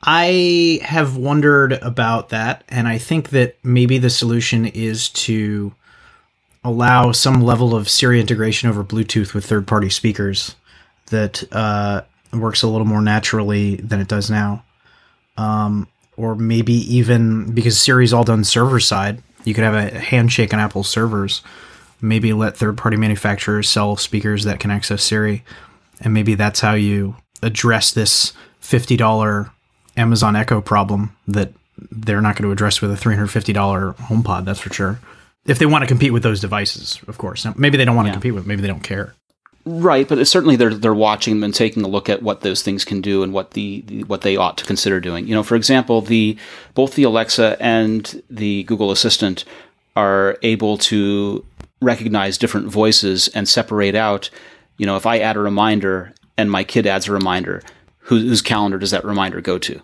I 0.02 0.80
have 0.82 1.16
wondered 1.16 1.74
about 1.74 2.30
that, 2.30 2.64
and 2.68 2.88
I 2.88 2.98
think 2.98 3.30
that 3.30 3.56
maybe 3.62 3.98
the 3.98 4.10
solution 4.10 4.66
is 4.66 5.08
to 5.10 5.74
allow 6.66 7.12
some 7.12 7.40
level 7.42 7.76
of 7.76 7.88
Siri 7.88 8.20
integration 8.20 8.68
over 8.68 8.82
Bluetooth 8.82 9.34
with 9.34 9.46
third 9.46 9.68
party 9.68 9.88
speakers 9.88 10.56
that 11.06 11.44
uh, 11.52 12.02
works 12.32 12.64
a 12.64 12.66
little 12.66 12.86
more 12.86 13.00
naturally 13.00 13.76
than 13.76 14.00
it 14.00 14.08
does 14.08 14.28
now. 14.28 14.64
Um, 15.36 15.86
or 16.16 16.34
maybe 16.34 16.72
even 16.72 17.52
because 17.54 17.80
Siri's 17.80 18.12
all 18.12 18.24
done 18.24 18.42
server 18.42 18.80
side, 18.80 19.22
you 19.44 19.54
could 19.54 19.62
have 19.62 19.74
a 19.74 19.96
handshake 19.96 20.52
on 20.52 20.58
Apple 20.58 20.82
servers. 20.82 21.40
Maybe 22.00 22.32
let 22.32 22.56
third 22.56 22.76
party 22.76 22.96
manufacturers 22.96 23.68
sell 23.68 23.96
speakers 23.96 24.42
that 24.42 24.58
can 24.58 24.72
access 24.72 25.04
Siri. 25.04 25.44
And 26.00 26.12
maybe 26.12 26.34
that's 26.34 26.60
how 26.60 26.74
you 26.74 27.14
address 27.42 27.92
this 27.92 28.32
$50 28.60 29.50
Amazon 29.96 30.34
Echo 30.34 30.60
problem 30.60 31.14
that 31.28 31.52
they're 31.92 32.20
not 32.20 32.34
going 32.34 32.48
to 32.48 32.52
address 32.52 32.80
with 32.80 32.90
a 32.90 32.96
$350 32.96 33.94
HomePod, 33.96 34.44
that's 34.44 34.58
for 34.58 34.74
sure. 34.74 34.98
If 35.46 35.58
they 35.58 35.66
want 35.66 35.82
to 35.82 35.86
compete 35.86 36.12
with 36.12 36.22
those 36.22 36.40
devices, 36.40 37.00
of 37.06 37.18
course. 37.18 37.44
Now, 37.44 37.54
maybe 37.56 37.76
they 37.76 37.84
don't 37.84 37.96
want 37.96 38.08
to 38.08 38.12
compete 38.12 38.34
with, 38.34 38.46
maybe 38.46 38.62
they 38.62 38.68
don't 38.68 38.82
care. 38.82 39.14
Right, 39.68 40.06
but 40.06 40.24
certainly 40.28 40.54
they're 40.54 40.74
they're 40.74 40.94
watching 40.94 41.34
them 41.34 41.42
and 41.42 41.52
taking 41.52 41.82
a 41.82 41.88
look 41.88 42.08
at 42.08 42.22
what 42.22 42.42
those 42.42 42.62
things 42.62 42.84
can 42.84 43.00
do 43.00 43.24
and 43.24 43.32
what 43.32 43.50
the, 43.50 43.82
the 43.88 44.04
what 44.04 44.20
they 44.20 44.36
ought 44.36 44.56
to 44.58 44.64
consider 44.64 45.00
doing. 45.00 45.26
You 45.26 45.34
know, 45.34 45.42
for 45.42 45.56
example, 45.56 46.00
the 46.02 46.38
both 46.74 46.94
the 46.94 47.02
Alexa 47.02 47.56
and 47.58 48.22
the 48.30 48.62
Google 48.62 48.92
Assistant 48.92 49.44
are 49.96 50.38
able 50.42 50.78
to 50.78 51.44
recognize 51.82 52.38
different 52.38 52.68
voices 52.68 53.26
and 53.28 53.48
separate 53.48 53.96
out. 53.96 54.30
You 54.76 54.86
know, 54.86 54.94
if 54.94 55.04
I 55.04 55.18
add 55.18 55.34
a 55.34 55.40
reminder 55.40 56.14
and 56.38 56.48
my 56.48 56.62
kid 56.62 56.86
adds 56.86 57.08
a 57.08 57.12
reminder, 57.12 57.60
who, 57.98 58.20
whose 58.20 58.42
calendar 58.42 58.78
does 58.78 58.92
that 58.92 59.04
reminder 59.04 59.40
go 59.40 59.58
to? 59.58 59.82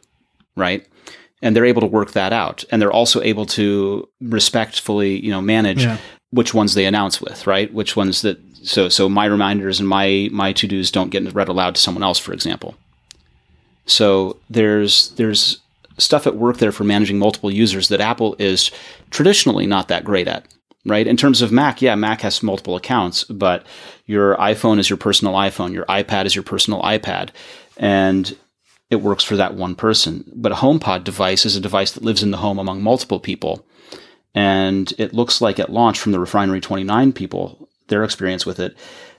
Right, 0.54 0.86
and 1.42 1.54
they're 1.56 1.66
able 1.66 1.80
to 1.80 1.86
work 1.86 2.12
that 2.12 2.32
out, 2.32 2.64
and 2.70 2.80
they're 2.80 2.92
also 2.92 3.20
able 3.22 3.44
to 3.46 4.08
respectfully, 4.20 5.18
you 5.20 5.30
know, 5.30 5.42
manage 5.42 5.82
Yeah. 5.84 5.98
which 6.30 6.54
ones 6.54 6.74
they 6.74 6.86
announce 6.86 7.20
with, 7.20 7.46
right? 7.46 7.72
Which 7.74 7.96
ones 7.96 8.22
that 8.22 8.38
so 8.64 8.88
so 8.88 9.08
my 9.08 9.24
reminders 9.26 9.80
and 9.80 9.88
my 9.88 10.28
my 10.32 10.52
to 10.52 10.66
dos 10.68 10.90
don't 10.90 11.10
get 11.10 11.34
read 11.34 11.48
aloud 11.48 11.74
to 11.74 11.80
someone 11.80 12.04
else, 12.04 12.18
for 12.20 12.32
example. 12.32 12.76
So 13.86 14.36
there's 14.48 15.10
there's 15.16 15.58
stuff 15.98 16.26
at 16.26 16.36
work 16.36 16.58
there 16.58 16.72
for 16.72 16.84
managing 16.84 17.18
multiple 17.18 17.50
users 17.50 17.88
that 17.88 18.00
Apple 18.00 18.34
is 18.38 18.70
traditionally 19.10 19.66
not 19.66 19.88
that 19.88 20.04
great 20.04 20.28
at, 20.28 20.46
right? 20.86 21.06
In 21.06 21.16
terms 21.16 21.42
of 21.42 21.52
Mac, 21.52 21.82
yeah, 21.82 21.94
Mac 21.96 22.20
has 22.22 22.42
multiple 22.42 22.76
accounts, 22.76 23.24
but 23.24 23.66
your 24.06 24.36
iPhone 24.36 24.78
is 24.78 24.88
your 24.88 24.96
personal 24.96 25.34
iPhone, 25.34 25.72
your 25.72 25.84
iPad 25.86 26.24
is 26.26 26.34
your 26.34 26.44
personal 26.44 26.80
iPad, 26.82 27.28
and 27.76 28.36
it 28.92 29.00
works 29.00 29.24
for 29.24 29.36
that 29.36 29.54
one 29.54 29.74
person. 29.74 30.30
But 30.34 30.52
a 30.52 30.56
HomePod 30.56 31.02
device 31.02 31.46
is 31.46 31.56
a 31.56 31.60
device 31.60 31.92
that 31.92 32.04
lives 32.04 32.22
in 32.22 32.30
the 32.30 32.36
home 32.36 32.58
among 32.58 32.82
multiple 32.82 33.18
people. 33.18 33.66
And 34.34 34.92
it 34.98 35.14
looks 35.14 35.40
like 35.40 35.58
at 35.58 35.72
launch 35.72 35.98
from 35.98 36.12
the 36.12 36.20
Refinery 36.20 36.60
29 36.60 37.14
people, 37.14 37.70
their 37.88 38.04
experience 38.04 38.44
with 38.44 38.60
it, 38.60 38.76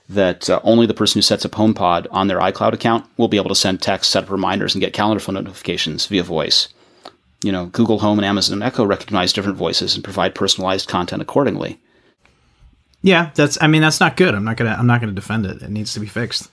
that 0.08 0.48
uh, 0.48 0.60
only 0.62 0.86
the 0.86 0.94
person 0.94 1.18
who 1.18 1.22
sets 1.22 1.44
up 1.44 1.52
HomePod 1.52 2.06
on 2.12 2.28
their 2.28 2.38
iCloud 2.38 2.72
account 2.72 3.04
will 3.16 3.26
be 3.26 3.36
able 3.36 3.48
to 3.48 3.54
send 3.56 3.82
text, 3.82 4.10
set 4.10 4.24
up 4.24 4.30
reminders, 4.30 4.74
and 4.74 4.80
get 4.80 4.92
calendar 4.92 5.18
phone 5.20 5.34
notifications 5.34 6.06
via 6.06 6.22
voice. 6.22 6.68
You 7.42 7.50
know, 7.50 7.66
Google 7.66 7.98
Home 7.98 8.18
and 8.20 8.26
Amazon 8.26 8.62
Echo 8.62 8.84
recognize 8.84 9.32
different 9.32 9.58
voices 9.58 9.96
and 9.96 10.04
provide 10.04 10.36
personalized 10.36 10.88
content 10.88 11.20
accordingly. 11.20 11.80
Yeah, 13.02 13.30
that's. 13.34 13.58
I 13.60 13.66
mean, 13.66 13.82
that's 13.82 14.00
not 14.00 14.16
good. 14.16 14.34
I'm 14.34 14.44
not 14.44 14.56
gonna. 14.56 14.76
I'm 14.78 14.86
not 14.86 15.00
gonna 15.00 15.12
defend 15.12 15.46
it. 15.46 15.62
It 15.62 15.70
needs 15.70 15.92
to 15.94 16.00
be 16.00 16.06
fixed, 16.06 16.50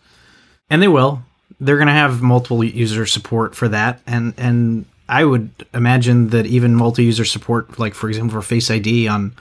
and 0.70 0.82
they 0.82 0.90
will. 0.90 1.24
They're 1.62 1.78
gonna 1.78 1.94
have 1.94 2.22
multiple 2.22 2.64
user 2.64 3.06
support 3.06 3.56
for 3.56 3.70
that, 3.70 4.02
and 4.06 4.34
and 4.38 4.86
I 5.08 5.24
would 5.26 5.52
imagine 5.74 6.30
that 6.30 6.46
even 6.48 6.74
multi-user 6.76 7.24
support, 7.26 7.78
like 7.78 7.94
for 7.94 8.10
example, 8.10 8.42
for 8.42 8.42
Face 8.42 8.72
ID 8.72 9.08
on, 9.08 9.34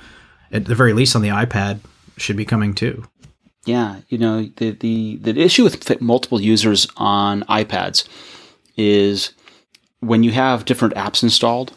at 0.53 0.67
the 0.67 0.75
very 0.75 0.93
least 0.93 1.17
on 1.17 1.23
the 1.23 1.29
iPad, 1.31 1.81
should 2.19 2.37
be 2.37 2.45
coming 2.45 2.75
too. 2.75 3.05
Yeah, 3.65 4.01
you 4.09 4.19
know 4.19 4.51
the 4.57 4.73
the 4.73 5.17
the 5.17 5.41
issue 5.41 5.65
with 5.65 6.01
multiple 6.01 6.41
users 6.41 6.87
on 6.97 7.43
iPads 7.45 8.07
is 8.77 9.33
when 10.01 10.23
you 10.23 10.31
have 10.33 10.65
different 10.65 10.95
apps 10.95 11.23
installed. 11.23 11.73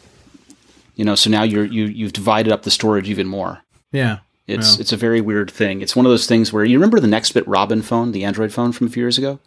You 0.96 1.04
know, 1.04 1.14
so 1.14 1.28
now 1.30 1.42
you're 1.42 1.64
you 1.64 1.86
you've 1.86 2.12
divided 2.12 2.52
up 2.52 2.62
the 2.62 2.70
storage 2.70 3.08
even 3.08 3.26
more. 3.26 3.62
Yeah. 3.92 4.18
It's 4.46 4.76
Yeah. 4.76 4.80
it's 4.82 4.92
a 4.92 4.96
very 4.98 5.20
weird 5.20 5.50
thing. 5.50 5.80
It's 5.80 5.96
one 5.96 6.04
of 6.06 6.10
those 6.10 6.26
things 6.26 6.52
where 6.52 6.64
you 6.64 6.76
remember 6.76 7.00
the 7.00 7.06
Nextbit 7.08 7.44
Robin 7.46 7.80
phone, 7.82 8.12
the 8.12 8.24
Android 8.24 8.52
phone 8.52 8.72
from 8.72 8.86
a 8.86 8.90
few 8.90 9.02
years 9.02 9.18
ago. 9.18 9.38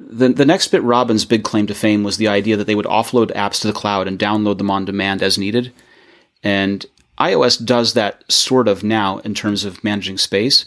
The 0.00 0.28
the 0.30 0.44
Nextbit 0.44 0.80
Robin's 0.82 1.24
big 1.24 1.44
claim 1.44 1.66
to 1.66 1.74
fame 1.74 2.02
was 2.02 2.16
the 2.16 2.28
idea 2.28 2.56
that 2.56 2.66
they 2.66 2.74
would 2.74 2.86
offload 2.86 3.34
apps 3.34 3.60
to 3.60 3.66
the 3.66 3.72
cloud 3.72 4.08
and 4.08 4.18
download 4.18 4.58
them 4.58 4.70
on 4.70 4.84
demand 4.84 5.22
as 5.22 5.38
needed. 5.38 5.72
And 6.42 6.86
iOS 7.18 7.62
does 7.62 7.92
that 7.94 8.30
sort 8.32 8.66
of 8.66 8.82
now 8.82 9.18
in 9.18 9.34
terms 9.34 9.64
of 9.64 9.84
managing 9.84 10.18
space. 10.18 10.64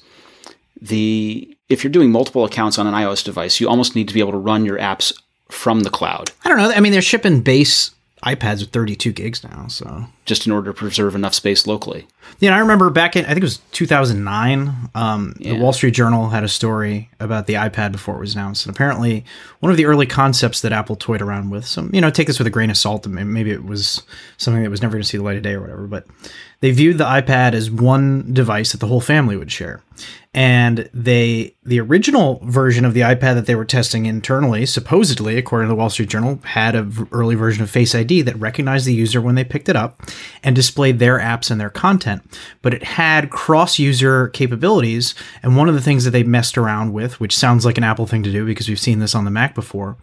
The 0.79 1.57
if 1.67 1.83
you're 1.83 1.91
doing 1.91 2.11
multiple 2.11 2.45
accounts 2.45 2.77
on 2.77 2.85
an 2.85 2.93
iOS 2.93 3.23
device, 3.23 3.59
you 3.59 3.67
almost 3.67 3.95
need 3.95 4.07
to 4.07 4.13
be 4.13 4.19
able 4.19 4.33
to 4.33 4.37
run 4.37 4.65
your 4.65 4.77
apps 4.77 5.13
from 5.49 5.81
the 5.81 5.89
cloud 5.89 6.31
I 6.45 6.49
don't 6.49 6.57
know. 6.57 6.71
I 6.71 6.79
mean, 6.79 6.91
they're 6.91 7.01
shipping 7.01 7.41
base 7.41 7.91
iPads 8.23 8.61
with 8.61 8.69
32 8.69 9.11
gigs 9.11 9.43
now, 9.43 9.67
so 9.67 10.05
just 10.25 10.45
in 10.45 10.51
order 10.53 10.71
to 10.71 10.77
preserve 10.77 11.15
enough 11.15 11.33
space 11.33 11.67
locally. 11.67 12.07
Yeah, 12.39 12.55
I 12.55 12.59
remember 12.59 12.89
back 12.89 13.15
in 13.15 13.25
I 13.25 13.29
think 13.29 13.39
it 13.39 13.43
was 13.43 13.57
2009. 13.73 14.89
Um, 14.95 15.33
The 15.39 15.53
Wall 15.53 15.73
Street 15.73 15.93
Journal 15.93 16.29
had 16.29 16.43
a 16.43 16.47
story 16.47 17.09
about 17.19 17.47
the 17.47 17.53
iPad 17.55 17.91
before 17.91 18.15
it 18.15 18.19
was 18.19 18.33
announced, 18.35 18.65
and 18.65 18.75
apparently 18.75 19.25
one 19.59 19.71
of 19.71 19.77
the 19.77 19.85
early 19.85 20.05
concepts 20.05 20.61
that 20.61 20.71
Apple 20.71 20.95
toyed 20.95 21.21
around 21.21 21.49
with. 21.49 21.65
So 21.65 21.89
you 21.91 22.01
know, 22.01 22.09
take 22.09 22.27
this 22.27 22.37
with 22.39 22.47
a 22.47 22.51
grain 22.51 22.69
of 22.69 22.77
salt. 22.77 23.05
and 23.05 23.15
Maybe 23.33 23.51
it 23.51 23.65
was 23.65 24.01
something 24.37 24.63
that 24.63 24.69
was 24.69 24.81
never 24.81 24.93
going 24.93 25.03
to 25.03 25.07
see 25.07 25.17
the 25.17 25.23
light 25.23 25.37
of 25.37 25.43
day 25.43 25.53
or 25.53 25.61
whatever. 25.61 25.87
But 25.87 26.07
they 26.61 26.71
viewed 26.71 26.97
the 26.97 27.05
iPad 27.05 27.53
as 27.53 27.69
one 27.69 28.33
device 28.33 28.71
that 28.71 28.79
the 28.79 28.87
whole 28.87 29.01
family 29.01 29.35
would 29.35 29.51
share. 29.51 29.83
And 30.35 30.89
they, 30.93 31.53
the 31.63 31.79
original 31.79 32.39
version 32.43 32.85
of 32.85 32.95
the 32.95 33.01
iPad 33.01 33.35
that 33.35 33.45
they 33.45 33.53
were 33.53 33.65
testing 33.65 34.07
internally, 34.07 34.65
supposedly, 34.65 35.37
according 35.37 35.67
to 35.67 35.69
the 35.69 35.75
Wall 35.75 35.91
Street 35.91 36.09
Journal, 36.09 36.39
had 36.43 36.73
a 36.73 36.81
v- 36.83 37.03
early 37.11 37.35
version 37.35 37.61
of 37.61 37.69
Face 37.69 37.93
ID 37.93 38.23
that 38.23 38.35
recognized 38.39 38.87
the 38.87 38.93
user 38.95 39.21
when 39.21 39.35
they 39.35 39.43
picked 39.43 39.69
it 39.69 39.75
up 39.75 40.01
and 40.43 40.55
displayed 40.55 40.99
their 40.99 41.19
apps 41.19 41.49
and 41.49 41.59
their 41.59 41.69
content. 41.69 42.23
But 42.61 42.73
it 42.73 42.83
had 42.83 43.29
cross-user 43.29 44.29
capabilities, 44.29 45.15
and 45.41 45.55
one 45.55 45.69
of 45.69 45.75
the 45.75 45.81
things 45.81 46.05
that 46.05 46.11
they 46.11 46.23
messed 46.23 46.57
around 46.57 46.93
with, 46.93 47.19
which 47.19 47.35
sounds 47.35 47.65
like 47.65 47.77
an 47.77 47.83
Apple 47.83 48.07
thing 48.07 48.23
to 48.23 48.31
do 48.31 48.45
because 48.45 48.67
we've 48.69 48.79
seen 48.79 48.99
this 48.99 49.15
on 49.15 49.25
the 49.25 49.31
Mac 49.31 49.55
before, 49.55 49.97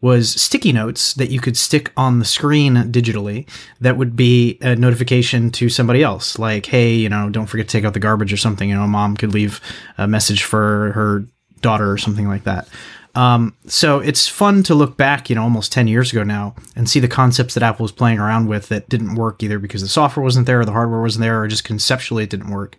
was 0.00 0.30
sticky 0.40 0.70
notes 0.70 1.14
that 1.14 1.30
you 1.30 1.40
could 1.40 1.56
stick 1.56 1.90
on 1.96 2.18
the 2.18 2.26
screen 2.26 2.74
digitally 2.92 3.48
that 3.80 3.96
would 3.96 4.14
be 4.14 4.58
a 4.60 4.76
notification 4.76 5.50
to 5.50 5.70
somebody 5.70 6.02
else. 6.02 6.38
Like 6.38 6.66
hey 6.66 6.94
you 6.94 7.08
know 7.08 7.30
don't 7.30 7.46
forget 7.46 7.68
to 7.68 7.72
take 7.72 7.86
out 7.86 7.94
the 7.94 8.00
garbage 8.00 8.30
or 8.30 8.36
something. 8.36 8.68
You 8.68 8.74
know 8.74 8.86
mom 8.86 9.16
could 9.16 9.32
leave 9.32 9.62
a 9.96 10.06
message 10.06 10.42
for 10.42 10.92
her 10.92 11.24
daughter 11.62 11.90
or 11.90 11.96
something 11.96 12.28
like 12.28 12.44
that 12.44 12.68
um, 13.14 13.56
so 13.66 14.00
it's 14.00 14.28
fun 14.28 14.62
to 14.62 14.74
look 14.74 14.96
back 14.96 15.28
you 15.28 15.36
know 15.36 15.42
almost 15.42 15.72
10 15.72 15.88
years 15.88 16.12
ago 16.12 16.22
now 16.22 16.54
and 16.76 16.88
see 16.88 17.00
the 17.00 17.08
concepts 17.08 17.54
that 17.54 17.62
apple 17.62 17.84
was 17.84 17.92
playing 17.92 18.18
around 18.18 18.48
with 18.48 18.68
that 18.68 18.88
didn't 18.88 19.14
work 19.14 19.42
either 19.42 19.58
because 19.58 19.82
the 19.82 19.88
software 19.88 20.24
wasn't 20.24 20.46
there 20.46 20.60
or 20.60 20.64
the 20.64 20.72
hardware 20.72 21.00
wasn't 21.00 21.22
there 21.22 21.40
or 21.40 21.48
just 21.48 21.64
conceptually 21.64 22.24
it 22.24 22.30
didn't 22.30 22.50
work 22.50 22.76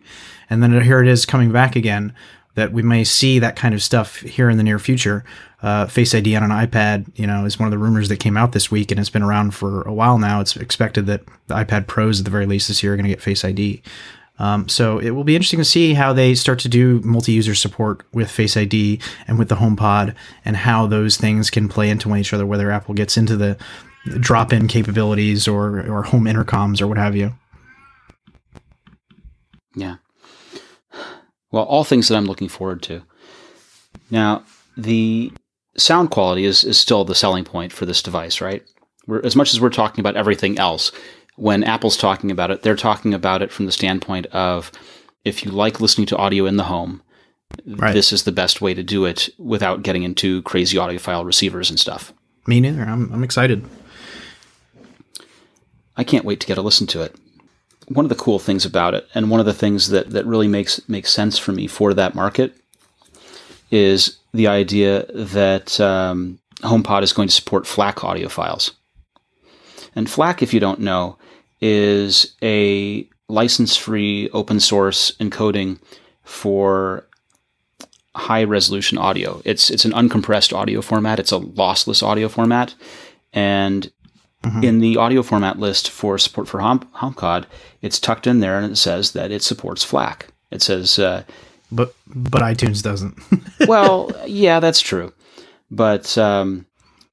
and 0.50 0.62
then 0.62 0.82
here 0.82 1.02
it 1.02 1.08
is 1.08 1.26
coming 1.26 1.52
back 1.52 1.76
again 1.76 2.14
that 2.56 2.72
we 2.72 2.82
may 2.82 3.04
see 3.04 3.40
that 3.40 3.56
kind 3.56 3.74
of 3.76 3.84
stuff 3.84 4.18
here 4.22 4.50
in 4.50 4.58
the 4.58 4.64
near 4.64 4.80
future. 4.80 5.24
Uh, 5.62 5.86
Face 5.88 6.14
ID 6.16 6.36
on 6.36 6.44
an 6.44 6.52
iPad, 6.52 7.06
you 7.16 7.28
know, 7.28 7.46
is 7.46 7.60
one 7.60 7.68
of 7.68 7.72
the 7.72 7.78
rumors 7.78 8.10
that 8.10 8.18
came 8.18 8.38
out 8.38 8.52
this 8.54 8.72
week, 8.72 8.92
and 8.92 9.00
it's 9.00 9.10
been 9.10 9.24
around 9.24 9.52
for 9.52 9.82
a 9.84 9.94
while 9.94 10.18
now. 10.18 10.40
It's 10.40 10.56
expected 10.56 11.06
that 11.08 11.24
the 11.48 11.56
iPad 11.56 11.88
Pros, 11.88 12.20
at 12.20 12.26
the 12.26 12.32
very 12.32 12.46
least, 12.46 12.68
this 12.68 12.82
year 12.82 12.94
are 12.94 12.96
going 12.96 13.06
to 13.06 13.10
get 13.10 13.22
Face 13.22 13.44
ID. 13.44 13.82
Um, 14.38 14.68
so 14.68 15.00
it 15.00 15.12
will 15.12 15.24
be 15.24 15.36
interesting 15.36 15.60
to 15.60 15.66
see 15.66 15.94
how 15.94 16.12
they 16.12 16.36
start 16.36 16.60
to 16.60 16.70
do 16.70 17.00
multi-user 17.04 17.56
support 17.56 18.04
with 18.14 18.30
Face 18.30 18.58
ID 18.58 19.00
and 19.28 19.40
with 19.40 19.50
the 19.50 19.56
HomePod, 19.56 20.14
and 20.44 20.58
how 20.58 20.88
those 20.88 21.18
things 21.18 21.50
can 21.50 21.70
play 21.70 21.90
into 21.90 22.14
each 22.16 22.34
other. 22.34 22.46
Whether 22.46 22.70
Apple 22.72 22.94
gets 22.94 23.18
into 23.18 23.38
the 23.38 23.58
drop-in 24.20 24.68
capabilities 24.68 25.48
or 25.48 25.80
or 25.90 26.04
home 26.04 26.26
intercoms 26.26 26.82
or 26.82 26.88
what 26.88 26.98
have 26.98 27.16
you. 27.16 27.34
Yeah. 29.76 29.96
Well, 31.52 31.64
all 31.64 31.84
things 31.84 32.08
that 32.08 32.16
I'm 32.16 32.26
looking 32.26 32.50
forward 32.50 32.82
to. 32.84 33.04
Now, 34.12 34.44
the 34.78 35.32
sound 35.78 36.12
quality 36.12 36.46
is, 36.46 36.64
is 36.64 36.80
still 36.80 37.06
the 37.06 37.16
selling 37.16 37.44
point 37.44 37.72
for 37.72 37.86
this 37.86 38.02
device, 38.02 38.42
right? 38.42 38.64
We're, 39.08 39.26
as 39.26 39.36
much 39.36 39.54
as 39.54 39.62
we're 39.62 39.70
talking 39.70 40.02
about 40.02 40.16
everything 40.16 40.58
else, 40.58 40.92
when 41.36 41.64
Apple's 41.64 41.98
talking 41.98 42.32
about 42.32 42.52
it, 42.52 42.62
they're 42.64 42.76
talking 42.76 43.14
about 43.14 43.42
it 43.42 43.52
from 43.52 43.66
the 43.66 43.72
standpoint 43.72 44.26
of 44.28 44.72
if 45.24 45.44
you 45.44 45.52
like 45.52 45.82
listening 45.82 46.08
to 46.08 46.18
audio 46.18 46.46
in 46.46 46.58
the 46.58 46.64
home, 46.66 47.02
Right. 47.66 47.94
this 47.94 48.12
is 48.12 48.24
the 48.24 48.32
best 48.32 48.60
way 48.62 48.74
to 48.74 48.84
do 48.84 49.06
it 49.06 49.30
without 49.38 49.82
getting 49.84 50.04
into 50.04 50.42
crazy 50.44 50.78
audiophile 50.78 51.26
receivers 51.26 51.70
and 51.70 51.80
stuff. 51.80 52.12
Me 52.48 52.60
neither. 52.60 52.82
I'm 52.84 53.12
I'm 53.14 53.24
excited. 53.24 53.66
I 55.98 56.04
can't 56.04 56.26
wait 56.26 56.40
to 56.42 56.48
get 56.48 56.58
a 56.58 56.62
listen 56.62 56.88
to 56.88 57.02
it. 57.02 57.16
One 57.88 58.04
of 58.06 58.10
the 58.10 58.16
cool 58.16 58.40
things 58.40 58.66
about 58.66 58.94
it, 58.96 59.08
and 59.14 59.30
one 59.30 59.40
of 59.40 59.46
the 59.46 59.54
things 59.54 59.90
that, 59.90 60.10
that 60.10 60.26
really 60.26 60.48
makes 60.48 60.88
makes 60.90 61.14
sense 61.14 61.38
for 61.38 61.52
me 61.52 61.68
for 61.68 61.94
that 61.94 62.16
market, 62.16 62.56
is 63.72 64.18
the 64.34 64.48
idea 64.48 65.06
that 65.14 65.80
um, 65.80 66.40
HomePod 66.62 67.04
is 67.04 67.14
going 67.14 67.28
to 67.28 67.34
support 67.34 67.66
FLAC 67.66 68.04
audio 68.04 68.28
files. 68.28 68.72
And 69.96 70.08
FLAC, 70.10 70.42
if 70.42 70.54
you 70.54 70.60
don't 70.60 70.80
know, 70.80 71.18
is 71.66 72.36
a 72.44 73.10
license-free 73.28 74.30
open 74.30 74.60
source 74.60 75.12
encoding 75.20 75.80
for 76.24 77.08
high 78.16 78.44
resolution 78.44 78.98
audio. 78.98 79.42
It's 79.46 79.72
it's 79.72 79.86
an 79.86 79.92
uncompressed 79.92 80.56
audio 80.56 80.82
format. 80.82 81.20
It's 81.20 81.32
a 81.32 81.40
lossless 81.40 82.04
audio 82.04 82.30
format, 82.30 82.76
and 83.34 83.92
in 84.62 84.80
the 84.80 84.98
audio 84.98 85.24
format 85.24 85.58
list 85.58 85.90
for 85.90 86.20
support 86.20 86.48
for 86.48 86.60
Home, 86.60 86.82
HomePod, 86.98 87.46
it's 87.82 88.00
tucked 88.00 88.28
in 88.28 88.42
there 88.42 88.60
and 88.60 88.72
it 88.72 88.76
says 88.76 89.14
that 89.14 89.32
it 89.32 89.42
supports 89.42 89.84
FLAC. 89.84 90.28
It 90.52 90.62
says, 90.62 91.00
uh, 91.00 91.24
But 91.72 91.96
but 92.06 92.44
iTunes 92.44 92.84
doesn't. 92.84 93.18
well, 93.68 94.12
yeah, 94.28 94.60
that's 94.60 94.82
true, 94.82 95.14
but 95.72 96.16
um, 96.18 96.68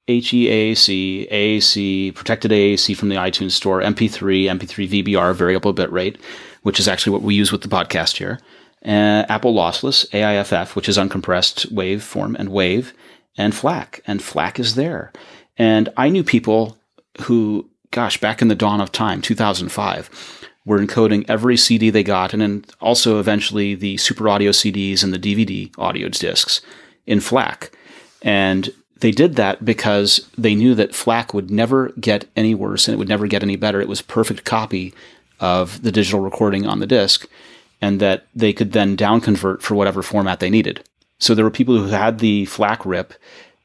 HEAAC, 0.07 1.31
AAC, 1.31 2.13
protected 2.13 2.51
AAC 2.51 2.95
from 2.95 3.09
the 3.09 3.15
iTunes 3.15 3.51
Store, 3.51 3.81
MP3, 3.81 4.45
MP3 4.59 5.03
VBR, 5.03 5.33
variable 5.33 5.71
bit 5.71 5.91
rate, 5.91 6.17
which 6.63 6.79
is 6.79 6.87
actually 6.87 7.13
what 7.13 7.21
we 7.21 7.35
use 7.35 7.51
with 7.51 7.61
the 7.61 7.69
podcast 7.69 8.17
here. 8.17 8.39
Uh, 8.85 9.23
Apple 9.29 9.53
Lossless, 9.53 10.05
AIFF, 10.13 10.75
which 10.75 10.89
is 10.89 10.97
uncompressed 10.97 11.71
waveform 11.71 12.35
and 12.37 12.49
wave, 12.49 12.93
and 13.37 13.53
FLAC, 13.53 14.01
and 14.05 14.21
FLAC 14.21 14.59
is 14.59 14.75
there. 14.75 15.13
And 15.57 15.87
I 15.95 16.09
knew 16.09 16.23
people 16.23 16.77
who, 17.21 17.69
gosh, 17.91 18.19
back 18.19 18.41
in 18.41 18.49
the 18.49 18.55
dawn 18.55 18.81
of 18.81 18.91
time, 18.91 19.21
2005, 19.21 20.49
were 20.65 20.79
encoding 20.79 21.25
every 21.29 21.55
CD 21.55 21.89
they 21.89 22.03
got, 22.03 22.33
and 22.33 22.41
then 22.41 22.65
also 22.81 23.19
eventually 23.21 23.73
the 23.73 23.95
Super 23.97 24.27
Audio 24.27 24.51
CDs 24.51 25.01
and 25.01 25.13
the 25.13 25.19
DVD 25.19 25.71
audio 25.77 26.09
discs 26.09 26.61
in 27.05 27.21
FLAC. 27.21 27.71
And 28.21 28.73
they 29.03 29.11
did 29.11 29.35
that 29.35 29.65
because 29.65 30.29
they 30.37 30.55
knew 30.55 30.73
that 30.75 30.95
FLAC 30.95 31.33
would 31.33 31.51
never 31.51 31.89
get 31.99 32.23
any 32.37 32.55
worse 32.55 32.87
and 32.87 32.93
it 32.93 32.97
would 32.97 33.09
never 33.09 33.27
get 33.27 33.43
any 33.43 33.57
better. 33.57 33.81
It 33.81 33.89
was 33.89 34.01
perfect 34.01 34.45
copy 34.45 34.93
of 35.41 35.81
the 35.81 35.91
digital 35.91 36.21
recording 36.21 36.65
on 36.65 36.79
the 36.79 36.87
disc, 36.87 37.27
and 37.81 37.99
that 37.99 38.25
they 38.33 38.53
could 38.53 38.71
then 38.71 38.95
downconvert 38.95 39.61
for 39.61 39.75
whatever 39.75 40.01
format 40.01 40.39
they 40.39 40.49
needed. 40.49 40.87
So 41.19 41.35
there 41.35 41.43
were 41.43 41.51
people 41.51 41.77
who 41.77 41.87
had 41.87 42.19
the 42.19 42.45
FLAC 42.45 42.85
rip 42.85 43.13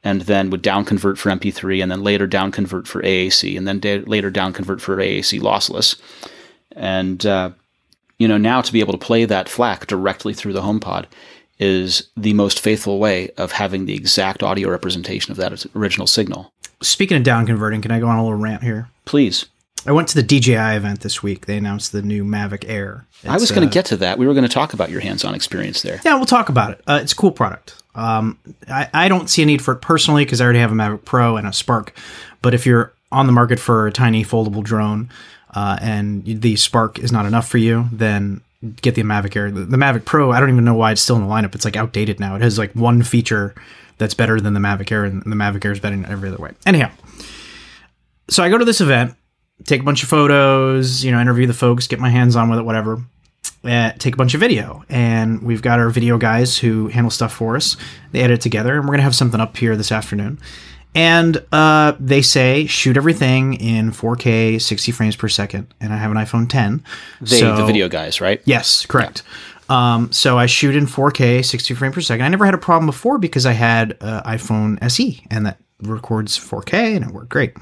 and 0.03 0.23
then 0.23 0.49
would 0.49 0.61
downconvert 0.61 1.17
for 1.17 1.29
MP3 1.29 1.81
and 1.81 1.89
then 1.89 2.03
later 2.03 2.27
downconvert 2.27 2.85
for 2.85 3.01
AAC 3.01 3.57
and 3.57 3.65
then 3.65 3.79
da- 3.79 3.99
later 3.99 4.29
downconvert 4.29 4.81
for 4.81 4.97
AAC 4.97 5.39
lossless. 5.39 5.95
And, 6.73 7.25
uh, 7.25 7.51
you 8.17 8.27
know, 8.27 8.37
now 8.37 8.59
to 8.59 8.73
be 8.73 8.81
able 8.81 8.91
to 8.91 9.05
play 9.05 9.23
that 9.23 9.47
FLAC 9.47 9.87
directly 9.87 10.33
through 10.33 10.51
the 10.51 10.63
HomePod 10.63 11.05
is 11.59 12.09
the 12.15 12.33
most 12.33 12.59
faithful 12.59 12.99
way 12.99 13.29
of 13.37 13.51
having 13.51 13.85
the 13.85 13.95
exact 13.95 14.43
audio 14.43 14.69
representation 14.69 15.31
of 15.31 15.37
that 15.37 15.65
original 15.75 16.07
signal. 16.07 16.53
Speaking 16.81 17.17
of 17.17 17.23
down 17.23 17.45
converting, 17.45 17.81
can 17.81 17.91
I 17.91 17.99
go 17.99 18.07
on 18.07 18.17
a 18.17 18.23
little 18.23 18.37
rant 18.37 18.63
here? 18.63 18.89
Please. 19.05 19.45
I 19.85 19.91
went 19.91 20.07
to 20.09 20.21
the 20.21 20.23
DJI 20.23 20.75
event 20.75 21.01
this 21.01 21.23
week. 21.23 21.45
They 21.45 21.57
announced 21.57 21.91
the 21.91 22.01
new 22.01 22.23
Mavic 22.23 22.65
Air. 22.67 23.05
I 23.25 23.33
was 23.33 23.43
It's, 23.43 23.51
going 23.51 23.65
uh, 23.67 23.69
to 23.69 23.73
get 23.73 23.85
to 23.87 23.97
that. 23.97 24.17
We 24.17 24.27
were 24.27 24.33
going 24.33 24.45
to 24.45 24.53
talk 24.53 24.73
about 24.73 24.89
your 24.89 24.99
hands 24.99 25.23
on 25.23 25.33
experience 25.33 25.81
there. 25.81 26.01
Yeah, 26.03 26.15
we'll 26.15 26.25
talk 26.25 26.49
about 26.49 26.71
it. 26.71 26.81
Uh, 26.87 26.99
it's 27.01 27.13
a 27.13 27.15
cool 27.15 27.31
product. 27.31 27.75
Um, 27.95 28.37
I, 28.67 28.89
I 28.93 29.07
don't 29.09 29.29
see 29.29 29.41
a 29.41 29.45
need 29.45 29.61
for 29.61 29.73
it 29.73 29.81
personally 29.81 30.25
because 30.25 30.41
I 30.41 30.43
already 30.45 30.59
have 30.59 30.71
a 30.71 30.75
Mavic 30.75 31.05
Pro 31.05 31.37
and 31.37 31.47
a 31.47 31.53
Spark. 31.53 31.97
But 32.41 32.53
if 32.53 32.65
you're 32.65 32.93
on 33.11 33.25
the 33.25 33.31
market 33.33 33.59
for 33.59 33.87
a 33.87 33.91
tiny 33.91 34.23
foldable 34.23 34.63
drone 34.63 35.09
uh, 35.55 35.77
and 35.81 36.23
the 36.25 36.55
Spark 36.55 36.99
is 36.99 37.11
not 37.11 37.25
enough 37.25 37.47
for 37.47 37.57
you, 37.57 37.87
then 37.91 38.41
get 38.81 38.95
the 38.95 39.03
Mavic 39.03 39.35
Air. 39.35 39.51
The, 39.51 39.61
the 39.61 39.77
Mavic 39.77 40.05
Pro, 40.05 40.31
I 40.31 40.39
don't 40.39 40.49
even 40.49 40.65
know 40.65 40.75
why 40.75 40.91
it's 40.91 41.01
still 41.01 41.15
in 41.15 41.23
the 41.23 41.27
lineup. 41.27 41.55
It's 41.55 41.65
like 41.65 41.75
outdated 41.75 42.19
now. 42.19 42.35
It 42.35 42.41
has 42.41 42.57
like 42.57 42.73
one 42.73 43.03
feature 43.03 43.55
that's 43.97 44.13
better 44.13 44.39
than 44.39 44.53
the 44.53 44.59
Mavic 44.59 44.91
Air, 44.91 45.05
and 45.05 45.21
the 45.23 45.35
Mavic 45.35 45.63
Air 45.65 45.71
is 45.71 45.79
better 45.79 45.95
in 45.95 46.05
every 46.05 46.29
other 46.29 46.37
way. 46.37 46.51
Anyhow, 46.65 46.91
so 48.29 48.43
I 48.43 48.49
go 48.49 48.57
to 48.57 48.65
this 48.65 48.81
event, 48.81 49.15
take 49.65 49.81
a 49.81 49.83
bunch 49.83 50.03
of 50.03 50.09
photos, 50.09 51.03
you 51.03 51.11
know, 51.11 51.19
interview 51.19 51.47
the 51.47 51.53
folks, 51.53 51.87
get 51.87 51.99
my 51.99 52.09
hands 52.09 52.35
on 52.35 52.49
with 52.49 52.59
it, 52.59 52.63
whatever 52.63 53.03
uh, 53.63 53.91
take 53.97 54.13
a 54.13 54.17
bunch 54.17 54.33
of 54.33 54.39
video. 54.39 54.83
And 54.89 55.41
we've 55.41 55.61
got 55.61 55.79
our 55.79 55.89
video 55.89 56.17
guys 56.17 56.57
who 56.57 56.87
handle 56.87 57.11
stuff 57.11 57.33
for 57.33 57.55
us. 57.55 57.77
They 58.11 58.21
edit 58.21 58.39
it 58.39 58.41
together, 58.41 58.77
and 58.77 58.87
we're 58.87 58.97
to 58.97 59.03
have 59.03 59.15
something 59.15 59.39
up 59.39 59.57
here 59.57 59.75
this 59.75 59.91
afternoon. 59.91 60.39
And 60.95 61.43
uh, 61.51 61.93
they 61.99 62.21
say 62.21 62.65
shoot 62.65 62.97
everything 62.97 63.53
in 63.55 63.91
4K, 63.91 64.59
60 64.61 64.91
frames 64.91 65.15
per 65.15 65.27
second. 65.29 65.73
And 65.79 65.93
I 65.93 65.97
have 65.97 66.11
an 66.11 66.17
iPhone 66.17 66.49
10. 66.49 66.83
They, 67.21 67.39
so- 67.39 67.55
the 67.55 67.65
video 67.65 67.87
guys, 67.89 68.19
right? 68.21 68.41
Yes, 68.45 68.85
correct. 68.85 69.23
Um, 69.69 70.11
so 70.11 70.39
I 70.39 70.47
shoot 70.47 70.75
in 70.75 70.87
4K, 70.87 71.45
60 71.45 71.75
frames 71.75 71.93
per 71.95 72.01
second. 72.01 72.25
I 72.25 72.29
never 72.29 72.43
had 72.45 72.55
a 72.55 72.59
problem 72.59 72.87
before 72.87 73.19
because 73.19 73.45
I 73.45 73.51
had 73.51 73.97
uh, 74.01 74.23
iPhone 74.23 74.79
SE, 74.81 75.23
and 75.29 75.45
that 75.45 75.59
records 75.83 76.39
4K, 76.39 76.95
and 76.95 77.05
it 77.05 77.11
worked 77.11 77.29
great. 77.29 77.53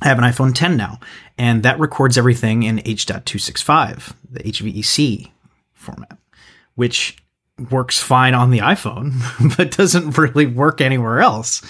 I 0.00 0.08
have 0.08 0.16
an 0.18 0.24
iPhone 0.24 0.54
10 0.54 0.76
now, 0.78 1.00
and 1.36 1.62
that 1.64 1.78
records 1.78 2.16
everything 2.16 2.62
in 2.62 2.80
H.265, 2.86 4.14
the 4.30 4.40
HEVC 4.40 5.30
format, 5.74 6.16
which 6.76 7.18
works 7.70 8.00
fine 8.00 8.32
on 8.32 8.50
the 8.50 8.60
iPhone, 8.60 9.12
but 9.56 9.76
doesn't 9.76 10.16
really 10.16 10.46
work 10.46 10.80
anywhere 10.80 11.20
else. 11.20 11.60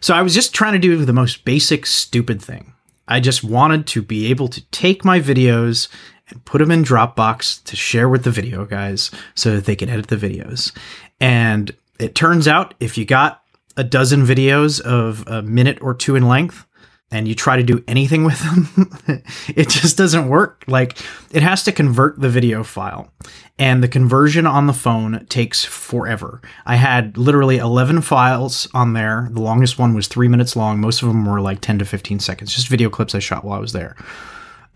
So 0.00 0.14
I 0.14 0.22
was 0.22 0.34
just 0.34 0.54
trying 0.54 0.72
to 0.72 0.78
do 0.78 1.04
the 1.04 1.12
most 1.12 1.44
basic, 1.44 1.86
stupid 1.86 2.40
thing. 2.40 2.72
I 3.06 3.20
just 3.20 3.44
wanted 3.44 3.86
to 3.88 4.02
be 4.02 4.30
able 4.30 4.48
to 4.48 4.62
take 4.70 5.04
my 5.04 5.20
videos 5.20 5.88
and 6.28 6.44
put 6.44 6.58
them 6.58 6.70
in 6.70 6.84
Dropbox 6.84 7.64
to 7.64 7.76
share 7.76 8.08
with 8.08 8.24
the 8.24 8.30
video 8.30 8.64
guys 8.64 9.10
so 9.34 9.54
that 9.54 9.64
they 9.64 9.76
can 9.76 9.88
edit 9.88 10.06
the 10.06 10.16
videos. 10.16 10.72
And 11.20 11.74
it 11.98 12.14
turns 12.14 12.48
out 12.48 12.74
if 12.80 12.96
you 12.96 13.04
got 13.04 13.42
a 13.76 13.84
dozen 13.84 14.24
videos 14.24 14.80
of 14.80 15.26
a 15.26 15.42
minute 15.42 15.78
or 15.82 15.94
two 15.94 16.16
in 16.16 16.28
length, 16.28 16.66
and 17.10 17.26
you 17.26 17.34
try 17.34 17.56
to 17.56 17.62
do 17.62 17.82
anything 17.88 18.24
with 18.24 18.38
them, 18.40 19.22
it 19.48 19.68
just 19.68 19.96
doesn't 19.96 20.28
work. 20.28 20.64
Like 20.66 20.98
it 21.30 21.42
has 21.42 21.62
to 21.64 21.72
convert 21.72 22.20
the 22.20 22.28
video 22.28 22.62
file, 22.62 23.12
and 23.58 23.82
the 23.82 23.88
conversion 23.88 24.46
on 24.46 24.66
the 24.66 24.72
phone 24.72 25.26
takes 25.26 25.64
forever. 25.64 26.40
I 26.66 26.76
had 26.76 27.18
literally 27.18 27.58
11 27.58 28.02
files 28.02 28.68
on 28.74 28.92
there. 28.92 29.28
The 29.30 29.42
longest 29.42 29.78
one 29.78 29.94
was 29.94 30.08
three 30.08 30.28
minutes 30.28 30.56
long. 30.56 30.80
Most 30.80 31.02
of 31.02 31.08
them 31.08 31.26
were 31.26 31.40
like 31.40 31.60
10 31.60 31.78
to 31.80 31.84
15 31.84 32.20
seconds, 32.20 32.54
just 32.54 32.68
video 32.68 32.90
clips 32.90 33.14
I 33.14 33.18
shot 33.18 33.44
while 33.44 33.58
I 33.58 33.60
was 33.60 33.72
there. 33.72 33.96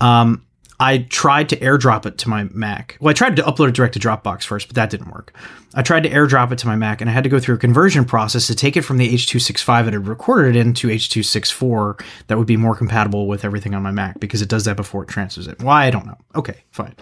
Um, 0.00 0.44
I 0.80 0.98
tried 0.98 1.48
to 1.50 1.56
airdrop 1.56 2.04
it 2.04 2.18
to 2.18 2.28
my 2.28 2.44
Mac. 2.52 2.96
Well, 3.00 3.10
I 3.10 3.12
tried 3.12 3.36
to 3.36 3.42
upload 3.42 3.68
it 3.68 3.74
direct 3.74 3.94
to 3.94 4.00
Dropbox 4.00 4.42
first, 4.42 4.68
but 4.68 4.74
that 4.74 4.90
didn't 4.90 5.12
work. 5.12 5.32
I 5.74 5.82
tried 5.82 6.02
to 6.02 6.10
airdrop 6.10 6.52
it 6.52 6.58
to 6.58 6.66
my 6.66 6.76
Mac, 6.76 7.00
and 7.00 7.08
I 7.08 7.12
had 7.12 7.24
to 7.24 7.30
go 7.30 7.38
through 7.38 7.56
a 7.56 7.58
conversion 7.58 8.04
process 8.04 8.46
to 8.48 8.54
take 8.54 8.76
it 8.76 8.82
from 8.82 8.98
the 8.98 9.08
H.265 9.12 9.84
that 9.84 9.92
had 9.92 10.08
recorded 10.08 10.56
it 10.56 10.60
into 10.60 10.90
H.264 10.90 12.02
that 12.26 12.38
would 12.38 12.46
be 12.46 12.56
more 12.56 12.74
compatible 12.74 13.26
with 13.26 13.44
everything 13.44 13.74
on 13.74 13.82
my 13.82 13.92
Mac 13.92 14.18
because 14.20 14.42
it 14.42 14.48
does 14.48 14.64
that 14.64 14.76
before 14.76 15.04
it 15.04 15.08
transfers 15.08 15.46
it. 15.46 15.62
Why 15.62 15.86
I 15.86 15.90
don't 15.90 16.06
know. 16.06 16.18
Okay, 16.34 16.64
fine. 16.70 16.94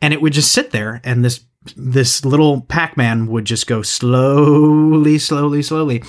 And 0.00 0.12
it 0.12 0.20
would 0.20 0.32
just 0.32 0.52
sit 0.52 0.70
there, 0.70 1.00
and 1.04 1.24
this 1.24 1.44
this 1.76 2.24
little 2.24 2.62
Pac-Man 2.62 3.26
would 3.26 3.44
just 3.44 3.66
go 3.66 3.82
slowly, 3.82 5.18
slowly, 5.18 5.62
slowly. 5.62 6.02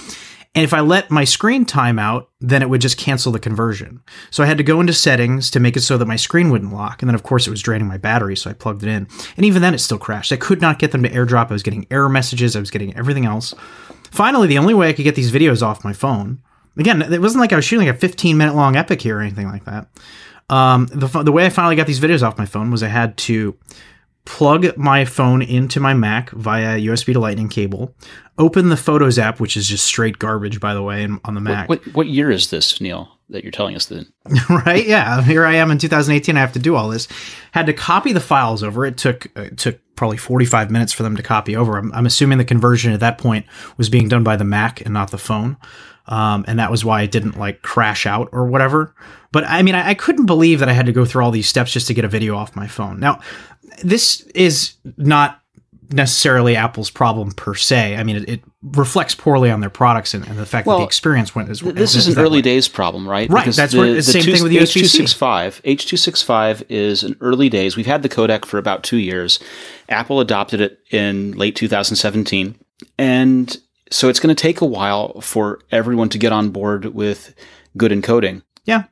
And 0.55 0.63
if 0.63 0.73
I 0.73 0.79
let 0.79 1.11
my 1.11 1.25
screen 1.25 1.63
time 1.63 1.99
out, 1.99 2.29
then 2.41 2.63
it 2.63 2.69
would 2.69 2.81
just 2.81 2.97
cancel 2.97 3.31
the 3.31 3.39
conversion. 3.39 4.01
So 4.31 4.41
I 4.43 4.47
had 4.47 4.57
to 4.57 4.63
go 4.63 4.79
into 4.79 4.93
settings 4.93 5.51
to 5.51 5.59
make 5.59 5.77
it 5.77 5.81
so 5.81 5.97
that 5.97 6.07
my 6.07 6.15
screen 6.15 6.49
wouldn't 6.49 6.73
lock. 6.73 7.01
And 7.01 7.09
then, 7.09 7.15
of 7.15 7.21
course, 7.21 7.45
it 7.45 7.51
was 7.51 7.61
draining 7.61 7.87
my 7.87 7.97
battery, 7.97 8.35
so 8.35 8.49
I 8.49 8.53
plugged 8.53 8.81
it 8.81 8.89
in. 8.89 9.07
And 9.37 9.45
even 9.45 9.61
then, 9.61 9.75
it 9.75 9.79
still 9.79 9.99
crashed. 9.99 10.31
I 10.31 10.37
could 10.37 10.59
not 10.59 10.79
get 10.79 10.91
them 10.91 11.03
to 11.03 11.09
airdrop. 11.09 11.49
I 11.49 11.53
was 11.53 11.63
getting 11.63 11.85
error 11.91 12.09
messages, 12.09 12.55
I 12.55 12.59
was 12.59 12.71
getting 12.71 12.95
everything 12.97 13.25
else. 13.25 13.53
Finally, 14.09 14.47
the 14.47 14.57
only 14.57 14.73
way 14.73 14.89
I 14.89 14.93
could 14.93 15.03
get 15.03 15.13
these 15.13 15.31
videos 15.31 15.61
off 15.61 15.83
my 15.83 15.93
phone, 15.93 16.41
again, 16.77 17.01
it 17.01 17.21
wasn't 17.21 17.41
like 17.41 17.53
I 17.53 17.55
was 17.55 17.65
shooting 17.65 17.87
like 17.87 17.95
a 17.95 17.99
15 17.99 18.35
minute 18.35 18.55
long 18.55 18.75
epic 18.75 19.01
here 19.01 19.17
or 19.17 19.21
anything 19.21 19.47
like 19.47 19.65
that. 19.65 19.87
Um, 20.49 20.87
the, 20.87 21.07
the 21.23 21.31
way 21.31 21.45
I 21.45 21.49
finally 21.49 21.75
got 21.75 21.85
these 21.85 21.99
videos 21.99 22.23
off 22.23 22.39
my 22.39 22.47
phone 22.47 22.71
was 22.71 22.81
I 22.81 22.87
had 22.87 23.17
to 23.17 23.55
plug 24.25 24.77
my 24.77 25.05
phone 25.05 25.41
into 25.41 25.79
my 25.79 25.93
Mac 25.93 26.29
via 26.31 26.77
USB 26.77 27.13
to 27.13 27.19
Lightning 27.19 27.49
cable, 27.49 27.95
open 28.37 28.69
the 28.69 28.77
Photos 28.77 29.17
app, 29.17 29.39
which 29.39 29.57
is 29.57 29.67
just 29.67 29.85
straight 29.85 30.19
garbage, 30.19 30.59
by 30.59 30.73
the 30.73 30.83
way, 30.83 31.07
on 31.23 31.33
the 31.33 31.41
Mac. 31.41 31.69
What 31.69 31.85
what 31.93 32.07
year 32.07 32.31
is 32.31 32.49
this, 32.49 32.79
Neil? 32.79 33.09
That 33.29 33.43
you're 33.43 33.51
telling 33.51 33.75
us 33.75 33.85
then? 33.85 34.11
right? 34.49 34.87
Yeah, 34.87 35.21
here 35.21 35.45
I 35.45 35.55
am 35.55 35.69
in 35.69 35.77
2018. 35.77 36.35
I 36.35 36.39
have 36.39 36.53
to 36.53 36.59
do 36.59 36.75
all 36.75 36.89
this. 36.89 37.07
Had 37.51 37.67
to 37.67 37.73
copy 37.73 38.11
the 38.11 38.19
files 38.19 38.63
over. 38.63 38.85
It 38.85 38.97
took 38.97 39.27
uh, 39.37 39.43
it 39.43 39.57
took 39.57 39.79
probably 39.95 40.17
45 40.17 40.71
minutes 40.71 40.93
for 40.93 41.03
them 41.03 41.15
to 41.17 41.21
copy 41.21 41.55
over. 41.55 41.77
I'm, 41.77 41.91
I'm 41.93 42.05
assuming 42.05 42.37
the 42.37 42.45
conversion 42.45 42.93
at 42.93 43.01
that 43.01 43.17
point 43.17 43.45
was 43.77 43.89
being 43.89 44.07
done 44.07 44.23
by 44.23 44.35
the 44.35 44.45
Mac 44.45 44.81
and 44.81 44.93
not 44.93 45.11
the 45.11 45.17
phone. 45.17 45.57
Um, 46.09 46.43
and 46.47 46.57
that 46.59 46.71
was 46.71 46.83
why 46.83 47.03
it 47.03 47.11
didn't 47.11 47.37
like 47.37 47.61
crash 47.61 48.05
out 48.07 48.29
or 48.31 48.45
whatever. 48.47 48.95
But 49.31 49.43
I 49.45 49.61
mean, 49.61 49.75
I, 49.75 49.89
I 49.89 49.93
couldn't 49.93 50.25
believe 50.25 50.59
that 50.59 50.67
I 50.67 50.73
had 50.73 50.87
to 50.87 50.91
go 50.91 51.05
through 51.05 51.23
all 51.23 51.31
these 51.31 51.47
steps 51.47 51.71
just 51.71 51.87
to 51.87 51.93
get 51.93 52.03
a 52.03 52.07
video 52.09 52.35
off 52.35 52.55
my 52.55 52.65
phone. 52.67 52.99
Now, 52.99 53.21
this 53.83 54.21
is 54.33 54.73
not 54.97 55.39
necessarily 55.91 56.55
Apple's 56.55 56.89
problem 56.89 57.31
per 57.31 57.55
se. 57.55 57.95
I 57.95 58.03
mean, 58.03 58.17
it, 58.17 58.29
it 58.29 58.41
reflects 58.61 59.15
poorly 59.15 59.49
on 59.49 59.59
their 59.59 59.69
products 59.69 60.13
and, 60.13 60.27
and 60.27 60.37
the 60.37 60.45
fact 60.45 60.67
that 60.67 60.77
the 60.77 60.83
experience 60.83 61.33
went 61.33 61.49
as 61.49 61.63
well. 61.63 61.73
This 61.73 61.95
is 61.95 62.07
an 62.07 62.17
early 62.19 62.39
way. 62.39 62.41
days 62.43 62.67
problem, 62.67 63.07
right? 63.07 63.29
Right, 63.29 63.45
that's 63.51 63.73
what- 63.73 63.89
it's 63.89 64.07
the 64.07 64.13
same 64.13 64.23
thing 64.23 64.43
with 64.43 64.51
the 64.51 64.57
USB-C. 64.59 65.01
H.265. 65.03 65.61
H.265 65.63 66.63
is 66.69 67.03
an 67.03 67.15
early 67.21 67.49
days. 67.49 67.75
We've 67.75 67.85
had 67.87 68.01
the 68.03 68.09
codec 68.09 68.45
for 68.45 68.57
about 68.57 68.83
two 68.83 68.97
years. 68.97 69.39
Apple 69.89 70.19
adopted 70.19 70.61
it 70.61 70.79
in 70.91 71.31
late 71.33 71.55
2017, 71.55 72.55
and 72.97 73.57
so 73.91 74.09
it's 74.09 74.19
going 74.19 74.35
to 74.35 74.41
take 74.41 74.61
a 74.61 74.65
while 74.65 75.19
for 75.21 75.59
everyone 75.71 76.09
to 76.09 76.17
get 76.17 76.31
on 76.31 76.49
board 76.49 76.85
with 76.85 77.33
good 77.77 77.91
encoding. 77.91 78.43
Yeah. 78.65 78.83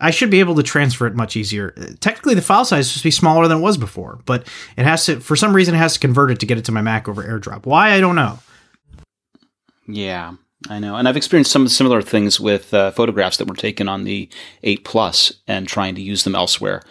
I 0.00 0.10
should 0.10 0.30
be 0.30 0.40
able 0.40 0.56
to 0.56 0.62
transfer 0.62 1.06
it 1.06 1.14
much 1.14 1.36
easier. 1.36 1.72
Uh, 1.76 1.86
Technically, 2.00 2.34
the 2.34 2.42
file 2.42 2.64
size 2.64 2.90
should 2.90 3.02
be 3.02 3.10
smaller 3.10 3.46
than 3.48 3.58
it 3.58 3.62
was 3.62 3.78
before, 3.78 4.20
but 4.26 4.46
it 4.76 4.84
has 4.84 5.06
to, 5.06 5.20
for 5.20 5.36
some 5.36 5.54
reason, 5.54 5.74
it 5.74 5.78
has 5.78 5.94
to 5.94 6.00
convert 6.00 6.30
it 6.30 6.40
to 6.40 6.46
get 6.46 6.58
it 6.58 6.64
to 6.66 6.72
my 6.72 6.82
Mac 6.82 7.08
over 7.08 7.22
AirDrop. 7.22 7.64
Why? 7.66 7.92
I 7.92 8.00
don't 8.00 8.16
know. 8.16 8.38
Yeah, 9.86 10.34
I 10.68 10.78
know. 10.78 10.96
And 10.96 11.08
I've 11.08 11.16
experienced 11.16 11.52
some 11.52 11.68
similar 11.68 12.02
things 12.02 12.40
with 12.40 12.74
uh, 12.74 12.90
photographs 12.90 13.36
that 13.36 13.48
were 13.48 13.54
taken 13.54 13.88
on 13.88 14.04
the 14.04 14.28
8 14.62 14.84
Plus 14.84 15.32
and 15.46 15.68
trying 15.68 15.94
to 15.94 16.02
use 16.02 16.24
them 16.24 16.34
elsewhere. 16.34 16.82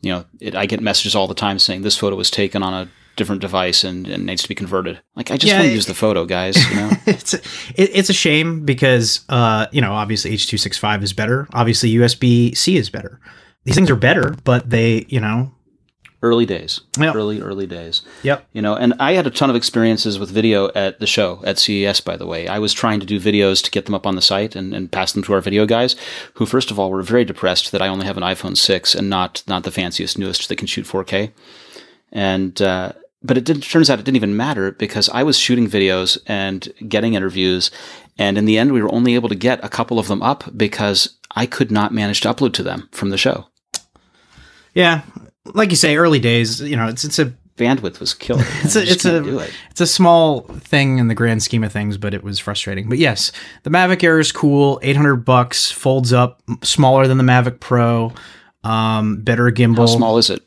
You 0.00 0.12
know, 0.12 0.24
it, 0.40 0.54
I 0.54 0.66
get 0.66 0.80
messages 0.80 1.14
all 1.14 1.26
the 1.26 1.34
time 1.34 1.58
saying 1.58 1.82
this 1.82 1.96
photo 1.98 2.16
was 2.16 2.30
taken 2.30 2.62
on 2.62 2.74
a 2.74 2.88
different 3.18 3.42
device 3.42 3.84
and, 3.84 4.08
and 4.08 4.24
needs 4.24 4.42
to 4.42 4.48
be 4.48 4.54
converted. 4.54 5.00
Like, 5.14 5.30
I 5.30 5.36
just 5.36 5.52
Yeah, 5.52 5.58
want 5.58 5.68
to 5.68 5.74
use 5.74 5.86
the 5.86 5.94
photo, 5.94 6.24
guys. 6.24 6.56
You 6.70 6.76
know? 6.76 6.90
it's 7.06 7.34
a, 7.34 7.38
it, 7.76 7.90
it's 7.92 8.08
a 8.08 8.14
shame 8.14 8.64
because, 8.64 9.24
uh, 9.28 9.66
you 9.72 9.82
know, 9.82 9.92
obviously 9.92 10.30
H.265 10.32 11.02
is 11.02 11.12
better. 11.12 11.46
Obviously, 11.52 11.92
USB 11.92 12.56
C 12.56 12.76
is 12.78 12.88
better. 12.88 13.20
These 13.64 13.74
things 13.74 13.90
are 13.90 13.96
better, 13.96 14.34
but 14.44 14.70
they, 14.70 15.04
you 15.10 15.20
know, 15.20 15.52
early 16.22 16.46
days. 16.46 16.80
Yep. 16.98 17.14
Early, 17.14 17.40
early 17.40 17.66
days. 17.66 18.02
yep. 18.22 18.46
You 18.52 18.62
know, 18.62 18.74
and 18.74 18.94
I 18.98 19.12
had 19.12 19.26
a 19.26 19.30
ton 19.30 19.50
of 19.50 19.56
experiences 19.56 20.18
with 20.18 20.30
video 20.30 20.70
at 20.74 20.98
the 21.00 21.06
show 21.06 21.40
at 21.44 21.58
CES, 21.58 22.00
by 22.00 22.16
the 22.16 22.26
way. 22.26 22.48
I 22.48 22.58
was 22.58 22.72
trying 22.72 22.98
to 23.00 23.06
do 23.06 23.20
videos 23.20 23.62
to 23.64 23.70
get 23.70 23.84
them 23.84 23.94
up 23.94 24.06
on 24.06 24.16
the 24.16 24.22
site 24.22 24.56
and, 24.56 24.74
and 24.74 24.90
pass 24.90 25.12
them 25.12 25.22
to 25.24 25.32
our 25.34 25.40
video 25.40 25.66
guys, 25.66 25.94
who, 26.34 26.46
first 26.46 26.70
of 26.70 26.78
all, 26.78 26.90
were 26.90 27.02
very 27.02 27.24
depressed 27.24 27.70
that 27.72 27.82
I 27.82 27.88
only 27.88 28.06
have 28.06 28.16
an 28.16 28.22
iPhone 28.24 28.56
6 28.56 28.94
and 28.94 29.08
not 29.10 29.42
not 29.46 29.64
the 29.64 29.70
fanciest, 29.70 30.18
newest 30.18 30.48
that 30.48 30.56
can 30.56 30.66
shoot 30.66 30.86
4K. 30.86 31.30
And, 32.10 32.60
uh, 32.62 32.92
but 33.22 33.36
it 33.36 33.44
did, 33.44 33.62
turns 33.62 33.90
out 33.90 33.98
it 33.98 34.04
didn't 34.04 34.16
even 34.16 34.36
matter 34.36 34.72
because 34.72 35.08
I 35.08 35.22
was 35.22 35.38
shooting 35.38 35.68
videos 35.68 36.18
and 36.26 36.72
getting 36.88 37.14
interviews. 37.14 37.70
And 38.16 38.38
in 38.38 38.44
the 38.44 38.58
end, 38.58 38.72
we 38.72 38.82
were 38.82 38.92
only 38.92 39.14
able 39.14 39.28
to 39.28 39.34
get 39.34 39.64
a 39.64 39.68
couple 39.68 39.98
of 39.98 40.08
them 40.08 40.22
up 40.22 40.44
because 40.56 41.18
I 41.34 41.46
could 41.46 41.70
not 41.70 41.92
manage 41.92 42.20
to 42.22 42.32
upload 42.32 42.52
to 42.54 42.62
them 42.62 42.88
from 42.92 43.10
the 43.10 43.18
show. 43.18 43.46
Yeah. 44.74 45.02
Like 45.46 45.70
you 45.70 45.76
say, 45.76 45.96
early 45.96 46.20
days, 46.20 46.60
you 46.60 46.76
know, 46.76 46.88
it's, 46.88 47.04
it's 47.04 47.18
a, 47.18 47.32
Bandwidth 47.56 47.98
was 47.98 48.14
killing. 48.14 48.44
me. 48.44 48.50
it's 48.62 48.76
a, 48.76 48.82
it's 48.82 49.04
a, 49.04 49.38
it. 49.38 49.52
it's 49.70 49.80
a 49.80 49.86
small 49.86 50.42
thing 50.42 50.98
in 50.98 51.08
the 51.08 51.14
grand 51.14 51.42
scheme 51.42 51.64
of 51.64 51.72
things, 51.72 51.96
but 51.96 52.14
it 52.14 52.22
was 52.22 52.38
frustrating. 52.38 52.88
But 52.88 52.98
yes, 52.98 53.32
the 53.64 53.70
Mavic 53.70 54.04
Air 54.04 54.20
is 54.20 54.30
cool. 54.30 54.78
800 54.82 55.16
bucks, 55.16 55.70
folds 55.70 56.12
up, 56.12 56.40
smaller 56.62 57.08
than 57.08 57.18
the 57.18 57.24
Mavic 57.24 57.58
Pro, 57.58 58.12
um, 58.62 59.22
better 59.22 59.50
gimbal. 59.50 59.78
How 59.78 59.86
small 59.86 60.18
is 60.18 60.30
it? 60.30 60.42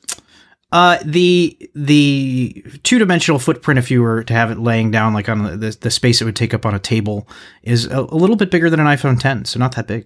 Uh, 0.72 0.98
the 1.04 1.58
the 1.76 2.64
two 2.84 2.98
dimensional 2.98 3.40
footprint, 3.40 3.78
if 3.78 3.92
you 3.92 4.02
were 4.02 4.24
to 4.24 4.34
have 4.34 4.52
it 4.52 4.58
laying 4.58 4.90
down 4.90 5.14
like 5.14 5.28
on 5.28 5.60
the, 5.60 5.78
the, 5.82 5.92
space 5.92 6.22
it 6.22 6.26
would 6.26 6.36
take 6.36 6.54
up 6.54 6.66
on 6.66 6.74
a 6.74 6.80
table, 6.80 7.28
is 7.64 7.88
a, 7.88 8.00
a 8.00 8.16
little 8.16 8.38
bit 8.38 8.50
bigger 8.50 8.70
than 8.70 8.80
an 8.80 8.86
iPhone 8.86 9.20
10, 9.20 9.46
so 9.46 9.60
not 9.60 9.76
that 9.76 9.88
big. 9.88 10.06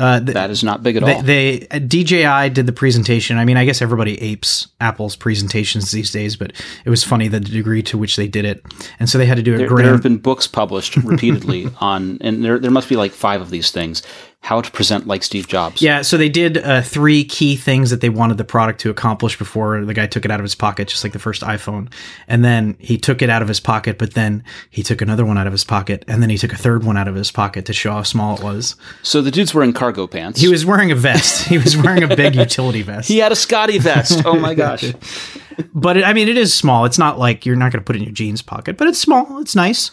Uh, 0.00 0.18
That 0.18 0.48
is 0.48 0.64
not 0.64 0.82
big 0.82 0.96
at 0.96 1.04
they, 1.04 1.14
all. 1.14 1.22
they 1.22 1.68
uh, 1.68 1.78
DJI 1.78 2.54
did 2.54 2.64
the 2.64 2.72
presentation. 2.72 3.36
I 3.36 3.44
mean, 3.44 3.58
I 3.58 3.66
guess 3.66 3.82
everybody 3.82 4.20
apes 4.22 4.68
Apple's 4.80 5.14
presentations 5.14 5.90
these 5.90 6.10
days, 6.10 6.36
but 6.36 6.52
it 6.86 6.88
was 6.90 7.04
funny 7.04 7.28
the 7.28 7.38
degree 7.38 7.82
to 7.82 7.98
which 7.98 8.16
they 8.16 8.26
did 8.26 8.46
it, 8.46 8.64
and 8.98 9.10
so 9.10 9.18
they 9.18 9.26
had 9.26 9.36
to 9.36 9.42
do 9.42 9.54
it. 9.54 9.58
There, 9.58 9.68
there 9.68 9.92
have 9.92 10.02
been 10.02 10.16
books 10.16 10.46
published 10.46 10.96
repeatedly 10.96 11.68
on, 11.80 12.16
and 12.22 12.42
there 12.42 12.58
there 12.58 12.70
must 12.70 12.88
be 12.88 12.96
like 12.96 13.12
five 13.12 13.42
of 13.42 13.50
these 13.50 13.70
things. 13.70 14.02
How 14.42 14.62
to 14.62 14.70
present 14.70 15.06
like 15.06 15.22
Steve 15.22 15.46
Jobs. 15.46 15.82
Yeah, 15.82 16.00
so 16.00 16.16
they 16.16 16.30
did 16.30 16.58
uh, 16.58 16.80
three 16.80 17.24
key 17.24 17.56
things 17.56 17.90
that 17.90 18.00
they 18.00 18.08
wanted 18.08 18.38
the 18.38 18.44
product 18.44 18.80
to 18.80 18.90
accomplish 18.90 19.38
before 19.38 19.84
the 19.84 19.92
guy 19.92 20.06
took 20.06 20.24
it 20.24 20.30
out 20.30 20.40
of 20.40 20.44
his 20.44 20.54
pocket, 20.54 20.88
just 20.88 21.04
like 21.04 21.12
the 21.12 21.18
first 21.18 21.42
iPhone. 21.42 21.92
And 22.26 22.42
then 22.42 22.74
he 22.80 22.96
took 22.96 23.20
it 23.20 23.28
out 23.28 23.42
of 23.42 23.48
his 23.48 23.60
pocket, 23.60 23.98
but 23.98 24.14
then 24.14 24.42
he 24.70 24.82
took 24.82 25.02
another 25.02 25.26
one 25.26 25.36
out 25.36 25.46
of 25.46 25.52
his 25.52 25.62
pocket, 25.62 26.04
and 26.08 26.22
then 26.22 26.30
he 26.30 26.38
took 26.38 26.54
a 26.54 26.56
third 26.56 26.84
one 26.84 26.96
out 26.96 27.06
of 27.06 27.14
his 27.14 27.30
pocket 27.30 27.66
to 27.66 27.74
show 27.74 27.92
how 27.92 28.02
small 28.02 28.38
it 28.38 28.42
was. 28.42 28.76
So 29.02 29.20
the 29.20 29.30
dude's 29.30 29.54
wearing 29.54 29.74
cargo 29.74 30.06
pants. 30.06 30.40
He 30.40 30.48
was 30.48 30.64
wearing 30.64 30.90
a 30.90 30.96
vest. 30.96 31.46
he 31.46 31.58
was 31.58 31.76
wearing 31.76 32.02
a 32.02 32.16
big 32.16 32.34
utility 32.34 32.80
vest. 32.80 33.08
He 33.08 33.18
had 33.18 33.32
a 33.32 33.36
SCOTTeVEST. 33.36 34.22
Oh 34.24 34.38
my 34.38 34.54
gosh. 34.54 34.92
but 35.74 35.98
it, 35.98 36.04
I 36.04 36.14
mean, 36.14 36.28
it 36.28 36.38
is 36.38 36.54
small. 36.54 36.86
It's 36.86 36.98
not 36.98 37.18
like 37.18 37.44
you're 37.44 37.56
not 37.56 37.72
going 37.72 37.82
to 37.82 37.84
put 37.84 37.94
it 37.94 37.98
in 37.98 38.06
your 38.06 38.14
jeans 38.14 38.40
pocket, 38.40 38.78
but 38.78 38.88
it's 38.88 38.98
small. 38.98 39.38
It's 39.40 39.54
nice. 39.54 39.90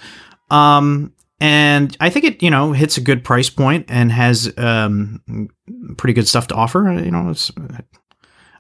Um, 0.50 1.12
and 1.40 1.96
I 2.00 2.10
think 2.10 2.26
it 2.26 2.44
you 2.44 2.50
know 2.50 2.72
hits 2.72 2.98
a 2.98 3.02
good 3.02 3.24
price 3.24 3.50
point 3.50 3.86
and 3.90 4.12
has 4.12 4.52
um, 4.58 5.22
pretty 5.98 6.14
good 6.14 6.28
stuff 6.28 6.48
to 6.48 6.56
offer. 6.56 6.92
You 6.92 7.12
know, 7.12 7.34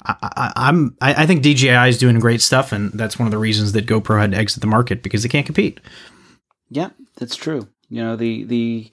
I, 0.06 0.54
am 0.56 0.96
I, 1.02 1.24
I, 1.24 1.26
think 1.26 1.42
DJI 1.42 1.90
is 1.90 1.98
doing 1.98 2.20
great 2.20 2.42
stuff, 2.42 2.72
and 2.72 2.92
that's 2.94 3.20
one 3.20 3.28
of 3.28 3.32
the 3.32 3.38
reasons 3.38 3.74
that 3.74 3.88
GoPro 3.88 4.20
had 4.20 4.32
to 4.32 4.38
exit 4.38 4.62
the 4.62 4.68
market 4.68 5.04
because 5.04 5.24
they 5.24 5.30
can't 5.30 5.46
compete. 5.46 5.80
Yeah, 6.70 6.90
that's 7.18 7.36
true. 7.36 7.68
You 7.90 8.04
know 8.04 8.16
the 8.16 8.44
the 8.44 8.92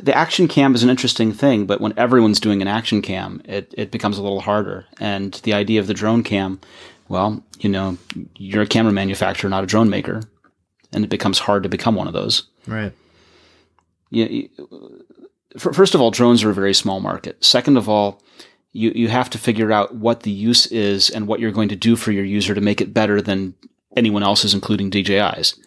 the 0.00 0.16
action 0.16 0.48
cam 0.48 0.74
is 0.74 0.82
an 0.82 0.90
interesting 0.90 1.32
thing, 1.32 1.66
but 1.66 1.80
when 1.80 1.98
everyone's 1.98 2.40
doing 2.40 2.62
an 2.62 2.68
action 2.68 3.02
cam, 3.02 3.40
it 3.44 3.74
it 3.76 3.90
becomes 3.90 4.18
a 4.18 4.22
little 4.22 4.40
harder. 4.40 4.86
And 5.00 5.34
the 5.44 5.54
idea 5.54 5.80
of 5.80 5.86
the 5.86 5.94
drone 5.94 6.22
cam, 6.22 6.60
well, 7.08 7.42
you 7.60 7.70
know, 7.70 7.96
you're 8.36 8.62
a 8.62 8.66
camera 8.66 8.92
manufacturer, 8.92 9.50
not 9.50 9.64
a 9.64 9.68
drone 9.68 9.90
maker, 9.90 10.22
and 10.92 11.04
it 11.04 11.10
becomes 11.10 11.38
hard 11.38 11.62
to 11.62 11.68
become 11.68 11.94
one 11.94 12.06
of 12.06 12.14
those. 12.14 12.48
Right. 12.68 12.92
Yeah. 14.10 14.42
First 15.56 15.94
of 15.94 16.00
all, 16.00 16.10
drones 16.10 16.44
are 16.44 16.50
a 16.50 16.54
very 16.54 16.74
small 16.74 17.00
market. 17.00 17.42
Second 17.44 17.76
of 17.76 17.88
all, 17.88 18.22
you, 18.72 18.92
you 18.94 19.08
have 19.08 19.30
to 19.30 19.38
figure 19.38 19.72
out 19.72 19.94
what 19.94 20.20
the 20.20 20.30
use 20.30 20.66
is 20.66 21.10
and 21.10 21.26
what 21.26 21.40
you're 21.40 21.50
going 21.50 21.70
to 21.70 21.76
do 21.76 21.96
for 21.96 22.12
your 22.12 22.24
user 22.24 22.54
to 22.54 22.60
make 22.60 22.80
it 22.80 22.94
better 22.94 23.20
than 23.20 23.54
anyone 23.96 24.22
else's, 24.22 24.54
including 24.54 24.90
DJI's. 24.90 25.58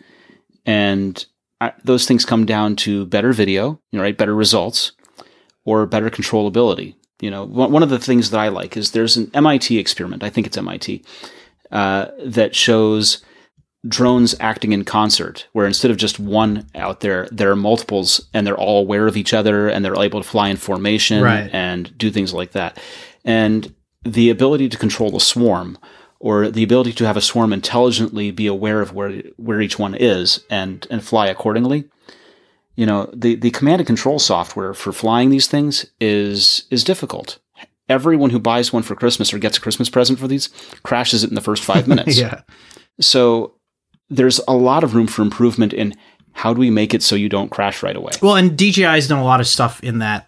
And 0.65 1.25
I, 1.59 1.73
those 1.83 2.05
things 2.07 2.25
come 2.25 2.45
down 2.45 2.75
to 2.77 3.05
better 3.07 3.33
video, 3.33 3.79
you 3.91 3.97
know, 3.97 4.03
right? 4.03 4.17
Better 4.17 4.35
results 4.35 4.91
or 5.65 5.85
better 5.85 6.09
controllability. 6.09 6.95
You 7.19 7.29
know, 7.29 7.43
one 7.43 7.83
of 7.83 7.89
the 7.89 7.99
things 7.99 8.31
that 8.31 8.39
I 8.39 8.47
like 8.47 8.75
is 8.75 8.91
there's 8.91 9.15
an 9.15 9.29
MIT 9.35 9.77
experiment. 9.77 10.23
I 10.23 10.31
think 10.31 10.47
it's 10.47 10.57
MIT 10.57 11.03
uh, 11.71 12.07
that 12.25 12.55
shows 12.55 13.23
drones 13.87 14.35
acting 14.39 14.73
in 14.73 14.83
concert, 14.83 15.47
where 15.53 15.65
instead 15.65 15.91
of 15.91 15.97
just 15.97 16.19
one 16.19 16.67
out 16.75 16.99
there, 16.99 17.27
there 17.31 17.51
are 17.51 17.55
multiples 17.55 18.27
and 18.33 18.45
they're 18.45 18.57
all 18.57 18.79
aware 18.79 19.07
of 19.07 19.17
each 19.17 19.33
other 19.33 19.67
and 19.67 19.83
they're 19.83 19.99
able 19.99 20.21
to 20.21 20.27
fly 20.27 20.49
in 20.49 20.57
formation 20.57 21.23
right. 21.23 21.49
and 21.51 21.97
do 21.97 22.11
things 22.11 22.33
like 22.33 22.51
that. 22.51 22.79
And 23.25 23.73
the 24.03 24.29
ability 24.29 24.69
to 24.69 24.77
control 24.77 25.15
a 25.15 25.21
swarm 25.21 25.77
or 26.19 26.49
the 26.51 26.63
ability 26.63 26.93
to 26.93 27.05
have 27.05 27.17
a 27.17 27.21
swarm 27.21 27.51
intelligently 27.51 28.29
be 28.29 28.45
aware 28.45 28.81
of 28.81 28.93
where, 28.93 29.23
where 29.37 29.61
each 29.61 29.79
one 29.79 29.95
is 29.95 30.43
and, 30.49 30.85
and 30.91 31.03
fly 31.03 31.27
accordingly. 31.27 31.85
You 32.75 32.85
know, 32.85 33.09
the, 33.13 33.35
the 33.35 33.51
command 33.51 33.81
and 33.81 33.87
control 33.87 34.19
software 34.19 34.73
for 34.73 34.91
flying 34.91 35.29
these 35.31 35.47
things 35.47 35.87
is, 35.99 36.65
is 36.69 36.83
difficult 36.83 37.39
everyone 37.89 38.29
who 38.29 38.39
buys 38.39 38.71
one 38.71 38.83
for 38.83 38.95
Christmas 38.95 39.33
or 39.33 39.37
gets 39.37 39.57
a 39.57 39.61
Christmas 39.61 39.89
present 39.89 40.17
for 40.17 40.27
these 40.27 40.47
crashes 40.83 41.25
it 41.25 41.29
in 41.29 41.35
the 41.35 41.41
first 41.41 41.63
five 41.63 41.87
minutes. 41.89 42.17
yeah. 42.17 42.41
So 43.01 43.55
there's 44.11 44.39
a 44.47 44.53
lot 44.53 44.83
of 44.83 44.93
room 44.93 45.07
for 45.07 45.21
improvement 45.21 45.73
in 45.73 45.95
how 46.33 46.53
do 46.53 46.59
we 46.59 46.69
make 46.69 46.93
it 46.93 47.01
so 47.01 47.15
you 47.15 47.29
don't 47.29 47.49
crash 47.49 47.81
right 47.81 47.95
away. 47.95 48.11
Well, 48.21 48.35
and 48.35 48.57
DJI 48.57 48.83
has 48.83 49.07
done 49.07 49.19
a 49.19 49.23
lot 49.23 49.39
of 49.39 49.47
stuff 49.47 49.81
in 49.83 49.99
that 49.99 50.27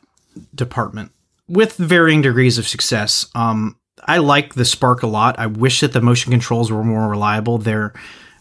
department 0.56 1.12
with 1.48 1.76
varying 1.76 2.22
degrees 2.22 2.58
of 2.58 2.68
success. 2.68 3.28
Um, 3.36 3.78
I 4.06 4.18
like 4.18 4.56
the 4.56 4.66
Spark 4.66 5.04
a 5.04 5.08
lot. 5.08 5.38
I 5.38 5.48
wish 5.48 5.82
that 5.82 5.94
the 5.94 6.02
motion 6.02 6.32
controls 6.32 6.72
were 6.72 6.84
more 6.84 7.08
reliable. 7.08 7.58
They're 7.58 7.94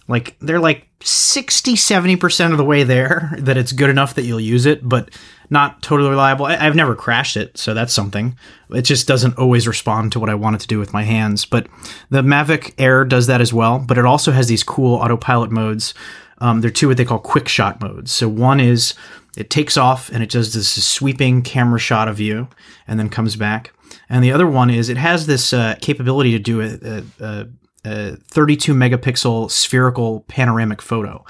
like 0.09 0.37
they're 0.41 0.61
like 0.61 0.89
60 1.01 1.75
70% 1.75 2.53
of 2.53 2.59
the 2.59 2.65
way 2.65 2.85
there 2.85 3.35
that 3.39 3.57
it's 3.57 3.73
good 3.73 3.91
enough 3.91 4.15
that 4.15 4.23
you'll 4.23 4.41
use 4.41 4.67
it, 4.67 4.87
but 4.89 5.11
not 5.51 5.83
totally 5.83 6.09
reliable. 6.09 6.47
I, 6.47 6.57
have 6.57 6.75
never 6.75 6.95
crashed 6.95 7.37
it, 7.37 7.59
so 7.59 7.75
that's 7.75 7.93
something. 7.93 8.37
It 8.71 8.83
just 8.83 9.07
doesn't 9.07 9.37
always 9.37 9.69
respond 9.69 10.13
to 10.13 10.21
what 10.21 10.31
I 10.31 10.35
want 10.35 10.57
it 10.57 10.61
to 10.61 10.67
do 10.67 10.79
with 10.79 10.93
my 10.93 11.03
hands. 11.03 11.45
But 11.45 11.67
the 12.09 12.23
Mavic 12.23 12.73
Air 12.79 13.05
does 13.05 13.27
that 13.27 13.41
as 13.41 13.53
well, 13.53 13.79
but 13.79 13.99
it 13.99 14.07
also 14.07 14.33
has 14.33 14.49
these 14.49 14.63
cool 14.63 14.97
autopilot 14.97 15.51
modes. 15.51 15.93
Um, 16.39 16.61
they're 16.61 16.71
two 16.71 16.89
what 16.89 16.97
they 16.97 17.05
call 17.05 17.19
quick 17.19 17.49
shot 17.49 17.81
modes. 17.81 18.11
So 18.11 18.29
one 18.29 18.61
is 18.61 18.95
it 19.37 19.51
takes 19.51 19.77
off 19.77 20.09
and 20.11 20.23
it 20.23 20.31
does 20.31 20.55
this 20.55 20.83
sweeping 20.85 21.43
camera 21.43 21.79
shot 21.79 22.09
of 22.09 22.19
you 22.19 22.49
and 22.87 22.99
then 22.99 23.09
comes 23.09 23.37
back. 23.37 23.73
And 24.09 24.25
the 24.25 24.33
other 24.33 24.47
one 24.47 24.71
is 24.71 24.89
it 24.89 24.97
has 24.97 25.27
this 25.27 25.53
uh, 25.53 25.77
capability 25.81 26.33
to 26.33 26.39
do 26.39 26.61
a, 26.61 26.79
a, 26.83 27.05
a 27.21 27.49
32 27.85 28.75
megapixel 28.75 29.51
spherical 29.51 30.21
panoramic 30.29 30.81
photo. 30.81 31.25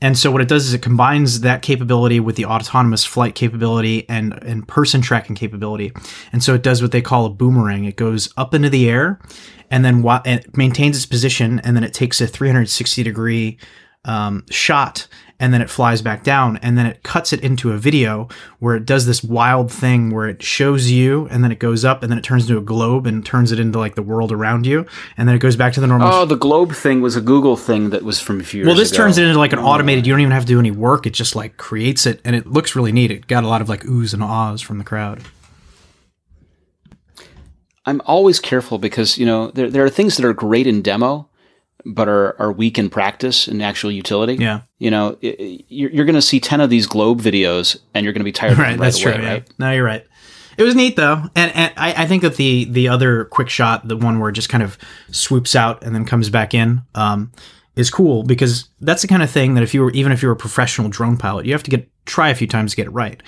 And 0.00 0.18
so 0.18 0.30
what 0.30 0.42
it 0.42 0.48
does 0.48 0.66
is 0.66 0.74
it 0.74 0.82
combines 0.82 1.40
that 1.40 1.62
capability 1.62 2.20
with 2.20 2.36
the 2.36 2.44
autonomous 2.44 3.04
flight 3.04 3.34
capability 3.34 4.06
and, 4.08 4.34
and 4.42 4.66
person 4.68 5.00
tracking 5.00 5.34
capability. 5.34 5.92
And 6.32 6.42
so 6.42 6.52
it 6.52 6.62
does 6.62 6.82
what 6.82 6.92
they 6.92 7.00
call 7.00 7.24
a 7.24 7.30
boomerang. 7.30 7.84
It 7.84 7.96
goes 7.96 8.32
up 8.36 8.52
into 8.52 8.68
the 8.68 8.90
air 8.90 9.18
and 9.70 9.84
then 9.84 10.02
wa- 10.02 10.20
it 10.26 10.56
maintains 10.56 10.96
its 10.96 11.06
position 11.06 11.58
and 11.60 11.74
then 11.74 11.84
it 11.84 11.94
takes 11.94 12.20
a 12.20 12.26
360 12.26 13.02
degree 13.02 13.58
um, 14.04 14.44
shot 14.50 15.08
and 15.40 15.52
then 15.52 15.60
it 15.60 15.70
flies 15.70 16.02
back 16.02 16.22
down 16.22 16.56
and 16.58 16.78
then 16.78 16.86
it 16.86 17.02
cuts 17.02 17.32
it 17.32 17.40
into 17.40 17.72
a 17.72 17.78
video 17.78 18.28
where 18.58 18.76
it 18.76 18.86
does 18.86 19.06
this 19.06 19.22
wild 19.22 19.70
thing 19.70 20.10
where 20.10 20.28
it 20.28 20.42
shows 20.42 20.90
you 20.90 21.26
and 21.30 21.42
then 21.42 21.52
it 21.52 21.58
goes 21.58 21.84
up 21.84 22.02
and 22.02 22.10
then 22.10 22.18
it 22.18 22.24
turns 22.24 22.48
into 22.48 22.58
a 22.58 22.62
globe 22.62 23.06
and 23.06 23.24
turns 23.24 23.52
it 23.52 23.60
into 23.60 23.78
like 23.78 23.94
the 23.94 24.02
world 24.02 24.32
around 24.32 24.66
you 24.66 24.86
and 25.16 25.28
then 25.28 25.34
it 25.34 25.40
goes 25.40 25.56
back 25.56 25.72
to 25.72 25.80
the 25.80 25.86
normal 25.86 26.08
oh 26.08 26.24
the 26.24 26.36
globe 26.36 26.72
thing 26.72 27.00
was 27.00 27.16
a 27.16 27.20
google 27.20 27.56
thing 27.56 27.90
that 27.90 28.02
was 28.02 28.20
from 28.20 28.40
a 28.40 28.44
few 28.44 28.58
years 28.58 28.66
well 28.66 28.76
this 28.76 28.90
ago. 28.90 28.98
turns 28.98 29.18
it 29.18 29.24
into 29.24 29.38
like 29.38 29.52
an 29.52 29.58
automated 29.58 30.06
you 30.06 30.12
don't 30.12 30.20
even 30.20 30.32
have 30.32 30.44
to 30.44 30.48
do 30.48 30.58
any 30.58 30.70
work 30.70 31.06
it 31.06 31.14
just 31.14 31.34
like 31.36 31.56
creates 31.56 32.06
it 32.06 32.20
and 32.24 32.34
it 32.34 32.46
looks 32.46 32.74
really 32.74 32.92
neat. 32.92 33.10
It 33.10 33.26
got 33.26 33.44
a 33.44 33.48
lot 33.48 33.60
of 33.60 33.68
like 33.68 33.82
oohs 33.84 34.14
and 34.14 34.22
ahs 34.22 34.60
from 34.60 34.78
the 34.78 34.84
crowd. 34.84 35.22
I'm 37.86 38.00
always 38.06 38.40
careful 38.40 38.78
because 38.78 39.18
you 39.18 39.26
know 39.26 39.50
there, 39.50 39.70
there 39.70 39.84
are 39.84 39.90
things 39.90 40.16
that 40.16 40.24
are 40.24 40.32
great 40.32 40.66
in 40.66 40.80
demo 40.82 41.28
but 41.84 42.08
are, 42.08 42.40
are 42.40 42.52
weak 42.52 42.78
in 42.78 42.88
practice 42.88 43.46
and 43.46 43.62
actual 43.62 43.90
utility. 43.90 44.34
Yeah. 44.34 44.62
You 44.78 44.90
know, 44.90 45.18
it, 45.20 45.64
you're, 45.68 45.90
you're 45.90 46.04
going 46.04 46.14
to 46.14 46.22
see 46.22 46.40
10 46.40 46.60
of 46.60 46.70
these 46.70 46.86
globe 46.86 47.20
videos 47.20 47.78
and 47.94 48.04
you're 48.04 48.12
going 48.12 48.20
to 48.20 48.24
be 48.24 48.32
tired 48.32 48.58
right, 48.58 48.72
of 48.72 48.72
them 48.72 48.80
right 48.80 48.84
that's 48.84 49.04
away, 49.04 49.14
true, 49.14 49.24
right? 49.24 49.44
Yeah. 49.46 49.54
No, 49.58 49.72
you're 49.72 49.84
right. 49.84 50.06
It 50.56 50.62
was 50.62 50.74
neat 50.74 50.96
though. 50.96 51.22
And, 51.34 51.54
and 51.54 51.72
I, 51.76 52.04
I, 52.04 52.06
think 52.06 52.22
that 52.22 52.36
the, 52.36 52.64
the 52.64 52.88
other 52.88 53.24
quick 53.24 53.48
shot, 53.48 53.86
the 53.86 53.96
one 53.96 54.20
where 54.20 54.30
it 54.30 54.34
just 54.34 54.48
kind 54.48 54.62
of 54.62 54.78
swoops 55.10 55.54
out 55.54 55.82
and 55.82 55.94
then 55.94 56.04
comes 56.04 56.30
back 56.30 56.54
in, 56.54 56.82
um, 56.94 57.32
is 57.76 57.90
cool 57.90 58.22
because 58.22 58.68
that's 58.80 59.02
the 59.02 59.08
kind 59.08 59.22
of 59.22 59.30
thing 59.30 59.54
that 59.54 59.62
if 59.62 59.74
you 59.74 59.82
were, 59.82 59.90
even 59.90 60.12
if 60.12 60.22
you're 60.22 60.32
a 60.32 60.36
professional 60.36 60.88
drone 60.88 61.16
pilot, 61.16 61.44
you 61.44 61.52
have 61.52 61.64
to 61.64 61.70
get, 61.70 61.90
try 62.06 62.28
a 62.28 62.34
few 62.34 62.46
times 62.46 62.70
to 62.70 62.76
get 62.76 62.86
it 62.86 62.90
right. 62.90 63.22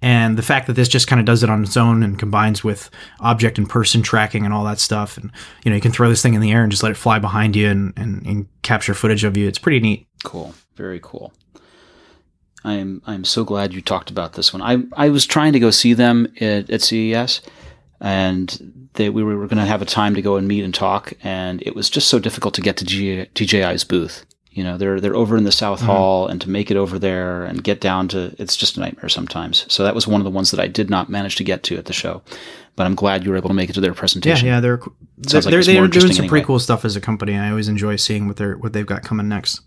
And 0.00 0.38
the 0.38 0.42
fact 0.42 0.68
that 0.68 0.74
this 0.74 0.88
just 0.88 1.08
kind 1.08 1.18
of 1.18 1.26
does 1.26 1.42
it 1.42 1.50
on 1.50 1.62
its 1.62 1.76
own 1.76 2.04
and 2.04 2.18
combines 2.18 2.62
with 2.62 2.88
object 3.18 3.58
and 3.58 3.68
person 3.68 4.00
tracking 4.00 4.44
and 4.44 4.54
all 4.54 4.64
that 4.64 4.78
stuff. 4.78 5.16
And, 5.16 5.32
you 5.64 5.70
know, 5.70 5.74
you 5.74 5.80
can 5.80 5.90
throw 5.90 6.08
this 6.08 6.22
thing 6.22 6.34
in 6.34 6.40
the 6.40 6.52
air 6.52 6.62
and 6.62 6.70
just 6.70 6.84
let 6.84 6.92
it 6.92 6.96
fly 6.96 7.18
behind 7.18 7.56
you 7.56 7.68
and, 7.68 7.92
and, 7.96 8.24
and 8.24 8.46
capture 8.62 8.94
footage 8.94 9.24
of 9.24 9.36
you. 9.36 9.48
It's 9.48 9.58
pretty 9.58 9.80
neat. 9.80 10.06
Cool. 10.22 10.54
Very 10.76 11.00
cool. 11.02 11.32
I'm 12.64 13.02
I'm 13.06 13.24
so 13.24 13.44
glad 13.44 13.72
you 13.72 13.80
talked 13.80 14.10
about 14.10 14.34
this 14.34 14.52
one. 14.52 14.62
I 14.62 14.78
I 15.04 15.08
was 15.10 15.26
trying 15.26 15.52
to 15.52 15.60
go 15.60 15.70
see 15.70 15.94
them 15.94 16.26
at, 16.40 16.68
at 16.68 16.82
CES, 16.82 17.40
and 18.00 18.88
they, 18.94 19.10
we 19.10 19.22
were 19.22 19.46
going 19.46 19.58
to 19.58 19.64
have 19.64 19.82
a 19.82 19.86
time 19.86 20.14
to 20.14 20.22
go 20.22 20.36
and 20.36 20.48
meet 20.48 20.64
and 20.64 20.74
talk, 20.74 21.12
and 21.22 21.62
it 21.62 21.74
was 21.74 21.88
just 21.88 22.08
so 22.08 22.18
difficult 22.18 22.54
to 22.54 22.60
get 22.60 22.76
to 22.78 22.84
G, 22.84 23.26
DJI's 23.34 23.84
booth. 23.84 24.24
You 24.58 24.64
know, 24.64 24.76
they're 24.76 25.00
they're 25.00 25.14
over 25.14 25.36
in 25.36 25.44
the 25.44 25.52
South 25.52 25.78
mm-hmm. 25.78 25.86
Hall, 25.86 26.26
and 26.26 26.40
to 26.40 26.50
make 26.50 26.72
it 26.72 26.76
over 26.76 26.98
there 26.98 27.44
and 27.44 27.62
get 27.62 27.80
down 27.80 28.08
to 28.08 28.34
it's 28.40 28.56
just 28.56 28.76
a 28.76 28.80
nightmare 28.80 29.08
sometimes. 29.08 29.64
So 29.72 29.84
that 29.84 29.94
was 29.94 30.08
one 30.08 30.20
of 30.20 30.24
the 30.24 30.32
ones 30.32 30.50
that 30.50 30.58
I 30.58 30.66
did 30.66 30.90
not 30.90 31.08
manage 31.08 31.36
to 31.36 31.44
get 31.44 31.62
to 31.62 31.76
at 31.76 31.84
the 31.84 31.92
show. 31.92 32.22
But 32.74 32.86
I'm 32.86 32.96
glad 32.96 33.24
you 33.24 33.30
were 33.30 33.36
able 33.36 33.50
to 33.50 33.54
make 33.54 33.70
it 33.70 33.74
to 33.74 33.80
their 33.80 33.94
presentation. 33.94 34.48
Yeah, 34.48 34.56
yeah, 34.56 34.60
they're 34.60 34.80
they're, 35.16 35.40
like 35.42 35.50
they're, 35.52 35.62
they're 35.62 35.86
doing 35.86 36.08
some 36.08 36.24
anyway. 36.24 36.28
pretty 36.28 36.46
cool 36.46 36.58
stuff 36.58 36.84
as 36.84 36.96
a 36.96 37.00
company. 37.00 37.36
I 37.36 37.50
always 37.50 37.68
enjoy 37.68 37.94
seeing 37.94 38.26
what 38.26 38.36
they're 38.36 38.58
what 38.58 38.72
they've 38.72 38.84
got 38.84 39.04
coming 39.04 39.28
next. 39.28 39.60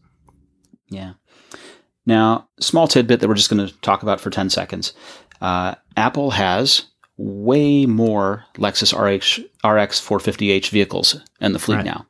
Yeah. 0.90 1.14
Now, 2.06 2.50
small 2.60 2.90
tidbit 2.90 3.22
that 3.22 3.30
we're 3.30 3.36
just 3.36 3.50
going 3.50 3.66
to 3.66 3.74
talk 3.80 4.04
about 4.04 4.20
for 4.20 4.30
10 4.30 4.50
seconds. 4.50 4.92
Uh, 5.40 5.76
Apple 5.96 6.32
has 6.32 6.88
way 7.16 7.86
more 7.86 8.44
Lexus 8.56 8.92
RX, 8.92 9.38
RX 9.64 10.02
450h 10.02 10.70
vehicles 10.70 11.22
in 11.40 11.54
the 11.54 11.60
fleet 11.60 11.78
right. 11.78 11.86
now. 11.86 12.08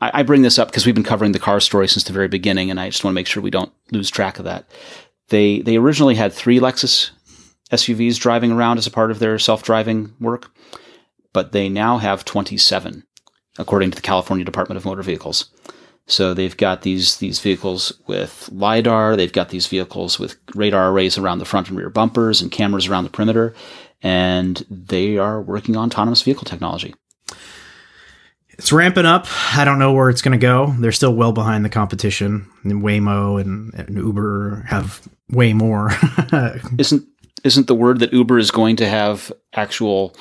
I, 0.00 0.10
I 0.14 0.22
bring 0.22 0.42
this 0.42 0.58
up 0.58 0.68
because 0.68 0.86
we've 0.86 0.94
been 0.94 1.04
covering 1.04 1.32
the 1.32 1.38
car 1.38 1.60
story 1.60 1.88
since 1.88 2.04
the 2.04 2.12
very 2.12 2.28
beginning, 2.28 2.70
and 2.70 2.80
I 2.80 2.88
just 2.88 3.04
want 3.04 3.12
to 3.12 3.16
make 3.16 3.26
sure 3.26 3.42
we 3.42 3.50
don't 3.50 3.72
lose 3.92 4.10
track 4.10 4.38
of 4.38 4.44
that. 4.44 4.66
They 5.28 5.60
they 5.60 5.76
originally 5.76 6.14
had 6.14 6.32
three 6.32 6.60
Lexus 6.60 7.10
SUVs 7.70 8.18
driving 8.18 8.52
around 8.52 8.78
as 8.78 8.86
a 8.86 8.92
part 8.92 9.10
of 9.10 9.18
their 9.18 9.38
self 9.38 9.62
driving 9.62 10.14
work, 10.20 10.50
but 11.32 11.52
they 11.52 11.68
now 11.68 11.98
have 11.98 12.24
27, 12.24 13.04
according 13.58 13.90
to 13.90 13.96
the 13.96 14.02
California 14.02 14.44
Department 14.44 14.76
of 14.76 14.84
Motor 14.84 15.02
Vehicles. 15.02 15.50
So 16.08 16.34
they've 16.34 16.56
got 16.56 16.82
these 16.82 17.16
these 17.16 17.40
vehicles 17.40 17.92
with 18.06 18.48
lidar. 18.52 19.16
They've 19.16 19.32
got 19.32 19.48
these 19.48 19.66
vehicles 19.66 20.20
with 20.20 20.36
radar 20.54 20.90
arrays 20.90 21.18
around 21.18 21.38
the 21.38 21.44
front 21.44 21.68
and 21.68 21.76
rear 21.76 21.90
bumpers 21.90 22.40
and 22.40 22.52
cameras 22.52 22.86
around 22.86 23.04
the 23.04 23.10
perimeter, 23.10 23.54
and 24.02 24.64
they 24.70 25.18
are 25.18 25.42
working 25.42 25.74
on 25.74 25.88
autonomous 25.88 26.22
vehicle 26.22 26.44
technology 26.44 26.94
it's 28.58 28.72
ramping 28.72 29.06
up. 29.06 29.26
I 29.54 29.64
don't 29.64 29.78
know 29.78 29.92
where 29.92 30.08
it's 30.08 30.22
going 30.22 30.38
to 30.38 30.42
go. 30.42 30.74
They're 30.78 30.92
still 30.92 31.14
well 31.14 31.32
behind 31.32 31.64
the 31.64 31.68
competition. 31.68 32.48
And 32.64 32.82
Waymo 32.82 33.40
and, 33.40 33.74
and 33.74 33.96
Uber 33.96 34.64
have 34.68 35.06
way 35.30 35.52
more. 35.52 35.90
isn't 36.78 37.06
isn't 37.44 37.66
the 37.66 37.74
word 37.74 38.00
that 38.00 38.12
Uber 38.12 38.38
is 38.38 38.50
going 38.50 38.76
to 38.76 38.88
have 38.88 39.30
actual 39.52 40.16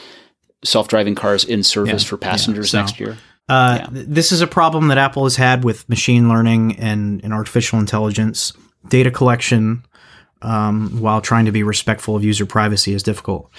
self-driving 0.64 1.16
cars 1.16 1.44
in 1.46 1.64
service 1.64 2.04
yeah, 2.04 2.10
for 2.10 2.18
passengers 2.18 2.68
yeah, 2.68 2.80
so, 2.80 2.86
next 2.86 3.00
year? 3.00 3.18
Uh, 3.48 3.80
yeah. 3.82 3.88
This 3.92 4.32
is 4.32 4.42
a 4.42 4.48
problem 4.48 4.90
that 4.90 4.98
Apple 4.98 5.24
has 5.24 5.36
had 5.36 5.64
with 5.64 5.88
machine 5.88 6.28
learning 6.28 6.78
and, 6.78 7.24
and 7.24 7.34
artificial 7.34 7.80
intelligence 7.80 8.54
data 8.90 9.12
collection 9.12 9.84
um, 10.42 11.00
while 11.00 11.22
trying 11.22 11.46
to 11.46 11.52
be 11.52 11.64
respectful 11.64 12.16
of 12.16 12.24
user 12.24 12.46
privacy 12.46 12.94
is 12.94 13.02
difficult. 13.02 13.50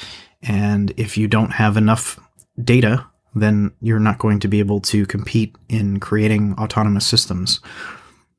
And 0.42 0.92
if 0.96 1.16
you 1.16 1.28
don't 1.28 1.52
have 1.52 1.76
enough 1.76 2.20
data, 2.62 3.06
then 3.42 3.72
you're 3.80 3.98
not 3.98 4.18
going 4.18 4.40
to 4.40 4.48
be 4.48 4.60
able 4.60 4.80
to 4.80 5.06
compete 5.06 5.54
in 5.68 6.00
creating 6.00 6.54
autonomous 6.58 7.06
systems. 7.06 7.60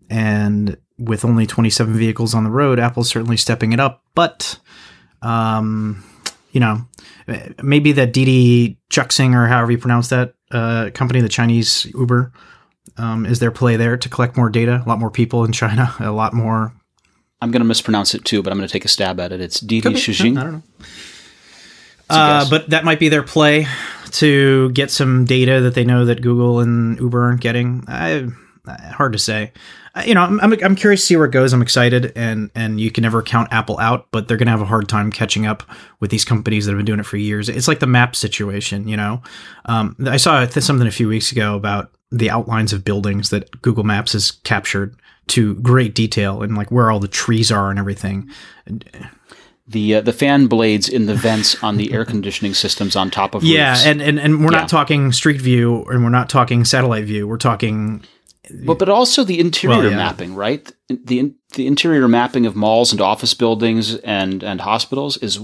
And 0.09 0.77
with 0.97 1.23
only 1.23 1.45
27 1.45 1.93
vehicles 1.93 2.33
on 2.33 2.43
the 2.43 2.49
road, 2.49 2.79
Apple's 2.79 3.09
certainly 3.09 3.37
stepping 3.37 3.73
it 3.73 3.79
up. 3.79 4.01
But, 4.15 4.59
um, 5.21 6.03
you 6.51 6.59
know, 6.59 6.85
maybe 7.61 7.91
that 7.91 8.13
Didi 8.13 8.79
Chuxing 8.89 9.35
or 9.35 9.47
however 9.47 9.71
you 9.71 9.77
pronounce 9.77 10.09
that 10.09 10.33
uh, 10.51 10.89
company, 10.93 11.21
the 11.21 11.29
Chinese 11.29 11.85
Uber, 11.93 12.31
um, 12.97 13.25
is 13.25 13.39
their 13.39 13.51
play 13.51 13.75
there 13.75 13.97
to 13.97 14.09
collect 14.09 14.35
more 14.35 14.49
data? 14.49 14.81
A 14.83 14.89
lot 14.89 14.99
more 14.99 15.11
people 15.11 15.43
in 15.45 15.51
China, 15.51 15.93
a 15.99 16.11
lot 16.11 16.33
more. 16.33 16.73
I'm 17.39 17.51
going 17.51 17.61
to 17.61 17.67
mispronounce 17.67 18.15
it 18.15 18.25
too, 18.25 18.41
but 18.41 18.51
I'm 18.51 18.57
going 18.57 18.67
to 18.67 18.71
take 18.71 18.85
a 18.85 18.89
stab 18.89 19.19
at 19.19 19.31
it. 19.31 19.41
It's 19.41 19.59
Didi 19.59 19.89
Shijing. 19.89 20.39
I 20.39 20.43
don't 20.43 20.53
know. 20.53 20.63
Uh, 22.09 22.49
but 22.49 22.69
that 22.69 22.85
might 22.85 22.99
be 22.99 23.09
their 23.09 23.23
play 23.23 23.67
to 24.11 24.71
get 24.71 24.89
some 24.91 25.25
data 25.25 25.61
that 25.61 25.73
they 25.75 25.83
know 25.83 26.05
that 26.05 26.21
Google 26.21 26.59
and 26.59 26.99
Uber 26.99 27.21
aren't 27.21 27.41
getting. 27.41 27.83
I, 27.87 28.27
hard 28.67 29.13
to 29.13 29.19
say. 29.19 29.51
You 30.05 30.13
know, 30.13 30.21
I'm, 30.21 30.39
I'm, 30.39 30.75
curious 30.75 31.01
to 31.01 31.05
see 31.07 31.15
where 31.15 31.25
it 31.25 31.31
goes. 31.31 31.53
I'm 31.53 31.61
excited, 31.63 32.13
and 32.15 32.51
and 32.53 32.79
you 32.79 32.91
can 32.91 33.01
never 33.01 33.23
count 33.23 33.51
Apple 33.51 33.79
out, 33.79 34.05
but 34.11 34.27
they're 34.27 34.37
going 34.37 34.45
to 34.45 34.51
have 34.51 34.61
a 34.61 34.65
hard 34.65 34.87
time 34.87 35.11
catching 35.11 35.47
up 35.47 35.63
with 35.99 36.11
these 36.11 36.23
companies 36.23 36.65
that 36.65 36.73
have 36.73 36.77
been 36.77 36.85
doing 36.85 36.99
it 36.99 37.05
for 37.05 37.17
years. 37.17 37.49
It's 37.49 37.67
like 37.67 37.79
the 37.79 37.87
map 37.87 38.15
situation. 38.15 38.87
You 38.87 38.97
know, 38.97 39.23
um, 39.65 39.95
I 40.05 40.17
saw 40.17 40.45
something 40.47 40.87
a 40.87 40.91
few 40.91 41.07
weeks 41.07 41.31
ago 41.31 41.55
about 41.55 41.91
the 42.11 42.29
outlines 42.29 42.73
of 42.73 42.85
buildings 42.85 43.31
that 43.31 43.61
Google 43.63 43.83
Maps 43.83 44.13
has 44.13 44.31
captured 44.31 44.95
to 45.27 45.55
great 45.55 45.95
detail 45.95 46.41
and 46.41 46.55
like 46.55 46.71
where 46.71 46.91
all 46.91 46.99
the 46.99 47.07
trees 47.07 47.51
are 47.51 47.69
and 47.69 47.79
everything 47.79 48.29
the 49.67 49.95
uh, 49.95 50.01
the 50.01 50.13
fan 50.13 50.47
blades 50.47 50.87
in 50.87 51.05
the 51.05 51.15
vents 51.15 51.61
on 51.61 51.77
the 51.77 51.91
air 51.93 52.05
conditioning 52.05 52.53
systems 52.53 52.95
on 52.95 53.11
top 53.11 53.35
of 53.35 53.43
yeah 53.43 53.71
roofs. 53.71 53.85
and 53.85 54.01
and, 54.01 54.19
and 54.19 54.39
we're 54.39 54.51
yeah. 54.51 54.59
not 54.59 54.69
talking 54.69 55.11
street 55.11 55.41
view 55.41 55.83
and 55.85 56.03
we're 56.03 56.09
not 56.09 56.29
talking 56.29 56.63
satellite 56.63 57.05
view 57.05 57.27
we're 57.27 57.37
talking 57.37 58.03
but 58.65 58.79
but 58.79 58.89
also 58.89 59.23
the 59.23 59.39
interior 59.39 59.77
well, 59.77 59.89
yeah. 59.89 59.95
mapping 59.95 60.35
right? 60.35 60.71
The 60.89 61.33
the 61.53 61.67
interior 61.67 62.07
mapping 62.07 62.45
of 62.45 62.55
malls 62.55 62.91
and 62.91 63.01
office 63.01 63.33
buildings 63.33 63.95
and 63.95 64.43
and 64.43 64.61
hospitals 64.61 65.17
is 65.17 65.39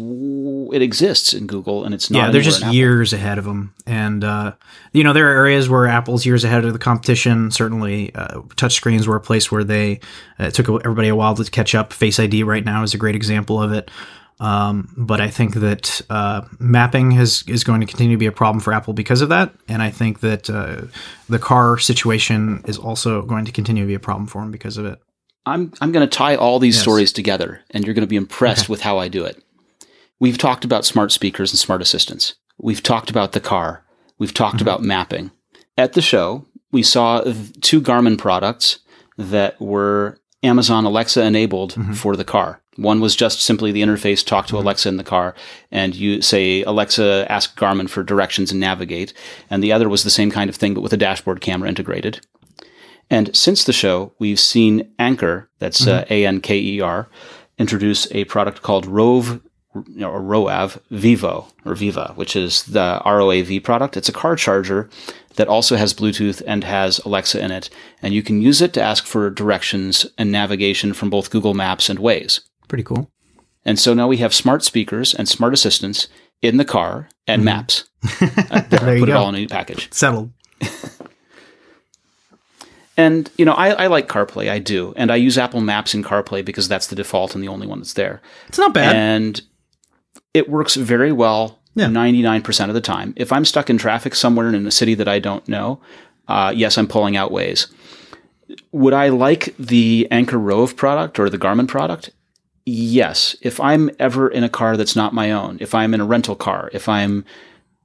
it 0.73 0.81
exists 0.81 1.33
in 1.33 1.47
Google 1.47 1.83
and 1.83 1.93
it's 1.93 2.09
not 2.09 2.19
yeah 2.19 2.31
they're 2.31 2.41
just 2.41 2.65
years 2.67 3.13
ahead 3.13 3.37
of 3.37 3.45
them 3.45 3.73
and 3.85 4.23
uh, 4.23 4.53
you 4.91 5.03
know 5.03 5.13
there 5.13 5.31
are 5.31 5.35
areas 5.35 5.69
where 5.69 5.87
Apple's 5.87 6.25
years 6.25 6.43
ahead 6.43 6.65
of 6.65 6.73
the 6.73 6.79
competition. 6.79 7.51
Certainly 7.51 8.13
uh, 8.15 8.41
touchscreens 8.55 9.07
were 9.07 9.15
a 9.15 9.21
place 9.21 9.51
where 9.51 9.63
they 9.63 9.99
uh, 10.39 10.45
it 10.45 10.53
took 10.53 10.69
everybody 10.69 11.09
a 11.09 11.15
while 11.15 11.35
to 11.35 11.49
catch 11.49 11.75
up. 11.75 11.93
Face 11.93 12.19
ID 12.19 12.43
right 12.43 12.65
now 12.65 12.83
is 12.83 12.93
a 12.93 12.97
great 12.97 13.15
example 13.15 13.61
of 13.61 13.71
it 13.71 13.89
um, 14.39 14.93
but 14.97 15.21
I 15.21 15.29
think 15.29 15.55
that 15.55 16.01
uh, 16.09 16.41
mapping 16.59 17.11
has, 17.11 17.43
is 17.47 17.63
going 17.63 17.81
to 17.81 17.87
continue 17.87 18.15
to 18.15 18.19
be 18.19 18.25
a 18.25 18.31
problem 18.31 18.59
for 18.61 18.73
Apple 18.73 18.93
because 18.93 19.21
of 19.21 19.29
that. 19.29 19.53
And 19.67 19.81
I 19.81 19.89
think 19.89 20.19
that 20.21 20.49
uh, 20.49 20.81
the 21.29 21.39
car 21.39 21.77
situation 21.77 22.63
is 22.67 22.77
also 22.77 23.21
going 23.21 23.45
to 23.45 23.51
continue 23.51 23.83
to 23.83 23.87
be 23.87 23.93
a 23.93 23.99
problem 23.99 24.27
for 24.27 24.41
them 24.41 24.51
because 24.51 24.77
of 24.77 24.85
it. 24.85 24.99
I'm, 25.45 25.73
I'm 25.81 25.91
going 25.91 26.07
to 26.07 26.17
tie 26.17 26.35
all 26.35 26.59
these 26.59 26.75
yes. 26.75 26.81
stories 26.81 27.11
together, 27.11 27.61
and 27.71 27.85
you're 27.85 27.93
going 27.93 28.01
to 28.01 28.07
be 28.07 28.15
impressed 28.15 28.65
okay. 28.65 28.71
with 28.71 28.81
how 28.81 28.97
I 28.97 29.07
do 29.07 29.25
it. 29.25 29.43
We've 30.19 30.37
talked 30.37 30.63
about 30.63 30.85
smart 30.85 31.11
speakers 31.11 31.51
and 31.51 31.59
smart 31.59 31.81
assistants. 31.81 32.35
We've 32.57 32.83
talked 32.83 33.09
about 33.09 33.33
the 33.33 33.41
car. 33.41 33.85
We've 34.17 34.33
talked 34.33 34.57
mm-hmm. 34.57 34.63
about 34.63 34.81
mapping. 34.81 35.31
At 35.77 35.93
the 35.93 36.01
show, 36.01 36.45
we 36.71 36.83
saw 36.83 37.21
two 37.61 37.81
Garmin 37.81 38.17
products 38.17 38.79
that 39.17 39.59
were 39.59 40.17
Amazon 40.43 40.85
Alexa 40.85 41.23
enabled 41.23 41.73
mm-hmm. 41.73 41.93
for 41.93 42.15
the 42.15 42.25
car. 42.25 42.61
One 42.75 42.99
was 42.99 43.15
just 43.15 43.41
simply 43.41 43.71
the 43.71 43.81
interface 43.81 44.25
talk 44.25 44.47
to 44.47 44.53
mm-hmm. 44.53 44.63
Alexa 44.63 44.89
in 44.89 44.97
the 44.97 45.03
car, 45.03 45.35
and 45.71 45.95
you 45.95 46.21
say, 46.21 46.63
Alexa, 46.63 47.25
ask 47.31 47.57
Garmin 47.57 47.89
for 47.89 48.03
directions 48.03 48.51
and 48.51 48.59
navigate. 48.59 49.13
And 49.49 49.63
the 49.63 49.71
other 49.71 49.87
was 49.87 50.03
the 50.03 50.09
same 50.09 50.31
kind 50.31 50.49
of 50.49 50.55
thing, 50.55 50.73
but 50.73 50.81
with 50.81 50.93
a 50.93 50.97
dashboard 50.97 51.41
camera 51.41 51.69
integrated. 51.69 52.25
And 53.09 53.35
since 53.35 53.63
the 53.63 53.73
show, 53.73 54.13
we've 54.17 54.39
seen 54.39 54.91
Anker, 54.97 55.49
that's 55.59 55.81
mm-hmm. 55.81 55.99
uh, 55.99 56.05
A 56.09 56.25
N 56.25 56.41
K 56.41 56.57
E 56.59 56.81
R, 56.81 57.07
introduce 57.57 58.11
a 58.11 58.25
product 58.25 58.61
called 58.61 58.87
Roav 58.87 59.41
or 59.75 60.21
ROAV 60.21 60.79
Vivo 60.91 61.47
or 61.65 61.75
Viva, 61.75 62.13
which 62.15 62.35
is 62.35 62.63
the 62.63 63.01
ROAV 63.05 63.63
product. 63.63 63.97
It's 63.97 64.09
a 64.09 64.13
car 64.13 64.35
charger 64.35 64.89
that 65.35 65.47
also 65.47 65.75
has 65.75 65.93
Bluetooth 65.93 66.41
and 66.45 66.63
has 66.63 66.99
Alexa 66.99 67.43
in 67.43 67.51
it, 67.51 67.69
and 68.01 68.13
you 68.13 68.21
can 68.21 68.41
use 68.41 68.61
it 68.61 68.73
to 68.73 68.81
ask 68.81 69.05
for 69.05 69.29
directions 69.29 70.05
and 70.17 70.31
navigation 70.31 70.93
from 70.93 71.09
both 71.09 71.31
Google 71.31 71.53
Maps 71.53 71.89
and 71.89 71.99
Waze. 71.99 72.41
Pretty 72.67 72.83
cool. 72.83 73.09
And 73.65 73.79
so 73.79 73.93
now 73.93 74.07
we 74.07 74.17
have 74.17 74.33
smart 74.33 74.63
speakers 74.63 75.13
and 75.13 75.27
smart 75.27 75.53
assistants 75.53 76.07
in 76.41 76.57
the 76.57 76.65
car 76.65 77.09
and 77.27 77.39
mm-hmm. 77.39 77.45
maps. 77.45 77.85
uh, 78.51 78.61
there 78.69 78.95
you 78.95 79.01
put 79.01 79.09
it 79.09 79.15
all 79.15 79.29
in 79.29 79.35
a 79.35 79.47
package. 79.47 79.91
Settled. 79.93 80.31
and 82.97 83.31
you 83.37 83.45
know, 83.45 83.53
I, 83.53 83.69
I, 83.69 83.87
like 83.87 84.07
CarPlay. 84.07 84.49
I 84.49 84.59
do, 84.59 84.93
and 84.97 85.11
I 85.11 85.15
use 85.15 85.37
Apple 85.37 85.61
Maps 85.61 85.93
in 85.93 86.03
CarPlay 86.03 86.43
because 86.43 86.67
that's 86.67 86.87
the 86.87 86.95
default 86.95 87.33
and 87.33 87.43
the 87.43 87.47
only 87.47 87.65
one 87.65 87.79
that's 87.79 87.93
there. 87.93 88.21
It's 88.47 88.57
not 88.57 88.73
bad, 88.73 88.95
and 88.95 89.41
it 90.33 90.49
works 90.49 90.75
very 90.75 91.11
well. 91.11 91.59
Nine 91.75 92.41
percent 92.43 92.69
of 92.69 92.75
the 92.75 92.81
time. 92.81 93.13
If 93.15 93.31
I'm 93.31 93.45
stuck 93.45 93.69
in 93.69 93.79
traffic 93.79 94.13
somewhere 94.13 94.47
in 94.47 94.67
a 94.67 94.71
city 94.71 94.93
that 94.95 95.07
I 95.07 95.17
don't 95.17 95.47
know, 95.47 95.81
uh, 96.27 96.53
yes, 96.55 96.77
I'm 96.77 96.87
pulling 96.87 97.17
out 97.17 97.31
Waze. 97.31 97.71
Would 98.71 98.93
I 98.93 99.09
like 99.09 99.55
the 99.57 100.07
Anker 100.11 100.37
Roav 100.37 100.75
product 100.75 101.17
or 101.17 101.29
the 101.29 101.39
Garmin 101.39 101.67
product? 101.67 102.11
yes, 102.65 103.35
if 103.41 103.59
I'm 103.59 103.89
ever 103.99 104.27
in 104.27 104.43
a 104.43 104.49
car 104.49 104.77
that's 104.77 104.95
not 104.95 105.13
my 105.13 105.31
own, 105.31 105.57
if 105.59 105.75
I'm 105.75 105.93
in 105.93 106.01
a 106.01 106.05
rental 106.05 106.35
car, 106.35 106.69
if 106.73 106.87
I'm 106.87 107.25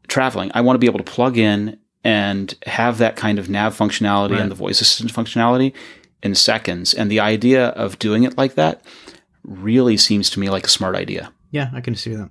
traveling, 0.07 0.51
I 0.55 0.61
want 0.61 0.75
to 0.75 0.79
be 0.79 0.87
able 0.87 0.99
to 0.99 1.05
plug 1.05 1.37
in 1.37 1.79
and 2.05 2.55
have 2.67 2.99
that 2.99 3.17
kind 3.17 3.39
of 3.39 3.49
nav 3.49 3.77
functionality 3.77 4.33
right. 4.33 4.41
and 4.41 4.51
the 4.51 4.55
voice 4.55 4.81
assistant 4.81 5.13
functionality 5.13 5.73
in 6.23 6.35
seconds. 6.35 6.95
And 6.95 7.11
the 7.11 7.21
idea 7.21 7.69
of 7.71 7.99
doing 7.99 8.23
it 8.23 8.39
like 8.39 8.55
that 8.55 8.83
really 9.43 9.97
seems 9.97 10.31
to 10.31 10.41
me 10.41 10.49
like 10.49 10.67
a 10.67 10.71
smart 10.71 10.95
idea. 10.95 11.33
Yeah, 11.51 11.71
I 11.73 11.81
can 11.81 11.95
see 11.95 12.15
that. 12.15 12.31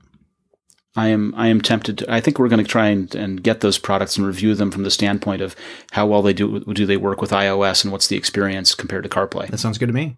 I 0.97 1.09
am 1.09 1.33
I 1.37 1.47
am 1.47 1.61
tempted. 1.61 1.99
To, 1.99 2.11
I 2.11 2.19
think 2.19 2.39
we're 2.39 2.49
going 2.49 2.63
to 2.63 2.69
try 2.69 2.87
and, 2.87 3.13
and 3.13 3.41
get 3.41 3.61
those 3.61 3.77
products 3.77 4.17
and 4.17 4.25
review 4.25 4.55
them 4.55 4.71
from 4.71 4.83
the 4.83 4.89
standpoint 4.89 5.43
of 5.43 5.55
how 5.91 6.07
well 6.07 6.23
they 6.23 6.33
do 6.33 6.59
do 6.61 6.87
they 6.87 6.97
work 6.97 7.21
with 7.21 7.29
iOS 7.29 7.83
and 7.83 7.91
what's 7.91 8.07
the 8.07 8.17
experience 8.17 8.73
compared 8.73 9.03
to 9.03 9.09
CarPlay. 9.09 9.47
That 9.47 9.59
sounds 9.59 9.77
good 9.77 9.85
to 9.85 9.93
me. 9.93 10.17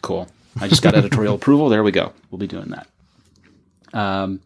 Cool. 0.00 0.26
I 0.58 0.68
just 0.68 0.82
got 0.82 0.94
editorial 0.94 1.34
approval. 1.36 1.68
There 1.68 1.84
we 1.84 1.92
go. 1.92 2.12
We'll 2.30 2.38
be 2.38 2.46
doing 2.46 2.70
that. 2.70 2.88
Um, 3.92 4.40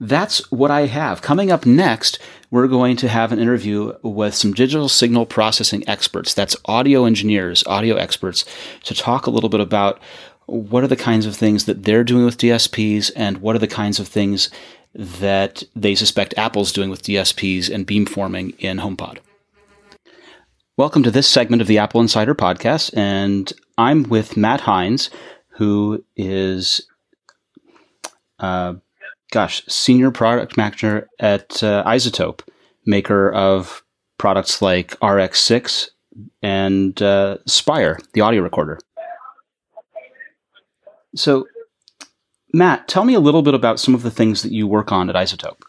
that's 0.00 0.50
what 0.50 0.70
I 0.70 0.86
have. 0.86 1.22
Coming 1.22 1.50
up 1.50 1.64
next, 1.64 2.18
we're 2.50 2.66
going 2.66 2.96
to 2.96 3.08
have 3.08 3.32
an 3.32 3.38
interview 3.38 3.94
with 4.02 4.34
some 4.34 4.52
digital 4.52 4.88
signal 4.88 5.26
processing 5.26 5.88
experts. 5.88 6.34
That's 6.34 6.56
audio 6.66 7.04
engineers, 7.04 7.64
audio 7.66 7.96
experts, 7.96 8.44
to 8.84 8.94
talk 8.94 9.26
a 9.26 9.30
little 9.30 9.48
bit 9.48 9.60
about 9.60 10.00
what 10.46 10.84
are 10.84 10.88
the 10.88 10.96
kinds 10.96 11.26
of 11.26 11.36
things 11.36 11.64
that 11.64 11.82
they're 11.82 12.04
doing 12.04 12.24
with 12.24 12.38
DSPs 12.38 13.10
and 13.16 13.38
what 13.38 13.56
are 13.56 13.60
the 13.60 13.66
kinds 13.66 13.98
of 13.98 14.06
things 14.06 14.48
that 14.94 15.62
they 15.74 15.94
suspect 15.94 16.34
Apple's 16.38 16.72
doing 16.72 16.88
with 16.88 17.02
DSPs 17.02 17.68
and 17.68 17.86
beamforming 17.86 18.54
in 18.58 18.78
HomePod. 18.78 19.18
Welcome 20.76 21.02
to 21.02 21.10
this 21.10 21.26
segment 21.26 21.62
of 21.62 21.68
the 21.68 21.76
AppleInsider 21.76 22.34
podcast, 22.34 22.96
and 22.96 23.52
I'm 23.76 24.04
with 24.04 24.36
Matt 24.36 24.60
Hines, 24.62 25.10
who 25.56 26.04
is, 26.14 26.86
uh, 28.38 28.74
gosh, 29.32 29.64
senior 29.66 30.10
product 30.10 30.56
manager 30.56 31.08
at 31.18 31.62
uh, 31.62 31.82
iZotope, 31.84 32.42
maker 32.84 33.32
of 33.32 33.82
products 34.18 34.62
like 34.62 34.90
RX6 35.00 35.88
and 36.40 37.02
uh, 37.02 37.38
Spire, 37.46 37.98
the 38.12 38.20
audio 38.20 38.42
recorder. 38.42 38.78
So, 41.16 41.48
Matt, 42.52 42.88
tell 42.88 43.04
me 43.04 43.14
a 43.14 43.20
little 43.20 43.42
bit 43.42 43.54
about 43.54 43.80
some 43.80 43.94
of 43.94 44.02
the 44.02 44.10
things 44.10 44.42
that 44.42 44.52
you 44.52 44.66
work 44.66 44.92
on 44.92 45.08
at 45.10 45.16
iZotope. 45.16 45.60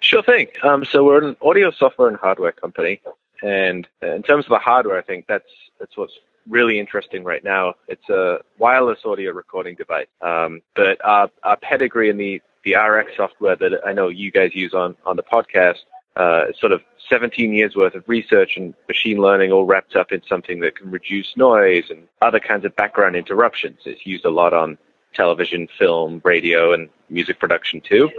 Sure 0.00 0.22
thing. 0.22 0.48
Um, 0.62 0.84
so 0.84 1.04
we're 1.04 1.24
an 1.24 1.36
audio 1.42 1.70
software 1.70 2.08
and 2.08 2.16
hardware 2.16 2.52
company, 2.52 3.00
and 3.42 3.88
in 4.02 4.22
terms 4.22 4.44
of 4.44 4.50
the 4.50 4.58
hardware, 4.58 4.98
I 4.98 5.02
think 5.02 5.26
that's 5.26 5.48
that's 5.80 5.96
what's 5.96 6.12
really 6.48 6.78
interesting 6.78 7.24
right 7.24 7.42
now. 7.42 7.74
It's 7.88 8.08
a 8.08 8.38
wireless 8.58 9.00
audio 9.04 9.32
recording 9.32 9.74
device. 9.74 10.06
Um, 10.20 10.62
but 10.74 11.04
our, 11.04 11.30
our 11.42 11.56
pedigree 11.56 12.08
in 12.08 12.16
the, 12.16 12.40
the 12.64 12.74
RX 12.74 13.12
software 13.16 13.56
that 13.56 13.80
I 13.84 13.92
know 13.92 14.08
you 14.08 14.30
guys 14.30 14.54
use 14.54 14.74
on, 14.74 14.96
on 15.04 15.16
the 15.16 15.22
podcast, 15.22 15.78
uh, 16.16 16.46
sort 16.58 16.72
of 16.72 16.82
17 17.08 17.52
years 17.52 17.76
worth 17.76 17.94
of 17.94 18.04
research 18.08 18.56
and 18.56 18.74
machine 18.88 19.18
learning 19.18 19.52
all 19.52 19.64
wrapped 19.64 19.94
up 19.96 20.12
in 20.12 20.22
something 20.28 20.60
that 20.60 20.76
can 20.76 20.90
reduce 20.90 21.36
noise 21.36 21.84
and 21.90 22.08
other 22.22 22.40
kinds 22.40 22.64
of 22.64 22.74
background 22.74 23.16
interruptions. 23.16 23.80
It's 23.84 24.06
used 24.06 24.24
a 24.24 24.30
lot 24.30 24.52
on 24.52 24.78
television, 25.14 25.68
film, 25.78 26.20
radio, 26.24 26.72
and 26.72 26.88
music 27.08 27.38
production 27.38 27.80
too. 27.80 28.10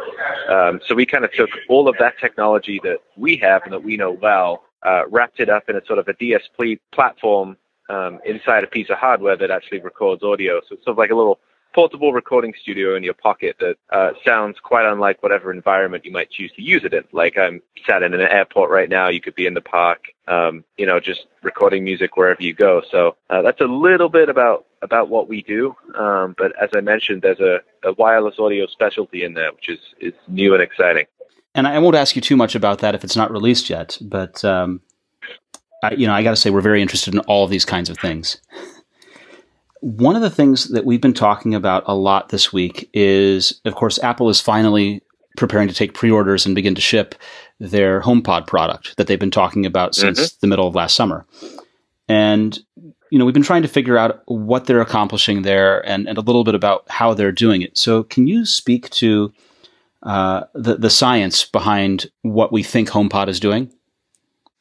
Um, 0.49 0.79
so 0.85 0.95
we 0.95 1.05
kind 1.05 1.25
of 1.25 1.31
took 1.31 1.49
all 1.69 1.87
of 1.87 1.95
that 1.99 2.17
technology 2.19 2.79
that 2.83 2.99
we 3.15 3.37
have 3.37 3.63
and 3.63 3.73
that 3.73 3.83
we 3.83 3.97
know 3.97 4.11
well, 4.11 4.63
uh, 4.83 5.03
wrapped 5.09 5.39
it 5.39 5.49
up 5.49 5.69
in 5.69 5.75
a 5.75 5.85
sort 5.85 5.99
of 5.99 6.07
a 6.07 6.13
DSP 6.13 6.79
platform 6.91 7.57
um, 7.89 8.19
inside 8.25 8.63
a 8.63 8.67
piece 8.67 8.89
of 8.89 8.97
hardware 8.97 9.37
that 9.37 9.51
actually 9.51 9.79
records 9.79 10.23
audio. 10.23 10.61
So 10.61 10.75
it's 10.75 10.83
sort 10.83 10.93
of 10.93 10.97
like 10.97 11.11
a 11.11 11.15
little 11.15 11.39
portable 11.73 12.13
recording 12.13 12.53
studio 12.61 12.95
in 12.95 13.03
your 13.03 13.13
pocket 13.13 13.55
that 13.59 13.77
uh, 13.91 14.11
sounds 14.25 14.57
quite 14.59 14.85
unlike 14.85 15.21
whatever 15.21 15.51
environment 15.51 16.05
you 16.05 16.11
might 16.11 16.29
choose 16.31 16.51
to 16.53 16.61
use 16.61 16.83
it 16.83 16.93
in. 16.93 17.03
Like 17.11 17.37
I'm 17.37 17.61
sat 17.87 18.03
in 18.03 18.13
an 18.13 18.21
airport 18.21 18.69
right 18.69 18.89
now. 18.89 19.09
You 19.09 19.21
could 19.21 19.35
be 19.35 19.45
in 19.45 19.53
the 19.53 19.61
park, 19.61 20.05
um, 20.27 20.63
you 20.77 20.85
know, 20.85 20.99
just 20.99 21.27
recording 21.43 21.83
music 21.83 22.17
wherever 22.17 22.41
you 22.41 22.53
go. 22.53 22.81
So 22.89 23.15
uh, 23.29 23.41
that's 23.41 23.61
a 23.61 23.65
little 23.65 24.09
bit 24.09 24.29
about 24.29 24.65
about 24.81 25.09
what 25.09 25.27
we 25.27 25.41
do. 25.41 25.75
Um, 25.95 26.35
but 26.37 26.53
as 26.61 26.69
I 26.75 26.81
mentioned, 26.81 27.21
there's 27.21 27.39
a, 27.39 27.59
a 27.83 27.93
wireless 27.93 28.35
audio 28.39 28.67
specialty 28.67 29.23
in 29.23 29.33
there, 29.33 29.51
which 29.53 29.69
is 29.69 29.79
is 29.99 30.13
new 30.27 30.53
and 30.53 30.63
exciting. 30.63 31.05
And 31.55 31.67
I 31.67 31.79
won't 31.79 31.95
ask 31.95 32.15
you 32.15 32.21
too 32.21 32.37
much 32.37 32.53
about 32.53 32.79
that 32.79 32.93
if 32.93 33.03
it's 33.03 33.15
not 33.15 33.31
released 33.31 33.69
yet. 33.69 33.97
But 33.99 34.45
um, 34.45 34.81
I, 35.83 35.93
you 35.93 36.05
know, 36.05 36.13
I 36.13 36.23
got 36.23 36.31
to 36.31 36.35
say 36.35 36.49
we're 36.49 36.61
very 36.61 36.81
interested 36.81 37.13
in 37.13 37.19
all 37.21 37.43
of 37.43 37.49
these 37.49 37.65
kinds 37.65 37.89
of 37.89 37.97
things. 37.97 38.39
One 39.81 40.15
of 40.15 40.21
the 40.21 40.29
things 40.29 40.69
that 40.69 40.85
we've 40.85 41.01
been 41.01 41.13
talking 41.13 41.53
about 41.53 41.83
a 41.85 41.95
lot 41.95 42.29
this 42.29 42.51
week 42.51 42.89
is, 42.93 43.61
of 43.65 43.75
course, 43.75 43.99
Apple 44.01 44.29
is 44.29 44.41
finally 44.41 45.01
preparing 45.35 45.67
to 45.67 45.73
take 45.73 45.93
pre-orders 45.93 46.45
and 46.45 46.55
begin 46.55 46.75
to 46.75 46.81
ship 46.81 47.15
their 47.59 48.01
HomePod 48.01 48.47
product 48.47 48.97
that 48.97 49.07
they've 49.07 49.19
been 49.19 49.31
talking 49.31 49.65
about 49.65 49.95
since 49.95 50.19
mm-hmm. 50.19 50.37
the 50.41 50.47
middle 50.47 50.67
of 50.67 50.75
last 50.75 50.95
summer. 50.95 51.25
And 52.09 52.57
you 53.09 53.17
know, 53.17 53.25
we've 53.25 53.33
been 53.33 53.43
trying 53.43 53.61
to 53.61 53.67
figure 53.67 53.97
out 53.97 54.21
what 54.25 54.65
they're 54.65 54.81
accomplishing 54.81 55.43
there 55.43 55.85
and, 55.87 56.07
and 56.07 56.17
a 56.17 56.21
little 56.21 56.43
bit 56.43 56.55
about 56.55 56.83
how 56.89 57.13
they're 57.13 57.31
doing 57.31 57.61
it. 57.61 57.77
So, 57.77 58.03
can 58.03 58.27
you 58.27 58.45
speak 58.45 58.89
to 58.91 59.33
uh, 60.03 60.43
the 60.53 60.75
the 60.75 60.89
science 60.89 61.45
behind 61.45 62.09
what 62.21 62.51
we 62.51 62.63
think 62.63 62.89
HomePod 62.89 63.29
is 63.29 63.39
doing? 63.39 63.71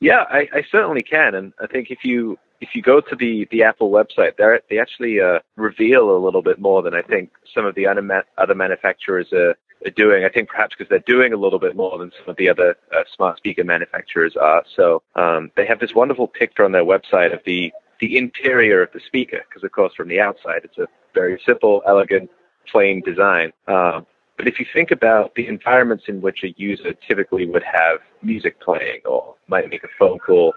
Yeah, 0.01 0.25
I, 0.31 0.49
I 0.53 0.65
certainly 0.71 1.03
can, 1.03 1.35
and 1.35 1.53
I 1.61 1.67
think 1.67 1.91
if 1.91 2.05
you 2.05 2.39
if 2.61 2.71
you 2.75 2.83
go 2.83 3.01
to 3.01 3.17
the, 3.17 3.47
the 3.51 3.63
Apple 3.63 3.91
website, 3.91 4.37
they 4.37 4.59
they 4.71 4.79
actually 4.79 5.21
uh, 5.21 5.41
reveal 5.57 6.11
a 6.11 6.19
little 6.19 6.43
bit 6.43 6.59
more 6.59 6.83
than 6.83 6.95
I 6.95 7.03
think 7.03 7.31
some 7.55 7.67
of 7.67 7.75
the 7.75 7.87
other, 7.87 8.03
ma- 8.03 8.23
other 8.39 8.55
manufacturers 8.55 9.29
are, 9.33 9.57
are, 9.85 9.91
doing. 9.95 10.25
I 10.25 10.29
think 10.29 10.49
perhaps 10.49 10.75
because 10.77 10.89
they're 10.89 11.01
doing 11.01 11.33
a 11.33 11.37
little 11.37 11.59
bit 11.59 11.77
more 11.77 11.99
than 11.99 12.11
some 12.19 12.31
of 12.31 12.37
the 12.37 12.49
other 12.49 12.77
uh, 12.95 13.03
smart 13.15 13.39
speaker 13.39 13.65
manufacturers 13.65 14.37
are. 14.37 14.65
So 14.75 15.03
um, 15.15 15.51
they 15.57 15.67
have 15.67 15.81
this 15.81 15.95
wonderful 15.95 16.29
picture 16.29 16.65
on 16.65 16.73
their 16.73 16.85
website 16.85 17.33
of 17.33 17.41
the 17.45 17.73
the 18.01 18.19
interior 18.19 18.83
of 18.83 18.93
the 18.93 19.01
speaker, 19.07 19.41
because 19.49 19.65
of 19.65 19.73
course 19.73 19.95
from 19.95 20.09
the 20.09 20.21
outside 20.21 20.63
it's 20.65 20.79
a 20.79 20.87
very 21.15 21.41
simple, 21.47 21.83
elegant, 21.87 22.31
plain 22.71 23.03
design. 23.03 23.53
Uh, 23.67 24.03
but 24.37 24.47
if 24.47 24.61
you 24.61 24.67
think 24.71 24.91
about 24.91 25.35
the 25.35 25.47
environments 25.47 26.05
in 26.09 26.21
which 26.21 26.45
a 26.45 26.55
user 26.59 26.93
typically 27.09 27.47
would 27.47 27.63
have 27.63 28.01
music 28.23 28.61
playing 28.61 29.01
or 29.07 29.35
might 29.49 29.71
make 29.71 29.83
a 29.83 29.89
phone 29.99 30.19
call 30.19 30.53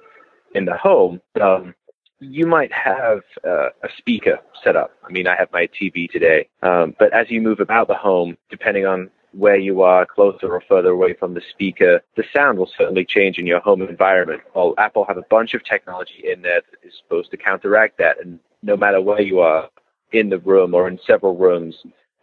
in 0.53 0.65
the 0.65 0.75
home, 0.75 1.21
um, 1.41 1.73
you 2.20 2.45
might 2.45 2.72
have 2.72 3.20
uh, 3.45 3.70
a 3.84 3.89
speaker 3.97 4.39
set 4.63 4.76
up. 4.76 4.91
I 5.07 5.11
mean, 5.11 5.28
I 5.28 5.36
have 5.36 5.51
my 5.51 5.67
TV 5.67 6.09
today, 6.09 6.49
um, 6.61 6.95
but 6.99 7.13
as 7.13 7.30
you 7.30 7.41
move 7.41 7.59
about 7.59 7.88
the 7.88 7.95
home, 7.95 8.38
depending 8.49 8.86
on 8.86 9.09
where 9.32 9.57
you 9.57 9.82
are, 9.82 10.05
closer 10.05 10.47
or 10.47 10.61
further 10.67 10.89
away 10.89 11.13
from 11.13 11.34
the 11.34 11.41
speaker, 11.51 12.01
the 12.15 12.24
sound 12.36 12.57
will 12.57 12.70
certainly 12.78 13.05
change 13.05 13.38
in 13.38 13.45
your 13.45 13.59
home 13.59 13.82
environment. 13.82 14.41
Well, 14.55 14.74
Apple 14.78 15.05
have 15.05 15.17
a 15.17 15.26
bunch 15.30 15.53
of 15.53 15.63
technology 15.63 16.24
in 16.32 16.41
there 16.41 16.61
that 16.61 16.88
is 16.88 16.93
supposed 17.01 17.32
to 17.32 17.38
counteract 17.38 17.97
that, 17.99 18.20
and 18.24 18.39
no 18.63 18.76
matter 18.76 19.01
where 19.01 19.22
you 19.22 19.39
are 19.39 19.70
in 20.11 20.30
the 20.30 20.39
room 20.39 20.74
or 20.74 20.88
in 20.88 20.99
several 21.05 21.38
rooms, 21.38 21.76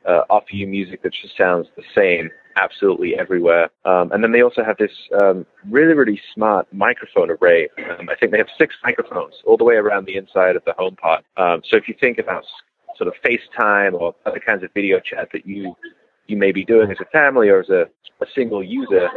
uh, 0.06 0.22
offer 0.30 0.52
you 0.52 0.66
music 0.66 1.02
that 1.02 1.12
just 1.12 1.36
sounds 1.36 1.66
the 1.76 1.82
same 1.94 2.30
absolutely 2.56 3.14
everywhere. 3.18 3.68
Um, 3.84 4.10
and 4.12 4.22
then 4.24 4.32
they 4.32 4.42
also 4.42 4.64
have 4.64 4.76
this 4.78 4.90
um, 5.20 5.44
really, 5.70 5.94
really 5.94 6.20
smart 6.34 6.66
microphone 6.72 7.30
array. 7.30 7.68
Um, 7.98 8.08
I 8.08 8.16
think 8.16 8.32
they 8.32 8.38
have 8.38 8.48
six 8.58 8.74
microphones 8.82 9.34
all 9.44 9.56
the 9.56 9.64
way 9.64 9.74
around 9.74 10.06
the 10.06 10.16
inside 10.16 10.56
of 10.56 10.64
the 10.64 10.72
HomePod. 10.72 11.20
Um, 11.36 11.62
so 11.68 11.76
if 11.76 11.86
you 11.86 11.94
think 12.00 12.18
about 12.18 12.44
sort 12.96 13.08
of 13.08 13.14
FaceTime 13.24 13.92
or 13.92 14.14
other 14.24 14.40
kinds 14.40 14.62
of 14.62 14.70
video 14.72 15.00
chat 15.00 15.28
that 15.32 15.46
you 15.46 15.76
you 16.28 16.36
may 16.36 16.50
be 16.50 16.64
doing 16.64 16.90
as 16.90 16.96
a 17.00 17.04
family 17.10 17.48
or 17.48 17.60
as 17.60 17.68
a, 17.68 17.82
a 18.20 18.26
single 18.34 18.60
user, 18.64 19.08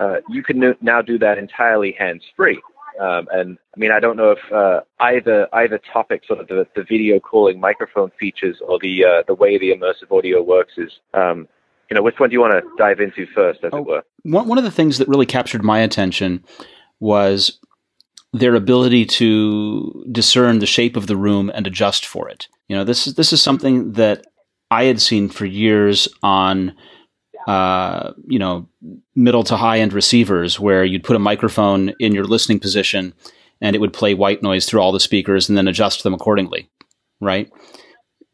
uh, 0.00 0.16
you 0.28 0.42
can 0.42 0.74
now 0.80 1.00
do 1.00 1.16
that 1.16 1.38
entirely 1.38 1.94
hands-free. 1.96 2.60
Um, 2.98 3.28
and 3.30 3.58
I 3.74 3.78
mean, 3.78 3.92
I 3.92 4.00
don't 4.00 4.16
know 4.16 4.32
if 4.32 4.52
uh, 4.52 4.80
either 5.00 5.48
either 5.52 5.78
topic, 5.92 6.22
sort 6.26 6.40
of 6.40 6.48
the, 6.48 6.66
the 6.74 6.84
video 6.84 7.20
calling 7.20 7.60
microphone 7.60 8.10
features, 8.18 8.58
or 8.66 8.78
the 8.78 9.04
uh, 9.04 9.22
the 9.26 9.34
way 9.34 9.58
the 9.58 9.70
immersive 9.70 10.16
audio 10.16 10.42
works, 10.42 10.74
is 10.76 10.90
um, 11.14 11.48
you 11.90 11.94
know, 11.94 12.02
which 12.02 12.18
one 12.18 12.28
do 12.28 12.34
you 12.34 12.40
want 12.40 12.52
to 12.52 12.70
dive 12.76 13.00
into 13.00 13.26
first, 13.34 13.60
as 13.64 13.70
oh, 13.72 13.78
it 13.78 13.86
were? 13.86 14.02
One, 14.22 14.48
one 14.48 14.58
of 14.58 14.64
the 14.64 14.70
things 14.70 14.98
that 14.98 15.08
really 15.08 15.26
captured 15.26 15.64
my 15.64 15.78
attention 15.80 16.44
was 17.00 17.58
their 18.32 18.54
ability 18.54 19.06
to 19.06 20.04
discern 20.12 20.58
the 20.58 20.66
shape 20.66 20.96
of 20.96 21.06
the 21.06 21.16
room 21.16 21.50
and 21.54 21.66
adjust 21.66 22.04
for 22.04 22.28
it. 22.28 22.48
You 22.68 22.76
know, 22.76 22.84
this 22.84 23.06
is 23.06 23.14
this 23.14 23.32
is 23.32 23.42
something 23.42 23.92
that 23.92 24.26
I 24.70 24.84
had 24.84 25.00
seen 25.00 25.28
for 25.28 25.46
years 25.46 26.08
on, 26.22 26.74
uh, 27.48 28.12
you 28.26 28.38
know, 28.38 28.68
middle 29.16 29.44
to 29.44 29.56
high 29.56 29.80
end 29.80 29.92
receivers, 29.92 30.60
where 30.60 30.84
you'd 30.84 31.04
put 31.04 31.16
a 31.16 31.20
microphone 31.20 31.92
in 31.98 32.12
your 32.12 32.24
listening 32.24 32.60
position, 32.60 33.14
and 33.60 33.74
it 33.74 33.80
would 33.80 33.92
play 33.92 34.14
white 34.14 34.42
noise 34.42 34.66
through 34.66 34.80
all 34.80 34.92
the 34.92 35.00
speakers, 35.00 35.48
and 35.48 35.58
then 35.58 35.66
adjust 35.68 36.02
them 36.02 36.14
accordingly, 36.14 36.68
right? 37.20 37.50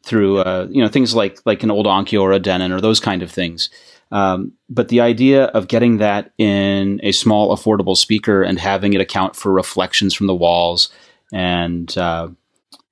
through 0.05 0.39
uh, 0.39 0.69
you 0.71 0.83
know 0.83 0.89
things 0.89 1.15
like 1.15 1.39
like 1.45 1.63
an 1.63 1.71
old 1.71 1.87
Onkyo 1.87 2.21
or 2.21 2.33
a 2.33 2.39
Denon 2.39 2.73
or 2.73 2.81
those 2.81 3.01
kind 3.01 3.23
of 3.23 3.31
things. 3.31 3.71
Um, 4.13 4.53
but 4.69 4.89
the 4.89 5.01
idea 5.01 5.47
of 5.47 5.67
getting 5.67 5.97
that 5.99 6.33
in 6.39 7.01
a 7.03 7.11
small, 7.11 7.57
affordable 7.57 7.97
speaker 7.97 8.43
and 8.43 8.61
having 8.61 8.93
it 8.93 9.01
account 9.01 9.35
for 9.35 9.51
reflections 9.51 10.15
from 10.15 10.29
the 10.29 10.35
walls 10.35 10.93
and 11.33 11.97
uh, 11.99 12.29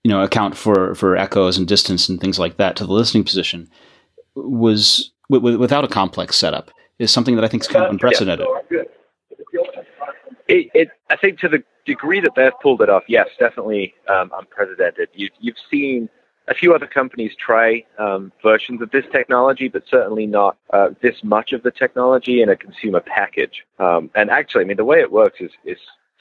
you 0.03 0.11
know 0.11 0.23
account 0.23 0.57
for 0.57 0.95
for 0.95 1.17
echoes 1.17 1.59
and 1.59 1.69
distance 1.69 2.09
and 2.09 2.21
things 2.21 2.39
like 2.39 2.57
that 2.57 2.77
to 2.77 2.87
the 2.87 2.93
listening 2.93 3.25
position 3.25 3.71
was 4.35 5.13
w- 5.41 5.59
without 5.59 5.85
a 5.85 5.89
complex 5.89 6.37
setup 6.37 6.71
is 6.99 7.11
something 7.11 7.37
that 7.37 7.45
I 7.45 7.49
think 7.49 7.63
is 7.63 7.69
kind 7.69 7.85
of 7.85 7.91
unprecedented. 7.91 8.47
It, 10.49 10.71
it, 10.75 10.89
I 11.11 11.17
think 11.17 11.39
to 11.41 11.49
the 11.49 11.63
degree 11.87 12.21
that 12.21 12.35
they've 12.37 12.53
pulled 12.63 12.83
it 12.83 12.91
off, 12.91 13.05
yes, 13.09 13.29
definitely 13.39 13.95
um, 14.09 14.31
unprecedented. 14.37 15.09
You, 15.15 15.31
you've 15.41 15.57
seen 15.71 16.09
a 16.49 16.55
few 16.55 16.75
other 16.75 16.87
companies 16.87 17.33
try 17.37 17.85
um, 17.99 18.33
versions 18.43 18.83
of 18.83 18.91
this 18.91 19.05
technology, 19.13 19.69
but 19.69 19.85
certainly 19.89 20.27
not 20.27 20.59
uh, 20.73 20.91
this 21.01 21.23
much 21.23 21.53
of 21.53 21.63
the 21.63 21.71
technology 21.71 22.43
in 22.43 22.49
a 22.49 22.57
consumer 22.57 23.01
package. 23.01 23.65
Um, 23.79 24.11
and 24.15 24.31
actually, 24.31 24.65
I 24.65 24.67
mean, 24.67 24.77
the 24.77 24.85
way 24.85 25.01
it 25.01 25.13
works 25.13 25.41
is, 25.41 25.53
is 25.65 25.79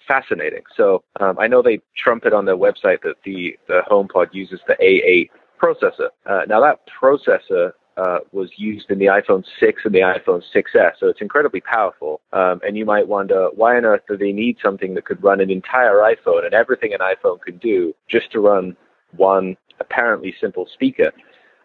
fascinating. 0.08 0.64
So 0.76 1.04
um, 1.20 1.38
I 1.40 1.48
know 1.48 1.62
they 1.62 1.82
trumpet 1.96 2.34
on 2.34 2.46
their 2.46 2.58
website 2.58 3.02
that 3.02 3.16
the, 3.24 3.58
the 3.68 3.82
HomePod 3.90 4.34
uses 4.34 4.60
the 4.68 4.76
A8 4.76 5.30
processor. 5.62 6.10
Uh, 6.26 6.42
now, 6.48 6.60
that 6.62 6.80
processor 7.02 7.74
uh, 8.02 8.20
was 8.32 8.50
used 8.56 8.90
in 8.90 8.98
the 8.98 9.06
iPhone 9.06 9.44
6 9.60 9.82
and 9.86 9.94
the 9.94 10.00
iPhone 10.00 10.42
6s, 10.56 10.92
so 11.00 11.08
it's 11.08 11.22
incredibly 11.22 11.62
powerful. 11.62 12.22
Um, 12.34 12.60
and 12.66 12.76
you 12.76 12.86
might 12.86 13.08
wonder, 13.08 13.50
why 13.54 13.78
on 13.78 13.86
earth 13.86 14.02
do 14.08 14.18
they 14.18 14.32
need 14.32 14.58
something 14.64 14.96
that 14.96 15.06
could 15.06 15.24
run 15.24 15.40
an 15.40 15.52
entire 15.52 15.98
iPhone 15.98 16.46
and 16.46 16.54
everything 16.54 16.94
an 16.94 17.00
iPhone 17.00 17.40
can 17.42 17.58
do 17.58 17.94
just 18.10 18.32
to 18.32 18.40
run 18.40 18.76
one 19.16 19.56
apparently 19.80 20.34
simple 20.40 20.68
speaker. 20.74 21.12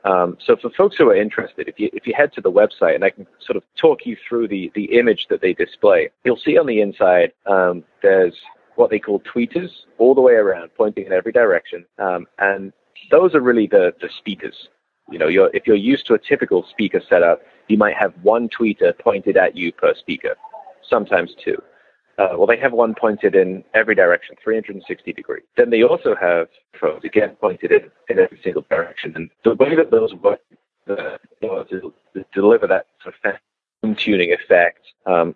Um, 0.04 0.36
so 0.44 0.56
for 0.60 0.70
folks 0.76 0.96
who 0.98 1.08
are 1.08 1.16
interested, 1.16 1.68
if 1.68 1.80
you 1.80 1.90
if 1.92 2.06
you 2.06 2.14
head 2.16 2.32
to 2.34 2.40
the 2.40 2.50
website 2.50 2.94
and 2.94 3.04
I 3.04 3.10
can 3.10 3.26
sort 3.44 3.56
of 3.56 3.64
talk 3.80 4.00
you 4.04 4.16
through 4.28 4.48
the 4.48 4.70
the 4.74 4.84
image 4.96 5.26
that 5.30 5.40
they 5.40 5.52
display, 5.52 6.10
you'll 6.24 6.42
see 6.44 6.58
on 6.58 6.66
the 6.66 6.80
inside 6.80 7.32
um, 7.46 7.82
there's 8.02 8.34
what 8.76 8.90
they 8.90 9.00
call 9.00 9.20
tweeters 9.20 9.70
all 9.98 10.14
the 10.14 10.20
way 10.20 10.34
around, 10.34 10.70
pointing 10.76 11.06
in 11.06 11.12
every 11.12 11.32
direction, 11.32 11.84
um, 11.98 12.26
and 12.38 12.72
those 13.10 13.34
are 13.34 13.40
really 13.40 13.66
the 13.66 13.92
the 14.00 14.08
speakers. 14.18 14.68
You 15.10 15.18
know, 15.18 15.28
you're, 15.28 15.50
if 15.54 15.66
you're 15.66 15.76
used 15.76 16.06
to 16.06 16.14
a 16.14 16.18
typical 16.18 16.66
speaker 16.68 17.00
setup, 17.08 17.42
you 17.68 17.76
might 17.76 17.96
have 17.96 18.12
one 18.22 18.48
tweeter 18.48 18.98
pointed 18.98 19.36
at 19.36 19.56
you 19.56 19.72
per 19.72 19.94
speaker, 19.94 20.36
sometimes 20.88 21.34
two. 21.42 21.60
Uh, 22.18 22.30
well, 22.36 22.46
they 22.46 22.56
have 22.56 22.72
one 22.72 22.94
pointed 22.94 23.34
in 23.34 23.62
every 23.74 23.94
direction, 23.94 24.34
360 24.42 25.12
degrees. 25.12 25.44
Then 25.56 25.70
they 25.70 25.82
also 25.82 26.14
have 26.16 26.48
phones, 26.80 27.04
again, 27.04 27.36
pointed 27.40 27.72
in, 27.72 27.90
in 28.08 28.18
every 28.18 28.40
single 28.42 28.64
direction. 28.70 29.12
And 29.14 29.30
the 29.44 29.54
way 29.54 29.76
that 29.76 29.90
those 29.90 30.14
work 30.14 30.40
uh, 30.88 31.18
to, 31.42 31.92
to, 32.14 32.24
deliver 32.32 32.66
that 32.68 32.86
sort 33.02 33.14
of 33.22 33.38
fine 33.82 33.96
tuning 33.96 34.32
effect, 34.32 34.80
um, 35.04 35.34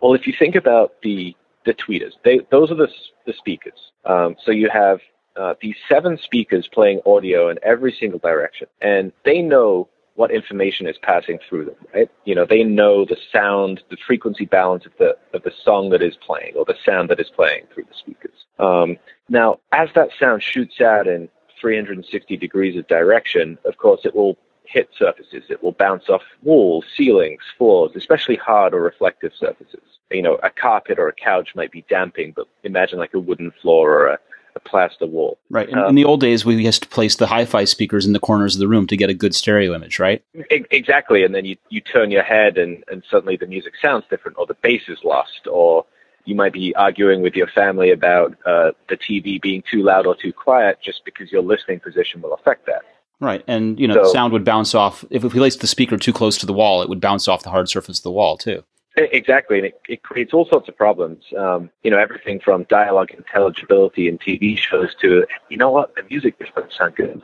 well, 0.00 0.14
if 0.14 0.26
you 0.26 0.34
think 0.38 0.54
about 0.54 0.94
the 1.02 1.34
the 1.66 1.74
tweeters, 1.74 2.12
they, 2.24 2.40
those 2.50 2.70
are 2.70 2.74
the, 2.74 2.88
the 3.26 3.34
speakers. 3.34 3.92
Um, 4.04 4.36
so 4.42 4.50
you 4.50 4.70
have 4.72 5.00
uh, 5.36 5.54
these 5.60 5.76
seven 5.88 6.18
speakers 6.18 6.68
playing 6.72 7.00
audio 7.06 7.48
in 7.48 7.58
every 7.62 7.92
single 7.98 8.18
direction, 8.18 8.66
and 8.80 9.12
they 9.24 9.42
know 9.42 9.88
what 10.14 10.30
information 10.30 10.86
is 10.86 10.98
passing 10.98 11.38
through 11.48 11.64
them, 11.64 11.76
right? 11.94 12.10
You 12.24 12.34
know, 12.34 12.44
they 12.44 12.62
know 12.62 13.04
the 13.04 13.16
sound, 13.32 13.82
the 13.90 13.96
frequency 14.06 14.44
balance 14.44 14.84
of 14.84 14.92
the 14.98 15.16
of 15.32 15.42
the 15.44 15.52
song 15.64 15.90
that 15.90 16.02
is 16.02 16.16
playing 16.16 16.54
or 16.56 16.64
the 16.64 16.76
sound 16.84 17.08
that 17.10 17.20
is 17.20 17.30
playing 17.30 17.64
through 17.72 17.84
the 17.84 17.96
speakers. 17.96 18.44
Um, 18.58 18.98
now, 19.28 19.60
as 19.72 19.88
that 19.94 20.10
sound 20.18 20.42
shoots 20.42 20.80
out 20.80 21.06
in 21.06 21.28
360 21.60 22.36
degrees 22.36 22.76
of 22.76 22.86
direction, 22.88 23.58
of 23.64 23.76
course, 23.78 24.00
it 24.04 24.14
will 24.14 24.36
hit 24.64 24.88
surfaces. 24.96 25.44
It 25.48 25.62
will 25.62 25.72
bounce 25.72 26.08
off 26.08 26.22
walls, 26.42 26.84
ceilings, 26.96 27.42
floors, 27.58 27.92
especially 27.96 28.36
hard 28.36 28.72
or 28.72 28.80
reflective 28.80 29.32
surfaces. 29.36 29.80
You 30.10 30.22
know, 30.22 30.38
a 30.42 30.50
carpet 30.50 30.98
or 30.98 31.08
a 31.08 31.12
couch 31.12 31.54
might 31.54 31.72
be 31.72 31.84
damping, 31.88 32.32
but 32.34 32.46
imagine 32.62 32.98
like 32.98 33.14
a 33.14 33.18
wooden 33.18 33.52
floor 33.62 33.92
or 33.92 34.06
a, 34.08 34.14
a 34.14 34.18
plaster 34.64 35.06
wall. 35.06 35.38
Right. 35.50 35.68
In, 35.68 35.78
in, 35.78 35.94
the 35.94 36.04
old 36.04 36.20
days, 36.20 36.44
we 36.44 36.56
used 36.56 36.82
to 36.82 36.88
place 36.88 37.16
the 37.16 37.26
hi-fi 37.26 37.64
speakers 37.64 38.06
in 38.06 38.12
the 38.12 38.20
corners 38.20 38.54
of 38.54 38.60
the 38.60 38.68
room 38.68 38.86
to 38.86 38.96
get 38.96 39.10
a 39.10 39.14
good 39.14 39.34
stereo 39.34 39.74
image, 39.74 39.98
right? 39.98 40.24
E- 40.50 40.64
exactly. 40.70 41.24
And 41.24 41.34
then 41.34 41.44
you, 41.44 41.56
you 41.68 41.80
turn 41.80 42.10
your 42.10 42.22
head 42.22 42.58
and, 42.58 42.84
and 42.88 43.02
suddenly 43.10 43.36
the 43.36 43.46
music 43.46 43.74
sounds 43.80 44.04
different 44.10 44.38
or 44.38 44.46
the 44.46 44.56
bass 44.62 44.82
is 44.88 44.98
lost 45.04 45.46
or 45.50 45.84
you 46.24 46.34
might 46.34 46.52
be 46.52 46.74
arguing 46.76 47.22
with 47.22 47.34
your 47.34 47.48
family 47.48 47.90
about 47.90 48.36
uh, 48.46 48.72
the 48.88 48.96
TV 48.96 49.40
being 49.40 49.62
too 49.70 49.82
loud 49.82 50.06
or 50.06 50.14
too 50.14 50.32
quiet 50.32 50.78
just 50.82 51.04
because 51.04 51.32
your 51.32 51.42
listening 51.42 51.80
position 51.80 52.20
will 52.20 52.34
affect 52.34 52.66
that. 52.66 52.82
Right. 53.20 53.44
And, 53.46 53.78
you 53.78 53.86
know, 53.86 53.94
so, 53.94 54.02
the 54.02 54.08
sound 54.10 54.32
would 54.32 54.44
bounce 54.44 54.74
off. 54.74 55.04
If 55.10 55.22
we 55.22 55.28
placed 55.28 55.60
the 55.60 55.66
speaker 55.66 55.96
too 55.96 56.12
close 56.12 56.38
to 56.38 56.46
the 56.46 56.52
wall, 56.52 56.82
it 56.82 56.88
would 56.88 57.00
bounce 57.00 57.28
off 57.28 57.42
the 57.42 57.50
hard 57.50 57.68
surface 57.68 57.98
of 57.98 58.02
the 58.02 58.10
wall, 58.10 58.36
too. 58.38 58.64
Exactly, 58.96 59.58
and 59.58 59.66
it, 59.66 59.80
it 59.88 60.02
creates 60.02 60.34
all 60.34 60.46
sorts 60.46 60.68
of 60.68 60.76
problems. 60.76 61.24
Um, 61.38 61.70
you 61.82 61.90
know, 61.90 61.98
everything 61.98 62.40
from 62.40 62.64
dialogue 62.64 63.10
intelligibility 63.12 64.08
in 64.08 64.18
TV 64.18 64.58
shows 64.58 64.94
to, 65.00 65.26
you 65.48 65.56
know 65.56 65.70
what, 65.70 65.94
the 65.94 66.02
music 66.10 66.38
just 66.38 66.54
doesn't 66.54 66.72
sound 66.72 66.96
good. 66.96 67.22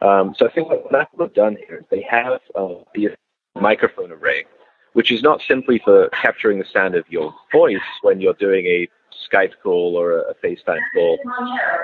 Um, 0.00 0.34
so 0.36 0.46
I 0.46 0.50
think 0.50 0.68
what 0.68 0.94
Apple 0.94 1.26
have 1.26 1.34
done 1.34 1.56
here 1.66 1.78
is 1.78 1.84
they 1.90 2.04
have 2.10 2.40
uh, 2.56 2.74
the 2.94 3.10
microphone 3.60 4.10
array, 4.10 4.44
which 4.94 5.12
is 5.12 5.22
not 5.22 5.40
simply 5.46 5.80
for 5.84 6.08
capturing 6.08 6.58
the 6.58 6.64
sound 6.64 6.96
of 6.96 7.04
your 7.08 7.32
voice 7.52 7.78
when 8.02 8.20
you're 8.20 8.34
doing 8.34 8.66
a 8.66 8.88
Skype 9.30 9.52
call 9.62 9.96
or 9.96 10.18
a, 10.18 10.30
a 10.30 10.34
FaceTime 10.34 10.80
call, 10.94 11.18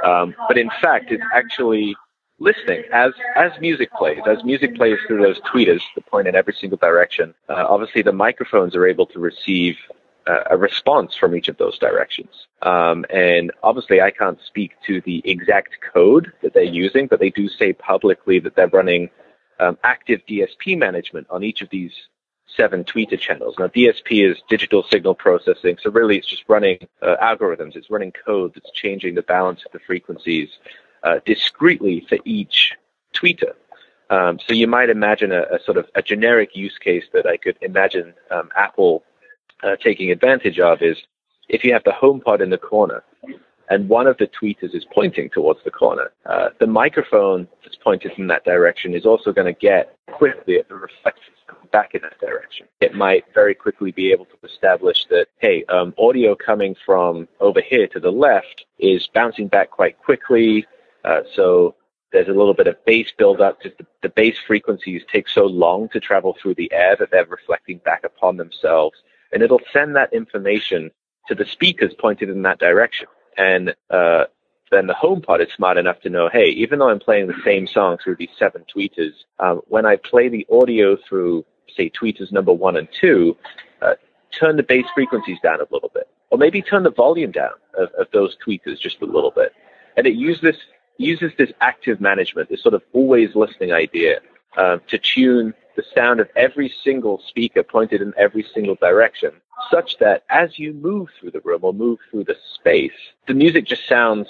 um, 0.05 0.35
but 0.49 0.59
in 0.59 0.71
fact, 0.83 1.13
it's 1.13 1.23
actually 1.33 1.95
listening 2.39 2.85
as 2.93 3.13
as 3.37 3.53
music 3.61 3.91
plays, 3.93 4.21
as 4.27 4.43
music 4.45 4.75
plays 4.77 4.99
through 5.07 5.23
those 5.23 5.41
tweeters 5.41 5.83
that 5.95 6.07
point 6.07 6.29
in 6.29 6.35
every 6.35 6.55
single 6.55 6.79
direction. 6.79 7.35
Uh, 7.49 7.67
obviously, 7.69 8.03
the 8.03 8.13
microphones 8.13 8.75
are 8.77 8.87
able 8.87 9.07
to 9.07 9.19
receive 9.19 9.77
uh, 10.27 10.45
a 10.51 10.57
response 10.57 11.17
from 11.17 11.35
each 11.35 11.49
of 11.49 11.57
those 11.57 11.79
directions. 11.79 12.47
Um, 12.63 13.05
and 13.11 13.51
obviously, 13.63 14.01
I 14.01 14.11
can't 14.11 14.39
speak 14.47 14.73
to 14.87 15.01
the 15.03 15.23
exact 15.25 15.79
code 15.93 16.33
that 16.43 16.55
they're 16.55 16.63
using, 16.63 17.07
but 17.07 17.21
they 17.21 17.31
do 17.31 17.49
say 17.49 17.73
publicly 17.73 18.39
that 18.41 18.55
they're 18.55 18.69
running 18.69 19.11
um, 19.61 19.79
active 19.83 20.21
DSP 20.29 20.79
management 20.79 21.27
on 21.31 21.43
each 21.43 21.63
of 21.63 21.71
these 21.71 21.93
seven 22.57 22.85
tweeter 22.85 23.19
channels. 23.19 23.57
Now, 23.59 23.67
DSP 23.69 24.31
is 24.31 24.39
digital 24.49 24.83
signal 24.83 25.15
processing, 25.15 25.77
so 25.83 25.91
really 25.91 26.17
it's 26.19 26.27
just 26.27 26.45
running 26.49 26.79
uh, 27.03 27.17
algorithms. 27.23 27.77
It's 27.77 27.91
running 27.91 28.13
code 28.13 28.53
that's 28.55 28.71
changing 28.73 29.15
the 29.15 29.23
balance 29.23 29.65
of 29.65 29.73
the 29.73 29.81
frequencies 29.81 30.49
uh, 31.03 31.21
discreetly 31.25 32.07
for 32.09 32.19
each 32.25 32.75
tweeter. 33.15 33.53
Um, 34.11 34.39
so 34.47 34.55
you 34.55 34.67
might 34.67 34.89
imagine 34.89 35.33
a, 35.33 35.43
a, 35.43 35.59
sort 35.65 35.77
of 35.77 35.87
a 35.95 36.03
generic 36.03 36.57
use 36.57 36.79
case 36.79 37.05
that 37.13 37.27
I 37.27 37.37
could 37.37 37.59
imagine 37.61 38.15
um, 38.31 38.49
Apple 38.57 39.05
uh, 39.63 39.77
taking 39.77 40.11
advantage 40.11 40.59
of 40.59 40.81
is 40.83 40.97
if 41.49 41.65
you 41.65 41.73
have 41.73 41.85
the 41.85 41.93
HomePod 41.93 42.41
in 42.41 42.51
the 42.51 42.59
corner 42.59 43.03
and 43.71 43.89
one 43.89 44.07
of 44.07 44.17
the 44.17 44.27
tweeters 44.27 44.75
is 44.75 44.87
pointing 44.93 45.29
towards 45.29 45.61
the 45.65 45.71
corner, 45.71 46.11
uh, 46.27 46.49
the 46.59 46.67
microphone 46.67 47.47
that's 47.63 47.77
pointed 47.77 48.13
in 48.17 48.27
that 48.29 48.45
direction 48.45 48.95
is 48.95 49.05
also 49.05 49.33
going 49.33 49.53
to 49.53 49.59
get 49.59 49.95
quickly 50.11 50.59
the 50.69 50.75
reflections 50.75 51.37
back 51.71 51.95
in 51.95 52.01
that 52.03 52.19
direction. 52.19 52.67
It 52.81 52.95
might 52.95 53.25
very 53.35 53.55
quickly 53.55 53.93
be 53.93 54.11
able 54.11 54.25
to 54.27 54.47
establish 54.47 55.07
that, 55.11 55.27
hey, 55.39 55.65
um, 55.69 55.95
audio 55.99 56.35
coming 56.35 56.75
from 56.87 57.29
over 57.41 57.61
here 57.61 57.87
to 57.89 58.01
the 58.01 58.11
left 58.11 58.65
is 58.79 59.09
bouncing 59.13 59.49
back 59.49 59.71
quite 59.71 59.99
quickly. 59.99 60.67
Uh, 61.09 61.23
so 61.35 61.75
there's 62.13 62.29
a 62.29 62.33
little 62.33 62.55
bit 62.55 62.67
of 62.67 62.85
bass 62.85 63.11
buildup 63.17 63.63
because 63.63 63.77
the, 63.79 63.87
the 64.03 64.09
bass 64.11 64.37
frequencies 64.47 65.03
take 65.11 65.29
so 65.29 65.47
long 65.47 65.89
to 65.89 66.01
travel 66.01 66.37
through 66.41 66.55
the 66.55 66.71
air 66.73 66.97
that 66.97 67.11
they're 67.11 67.25
reflecting 67.25 67.79
back 67.79 68.05
upon 68.05 68.37
themselves. 68.37 68.99
And 69.33 69.43
it'll 69.43 69.61
send 69.73 69.97
that 69.97 70.13
information 70.13 70.91
to 71.29 71.35
the 71.35 71.47
speakers 71.47 71.95
pointed 71.99 72.29
in 72.29 72.43
that 72.43 72.59
direction. 72.59 73.07
And 73.39 73.75
uh, 73.91 74.25
then 74.71 74.87
the 74.87 74.95
home 74.95 75.23
HomePod 75.23 75.47
is 75.47 75.53
smart 75.55 75.79
enough 75.79 76.01
to 76.01 76.11
know, 76.11 76.29
hey, 76.29 76.49
even 76.49 76.79
though 76.79 76.91
I'm 76.91 76.99
playing 76.99 77.29
the 77.29 77.41
same 77.43 77.67
song 77.67 77.97
through 78.03 78.17
these 78.17 78.29
seven 78.39 78.65
tweeters, 78.75 79.13
um, 79.39 79.63
when 79.69 79.87
I 79.87 79.97
play 79.97 80.29
the 80.29 80.47
audio 80.53 80.99
through, 81.09 81.47
say, 81.75 81.91
tweeters 81.91 82.33
number 82.33 82.53
one 82.53 82.77
and 82.77 82.89
two, 83.01 83.35
uh, 83.81 83.95
turn 84.31 84.57
the 84.57 84.63
bass 84.63 84.85
frequencies 84.95 85.39
down 85.43 85.61
a 85.61 85.67
little 85.71 85.91
bit. 85.95 86.09
Or 86.31 86.37
maybe 86.37 86.61
turn 86.61 86.83
the 86.83 86.91
volume 86.91 87.33
down 87.33 87.53
of, 87.79 87.89
of 87.99 88.09
those 88.13 88.37
tweeters 88.47 88.79
just 88.79 89.01
a 89.01 89.07
little 89.07 89.31
bit. 89.31 89.55
And 89.97 90.07
it 90.07 90.15
uses 90.15 90.43
this 90.43 90.57
uses 90.99 91.33
this 91.39 91.51
active 91.61 92.01
management, 92.01 92.49
this 92.51 92.63
sort 92.63 92.75
of 92.75 92.83
always 92.93 93.35
listening 93.35 93.73
idea, 93.73 94.21
um, 94.57 94.81
to 94.89 94.99
tune 94.99 95.55
the 95.77 95.85
sound 95.95 96.21
of 96.21 96.29
every 96.37 96.73
single 96.85 97.23
speaker 97.29 97.63
pointed 97.63 98.03
in 98.03 98.13
every 98.19 98.45
single 98.53 98.75
direction, 98.75 99.31
such 99.71 99.97
that 99.99 100.25
as 100.29 100.59
you 100.59 100.73
move 100.75 101.09
through 101.19 101.31
the 101.31 101.41
room 101.41 101.61
or 101.63 101.73
move 101.73 101.99
through 102.11 102.25
the 102.25 102.37
space, 102.55 102.93
the 103.29 103.35
music 103.35 103.65
just 103.65 103.87
sounds 103.89 104.29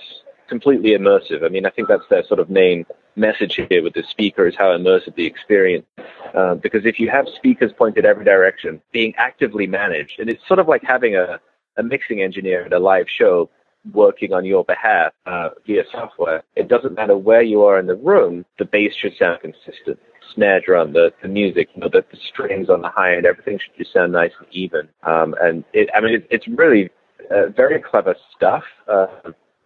completely 0.49 0.91
immersive. 0.91 1.45
I 1.45 1.49
mean, 1.49 1.67
I 1.67 1.71
think 1.71 1.89
that's 1.89 2.07
their 2.11 2.25
sort 2.25 2.41
of 2.41 2.51
main 2.51 2.85
message 3.17 3.61
here 3.69 3.83
with 3.83 3.95
the 3.95 4.03
speaker 4.03 4.47
is 4.47 4.55
how 4.57 4.69
immersive 4.77 5.15
the 5.15 5.27
experience. 5.27 5.87
Uh, 6.35 6.55
because 6.55 6.85
if 6.85 7.01
you 7.01 7.09
have 7.11 7.27
speakers 7.35 7.73
pointed 7.73 8.05
every 8.05 8.25
direction, 8.25 8.81
being 8.93 9.15
actively 9.17 9.67
managed, 9.67 10.21
and 10.21 10.29
it's 10.29 10.47
sort 10.47 10.61
of 10.61 10.69
like 10.69 10.83
having 10.83 11.17
a, 11.17 11.41
a 11.77 11.83
mixing 11.83 12.23
engineer 12.23 12.65
at 12.65 12.73
a 12.73 12.79
live 12.79 13.09
show 13.09 13.49
working 13.93 14.33
on 14.33 14.45
your 14.45 14.65
behalf 14.65 15.13
uh, 15.27 15.51
via 15.67 15.83
software. 15.91 16.43
It 16.57 16.69
doesn't 16.69 16.95
matter 16.95 17.17
where 17.17 17.43
you 17.43 17.63
are 17.63 17.79
in 17.79 17.87
the 17.87 17.97
room, 17.97 18.45
the 18.59 18.65
bass 18.65 18.93
should 19.01 19.13
sound 19.19 19.41
consistent. 19.41 19.99
Snare 20.35 20.61
drum, 20.61 20.93
the, 20.93 21.11
the 21.23 21.29
music, 21.29 21.69
you 21.75 21.81
know, 21.81 21.89
the, 21.91 22.05
the 22.11 22.19
strings 22.29 22.69
on 22.69 22.83
the 22.83 22.89
high 22.89 23.17
end, 23.17 23.25
everything 23.25 23.59
should 23.59 23.77
just 23.79 23.95
sound 23.95 24.13
nice 24.13 24.33
and 24.39 24.49
even. 24.53 24.89
Um, 25.03 25.35
and 25.41 25.65
it, 25.73 25.89
I 25.95 26.01
mean, 26.01 26.17
it, 26.17 26.27
it's 26.31 26.47
really 26.49 26.91
uh, 27.31 27.49
very 27.57 27.81
clever 27.81 28.15
stuff. 28.37 28.63
Uh, 28.87 29.07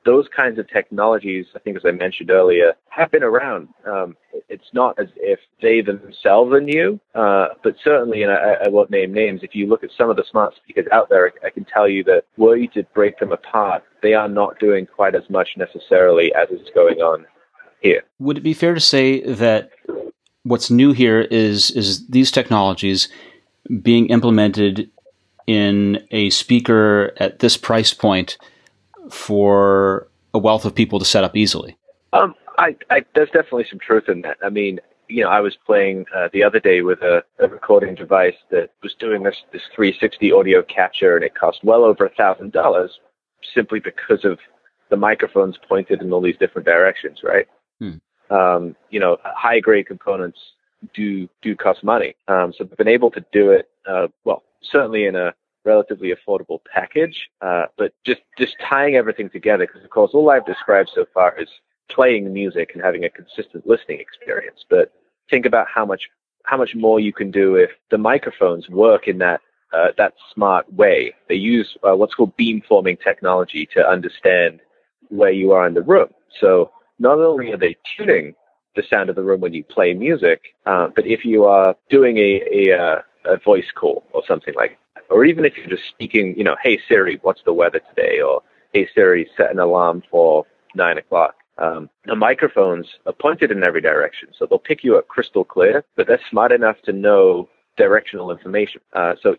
those 0.04 0.26
kinds 0.34 0.58
of 0.58 0.68
technologies, 0.68 1.46
I 1.54 1.58
think, 1.60 1.76
as 1.76 1.84
I 1.84 1.92
mentioned 1.92 2.30
earlier, 2.30 2.72
have 2.88 3.10
been 3.10 3.22
around. 3.22 3.68
Um, 3.86 4.16
it's 4.48 4.72
not 4.72 4.98
as 4.98 5.08
if 5.16 5.38
they 5.60 5.80
themselves 5.80 6.52
are 6.52 6.60
new, 6.60 7.00
uh, 7.14 7.48
but 7.62 7.76
certainly, 7.82 8.22
and 8.22 8.32
I, 8.32 8.64
I, 8.64 8.68
won't 8.68 8.90
name 8.90 9.12
names, 9.12 9.40
if 9.42 9.54
you 9.54 9.66
look 9.66 9.84
at 9.84 9.90
some 9.96 10.10
of 10.10 10.16
the 10.16 10.24
smart 10.30 10.54
speakers 10.56 10.86
out 10.92 11.08
there, 11.08 11.32
I 11.44 11.50
can 11.50 11.64
tell 11.64 11.88
you 11.88 12.02
that 12.04 12.24
were 12.36 12.56
you 12.56 12.68
to 12.68 12.82
break 12.94 13.18
them 13.18 13.32
apart, 13.32 13.84
they 14.02 14.14
are 14.14 14.28
not 14.28 14.58
doing 14.58 14.86
quite 14.86 15.14
as 15.14 15.28
much 15.30 15.50
necessarily 15.56 16.34
as 16.34 16.48
is 16.50 16.68
going 16.74 16.98
on 16.98 17.26
here. 17.80 18.02
Would 18.18 18.38
it 18.38 18.42
be 18.42 18.54
fair 18.54 18.74
to 18.74 18.80
say 18.80 19.20
that 19.20 19.70
what's 20.42 20.70
new 20.70 20.92
here 20.92 21.20
is 21.20 21.70
is 21.70 22.08
these 22.08 22.30
technologies 22.30 23.08
being 23.80 24.08
implemented 24.08 24.90
in 25.46 26.04
a 26.10 26.30
speaker 26.30 27.12
at 27.18 27.38
this 27.38 27.56
price 27.56 27.94
point 27.94 28.38
for 29.12 30.08
a 30.34 30.38
wealth 30.38 30.64
of 30.64 30.74
people 30.74 30.98
to 30.98 31.04
set 31.04 31.24
up 31.24 31.36
easily? 31.36 31.76
Um, 32.12 32.34
I, 32.58 32.76
I, 32.90 33.04
there's 33.14 33.30
definitely 33.30 33.66
some 33.68 33.78
truth 33.78 34.08
in 34.08 34.22
that. 34.22 34.38
I 34.44 34.50
mean, 34.50 34.80
you 35.08 35.22
know, 35.22 35.30
I 35.30 35.40
was 35.40 35.56
playing 35.66 36.06
uh, 36.14 36.28
the 36.32 36.42
other 36.42 36.60
day 36.60 36.82
with 36.82 37.02
a, 37.02 37.22
a, 37.38 37.48
recording 37.48 37.94
device 37.94 38.36
that 38.50 38.70
was 38.82 38.94
doing 38.98 39.22
this 39.22 39.36
this 39.52 39.62
360 39.74 40.32
audio 40.32 40.62
capture, 40.62 41.16
and 41.16 41.24
it 41.24 41.34
cost 41.34 41.60
well 41.62 41.84
over 41.84 42.06
a 42.06 42.14
thousand 42.14 42.52
dollars 42.52 42.98
simply 43.54 43.80
because 43.80 44.24
of 44.24 44.38
the 44.90 44.96
microphones 44.96 45.56
pointed 45.68 46.00
in 46.00 46.12
all 46.12 46.22
these 46.22 46.36
different 46.38 46.66
directions, 46.66 47.20
right? 47.22 47.46
Hmm. 47.78 48.34
Um, 48.34 48.76
you 48.90 49.00
know, 49.00 49.18
high 49.24 49.60
grade 49.60 49.86
components 49.86 50.38
do 50.94 51.28
do 51.42 51.54
cost 51.56 51.84
money, 51.84 52.14
um, 52.28 52.52
so 52.56 52.64
they've 52.64 52.76
been 52.76 52.88
able 52.88 53.10
to 53.10 53.24
do 53.32 53.50
it. 53.50 53.68
Uh, 53.86 54.08
well, 54.24 54.42
certainly 54.62 55.04
in 55.06 55.16
a 55.16 55.34
relatively 55.64 56.12
affordable 56.12 56.58
package. 56.72 57.30
Uh, 57.40 57.66
but 57.76 57.92
just 58.04 58.22
just 58.38 58.56
tying 58.60 58.96
everything 58.96 59.30
together, 59.30 59.66
because 59.66 59.84
of 59.84 59.90
course 59.90 60.12
all 60.14 60.30
I've 60.30 60.46
described 60.46 60.90
so 60.94 61.06
far 61.12 61.38
is 61.40 61.48
playing 61.88 62.32
music 62.32 62.70
and 62.74 62.82
having 62.82 63.04
a 63.04 63.10
consistent 63.10 63.66
listening 63.66 64.00
experience. 64.00 64.64
But 64.68 64.92
think 65.30 65.46
about 65.46 65.66
how 65.72 65.84
much 65.84 66.08
how 66.44 66.56
much 66.56 66.74
more 66.74 67.00
you 67.00 67.12
can 67.12 67.30
do 67.30 67.56
if 67.56 67.70
the 67.90 67.98
microphones 67.98 68.68
work 68.68 69.08
in 69.08 69.18
that 69.18 69.40
uh, 69.72 69.88
that 69.96 70.14
smart 70.34 70.70
way. 70.72 71.14
They 71.28 71.36
use 71.36 71.76
uh, 71.82 71.96
what's 71.96 72.14
called 72.14 72.36
beamforming 72.36 73.02
technology 73.02 73.68
to 73.74 73.86
understand 73.88 74.60
where 75.08 75.30
you 75.30 75.52
are 75.52 75.66
in 75.66 75.74
the 75.74 75.82
room. 75.82 76.08
So 76.40 76.70
not 76.98 77.18
only 77.18 77.52
are 77.52 77.56
they 77.56 77.76
tuning 77.96 78.34
the 78.76 78.82
sound 78.88 79.10
of 79.10 79.16
the 79.16 79.22
room 79.22 79.40
when 79.40 79.52
you 79.52 79.64
play 79.64 79.92
music, 79.92 80.40
uh, 80.66 80.88
but 80.94 81.06
if 81.06 81.24
you 81.24 81.44
are 81.44 81.74
doing 81.90 82.16
a, 82.18 82.42
a, 82.52 82.78
uh, 82.78 83.02
a 83.24 83.36
voice 83.38 83.70
call 83.74 84.04
or 84.12 84.22
something 84.26 84.54
like 84.54 84.78
or 85.12 85.24
even 85.24 85.44
if 85.44 85.56
you're 85.56 85.68
just 85.68 85.88
speaking, 85.88 86.36
you 86.36 86.44
know, 86.44 86.56
hey 86.62 86.80
Siri, 86.88 87.18
what's 87.22 87.42
the 87.44 87.52
weather 87.52 87.80
today? 87.94 88.20
Or 88.20 88.42
hey 88.72 88.88
Siri, 88.94 89.28
set 89.36 89.50
an 89.50 89.58
alarm 89.58 90.02
for 90.10 90.46
nine 90.74 90.98
o'clock. 90.98 91.34
Um, 91.58 91.90
the 92.06 92.16
microphones 92.16 92.86
are 93.06 93.12
pointed 93.12 93.50
in 93.50 93.62
every 93.62 93.82
direction, 93.82 94.30
so 94.36 94.46
they'll 94.46 94.58
pick 94.58 94.82
you 94.82 94.96
up 94.96 95.06
crystal 95.08 95.44
clear, 95.44 95.84
but 95.96 96.06
they're 96.06 96.20
smart 96.30 96.50
enough 96.50 96.80
to 96.84 96.92
know 96.92 97.48
directional 97.76 98.30
information. 98.30 98.80
Uh, 98.94 99.14
so 99.22 99.36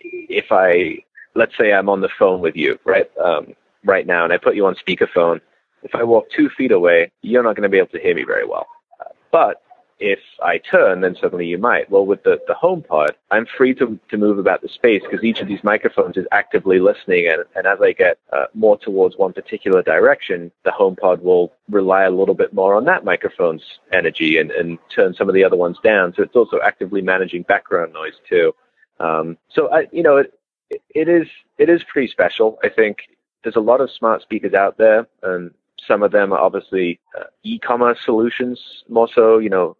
if 0.00 0.46
I, 0.50 0.98
let's 1.34 1.56
say 1.58 1.72
I'm 1.72 1.88
on 1.88 2.00
the 2.00 2.08
phone 2.18 2.40
with 2.40 2.56
you, 2.56 2.78
right, 2.84 3.10
um, 3.18 3.54
right 3.84 4.06
now, 4.06 4.24
and 4.24 4.32
I 4.32 4.38
put 4.38 4.56
you 4.56 4.66
on 4.66 4.74
speakerphone, 4.74 5.40
if 5.82 5.94
I 5.94 6.02
walk 6.02 6.26
two 6.34 6.48
feet 6.56 6.72
away, 6.72 7.12
you're 7.22 7.42
not 7.42 7.56
going 7.56 7.64
to 7.64 7.68
be 7.68 7.78
able 7.78 7.88
to 7.88 8.00
hear 8.00 8.14
me 8.14 8.24
very 8.24 8.46
well. 8.46 8.66
Uh, 9.00 9.10
but 9.30 9.62
if 10.00 10.18
I 10.42 10.58
turn, 10.58 11.00
then 11.00 11.16
suddenly 11.20 11.46
you 11.46 11.58
might. 11.58 11.90
Well, 11.90 12.06
with 12.06 12.22
the, 12.22 12.38
the 12.46 12.54
HomePod, 12.54 13.10
I'm 13.30 13.46
free 13.46 13.74
to, 13.74 13.98
to 14.10 14.16
move 14.16 14.38
about 14.38 14.62
the 14.62 14.68
space 14.68 15.02
because 15.02 15.24
each 15.24 15.40
of 15.40 15.48
these 15.48 15.62
microphones 15.62 16.16
is 16.16 16.26
actively 16.32 16.80
listening. 16.80 17.28
And, 17.28 17.44
and 17.54 17.66
as 17.66 17.78
I 17.82 17.92
get 17.92 18.18
uh, 18.32 18.46
more 18.54 18.78
towards 18.78 19.16
one 19.16 19.32
particular 19.32 19.82
direction, 19.82 20.50
the 20.64 20.72
home 20.72 20.90
HomePod 20.90 21.22
will 21.22 21.52
rely 21.68 22.04
a 22.04 22.10
little 22.10 22.34
bit 22.34 22.52
more 22.52 22.74
on 22.74 22.84
that 22.86 23.04
microphone's 23.04 23.62
energy 23.92 24.38
and, 24.38 24.50
and 24.50 24.78
turn 24.94 25.14
some 25.14 25.28
of 25.28 25.34
the 25.34 25.44
other 25.44 25.56
ones 25.56 25.78
down. 25.82 26.14
So 26.16 26.22
it's 26.22 26.36
also 26.36 26.58
actively 26.64 27.02
managing 27.02 27.42
background 27.42 27.92
noise 27.92 28.14
too. 28.28 28.52
Um, 28.98 29.38
so 29.50 29.72
I, 29.72 29.86
you 29.92 30.02
know, 30.02 30.16
it, 30.16 30.32
it 30.94 31.08
is 31.08 31.26
it 31.58 31.68
is 31.68 31.82
pretty 31.84 32.08
special. 32.08 32.58
I 32.62 32.68
think 32.68 32.98
there's 33.42 33.56
a 33.56 33.60
lot 33.60 33.80
of 33.80 33.90
smart 33.90 34.22
speakers 34.22 34.54
out 34.54 34.78
there, 34.78 35.06
and 35.22 35.52
some 35.86 36.02
of 36.02 36.12
them 36.12 36.32
are 36.32 36.38
obviously 36.38 37.00
uh, 37.18 37.24
e-commerce 37.42 37.98
solutions, 38.04 38.60
more 38.88 39.08
so, 39.14 39.38
you 39.38 39.48
know, 39.48 39.76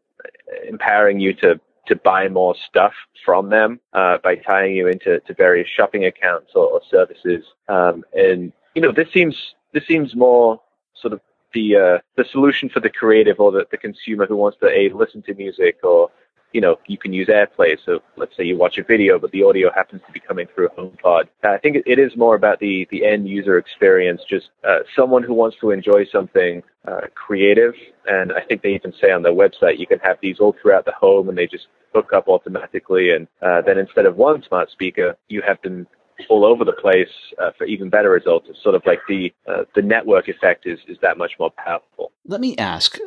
empowering 0.69 1.21
you 1.21 1.35
to 1.35 1.61
to 1.87 1.97
buy 1.97 2.29
more 2.29 2.55
stuff 2.69 2.93
from 3.25 3.51
them 3.51 3.81
uh, 3.95 4.19
by 4.19 4.37
tying 4.37 4.77
you 4.77 4.87
into 4.87 5.19
to 5.21 5.35
various 5.35 5.69
shopping 5.69 6.05
accounts 6.05 6.53
or, 6.55 6.67
or 6.67 6.81
services. 6.89 7.45
Um, 7.69 8.05
and 8.13 8.53
you 8.75 8.83
know, 8.83 8.93
this 8.93 9.11
seems 9.13 9.55
this 9.73 9.87
seems 9.87 10.15
more 10.15 10.61
sort 10.95 11.13
of 11.13 11.21
the 11.53 11.77
uh, 11.77 11.99
the 12.17 12.25
solution 12.31 12.69
for 12.69 12.81
the 12.81 12.91
creative 12.91 13.41
or 13.41 13.51
the, 13.51 13.67
the 13.71 13.77
consumer 13.77 14.27
who 14.27 14.37
wants 14.37 14.59
to 14.59 14.69
a 14.69 14.93
listen 14.95 15.23
to 15.23 15.35
music 15.35 15.79
or 15.83 16.11
you 16.53 16.61
know, 16.61 16.79
you 16.87 16.99
can 16.99 17.13
use 17.13 17.29
AirPlay. 17.29 17.77
So 17.85 18.01
let's 18.17 18.37
say 18.37 18.45
you 18.45 18.57
watch 18.57 18.79
a 18.79 18.83
video, 18.83 19.19
but 19.19 19.31
the 19.31 19.43
audio 19.43 19.71
happens 19.73 20.03
to 20.07 20.13
be 20.13 20.21
coming 20.21 20.47
through 20.55 20.69
a 20.69 20.71
HomePod. 20.71 21.29
I 21.43 21.59
think 21.59 21.77
it 21.87 21.99
is 21.99 22.17
more 22.17 22.35
about 22.35 22.61
the, 22.61 22.87
the 22.91 23.05
end 23.05 23.29
user 23.29 23.59
experience, 23.59 24.23
just 24.29 24.51
uh, 24.65 24.81
someone 24.97 25.23
who 25.23 25.35
wants 25.35 25.57
to 25.61 25.71
enjoy 25.71 26.07
something 26.07 26.63
uh, 26.87 27.03
creative. 27.15 27.75
And 28.07 28.33
I 28.33 28.41
think 28.41 28.63
they 28.63 28.75
even 28.75 28.93
say 29.01 29.11
on 29.11 29.23
their 29.23 29.33
website, 29.33 29.79
you 29.79 29.87
can 29.87 29.99
have 30.01 30.19
these 30.21 30.41
all 30.41 30.57
throughout 30.61 30.85
the 30.85 30.93
home 30.93 31.29
and 31.29 31.39
they 31.39 31.47
just 31.47 31.67
hook 31.95 32.13
up 32.13 32.29
automatically. 32.29 33.11
And 33.11 33.29
uh, 33.43 33.63
then 33.63 33.79
instead 33.79 34.07
of 34.07 34.17
one 34.17 34.43
smart 34.43 34.71
speaker, 34.71 35.17
you 35.29 35.43
have 35.47 35.61
them 35.63 35.87
all 36.29 36.45
over 36.45 36.65
the 36.65 36.73
place 36.73 37.09
uh, 37.41 37.51
for 37.57 37.65
even 37.65 37.89
better 37.89 38.11
results. 38.11 38.47
It's 38.51 38.63
sort 38.63 38.75
of 38.75 38.83
like 38.85 39.01
the 39.09 39.33
uh, 39.49 39.65
the 39.75 39.83
network 39.83 40.29
effect 40.29 40.67
is 40.67 40.79
is 40.87 40.99
that 41.03 41.17
much 41.17 41.33
more 41.39 41.51
powerful. 41.51 42.13
Let 42.27 42.41
me 42.41 42.57
ask. 42.57 42.99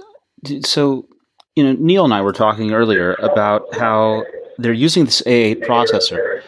So 0.66 1.08
you 1.56 1.64
know, 1.64 1.74
Neil 1.80 2.04
and 2.04 2.14
I 2.14 2.22
were 2.22 2.34
talking 2.34 2.72
earlier 2.72 3.14
about 3.16 3.76
how 3.76 4.24
they're 4.58 4.74
using 4.74 5.06
this 5.06 5.22
A8 5.24 5.66
processor, 5.66 6.42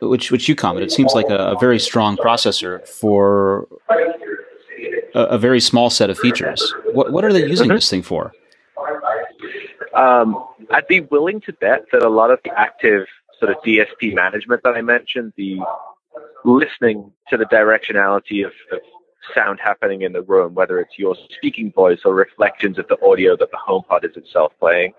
which 0.00 0.30
which 0.30 0.48
you 0.48 0.54
commented 0.54 0.90
seems 0.90 1.12
like 1.12 1.28
a, 1.28 1.36
a 1.36 1.58
very 1.58 1.78
strong 1.78 2.16
processor 2.16 2.86
for 2.86 3.68
a, 5.14 5.20
a, 5.20 5.38
very 5.38 5.60
small 5.60 5.90
set 5.90 6.08
of 6.08 6.18
features. 6.18 6.74
What 6.92 7.12
what 7.12 7.24
are 7.24 7.32
they 7.32 7.46
using 7.46 7.68
mm-hmm. 7.68 7.76
this 7.76 7.90
thing 7.90 8.02
for? 8.02 8.32
Um, 9.94 10.46
I'd 10.70 10.86
be 10.86 11.00
willing 11.00 11.40
to 11.42 11.52
bet 11.52 11.84
that 11.92 12.02
a 12.02 12.08
lot 12.08 12.30
of 12.30 12.40
the 12.44 12.58
active 12.58 13.06
sort 13.38 13.50
of 13.50 13.62
DSP 13.62 14.14
management 14.14 14.62
that 14.62 14.74
I 14.74 14.80
mentioned, 14.80 15.34
the 15.36 15.60
listening 16.44 17.12
to 17.28 17.36
the 17.36 17.44
directionality 17.44 18.44
of, 18.44 18.52
of 18.72 18.80
sound 19.34 19.60
happening 19.62 20.02
in 20.02 20.12
the 20.12 20.22
room, 20.22 20.54
whether 20.54 20.78
it's 20.80 20.98
your 20.98 21.16
speaking 21.36 21.72
voice 21.72 22.00
or 22.04 22.14
reflections 22.14 22.78
of 22.78 22.86
the 22.88 22.98
audio 23.04 23.36
that 23.36 23.50
the 23.50 23.58
HomePod 23.68 24.04
is 24.04 24.16
itself 24.16 24.52
playing. 24.58 24.92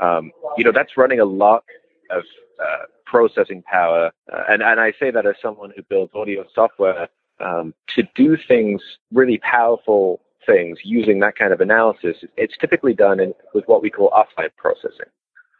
Um, 0.00 0.32
you 0.56 0.64
know, 0.64 0.72
that's 0.72 0.96
running 0.96 1.20
a 1.20 1.24
lot 1.24 1.64
of 2.10 2.24
uh, 2.62 2.86
processing 3.06 3.62
power. 3.62 4.10
Uh, 4.32 4.42
and, 4.48 4.62
and 4.62 4.80
I 4.80 4.92
say 4.98 5.10
that 5.10 5.26
as 5.26 5.34
someone 5.40 5.72
who 5.74 5.82
builds 5.82 6.12
audio 6.14 6.44
software 6.54 7.08
um, 7.40 7.74
to 7.94 8.02
do 8.14 8.36
things, 8.48 8.82
really 9.12 9.38
powerful 9.38 10.20
things 10.46 10.78
using 10.82 11.20
that 11.20 11.36
kind 11.36 11.52
of 11.52 11.60
analysis. 11.60 12.16
It's 12.36 12.56
typically 12.60 12.94
done 12.94 13.20
in, 13.20 13.34
with 13.54 13.64
what 13.66 13.82
we 13.82 13.90
call 13.90 14.10
offline 14.10 14.50
processing. 14.56 15.06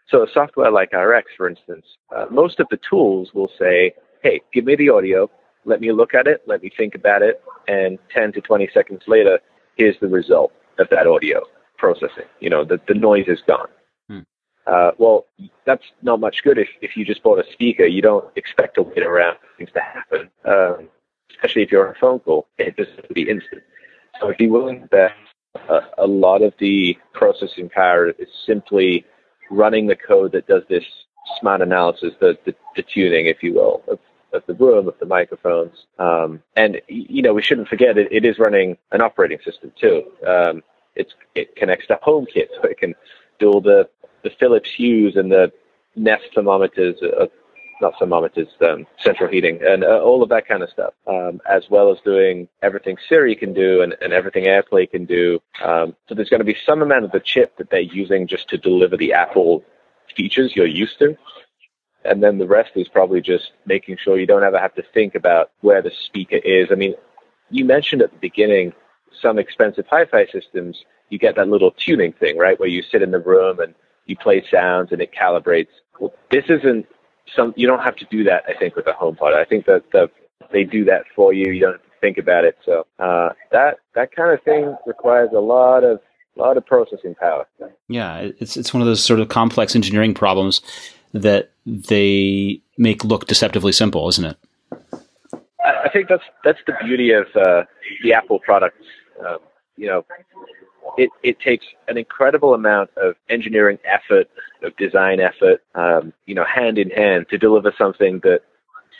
So 0.09 0.23
a 0.23 0.27
software 0.33 0.71
like 0.71 0.93
RX, 0.93 1.31
for 1.37 1.49
instance, 1.49 1.87
uh, 2.15 2.27
most 2.31 2.61
of 2.61 2.67
the 2.71 2.79
tools 2.89 3.31
will 3.33 3.51
say, 3.59 3.95
hey, 4.23 4.41
give 4.53 4.65
me 4.65 4.77
the 4.77 4.91
audio, 4.91 5.31
let 5.65 5.81
me 5.81 5.93
look 5.93 6.15
at 6.15 6.27
it, 6.27 6.43
let 6.47 6.63
me 6.63 6.71
think 6.77 6.95
about 6.95 7.23
it, 7.23 7.43
and 7.69 7.99
10 8.15 8.33
to 8.33 8.41
20 8.41 8.69
seconds 8.73 9.03
later, 9.07 9.39
here's 9.77 9.99
the 10.01 10.09
result 10.09 10.53
of 10.79 10.89
that 10.91 11.07
audio 11.07 11.43
processing. 11.79 12.25
You 12.41 12.51
know, 12.51 12.65
the, 12.65 12.81
the 12.89 12.95
noise 12.95 13.27
is 13.29 13.41
gone. 13.47 13.69
Hmm. 14.09 14.21
Uh, 14.67 14.93
well, 14.99 15.27
that's 15.65 15.85
not 16.03 16.21
much 16.21 16.43
good 16.43 16.59
if, 16.59 16.69
if 16.81 16.97
you 16.97 17.05
just 17.05 17.23
bought 17.23 17.39
a 17.39 17.53
speaker. 17.53 17.85
You 17.85 18.03
don't 18.03 18.27
expect 18.37 18.77
to 18.77 18.83
wait 18.83 19.03
around 19.03 19.37
for 19.37 19.49
things 19.59 19.71
to 19.73 19.81
happen, 19.81 20.31
um, 20.45 20.89
especially 21.31 21.63
if 21.63 21.73
you're 21.73 21.89
on 21.89 21.95
a 21.95 21.99
phone 21.99 22.21
call. 22.21 22.47
It 22.59 22.77
to 22.77 23.15
be 23.15 23.29
instant. 23.29 23.63
So 24.21 24.29
if 24.29 24.41
you're 24.41 24.51
willing 24.51 24.83
to 24.83 24.87
bet 24.87 25.13
uh, 25.69 25.81
a 25.99 26.07
lot 26.07 26.43
of 26.43 26.55
the 26.59 26.97
processing 27.13 27.69
power 27.69 28.11
is 28.11 28.29
simply 28.47 29.05
running 29.51 29.87
the 29.87 29.97
code 29.97 30.33
that 30.33 30.47
does 30.47 30.63
this 30.69 30.85
smart 31.41 31.61
analysis, 31.61 32.15
the, 32.21 32.39
the, 32.45 32.55
the 32.77 32.83
tuning, 32.83 33.27
if 33.27 33.43
you 33.43 33.55
will, 33.55 33.83
of 33.89 33.99
of 34.33 34.43
the 34.47 34.55
room, 34.55 34.89
of 34.89 34.99
the 34.99 35.07
microphones. 35.07 35.87
Um, 35.99 36.43
and, 36.57 36.81
you 36.89 37.23
know, 37.23 37.35
we 37.35 37.43
shouldn't 37.43 37.69
forget 37.69 37.99
it, 37.99 38.09
it 38.11 38.25
is 38.25 38.39
running 38.39 38.77
an 38.91 39.01
operating 39.01 39.39
system 39.45 39.73
too. 39.81 40.05
Um, 40.27 40.63
it 41.35 41.57
connects 41.57 41.87
to 41.87 41.99
HomeKit, 42.07 42.49
so 42.55 42.69
it 42.69 42.79
can 42.79 42.95
do 43.39 43.51
all 43.51 43.61
the, 43.61 43.89
the 44.23 44.31
Philips 44.39 44.71
Hues 44.77 45.17
and 45.17 45.31
the 45.31 45.53
Nest 45.97 46.25
thermometers, 46.35 46.97
uh, 47.03 47.27
not 47.81 47.95
thermometers, 47.99 48.49
um, 48.61 48.87
central 48.99 49.31
heating, 49.31 49.59
and 49.67 49.85
uh, 49.85 50.01
all 50.01 50.23
of 50.23 50.29
that 50.29 50.47
kind 50.47 50.63
of 50.63 50.71
stuff, 50.71 50.95
um, 51.07 51.41
as 51.49 51.65
well 51.71 51.91
as 51.91 51.99
doing 52.05 52.49
everything 52.63 52.97
Siri 53.09 53.35
can 53.35 53.53
do 53.53 53.83
and, 53.83 53.97
and 54.01 54.13
everything 54.13 54.45
AirPlay 54.45 54.91
can 54.91 55.05
do. 55.05 55.41
Um, 55.65 55.97
so 56.09 56.15
there's 56.15 56.29
going 56.29 56.41
to 56.41 56.45
be 56.45 56.57
some 56.65 56.83
amount 56.83 57.05
of 57.05 57.13
the 57.13 57.21
chip 57.21 57.57
that 57.57 57.71
they're 57.71 57.81
using 57.81 58.27
just 58.27 58.49
to 58.51 58.59
deliver 58.59 58.97
the 58.97 59.15
Apple 59.15 59.65
features 60.15 60.55
you're 60.55 60.67
used 60.67 60.99
to 60.99 61.17
and 62.05 62.23
then 62.23 62.39
the 62.39 62.47
rest 62.47 62.71
is 62.75 62.89
probably 62.89 63.21
just 63.21 63.53
making 63.67 63.97
sure 64.03 64.19
you 64.19 64.27
don't 64.27 64.43
ever 64.43 64.59
have 64.59 64.75
to 64.75 64.83
think 64.95 65.15
about 65.15 65.51
where 65.61 65.83
the 65.83 65.93
speaker 66.07 66.37
is. 66.37 66.69
I 66.71 66.75
mean, 66.75 66.95
you 67.51 67.65
mentioned 67.65 68.03
at 68.03 68.11
the 68.11 68.19
beginning 68.19 68.73
some 69.21 69.39
expensive 69.39 69.87
hi-fi 69.89 70.27
systems, 70.27 70.85
you 71.11 71.19
get 71.19 71.37
that 71.37 71.49
little 71.49 71.73
tuning 71.73 72.13
thing, 72.13 72.39
right, 72.39 72.59
where 72.59 72.69
you 72.69 72.83
sit 72.83 73.03
in 73.03 73.11
the 73.11 73.19
room 73.19 73.61
and 73.61 73.75
you 74.07 74.17
play 74.17 74.45
sounds 74.51 74.91
and 74.93 75.01
it 75.01 75.13
calibrates. 75.13 75.69
Well, 76.01 76.13
this 76.31 76.45
isn't 76.49 76.87
some. 77.37 77.53
You 77.57 77.67
don't 77.67 77.83
have 77.83 77.97
to 77.97 78.07
do 78.11 78.25
that. 78.25 78.45
I 78.49 78.55
think 78.59 78.75
with 78.75 78.87
the 78.87 78.93
HomePod, 78.93 79.35
I 79.35 79.45
think 79.45 79.67
that 79.67 79.85
the, 79.93 80.11
they 80.53 80.65
do 80.65 80.85
that 80.87 81.05
for 81.15 81.33
you. 81.33 81.53
You 81.53 81.61
don't 81.61 81.73
have 81.73 81.83
to 81.83 81.89
think 82.01 82.19
about 82.19 82.45
it. 82.45 82.59
So 82.65 82.87
uh, 82.99 83.31
that 83.53 83.79
that 83.95 84.15
kind 84.15 84.33
of 84.33 84.43
thing 84.43 84.77
requires 84.87 85.31
a 85.35 85.41
lot 85.41 85.85
of 85.85 86.01
a 86.37 86.41
lot 86.41 86.57
of 86.57 86.67
processing 86.67 87.15
power. 87.15 87.47
Yeah, 87.89 88.31
it's 88.41 88.57
it's 88.57 88.75
one 88.75 88.81
of 88.81 88.87
those 88.87 89.05
sort 89.05 89.21
of 89.21 89.29
complex 89.29 89.77
engineering 89.77 90.15
problems 90.15 90.63
that 91.13 91.51
they 91.67 92.61
make 92.79 93.05
look 93.05 93.27
deceptively 93.27 93.73
simple, 93.73 94.09
isn't 94.09 94.25
it? 94.25 94.37
I 95.65 95.89
think 95.93 96.09
that's 96.09 96.25
that's 96.45 96.59
the 96.67 96.75
beauty 96.83 97.13
of 97.13 97.27
uh, 97.37 97.65
the 98.03 98.13
Apple 98.13 98.39
products. 98.41 98.85
Um, 99.25 99.39
you 99.77 99.87
know, 99.87 100.05
it 100.97 101.11
it 101.23 101.41
takes 101.41 101.67
an 101.89 101.97
incredible 101.97 102.55
amount 102.55 102.91
of 102.97 103.15
engineering 103.29 103.79
effort, 103.85 104.29
of 104.63 104.77
design 104.77 105.21
effort, 105.21 105.63
um, 105.75 106.13
you 106.27 106.35
know, 106.35 106.45
hand 106.45 106.79
in 106.79 106.91
hand 106.91 107.27
to 107.31 107.39
deliver 107.39 107.73
something 107.77 108.21
that 108.21 108.41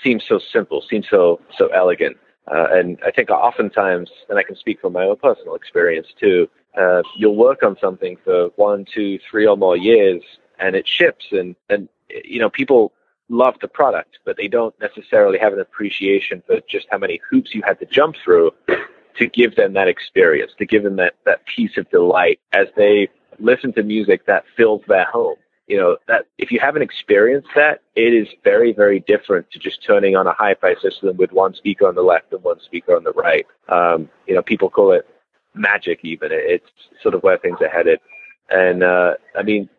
seems 0.03 0.25
so 0.29 0.39
simple, 0.53 0.83
seems 0.89 1.07
so 1.09 1.41
so 1.57 1.69
elegant. 1.69 2.17
Uh, 2.53 2.67
and 2.73 2.99
I 3.07 3.11
think 3.11 3.31
oftentimes, 3.31 4.11
and 4.29 4.39
I 4.39 4.43
can 4.43 4.57
speak 4.57 4.81
from 4.81 4.93
my 4.93 5.05
own 5.05 5.17
personal 5.17 5.55
experience 5.55 6.09
too, 6.19 6.49
uh, 6.77 7.03
you'll 7.17 7.37
work 7.37 7.63
on 7.63 7.77
something 7.81 8.17
for 8.25 8.49
one, 8.57 8.85
two, 8.93 9.19
three 9.31 9.47
or 9.47 9.57
more 9.57 9.77
years, 9.77 10.23
and 10.59 10.75
it 10.75 10.87
ships, 10.87 11.27
and 11.31 11.55
and 11.69 11.89
you 12.25 12.39
know, 12.41 12.51
people 12.51 12.93
love 13.29 13.55
the 13.61 13.69
product, 13.69 14.19
but 14.25 14.37
they 14.37 14.49
don't 14.49 14.75
necessarily 14.81 15.39
have 15.39 15.53
an 15.53 15.61
appreciation 15.61 16.43
for 16.47 16.61
just 16.69 16.87
how 16.91 16.99
many 16.99 17.21
hoops 17.31 17.55
you 17.55 17.63
had 17.65 17.79
to 17.79 17.87
jump 17.87 18.17
through 18.23 18.51
to 19.17 19.27
give 19.27 19.57
them 19.57 19.73
that 19.75 19.89
experience, 19.89 20.53
to 20.59 20.67
give 20.67 20.83
them 20.83 20.97
that, 20.97 21.15
that 21.25 21.45
piece 21.47 21.77
of 21.77 21.89
delight 21.91 22.41
as 22.53 22.69
they 22.77 23.09
listen 23.39 23.73
to 23.73 23.83
music 23.83 24.27
that 24.27 24.45
fills 24.57 24.83
their 24.89 25.05
home. 25.05 25.37
You 25.69 25.79
know, 25.79 25.97
that 26.09 26.27
if 26.39 26.51
you 26.51 26.61
haven't 26.61 26.83
experienced 26.83 27.49
that, 27.55 27.81
it 27.95 28.13
is 28.13 28.29
very, 28.45 28.73
very 28.73 29.01
different 29.01 29.51
to 29.53 29.59
just 29.59 29.83
turning 29.83 30.17
on 30.17 30.27
a 30.27 30.33
hi-fi 30.33 30.75
system 30.83 31.17
with 31.17 31.33
one 31.33 31.55
speaker 31.55 31.87
on 31.87 31.95
the 31.95 32.03
left 32.03 32.33
and 32.33 32.43
one 32.43 32.61
speaker 32.61 32.95
on 32.97 33.05
the 33.05 33.13
right. 33.13 33.47
Um, 33.69 34.11
you 34.27 34.35
know, 34.35 34.43
people 34.43 34.69
call 34.69 34.93
it 34.93 35.07
magic 35.55 36.01
even. 36.03 36.31
It's 36.33 36.67
sort 37.01 37.15
of 37.15 37.23
where 37.23 37.39
things 37.39 37.59
are 37.61 37.69
headed. 37.69 38.01
And, 38.51 38.83
uh, 38.83 39.15
I 39.37 39.43
mean, 39.43 39.71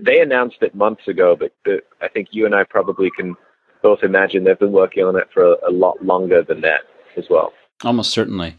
they 0.00 0.20
announced 0.20 0.58
it 0.60 0.74
months 0.74 1.08
ago, 1.08 1.36
but, 1.38 1.52
but 1.64 1.84
I 2.00 2.08
think 2.08 2.28
you 2.30 2.46
and 2.46 2.54
I 2.54 2.64
probably 2.64 3.10
can 3.10 3.36
both 3.82 4.02
imagine 4.02 4.44
they've 4.44 4.58
been 4.58 4.72
working 4.72 5.04
on 5.04 5.16
it 5.16 5.28
for 5.32 5.44
a, 5.44 5.56
a 5.68 5.72
lot 5.72 6.04
longer 6.04 6.42
than 6.42 6.60
that 6.62 6.82
as 7.16 7.24
well. 7.28 7.52
Almost 7.84 8.12
certainly. 8.12 8.56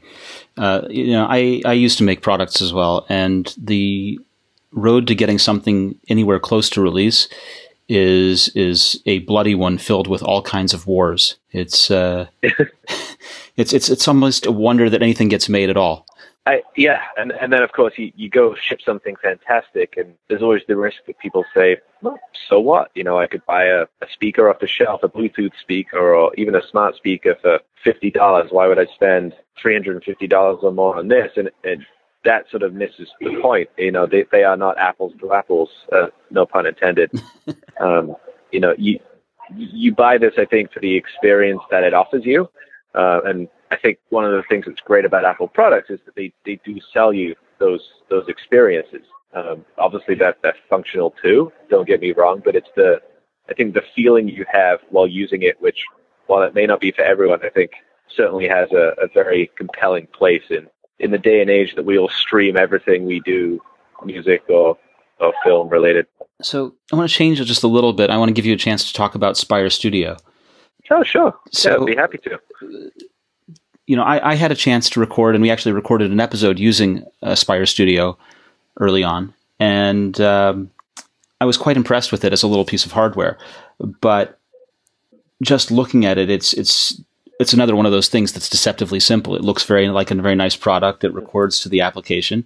Uh, 0.57 0.81
you 0.89 1.11
know, 1.11 1.25
I, 1.29 1.61
I 1.65 1.73
used 1.73 1.97
to 1.97 2.03
make 2.03 2.21
products 2.21 2.61
as 2.61 2.73
well, 2.73 3.05
and 3.09 3.53
the 3.57 4.19
road 4.71 5.07
to 5.07 5.15
getting 5.15 5.39
something 5.39 5.97
anywhere 6.09 6.39
close 6.39 6.69
to 6.71 6.81
release 6.81 7.27
is 7.87 8.49
is 8.49 9.01
a 9.05 9.19
bloody 9.19 9.55
one 9.55 9.77
filled 9.77 10.07
with 10.07 10.21
all 10.21 10.41
kinds 10.41 10.73
of 10.73 10.87
wars. 10.87 11.35
It's 11.51 11.89
uh, 11.89 12.27
it's 13.57 13.73
it's 13.73 13.89
it's 13.89 14.07
almost 14.07 14.45
a 14.45 14.51
wonder 14.51 14.89
that 14.89 15.01
anything 15.01 15.29
gets 15.29 15.49
made 15.49 15.69
at 15.69 15.77
all. 15.77 16.05
I, 16.47 16.61
yeah, 16.75 17.01
and 17.17 17.31
and 17.31 17.51
then 17.51 17.63
of 17.63 17.71
course 17.71 17.93
you, 17.97 18.11
you 18.15 18.29
go 18.29 18.53
ship 18.53 18.79
something 18.85 19.15
fantastic, 19.21 19.95
and 19.97 20.13
there's 20.29 20.43
always 20.43 20.61
the 20.67 20.75
risk 20.75 20.97
that 21.07 21.17
people 21.17 21.43
say, 21.55 21.77
well, 22.03 22.19
so 22.47 22.59
what? 22.59 22.91
You 22.93 23.03
know, 23.03 23.19
I 23.19 23.25
could 23.25 23.43
buy 23.47 23.65
a, 23.65 23.83
a 24.01 24.07
speaker 24.13 24.47
off 24.47 24.59
the 24.59 24.67
shelf, 24.67 25.01
a 25.01 25.09
Bluetooth 25.09 25.53
speaker, 25.59 26.13
or 26.13 26.31
even 26.35 26.53
a 26.53 26.61
smart 26.69 26.95
speaker 26.97 27.35
for 27.41 27.59
fifty 27.83 28.11
dollars. 28.11 28.49
Why 28.51 28.67
would 28.67 28.77
I 28.77 28.85
spend 28.93 29.33
three 29.59 29.73
hundred 29.73 29.95
and 29.95 30.03
fifty 30.03 30.27
dollars 30.27 30.59
or 30.61 30.71
more 30.71 30.97
on 30.97 31.07
this? 31.07 31.31
And, 31.35 31.49
and 31.63 31.83
that 32.25 32.49
sort 32.51 32.61
of 32.61 32.73
misses 32.73 33.09
the 33.19 33.39
point. 33.41 33.69
You 33.77 33.91
know, 33.91 34.05
they 34.05 34.25
they 34.31 34.43
are 34.43 34.57
not 34.57 34.77
apples 34.77 35.13
to 35.21 35.33
apples, 35.33 35.69
uh, 35.91 36.07
no 36.29 36.45
pun 36.45 36.67
intended. 36.67 37.09
um, 37.79 38.15
you 38.51 38.59
know, 38.59 38.75
you 38.77 38.99
you 39.55 39.95
buy 39.95 40.19
this, 40.19 40.33
I 40.37 40.45
think, 40.45 40.71
for 40.71 40.79
the 40.79 40.95
experience 40.95 41.61
that 41.71 41.83
it 41.83 41.95
offers 41.95 42.23
you, 42.23 42.49
uh, 42.93 43.21
and 43.25 43.47
I 43.71 43.77
think 43.77 43.97
one 44.09 44.25
of 44.25 44.31
the 44.31 44.43
things 44.43 44.65
that's 44.67 44.81
great 44.81 45.05
about 45.05 45.25
Apple 45.25 45.47
products 45.47 45.89
is 45.89 45.99
that 46.05 46.15
they, 46.15 46.33
they 46.45 46.59
do 46.63 46.79
sell 46.93 47.13
you 47.13 47.35
those 47.59 47.81
those 48.09 48.27
experiences. 48.27 49.03
Um, 49.33 49.65
obviously, 49.77 50.15
that 50.15 50.37
that's 50.43 50.57
functional 50.69 51.13
too. 51.21 51.51
Don't 51.69 51.87
get 51.87 52.01
me 52.01 52.11
wrong, 52.11 52.41
but 52.43 52.55
it's 52.55 52.69
the 52.75 53.01
I 53.49 53.53
think 53.53 53.73
the 53.73 53.83
feeling 53.95 54.27
you 54.27 54.45
have 54.51 54.79
while 54.89 55.07
using 55.07 55.41
it, 55.43 55.59
which 55.61 55.83
while 56.27 56.43
it 56.43 56.53
may 56.53 56.65
not 56.65 56.79
be 56.79 56.91
for 56.91 57.01
everyone, 57.01 57.43
I 57.43 57.49
think 57.49 57.71
certainly 58.15 58.47
has 58.47 58.71
a, 58.71 58.93
a 59.01 59.07
very 59.13 59.51
compelling 59.57 60.07
place 60.07 60.43
in 60.49 60.67
in 60.99 61.11
the 61.11 61.17
day 61.17 61.41
and 61.41 61.49
age 61.49 61.75
that 61.75 61.85
we 61.85 61.97
all 61.97 62.09
stream 62.09 62.55
everything 62.55 63.05
we 63.05 63.19
do, 63.21 63.59
music 64.03 64.43
or 64.49 64.77
or 65.19 65.33
film 65.43 65.69
related. 65.69 66.07
So 66.41 66.75
I 66.91 66.95
want 66.95 67.09
to 67.09 67.15
change 67.15 67.39
it 67.39 67.45
just 67.45 67.63
a 67.63 67.67
little 67.67 67.93
bit. 67.93 68.09
I 68.09 68.17
want 68.17 68.29
to 68.29 68.33
give 68.33 68.45
you 68.45 68.53
a 68.53 68.57
chance 68.57 68.87
to 68.87 68.93
talk 68.93 69.15
about 69.15 69.37
Spire 69.37 69.69
Studio. 69.69 70.17
Oh, 70.91 71.03
sure. 71.03 71.33
So, 71.51 71.69
yeah, 71.69 71.77
I'd 71.77 71.85
be 71.85 71.95
happy 71.95 72.17
to 72.19 72.39
you 73.87 73.95
know, 73.95 74.03
I, 74.03 74.31
I, 74.31 74.35
had 74.35 74.51
a 74.51 74.55
chance 74.55 74.89
to 74.91 74.99
record, 74.99 75.35
and 75.35 75.41
we 75.41 75.51
actually 75.51 75.73
recorded 75.73 76.11
an 76.11 76.19
episode 76.19 76.57
using 76.59 77.05
a 77.21 77.35
Spire 77.35 77.65
Studio 77.65 78.17
early 78.79 79.03
on, 79.03 79.33
and 79.59 80.19
um, 80.19 80.71
I 81.39 81.45
was 81.45 81.57
quite 81.57 81.77
impressed 81.77 82.11
with 82.11 82.23
it 82.23 82.33
as 82.33 82.43
a 82.43 82.47
little 82.47 82.65
piece 82.65 82.85
of 82.85 82.91
hardware. 82.91 83.37
But 83.79 84.39
just 85.41 85.71
looking 85.71 86.05
at 86.05 86.17
it, 86.17 86.29
it's 86.29 86.53
it's 86.53 86.99
it's 87.39 87.53
another 87.53 87.75
one 87.75 87.85
of 87.85 87.91
those 87.91 88.07
things 88.07 88.31
that's 88.31 88.49
deceptively 88.49 88.99
simple. 88.99 89.35
It 89.35 89.43
looks 89.43 89.63
very 89.63 89.89
like 89.89 90.09
a 90.11 90.15
very 90.15 90.35
nice 90.35 90.55
product. 90.55 91.03
It 91.03 91.13
records 91.13 91.59
to 91.61 91.69
the 91.69 91.81
application, 91.81 92.45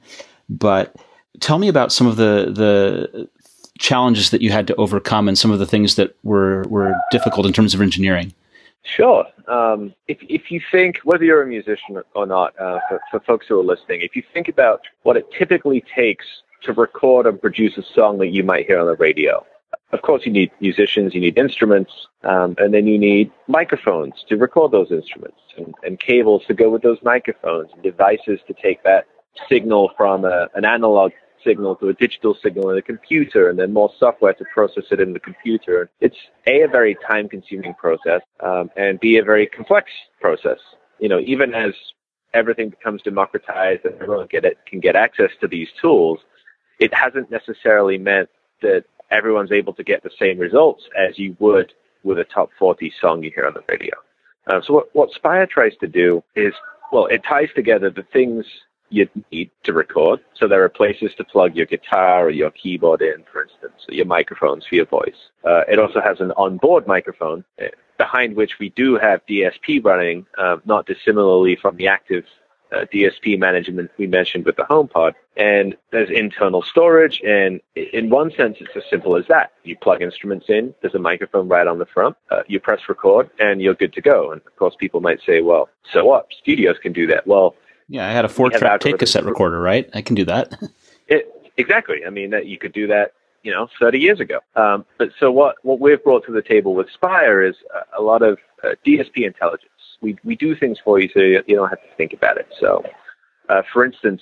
but 0.50 0.96
tell 1.40 1.60
me 1.60 1.68
about 1.68 1.94
some 1.94 2.08
of 2.08 2.18
the 2.18 2.52
the 2.52 3.30
challenges 3.78 4.32
that 4.32 4.42
you 4.42 4.52
had 4.52 4.68
to 4.68 4.76
overcome 4.76 5.30
and 5.30 5.38
some 5.38 5.52
of 5.52 5.60
the 5.60 5.66
things 5.66 5.96
that 5.96 6.16
were 6.24 6.64
were 6.64 6.94
difficult 7.12 7.46
in 7.46 7.54
terms 7.54 7.74
of 7.74 7.82
engineering. 7.82 8.34
Sure. 8.84 9.26
Um, 9.50 9.96
if, 10.08 10.20
if 10.22 10.52
you 10.52 10.62
think, 10.72 11.00
whether 11.04 11.24
you're 11.24 11.42
a 11.42 11.48
musician 11.48 12.02
or 12.14 12.26
not, 12.26 12.58
uh, 12.60 12.80
for, 12.88 13.02
for 13.10 13.20
folks 13.22 13.48
who 13.48 13.60
are 13.60 13.64
listening, 13.64 14.02
if 14.02 14.16
you 14.16 14.24
think 14.34 14.48
about 14.48 14.82
what 15.04 15.18
it 15.18 15.26
typically 15.38 15.84
takes 15.96 16.26
to 16.64 16.74
record 16.74 17.26
and 17.26 17.42
produce 17.42 17.78
a 17.78 17.84
song 17.96 18.20
that 18.20 18.28
you 18.28 18.44
might 18.44 18.68
hear 18.68 18.80
on 18.80 18.86
the 18.86 18.96
radio, 18.96 19.44
of 19.92 20.04
course, 20.04 20.24
you 20.26 20.32
need 20.32 20.52
musicians, 20.60 21.16
you 21.16 21.22
need 21.22 21.38
instruments, 21.38 21.92
um, 22.24 22.56
and 22.60 22.74
then 22.74 22.86
you 22.86 23.00
need 23.00 23.32
microphones 23.48 24.24
to 24.30 24.38
record 24.38 24.72
those 24.72 24.92
instruments, 24.92 25.40
and, 25.58 25.74
and, 25.84 26.00
cables 26.00 26.44
to 26.48 26.54
go 26.54 26.70
with 26.70 26.84
those 26.84 27.00
microphones, 27.02 27.70
and 27.74 27.82
devices 27.82 28.40
to 28.48 28.54
take 28.54 28.84
that 28.84 29.06
signal 29.48 29.92
from 29.98 30.26
a, 30.26 30.48
an 30.54 30.64
analog 30.64 31.12
signal 31.46 31.76
to 31.78 31.90
a 31.90 31.94
digital 31.94 32.36
signal 32.42 32.70
in 32.70 32.78
a 32.78 32.82
computer 32.82 33.50
and 33.50 33.58
then 33.58 33.74
more 33.74 33.92
software 34.00 34.34
to 34.34 34.46
process 34.54 34.86
it 34.92 35.00
in 35.00 35.14
the 35.14 35.20
computer. 35.20 35.90
It's 36.00 36.16
A, 36.48 36.62
a 36.62 36.68
very 36.68 36.98
time 37.08 37.30
consuming 37.30 37.74
process, 37.76 38.22
um, 38.42 38.70
and 38.76 39.00
B, 39.00 39.18
a 39.18 39.24
very 39.24 39.48
complex 39.48 39.92
process. 40.22 40.60
You 41.00 41.10
know, 41.10 41.20
even 41.20 41.54
as 41.54 41.74
everything 42.34 42.70
becomes 42.70 43.02
democratized 43.02 43.86
and 43.86 43.96
everyone 44.02 44.28
get 44.30 44.46
it, 44.46 44.58
can 44.68 44.80
get 44.80 44.96
access 44.96 45.32
to 45.42 45.48
these 45.48 45.68
tools, 45.82 46.20
it 46.80 46.94
hasn't 46.94 47.32
necessarily 47.32 47.98
meant 47.98 48.30
that 48.62 48.84
everyone's 49.12 49.52
able 49.52 49.74
to 49.74 49.84
get 49.84 50.04
the 50.04 50.12
same 50.20 50.38
results 50.38 50.84
as 50.98 51.18
you 51.18 51.36
would 51.40 51.74
with 52.04 52.20
a 52.20 52.24
top 52.24 52.50
40 52.58 52.92
song 53.02 53.24
you 53.24 53.32
hear 53.34 53.48
on 53.48 53.54
the 53.54 53.64
radio. 53.68 53.96
Uh, 54.48 54.62
so 54.66 54.74
what, 54.74 54.90
what 54.94 55.12
Spire 55.12 55.46
tries 55.46 55.76
to 55.78 55.88
do 55.88 56.24
is, 56.36 56.54
well, 56.92 57.06
it 57.08 57.22
ties 57.28 57.50
together 57.56 57.90
the 57.90 58.06
things 58.14 58.46
you 58.90 59.08
need 59.32 59.52
to 59.64 59.74
record. 59.74 60.20
So 60.36 60.48
there 60.48 60.64
are 60.64 60.70
places 60.70 61.12
to 61.18 61.24
plug 61.24 61.56
your 61.56 61.66
guitar 61.66 62.26
or 62.26 62.30
your 62.30 62.52
keyboard 62.52 63.02
in, 63.02 63.24
for 63.32 63.44
instance, 63.44 63.86
your 63.90 64.06
microphones 64.06 64.66
for 64.66 64.76
your 64.76 64.86
voice. 64.86 65.30
Uh, 65.44 65.62
it 65.68 65.80
also 65.80 66.02
has 66.02 66.20
an 66.20 66.32
onboard 66.38 66.88
microphone 66.88 67.44
uh, 67.62 67.66
behind 67.98 68.36
which 68.36 68.60
we 68.60 68.70
do 68.70 68.98
have 68.98 69.26
DSP 69.28 69.84
running, 69.84 70.26
um, 70.38 70.62
not 70.66 70.86
dissimilarly 70.86 71.56
from 71.56 71.76
the 71.78 71.88
active 71.88 72.26
uh, 72.72 72.86
DSP 72.94 73.38
management 73.40 73.90
we 73.98 74.08
mentioned 74.08 74.46
with 74.46 74.56
the 74.56 74.64
HomePod. 74.64 75.14
And 75.36 75.76
there's 75.92 76.10
internal 76.10 76.62
storage, 76.62 77.22
and 77.26 77.62
in 77.76 78.10
one 78.10 78.32
sense, 78.32 78.58
it's 78.60 78.76
as 78.76 78.84
simple 78.90 79.16
as 79.16 79.26
that. 79.28 79.54
You 79.64 79.78
plug 79.78 80.02
instruments 80.02 80.48
in, 80.50 80.74
there's 80.82 80.96
a 80.96 81.00
microphone 81.00 81.48
right 81.48 81.66
on 81.66 81.80
the 81.80 81.86
front, 81.86 82.18
uh, 82.30 82.44
you 82.48 82.60
press 82.60 82.82
record, 82.90 83.30
and 83.40 83.62
you're 83.62 83.74
good 83.74 83.94
to 83.94 84.02
go. 84.02 84.32
And 84.32 84.42
of 84.46 84.56
course, 84.58 84.76
people 84.78 85.00
might 85.00 85.20
say, 85.26 85.42
well, 85.42 85.70
so 85.92 86.06
what? 86.06 86.28
Studios 86.42 86.78
can 86.82 86.92
do 86.92 87.08
that. 87.08 87.26
Well, 87.26 87.56
yeah, 87.90 88.08
I 88.08 88.12
had 88.12 88.24
a 88.24 88.30
four 88.30 88.52
track 88.52 88.82
tape 88.82 89.00
cassette 89.00 89.26
recorder, 89.26 89.60
right? 89.60 89.90
I 89.94 90.02
can 90.02 90.16
do 90.16 90.24
that. 90.26 90.54
it, 91.08 91.52
exactly. 91.58 92.06
I 92.06 92.12
mean, 92.12 92.30
that 92.30 92.46
you 92.46 92.58
could 92.58 92.72
do 92.72 92.86
that, 92.88 93.14
you 93.44 93.52
know, 93.52 93.68
30 93.80 94.00
years 94.00 94.20
ago. 94.20 94.40
Um, 94.56 94.86
but 94.98 95.10
so 95.20 95.32
what, 95.32 95.56
what 95.64 95.80
we've 95.80 96.02
brought 96.04 96.26
to 96.28 96.32
the 96.32 96.44
table 96.44 96.76
with 96.76 96.90
Spire 96.92 97.44
is 97.44 97.56
a, 97.74 98.00
a 98.00 98.02
lot 98.02 98.22
of 98.22 98.38
uh, 98.64 98.76
DSP 98.86 99.26
intelligence. 99.26 99.72
We, 100.02 100.18
we 100.24 100.36
do 100.36 100.56
things 100.56 100.78
for 100.84 101.00
you 101.00 101.10
so 101.14 101.20
you, 101.20 101.44
you 101.48 101.56
don't 101.56 101.70
have 101.70 101.82
to 101.82 101.96
think 101.98 102.14
about 102.14 102.38
it. 102.38 102.48
So, 102.60 102.86
uh, 103.50 103.64
for 103.74 103.84
instance, 103.84 104.22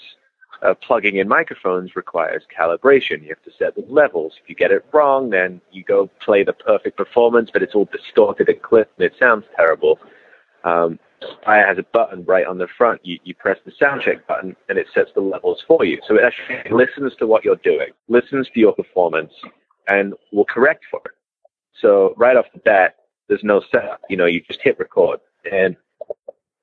uh, 0.61 0.73
plugging 0.73 1.18
in 1.18 1.27
microphones 1.27 1.95
requires 1.95 2.44
calibration. 2.57 3.22
You 3.22 3.30
have 3.30 3.44
to 3.44 3.52
set 3.60 3.76
the 3.76 3.85
levels. 3.94 4.34
If 4.41 4.49
you 4.49 4.56
get 4.56 4.72
it 4.72 4.85
wrong, 4.94 5.30
then 5.30 5.61
you 5.72 5.84
go 5.84 6.10
play 6.22 6.44
the 6.44 6.53
perfect 6.53 6.98
performance, 6.98 7.49
but 7.52 7.61
it's 7.61 7.76
all 7.76 7.89
distorted 7.91 8.48
and 8.49 8.61
clipped 8.61 8.98
and 8.98 9.06
it 9.06 9.14
sounds 9.19 9.45
terrible. 9.56 9.99
Um, 10.68 10.99
has 11.45 11.77
a 11.77 11.85
button 11.94 12.23
right 12.26 12.45
on 12.45 12.57
the 12.57 12.68
front. 12.77 13.03
You, 13.03 13.19
you 13.23 13.34
press 13.34 13.57
the 13.65 13.72
sound 13.80 14.02
check 14.03 14.27
button 14.27 14.56
and 14.69 14.77
it 14.77 14.88
sets 14.94 15.10
the 15.15 15.22
levels 15.22 15.64
for 15.68 15.84
you. 15.84 15.99
So 16.07 16.15
it 16.15 16.22
actually 16.23 16.72
listens 16.76 17.15
to 17.19 17.27
what 17.27 17.44
you're 17.44 17.56
doing, 17.57 17.89
listens 18.07 18.48
to 18.53 18.60
your 18.60 18.73
performance, 18.73 19.34
and 19.88 20.14
will 20.31 20.45
correct 20.45 20.85
for 20.91 21.02
it. 21.06 21.11
So 21.81 22.14
right 22.18 22.35
off 22.35 22.45
the 22.53 22.60
bat, 22.60 22.95
there's 23.27 23.44
no 23.44 23.61
setup. 23.72 24.02
You 24.10 24.18
know, 24.18 24.26
you 24.26 24.41
just 24.41 24.60
hit 24.61 24.80
record. 24.80 25.19
And 25.52 25.76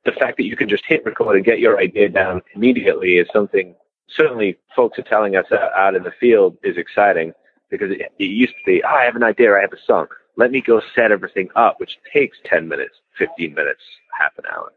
the 0.04 0.12
fact 0.12 0.36
that 0.36 0.44
you 0.44 0.56
can 0.56 0.68
just 0.68 0.84
hit 0.86 1.04
record 1.04 1.36
and 1.36 1.44
get 1.44 1.58
your 1.58 1.78
idea 1.78 2.08
down 2.08 2.42
immediately 2.54 3.16
is 3.16 3.28
something 3.32 3.74
certainly 4.08 4.58
folks 4.76 4.98
are 4.98 5.02
telling 5.02 5.36
us 5.36 5.46
out 5.76 5.94
in 5.94 6.02
the 6.02 6.12
field 6.20 6.56
is 6.62 6.76
exciting 6.76 7.32
because 7.70 7.90
it, 7.90 8.02
it 8.18 8.24
used 8.24 8.52
to 8.52 8.64
be, 8.66 8.82
oh, 8.84 8.88
I 8.88 9.04
have 9.04 9.16
an 9.16 9.22
idea, 9.22 9.56
I 9.56 9.60
have 9.60 9.72
a 9.72 9.82
song. 9.86 10.06
Let 10.36 10.50
me 10.50 10.60
go 10.60 10.80
set 10.94 11.12
everything 11.12 11.48
up, 11.54 11.78
which 11.78 11.98
takes 12.12 12.36
10 12.46 12.68
minutes, 12.68 12.94
15 13.18 13.54
minutes, 13.54 13.80
half 14.18 14.32
an 14.38 14.44
hour. 14.52 14.72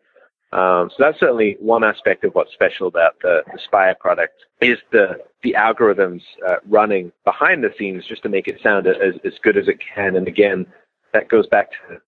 Um, 0.53 0.89
so 0.89 0.95
that's 0.99 1.19
certainly 1.19 1.57
one 1.59 1.84
aspect 1.84 2.23
of 2.23 2.34
what's 2.34 2.53
special 2.53 2.88
about 2.88 3.19
the, 3.21 3.43
the 3.51 3.59
Spire 3.65 3.95
product 3.99 4.34
is 4.61 4.77
the 4.91 5.17
the 5.43 5.55
algorithms 5.57 6.21
uh, 6.47 6.55
running 6.67 7.11
behind 7.25 7.63
the 7.63 7.69
scenes 7.77 8.05
just 8.07 8.23
to 8.23 8.29
make 8.29 8.47
it 8.47 8.59
sound 8.63 8.88
as, 8.88 8.95
as 9.23 9.34
good 9.43 9.57
as 9.57 9.67
it 9.67 9.77
can. 9.93 10.15
And 10.15 10.27
again, 10.27 10.65
that 11.13 11.29
goes 11.29 11.47
back 11.47 11.69
to 11.71 11.99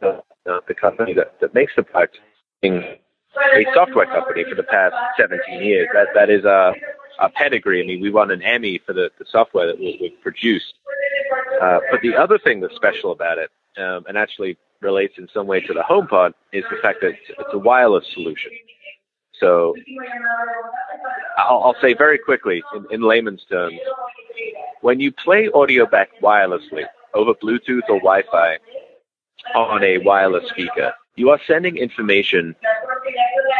the, 0.00 0.22
uh, 0.46 0.60
the 0.68 0.74
company 0.74 1.14
that, 1.14 1.40
that 1.40 1.54
makes 1.54 1.72
the 1.74 1.82
product 1.82 2.18
being 2.60 2.82
a 2.82 3.64
software 3.74 4.06
company 4.06 4.44
for 4.48 4.54
the 4.54 4.62
past 4.62 4.94
17 5.18 5.62
years. 5.62 5.88
That 5.94 6.08
that 6.14 6.30
is 6.30 6.44
a, 6.44 6.72
a 7.18 7.28
pedigree. 7.28 7.82
I 7.82 7.86
mean, 7.86 8.00
we 8.00 8.10
won 8.10 8.30
an 8.30 8.42
Emmy 8.42 8.78
for 8.84 8.92
the, 8.92 9.10
the 9.18 9.24
software 9.30 9.66
that 9.66 9.78
we, 9.78 10.10
have 10.12 10.22
produced. 10.22 10.74
Uh, 11.62 11.80
but 11.90 12.00
the 12.02 12.14
other 12.14 12.38
thing 12.38 12.60
that's 12.60 12.74
special 12.74 13.12
about 13.12 13.38
it, 13.38 13.50
um, 13.78 14.04
and 14.08 14.16
actually 14.16 14.56
relates 14.80 15.14
in 15.18 15.28
some 15.32 15.46
way 15.46 15.60
to 15.60 15.72
the 15.72 15.80
HomePod 15.80 16.32
is 16.52 16.64
the 16.70 16.76
fact 16.82 17.00
that 17.02 17.12
it's 17.28 17.52
a 17.52 17.58
wireless 17.58 18.04
solution. 18.12 18.50
So 19.40 19.74
I'll, 21.38 21.62
I'll 21.64 21.76
say 21.80 21.94
very 21.94 22.18
quickly 22.18 22.62
in, 22.74 22.86
in 22.90 23.02
layman's 23.02 23.44
terms, 23.44 23.78
when 24.80 25.00
you 25.00 25.12
play 25.12 25.48
audio 25.54 25.86
back 25.86 26.10
wirelessly 26.22 26.84
over 27.14 27.34
Bluetooth 27.34 27.82
or 27.88 27.98
Wi-Fi 27.98 28.58
on 29.54 29.84
a 29.84 29.98
wireless 29.98 30.48
speaker, 30.48 30.92
you 31.16 31.30
are 31.30 31.40
sending 31.46 31.76
information 31.76 32.54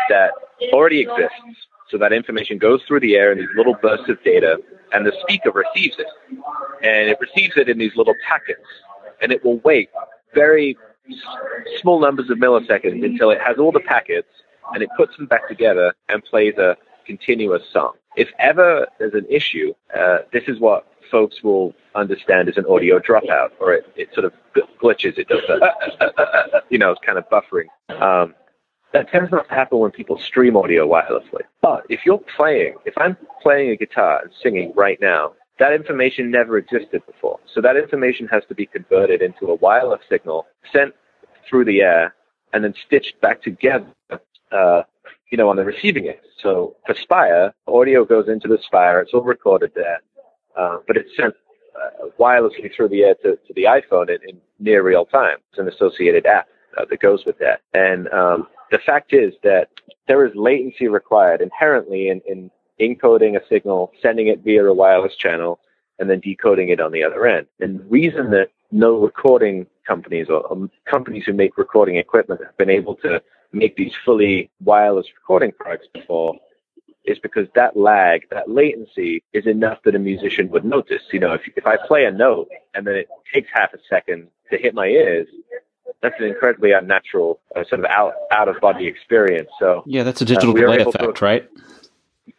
that 0.09 0.33
already 0.73 1.01
exists. 1.01 1.67
So 1.91 1.99
that 1.99 2.13
information 2.13 2.59
goes 2.59 2.83
through 2.87 3.01
the 3.01 3.15
air 3.17 3.33
in 3.33 3.39
these 3.39 3.49
little 3.57 3.75
bursts 3.75 4.09
of 4.09 4.23
data, 4.25 4.59
and 4.93 5.07
the 5.07 5.13
speaker 5.23 5.51
receives 5.51 5.97
it. 5.99 6.07
And 6.83 7.09
it 7.09 7.19
receives 7.21 7.57
it 7.57 7.69
in 7.69 7.79
these 7.79 7.95
little 7.97 8.15
packets. 8.27 8.67
And 9.21 9.33
it 9.33 9.45
will 9.45 9.59
wait 9.59 9.91
very 10.35 10.77
small 11.81 12.01
numbers 12.01 12.29
of 12.31 12.39
milliseconds 12.39 13.05
until 13.05 13.31
it 13.31 13.41
has 13.41 13.59
all 13.59 13.73
the 13.73 13.81
packets 13.81 14.29
and 14.73 14.83
it 14.83 14.89
puts 14.97 15.17
them 15.17 15.27
back 15.27 15.49
together 15.49 15.95
and 16.09 16.25
plays 16.25 16.57
a 16.59 16.77
continuous 17.07 17.63
song. 17.73 17.93
If 18.17 18.29
ever 18.39 18.87
there's 18.99 19.15
an 19.15 19.27
issue, 19.29 19.75
uh, 19.97 20.19
this 20.33 20.45
is 20.49 20.59
what 20.59 20.87
folks 21.11 21.43
will 21.43 21.75
understand 21.95 22.49
as 22.49 22.57
an 22.57 22.65
audio 22.69 22.99
dropout, 22.99 23.51
or 23.61 23.75
it, 23.75 23.87
it 23.95 24.09
sort 24.13 24.25
of 24.25 24.33
glitches. 24.83 25.19
It 25.19 25.29
does, 25.29 25.41
uh, 25.49 26.61
you 26.69 26.79
know, 26.79 26.91
it's 26.91 27.01
kind 27.05 27.19
of 27.19 27.25
buffering. 27.31 27.67
Um, 28.03 28.35
that 28.93 29.11
tends 29.11 29.31
not 29.31 29.49
to 29.49 29.55
happen 29.55 29.79
when 29.79 29.91
people 29.91 30.19
stream 30.19 30.57
audio 30.57 30.89
wirelessly. 30.89 31.43
But 31.61 31.85
if 31.89 32.07
you're 32.07 32.23
playing, 32.37 32.77
if 32.85 32.95
I'm 32.97 33.17
playing 33.43 33.71
a 33.71 33.77
guitar 33.77 34.23
and 34.23 34.31
singing 34.43 34.73
right 34.75 34.99
now, 35.01 35.33
that 35.59 35.73
information 35.73 36.31
never 36.31 36.59
existed 36.59 37.03
before. 37.07 37.41
So 37.53 37.61
that 37.63 37.77
information 37.77 38.29
has 38.29 38.45
to 38.49 38.55
be 38.55 38.67
converted 38.67 39.23
into 39.23 39.47
a 39.47 39.55
wireless 39.57 40.01
signal, 40.09 40.47
sent 40.73 40.95
through 41.49 41.65
the 41.65 41.81
air, 41.81 42.15
and 42.53 42.63
then 42.65 42.75
stitched 42.87 43.21
back 43.21 43.43
together, 43.43 43.87
uh, 44.53 44.83
you 45.31 45.39
know, 45.39 45.49
on 45.49 45.57
the 45.57 45.65
receiving 45.65 46.09
end. 46.09 46.19
So 46.43 46.77
for 46.87 46.95
Spire, 46.95 47.55
audio 47.67 48.05
goes 48.05 48.29
into 48.29 48.49
the 48.49 48.59
Spire. 48.63 49.01
It's 49.01 49.13
all 49.15 49.23
recorded 49.23 49.73
there, 49.75 50.01
uh, 50.57 50.79
but 50.87 50.97
it's 50.97 51.11
sent 51.17 51.35
uh, 51.77 52.07
wirelessly 52.19 52.75
through 52.75 52.89
the 52.89 53.03
air 53.03 53.15
to, 53.23 53.37
to 53.37 53.55
the 53.55 53.65
iPhone 53.65 54.09
in, 54.09 54.19
in, 54.29 54.41
near 54.59 54.83
real 54.83 55.05
time. 55.05 55.37
It's 55.51 55.59
an 55.59 55.69
associated 55.69 56.25
app 56.27 56.49
uh, 56.77 56.85
that 56.89 57.01
goes 57.01 57.25
with 57.25 57.39
that. 57.39 57.61
And 57.75 58.09
um, 58.13 58.49
the 58.71 58.79
fact 58.79 59.13
is 59.13 59.35
that 59.43 59.69
there 60.09 60.25
is 60.27 60.33
latency 60.35 60.89
required 60.89 61.41
inherently 61.41 62.09
in, 62.09 62.21
in 62.27 62.51
encoding 62.81 63.37
a 63.37 63.47
signal, 63.49 63.93
sending 64.03 64.29
it 64.29 64.41
via 64.41 64.65
a 64.65 64.75
wireless 64.75 65.17
channel, 65.17 65.61
and 65.99 66.11
then 66.11 66.21
decoding 66.21 66.69
it 66.69 66.81
on 66.81 66.93
the 66.93 67.03
other 67.03 67.27
end. 67.27 67.47
And 67.61 67.81
the 67.81 67.85
reason 67.85 68.31
that 68.31 68.49
no 68.71 68.99
recording 68.99 69.67
companies 69.87 70.29
or, 70.29 70.41
or 70.41 70.69
companies 70.85 71.25
who 71.25 71.33
make 71.33 71.57
recording 71.57 71.97
equipment 71.97 72.43
have 72.45 72.57
been 72.57 72.71
able 72.71 72.97
to 72.97 73.23
make 73.53 73.77
these 73.77 73.93
fully 74.05 74.51
wireless 74.63 75.07
recording 75.15 75.53
products 75.53 75.87
before 75.93 76.35
is 77.05 77.19
because 77.21 77.47
that 77.55 77.77
lag, 77.77 78.29
that 78.31 78.51
latency 78.51 79.23
is 79.33 79.47
enough 79.47 79.79
that 79.85 79.95
a 79.95 79.99
musician 79.99 80.51
would 80.51 80.65
notice. 80.65 81.03
You 81.13 81.21
know, 81.21 81.33
if, 81.35 81.43
if 81.57 81.67
I 81.67 81.77
play 81.87 82.05
a 82.05 82.11
note 82.11 82.49
and 82.75 82.87
then 82.87 82.97
it 82.97 83.09
takes 83.33 83.49
half 83.53 83.73
a 83.73 83.79
second 83.89 84.29
to 84.51 84.59
hit 84.59 84.75
my 84.75 84.87
ears, 84.87 85.29
that's 86.03 86.15
an 86.19 86.27
incredibly 86.27 86.73
unnatural 86.73 87.41
uh, 87.55 87.65
sort 87.69 87.81
of 87.81 87.87
out, 87.87 88.15
out 88.31 88.49
of 88.49 88.61
body 88.61 88.87
experience. 88.87 89.49
So 89.59 89.83
yeah, 89.87 90.03
that's 90.03 90.21
a 90.21 90.25
digital 90.25 90.51
uh, 90.51 90.61
delay 90.61 90.79
effect, 90.79 91.17
to, 91.17 91.25
right? 91.25 91.49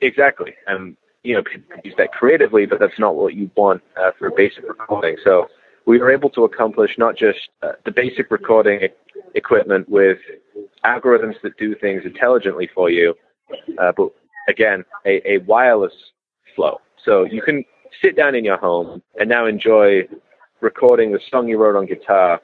Exactly. 0.01 0.53
And, 0.67 0.95
you 1.23 1.33
know, 1.35 1.43
people 1.43 1.75
can 1.75 1.81
use 1.83 1.95
that 1.97 2.11
creatively, 2.11 2.65
but 2.65 2.79
that's 2.79 2.99
not 2.99 3.15
what 3.15 3.33
you 3.33 3.49
want 3.55 3.81
uh, 3.99 4.11
for 4.17 4.29
basic 4.31 4.63
recording. 4.67 5.17
So 5.23 5.47
we 5.85 5.99
were 5.99 6.11
able 6.11 6.29
to 6.31 6.43
accomplish 6.43 6.91
not 6.97 7.15
just 7.15 7.49
uh, 7.61 7.73
the 7.85 7.91
basic 7.91 8.29
recording 8.31 8.89
equipment 9.35 9.89
with 9.89 10.19
algorithms 10.85 11.35
that 11.43 11.57
do 11.57 11.75
things 11.75 12.03
intelligently 12.05 12.69
for 12.73 12.89
you, 12.89 13.15
uh, 13.79 13.91
but 13.95 14.09
again, 14.47 14.85
a, 15.05 15.21
a 15.29 15.37
wireless 15.39 15.93
flow. 16.55 16.79
So 17.03 17.23
you 17.23 17.41
can 17.41 17.63
sit 18.01 18.15
down 18.15 18.35
in 18.35 18.43
your 18.45 18.57
home 18.57 19.01
and 19.19 19.29
now 19.29 19.45
enjoy 19.45 20.07
recording 20.61 21.11
the 21.11 21.19
song 21.31 21.47
you 21.47 21.57
wrote 21.57 21.75
on 21.75 21.85
guitar 21.85 22.41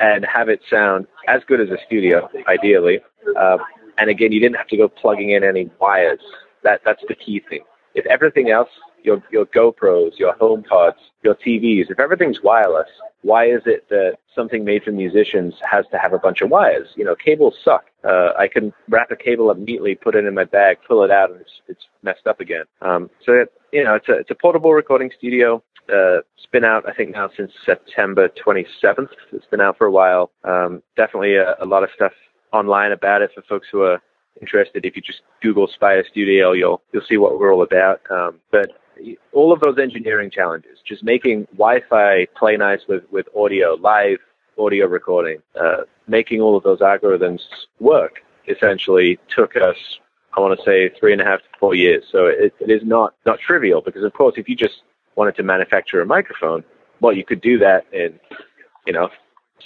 and 0.00 0.24
have 0.24 0.48
it 0.48 0.60
sound 0.68 1.06
as 1.28 1.42
good 1.46 1.60
as 1.60 1.68
a 1.70 1.78
studio, 1.86 2.28
ideally. 2.48 3.00
Uh, 3.36 3.58
and 3.98 4.10
again, 4.10 4.32
you 4.32 4.40
didn't 4.40 4.56
have 4.56 4.68
to 4.68 4.76
go 4.76 4.88
plugging 4.88 5.30
in 5.30 5.44
any 5.44 5.70
wires 5.80 6.20
that 6.62 6.80
that's 6.84 7.02
the 7.08 7.14
key 7.14 7.42
thing. 7.48 7.60
If 7.94 8.06
everything 8.06 8.50
else, 8.50 8.70
your 9.02 9.22
your 9.30 9.46
GoPros, 9.46 10.18
your 10.18 10.34
home 10.34 10.62
HomePods, 10.62 10.94
your 11.22 11.34
TVs, 11.34 11.90
if 11.90 11.98
everything's 12.00 12.42
wireless, 12.42 12.88
why 13.22 13.46
is 13.46 13.62
it 13.66 13.88
that 13.90 14.18
something 14.34 14.64
made 14.64 14.84
for 14.84 14.92
musicians 14.92 15.54
has 15.68 15.84
to 15.90 15.98
have 15.98 16.12
a 16.12 16.18
bunch 16.18 16.40
of 16.40 16.50
wires? 16.50 16.88
You 16.96 17.04
know, 17.04 17.14
cables 17.14 17.54
suck. 17.64 17.84
Uh, 18.04 18.32
I 18.38 18.48
can 18.48 18.72
wrap 18.88 19.10
a 19.10 19.16
cable 19.16 19.50
up 19.50 19.58
neatly, 19.58 19.94
put 19.94 20.14
it 20.14 20.24
in 20.24 20.34
my 20.34 20.44
bag, 20.44 20.78
pull 20.86 21.02
it 21.02 21.10
out, 21.10 21.30
and 21.30 21.40
it's 21.40 21.60
it's 21.68 21.86
messed 22.02 22.26
up 22.26 22.40
again. 22.40 22.64
Um, 22.80 23.10
so 23.24 23.32
it, 23.32 23.52
you 23.72 23.84
know, 23.84 23.94
it's 23.94 24.08
a 24.08 24.14
it's 24.14 24.30
a 24.30 24.34
portable 24.36 24.72
recording 24.72 25.10
studio. 25.16 25.62
Uh, 25.88 26.18
it's 26.36 26.46
been 26.52 26.64
out, 26.64 26.88
I 26.88 26.92
think, 26.92 27.12
now 27.12 27.30
since 27.36 27.52
September 27.64 28.28
27th. 28.28 29.08
It's 29.32 29.46
been 29.46 29.60
out 29.60 29.78
for 29.78 29.86
a 29.86 29.92
while. 29.92 30.30
Um, 30.44 30.82
definitely 30.96 31.36
a, 31.36 31.56
a 31.60 31.66
lot 31.66 31.82
of 31.82 31.90
stuff 31.94 32.12
online 32.52 32.92
about 32.92 33.22
it 33.22 33.30
for 33.34 33.42
folks 33.42 33.68
who 33.70 33.82
are 33.82 34.00
interested, 34.40 34.84
if 34.84 34.96
you 34.96 35.02
just 35.02 35.20
Google 35.42 35.66
Spire 35.66 36.04
Studio, 36.10 36.52
you'll 36.52 36.82
you'll 36.92 37.04
see 37.08 37.16
what 37.16 37.38
we're 37.38 37.52
all 37.52 37.62
about. 37.62 38.00
Um, 38.10 38.40
but 38.50 38.70
all 39.32 39.52
of 39.52 39.60
those 39.60 39.78
engineering 39.78 40.30
challenges, 40.30 40.78
just 40.86 41.02
making 41.02 41.46
Wi-Fi 41.52 42.26
play 42.36 42.56
nice 42.56 42.80
with 42.88 43.04
with 43.10 43.26
audio, 43.36 43.74
live 43.74 44.18
audio 44.58 44.86
recording, 44.86 45.40
uh, 45.60 45.82
making 46.06 46.40
all 46.40 46.56
of 46.56 46.62
those 46.62 46.80
algorithms 46.80 47.40
work, 47.80 48.20
essentially 48.48 49.18
took 49.34 49.56
us, 49.56 49.76
I 50.36 50.40
want 50.40 50.58
to 50.58 50.64
say, 50.64 50.90
three 50.98 51.12
and 51.12 51.22
a 51.22 51.24
half 51.24 51.40
to 51.40 51.48
four 51.58 51.74
years. 51.74 52.04
So 52.10 52.26
it, 52.26 52.54
it 52.60 52.70
is 52.70 52.82
not 52.84 53.14
not 53.26 53.38
trivial 53.40 53.80
because, 53.80 54.04
of 54.04 54.12
course, 54.12 54.34
if 54.36 54.48
you 54.48 54.56
just 54.56 54.82
wanted 55.16 55.36
to 55.36 55.42
manufacture 55.42 56.00
a 56.00 56.06
microphone, 56.06 56.64
well, 57.00 57.12
you 57.12 57.24
could 57.24 57.40
do 57.40 57.58
that 57.58 57.86
in, 57.92 58.18
you 58.86 58.92
know, 58.92 59.08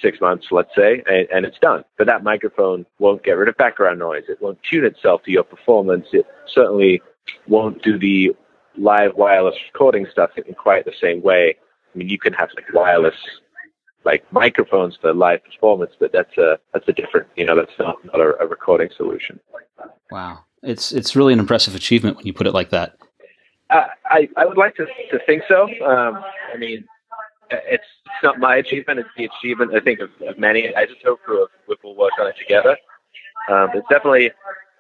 six 0.01 0.21
months, 0.21 0.49
let's 0.51 0.75
say, 0.77 1.03
and, 1.07 1.29
and, 1.33 1.47
it's 1.47 1.59
done. 1.59 1.85
But 1.97 2.07
that 2.07 2.23
microphone 2.23 2.85
won't 2.99 3.23
get 3.23 3.33
rid 3.33 3.49
of 3.49 3.57
background 3.57 3.99
noise. 3.99 4.25
It 4.29 4.41
won't 4.43 4.59
tune 4.63 4.85
itself 4.85 5.23
to 5.25 5.31
your 5.31 5.45
performance. 5.45 6.07
It 6.13 6.27
certainly 6.53 7.01
won't 7.47 7.83
do 7.83 7.99
the 7.99 8.37
live 8.77 9.13
wireless 9.17 9.57
recording 9.73 10.07
stuff 10.11 10.31
in 10.37 10.55
quite 10.55 10.85
the 10.85 10.93
same 11.01 11.23
way. 11.23 11.57
I 11.95 11.99
mean, 11.99 12.09
you 12.09 12.19
can 12.19 12.33
have 12.35 12.51
like 12.55 12.67
wireless 12.73 13.15
like 14.05 14.25
microphones 14.33 14.97
for 15.01 15.13
live 15.13 15.45
performance, 15.45 15.93
but 15.99 16.13
that's 16.13 16.37
a 16.39 16.59
that's 16.73 16.87
a 16.89 16.93
different, 16.93 17.27
you 17.37 17.45
know, 17.45 17.57
that's 17.57 17.77
not, 17.79 17.97
not 18.05 18.21
a, 18.21 18.37
a 18.41 18.47
recording 18.47 18.89
solution. 18.97 19.41
Wow, 20.11 20.45
it's 20.63 20.93
it's 20.93 21.17
really 21.17 21.33
an 21.33 21.41
impressive 21.41 21.75
achievement 21.75 22.17
when 22.17 22.27
you 22.27 22.33
put 22.33 22.47
it 22.47 22.53
like 22.53 22.71
that. 22.71 22.97
I 23.71 24.29
I 24.37 24.45
would 24.45 24.57
like 24.57 24.77
to 24.77 24.87
to 25.11 25.19
think 25.27 25.43
so. 25.49 25.65
Um, 25.85 26.23
I 26.53 26.57
mean, 26.57 26.85
it's, 27.51 27.65
it's 27.71 28.23
not 28.23 28.39
my 28.39 28.57
achievement. 28.57 29.01
It's 29.01 29.09
the 29.17 29.25
achievement, 29.25 29.75
I 29.75 29.81
think, 29.81 30.01
of, 30.01 30.11
of 30.27 30.39
many 30.39 30.63
iZotopes 30.63 31.19
who 31.25 31.41
have, 31.41 31.49
who 31.67 31.75
will 31.83 31.97
work 31.97 32.13
on 32.21 32.29
it 32.29 32.37
together. 32.39 32.77
Um, 33.49 33.71
it's 33.75 33.87
definitely 33.89 34.31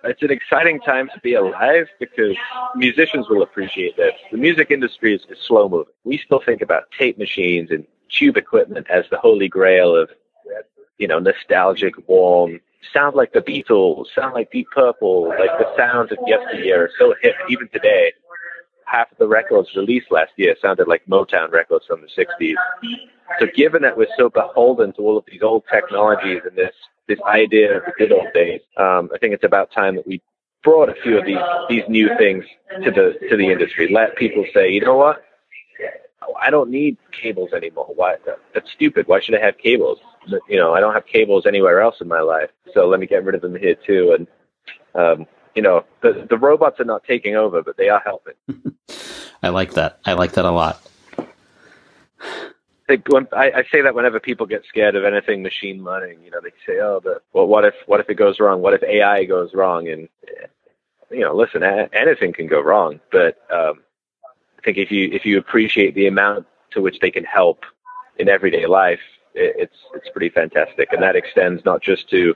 it's 0.05 0.23
an 0.23 0.31
exciting 0.31 0.81
time 0.81 1.09
to 1.15 1.21
be 1.21 1.35
alive 1.35 1.87
because 1.99 2.37
musicians 2.77 3.29
will 3.29 3.43
appreciate 3.43 3.97
this. 3.97 4.13
The 4.31 4.39
music 4.39 4.71
industry 4.71 5.15
is, 5.15 5.23
is 5.29 5.39
slow 5.39 5.69
moving. 5.69 5.93
We 6.05 6.19
still 6.19 6.41
think 6.45 6.63
about 6.63 6.85
tape 6.97 7.19
machines 7.19 7.71
and 7.71 7.87
tube 8.09 8.37
equipment 8.37 8.87
as 8.89 9.05
the 9.11 9.19
holy 9.19 9.49
grail 9.49 9.97
of, 9.97 10.11
you 10.99 11.09
know, 11.09 11.19
nostalgic, 11.19 11.95
warm, 12.09 12.61
sound 12.93 13.17
like 13.17 13.33
the 13.33 13.41
Beatles, 13.41 14.07
sound 14.15 14.35
like 14.35 14.51
Deep 14.53 14.69
Purple, 14.73 15.29
like 15.29 15.59
the 15.59 15.73
sounds 15.77 16.13
of 16.13 16.19
yesteryear 16.27 16.85
are 16.85 16.91
so 16.99 17.15
hip 17.21 17.35
even 17.49 17.69
today 17.69 18.13
half 18.87 19.11
of 19.13 19.19
the 19.19 19.29
records 19.29 19.69
released 19.77 20.11
last 20.11 20.33
year 20.37 20.57
sounded 20.63 20.89
like 20.89 21.05
Motown 21.07 21.53
records 21.53 21.85
from 21.87 22.01
the 22.01 22.09
60s. 22.09 22.55
So 23.41 23.47
given 23.55 23.83
that 23.83 23.97
we're 23.97 24.07
so 24.17 24.31
beholden 24.31 24.93
to 24.95 25.03
all 25.03 25.19
of 25.19 25.25
these 25.27 25.43
old 25.43 25.65
technologies 25.71 26.43
and 26.49 26.57
this, 26.57 26.75
this 27.09 27.19
idea 27.27 27.79
of 27.79 27.85
the 27.85 27.93
good 27.99 28.13
old 28.13 28.33
days, 28.33 28.61
um, 28.77 29.11
I 29.15 29.19
think 29.19 29.35
it's 29.35 29.45
about 29.45 29.73
time 29.73 29.97
that 29.97 30.07
we 30.07 30.23
brought 30.63 30.89
a 30.89 30.95
few 31.03 31.19
of 31.19 31.27
these, 31.27 31.39
these 31.69 31.83
new 31.89 32.11
things 32.17 32.45
to 32.85 32.91
the, 32.91 33.19
to 33.29 33.37
the 33.37 33.51
industry. 33.51 33.93
Let 33.93 34.17
people 34.17 34.45
say, 34.55 34.71
you 34.71 34.81
know 34.81 34.97
what? 34.97 35.23
I 36.41 36.51
don't 36.51 36.71
need 36.71 36.97
cables 37.13 37.53
anymore. 37.53 37.93
Why? 37.95 38.17
That's 38.55 38.71
stupid. 38.73 39.07
Why 39.07 39.21
should 39.21 39.35
I 39.37 39.45
have 39.45 39.59
cables? 39.59 39.99
You 40.49 40.59
know, 40.59 40.75
I 40.75 40.81
don't 40.81 40.95
have 40.95 41.07
cables 41.07 41.47
anywhere 41.47 41.81
else 41.81 41.97
in 42.01 42.09
my 42.09 42.21
life. 42.21 42.51
So 42.75 42.87
let 42.89 43.01
me 43.01 43.07
get 43.07 43.25
rid 43.25 43.35
of 43.35 43.43
them 43.43 43.57
here 43.57 43.77
too. 43.87 44.17
And 44.17 44.27
um, 44.95 45.27
you 45.57 45.63
know, 45.63 45.85
the 46.03 46.27
the 46.29 46.37
robots 46.37 46.79
are 46.79 46.85
not 46.85 47.03
taking 47.05 47.35
over, 47.35 47.63
but 47.63 47.77
they 47.79 47.89
are 47.89 48.03
helping. 48.05 48.35
I 49.43 49.49
like 49.49 49.73
that. 49.73 49.99
I 50.05 50.13
like 50.13 50.33
that 50.33 50.45
a 50.45 50.51
lot. 50.51 50.81
I, 52.89 53.01
I, 53.33 53.65
say 53.73 53.83
that 53.83 53.97
whenever 53.97 54.21
people 54.21 54.47
get 54.47 54.65
scared 54.69 54.95
of 54.95 55.05
anything 55.05 55.43
machine 55.43 55.83
learning, 55.83 56.23
you 56.23 56.31
know, 56.31 56.41
they 56.41 56.53
say, 56.65 56.79
"Oh, 56.81 57.01
but 57.03 57.25
well, 57.33 57.47
what 57.47 57.65
if 57.65 57.75
what 57.87 57.99
if 57.99 58.09
it 58.09 58.15
goes 58.15 58.39
wrong? 58.39 58.61
What 58.61 58.75
if 58.75 58.83
AI 58.85 59.25
goes 59.25 59.55
wrong?" 59.55 59.89
And 59.89 60.09
you 61.11 61.21
know, 61.21 61.35
listen, 61.35 61.63
anything 61.65 62.33
can 62.33 62.47
go 62.47 62.61
wrong, 62.61 63.01
but 63.11 63.39
um, 63.51 63.83
I 64.59 64.63
think 64.65 64.77
if 64.77 64.93
you 64.93 65.09
if 65.11 65.25
you 65.25 65.39
appreciate 65.39 65.95
the 65.95 66.07
amount 66.07 66.47
to 66.73 66.81
which 66.81 67.01
they 67.01 67.11
can 67.11 67.25
help 67.25 67.65
in 68.19 68.29
everyday 68.29 68.67
life, 68.67 69.01
it, 69.35 69.55
it's 69.59 69.77
it's 69.95 70.09
pretty 70.11 70.29
fantastic, 70.29 70.93
and 70.93 71.03
that 71.03 71.17
extends 71.17 71.65
not 71.65 71.83
just 71.83 72.09
to 72.11 72.35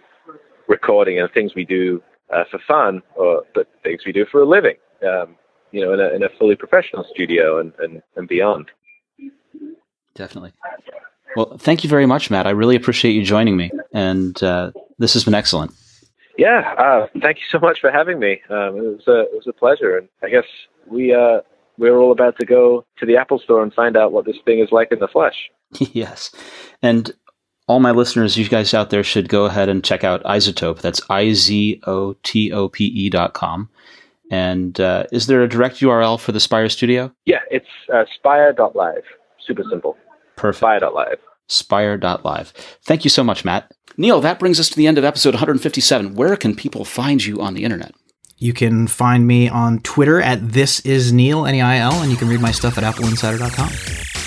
recording 0.66 1.20
and 1.20 1.30
things 1.32 1.54
we 1.54 1.64
do 1.64 2.02
uh, 2.32 2.44
for 2.50 2.60
fun, 2.66 3.02
or 3.16 3.44
but 3.54 3.68
things 3.82 4.02
we 4.04 4.12
do 4.12 4.26
for 4.30 4.40
a 4.40 4.46
living. 4.46 4.76
Um, 5.02 5.36
you 5.72 5.80
know, 5.80 5.92
in 5.92 6.00
a, 6.00 6.08
in 6.14 6.22
a 6.22 6.28
fully 6.38 6.56
professional 6.56 7.06
studio 7.12 7.58
and, 7.58 7.72
and, 7.78 8.02
and 8.16 8.28
beyond. 8.28 8.70
Definitely. 10.14 10.52
Well, 11.36 11.56
thank 11.58 11.84
you 11.84 11.90
very 11.90 12.06
much, 12.06 12.30
Matt. 12.30 12.46
I 12.46 12.50
really 12.50 12.74
appreciate 12.74 13.12
you 13.12 13.24
joining 13.24 13.56
me, 13.56 13.70
and 13.92 14.40
uh, 14.42 14.72
this 14.98 15.14
has 15.14 15.24
been 15.24 15.34
excellent. 15.34 15.72
Yeah, 16.36 16.74
uh, 16.76 17.06
thank 17.20 17.38
you 17.38 17.44
so 17.50 17.58
much 17.58 17.80
for 17.80 17.90
having 17.90 18.18
me. 18.18 18.40
Um, 18.50 18.76
it 18.76 18.82
was 18.82 19.06
a 19.06 19.20
it 19.20 19.34
was 19.34 19.46
a 19.46 19.52
pleasure, 19.52 19.96
and 19.96 20.08
I 20.22 20.28
guess 20.28 20.46
we 20.88 21.14
uh, 21.14 21.42
we're 21.78 21.98
all 21.98 22.10
about 22.10 22.38
to 22.40 22.46
go 22.46 22.84
to 22.98 23.06
the 23.06 23.16
Apple 23.16 23.38
Store 23.38 23.62
and 23.62 23.72
find 23.72 23.96
out 23.96 24.12
what 24.12 24.24
this 24.24 24.38
thing 24.44 24.58
is 24.58 24.72
like 24.72 24.90
in 24.90 24.98
the 24.98 25.08
flesh. 25.08 25.50
yes, 25.78 26.32
and 26.82 27.12
all 27.70 27.78
my 27.78 27.92
listeners, 27.92 28.36
you 28.36 28.48
guys 28.48 28.74
out 28.74 28.90
there 28.90 29.04
should 29.04 29.28
go 29.28 29.44
ahead 29.44 29.68
and 29.68 29.84
check 29.84 30.02
out 30.02 30.24
iZotope. 30.24 30.80
That's 30.80 31.00
I 31.08 31.32
Z 31.34 31.80
O 31.86 32.14
T 32.24 32.50
O 32.50 32.68
P 32.68 32.86
E 32.86 33.08
dot 33.08 33.32
com. 33.32 33.70
And 34.28 34.80
uh, 34.80 35.04
is 35.12 35.28
there 35.28 35.44
a 35.44 35.48
direct 35.48 35.76
URL 35.76 36.18
for 36.18 36.32
the 36.32 36.40
Spire 36.40 36.68
Studio? 36.68 37.12
Yeah, 37.26 37.38
it's 37.48 37.68
uh, 37.94 38.06
spire.live. 38.12 39.04
Super 39.46 39.62
simple. 39.70 39.96
Perfect. 40.34 40.58
Spire.live. 40.58 41.18
spire.live. 41.46 42.48
Thank 42.82 43.04
you 43.04 43.10
so 43.10 43.22
much, 43.22 43.44
Matt. 43.44 43.72
Neil, 43.96 44.20
that 44.20 44.40
brings 44.40 44.58
us 44.58 44.68
to 44.70 44.76
the 44.76 44.88
end 44.88 44.98
of 44.98 45.04
episode 45.04 45.34
157. 45.34 46.16
Where 46.16 46.34
can 46.34 46.56
people 46.56 46.84
find 46.84 47.24
you 47.24 47.40
on 47.40 47.54
the 47.54 47.62
internet? 47.62 47.94
You 48.38 48.52
can 48.52 48.88
find 48.88 49.28
me 49.28 49.48
on 49.48 49.78
Twitter 49.80 50.20
at 50.20 50.54
this 50.54 50.80
is 50.80 51.12
Neil 51.12 51.46
N 51.46 51.54
E 51.54 51.60
I 51.60 51.76
L, 51.78 52.02
and 52.02 52.10
you 52.10 52.16
can 52.16 52.26
read 52.26 52.40
my 52.40 52.50
stuff 52.50 52.78
at 52.78 52.82
appleinsider.com. 52.82 53.70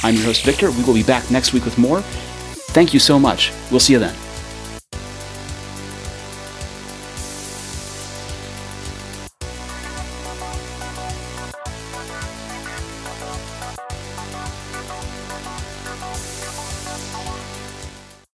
I'm 0.02 0.16
your 0.16 0.24
host 0.24 0.46
Victor. 0.46 0.72
We 0.72 0.84
will 0.86 0.94
be 0.94 1.04
back 1.04 1.30
next 1.30 1.52
week 1.52 1.66
with 1.66 1.78
more. 1.78 2.02
Thank 2.74 2.94
you 2.94 3.00
so 3.00 3.20
much. 3.20 3.52
We'll 3.70 3.80
see 3.80 3.94
you 3.94 4.00
then. 4.00 4.33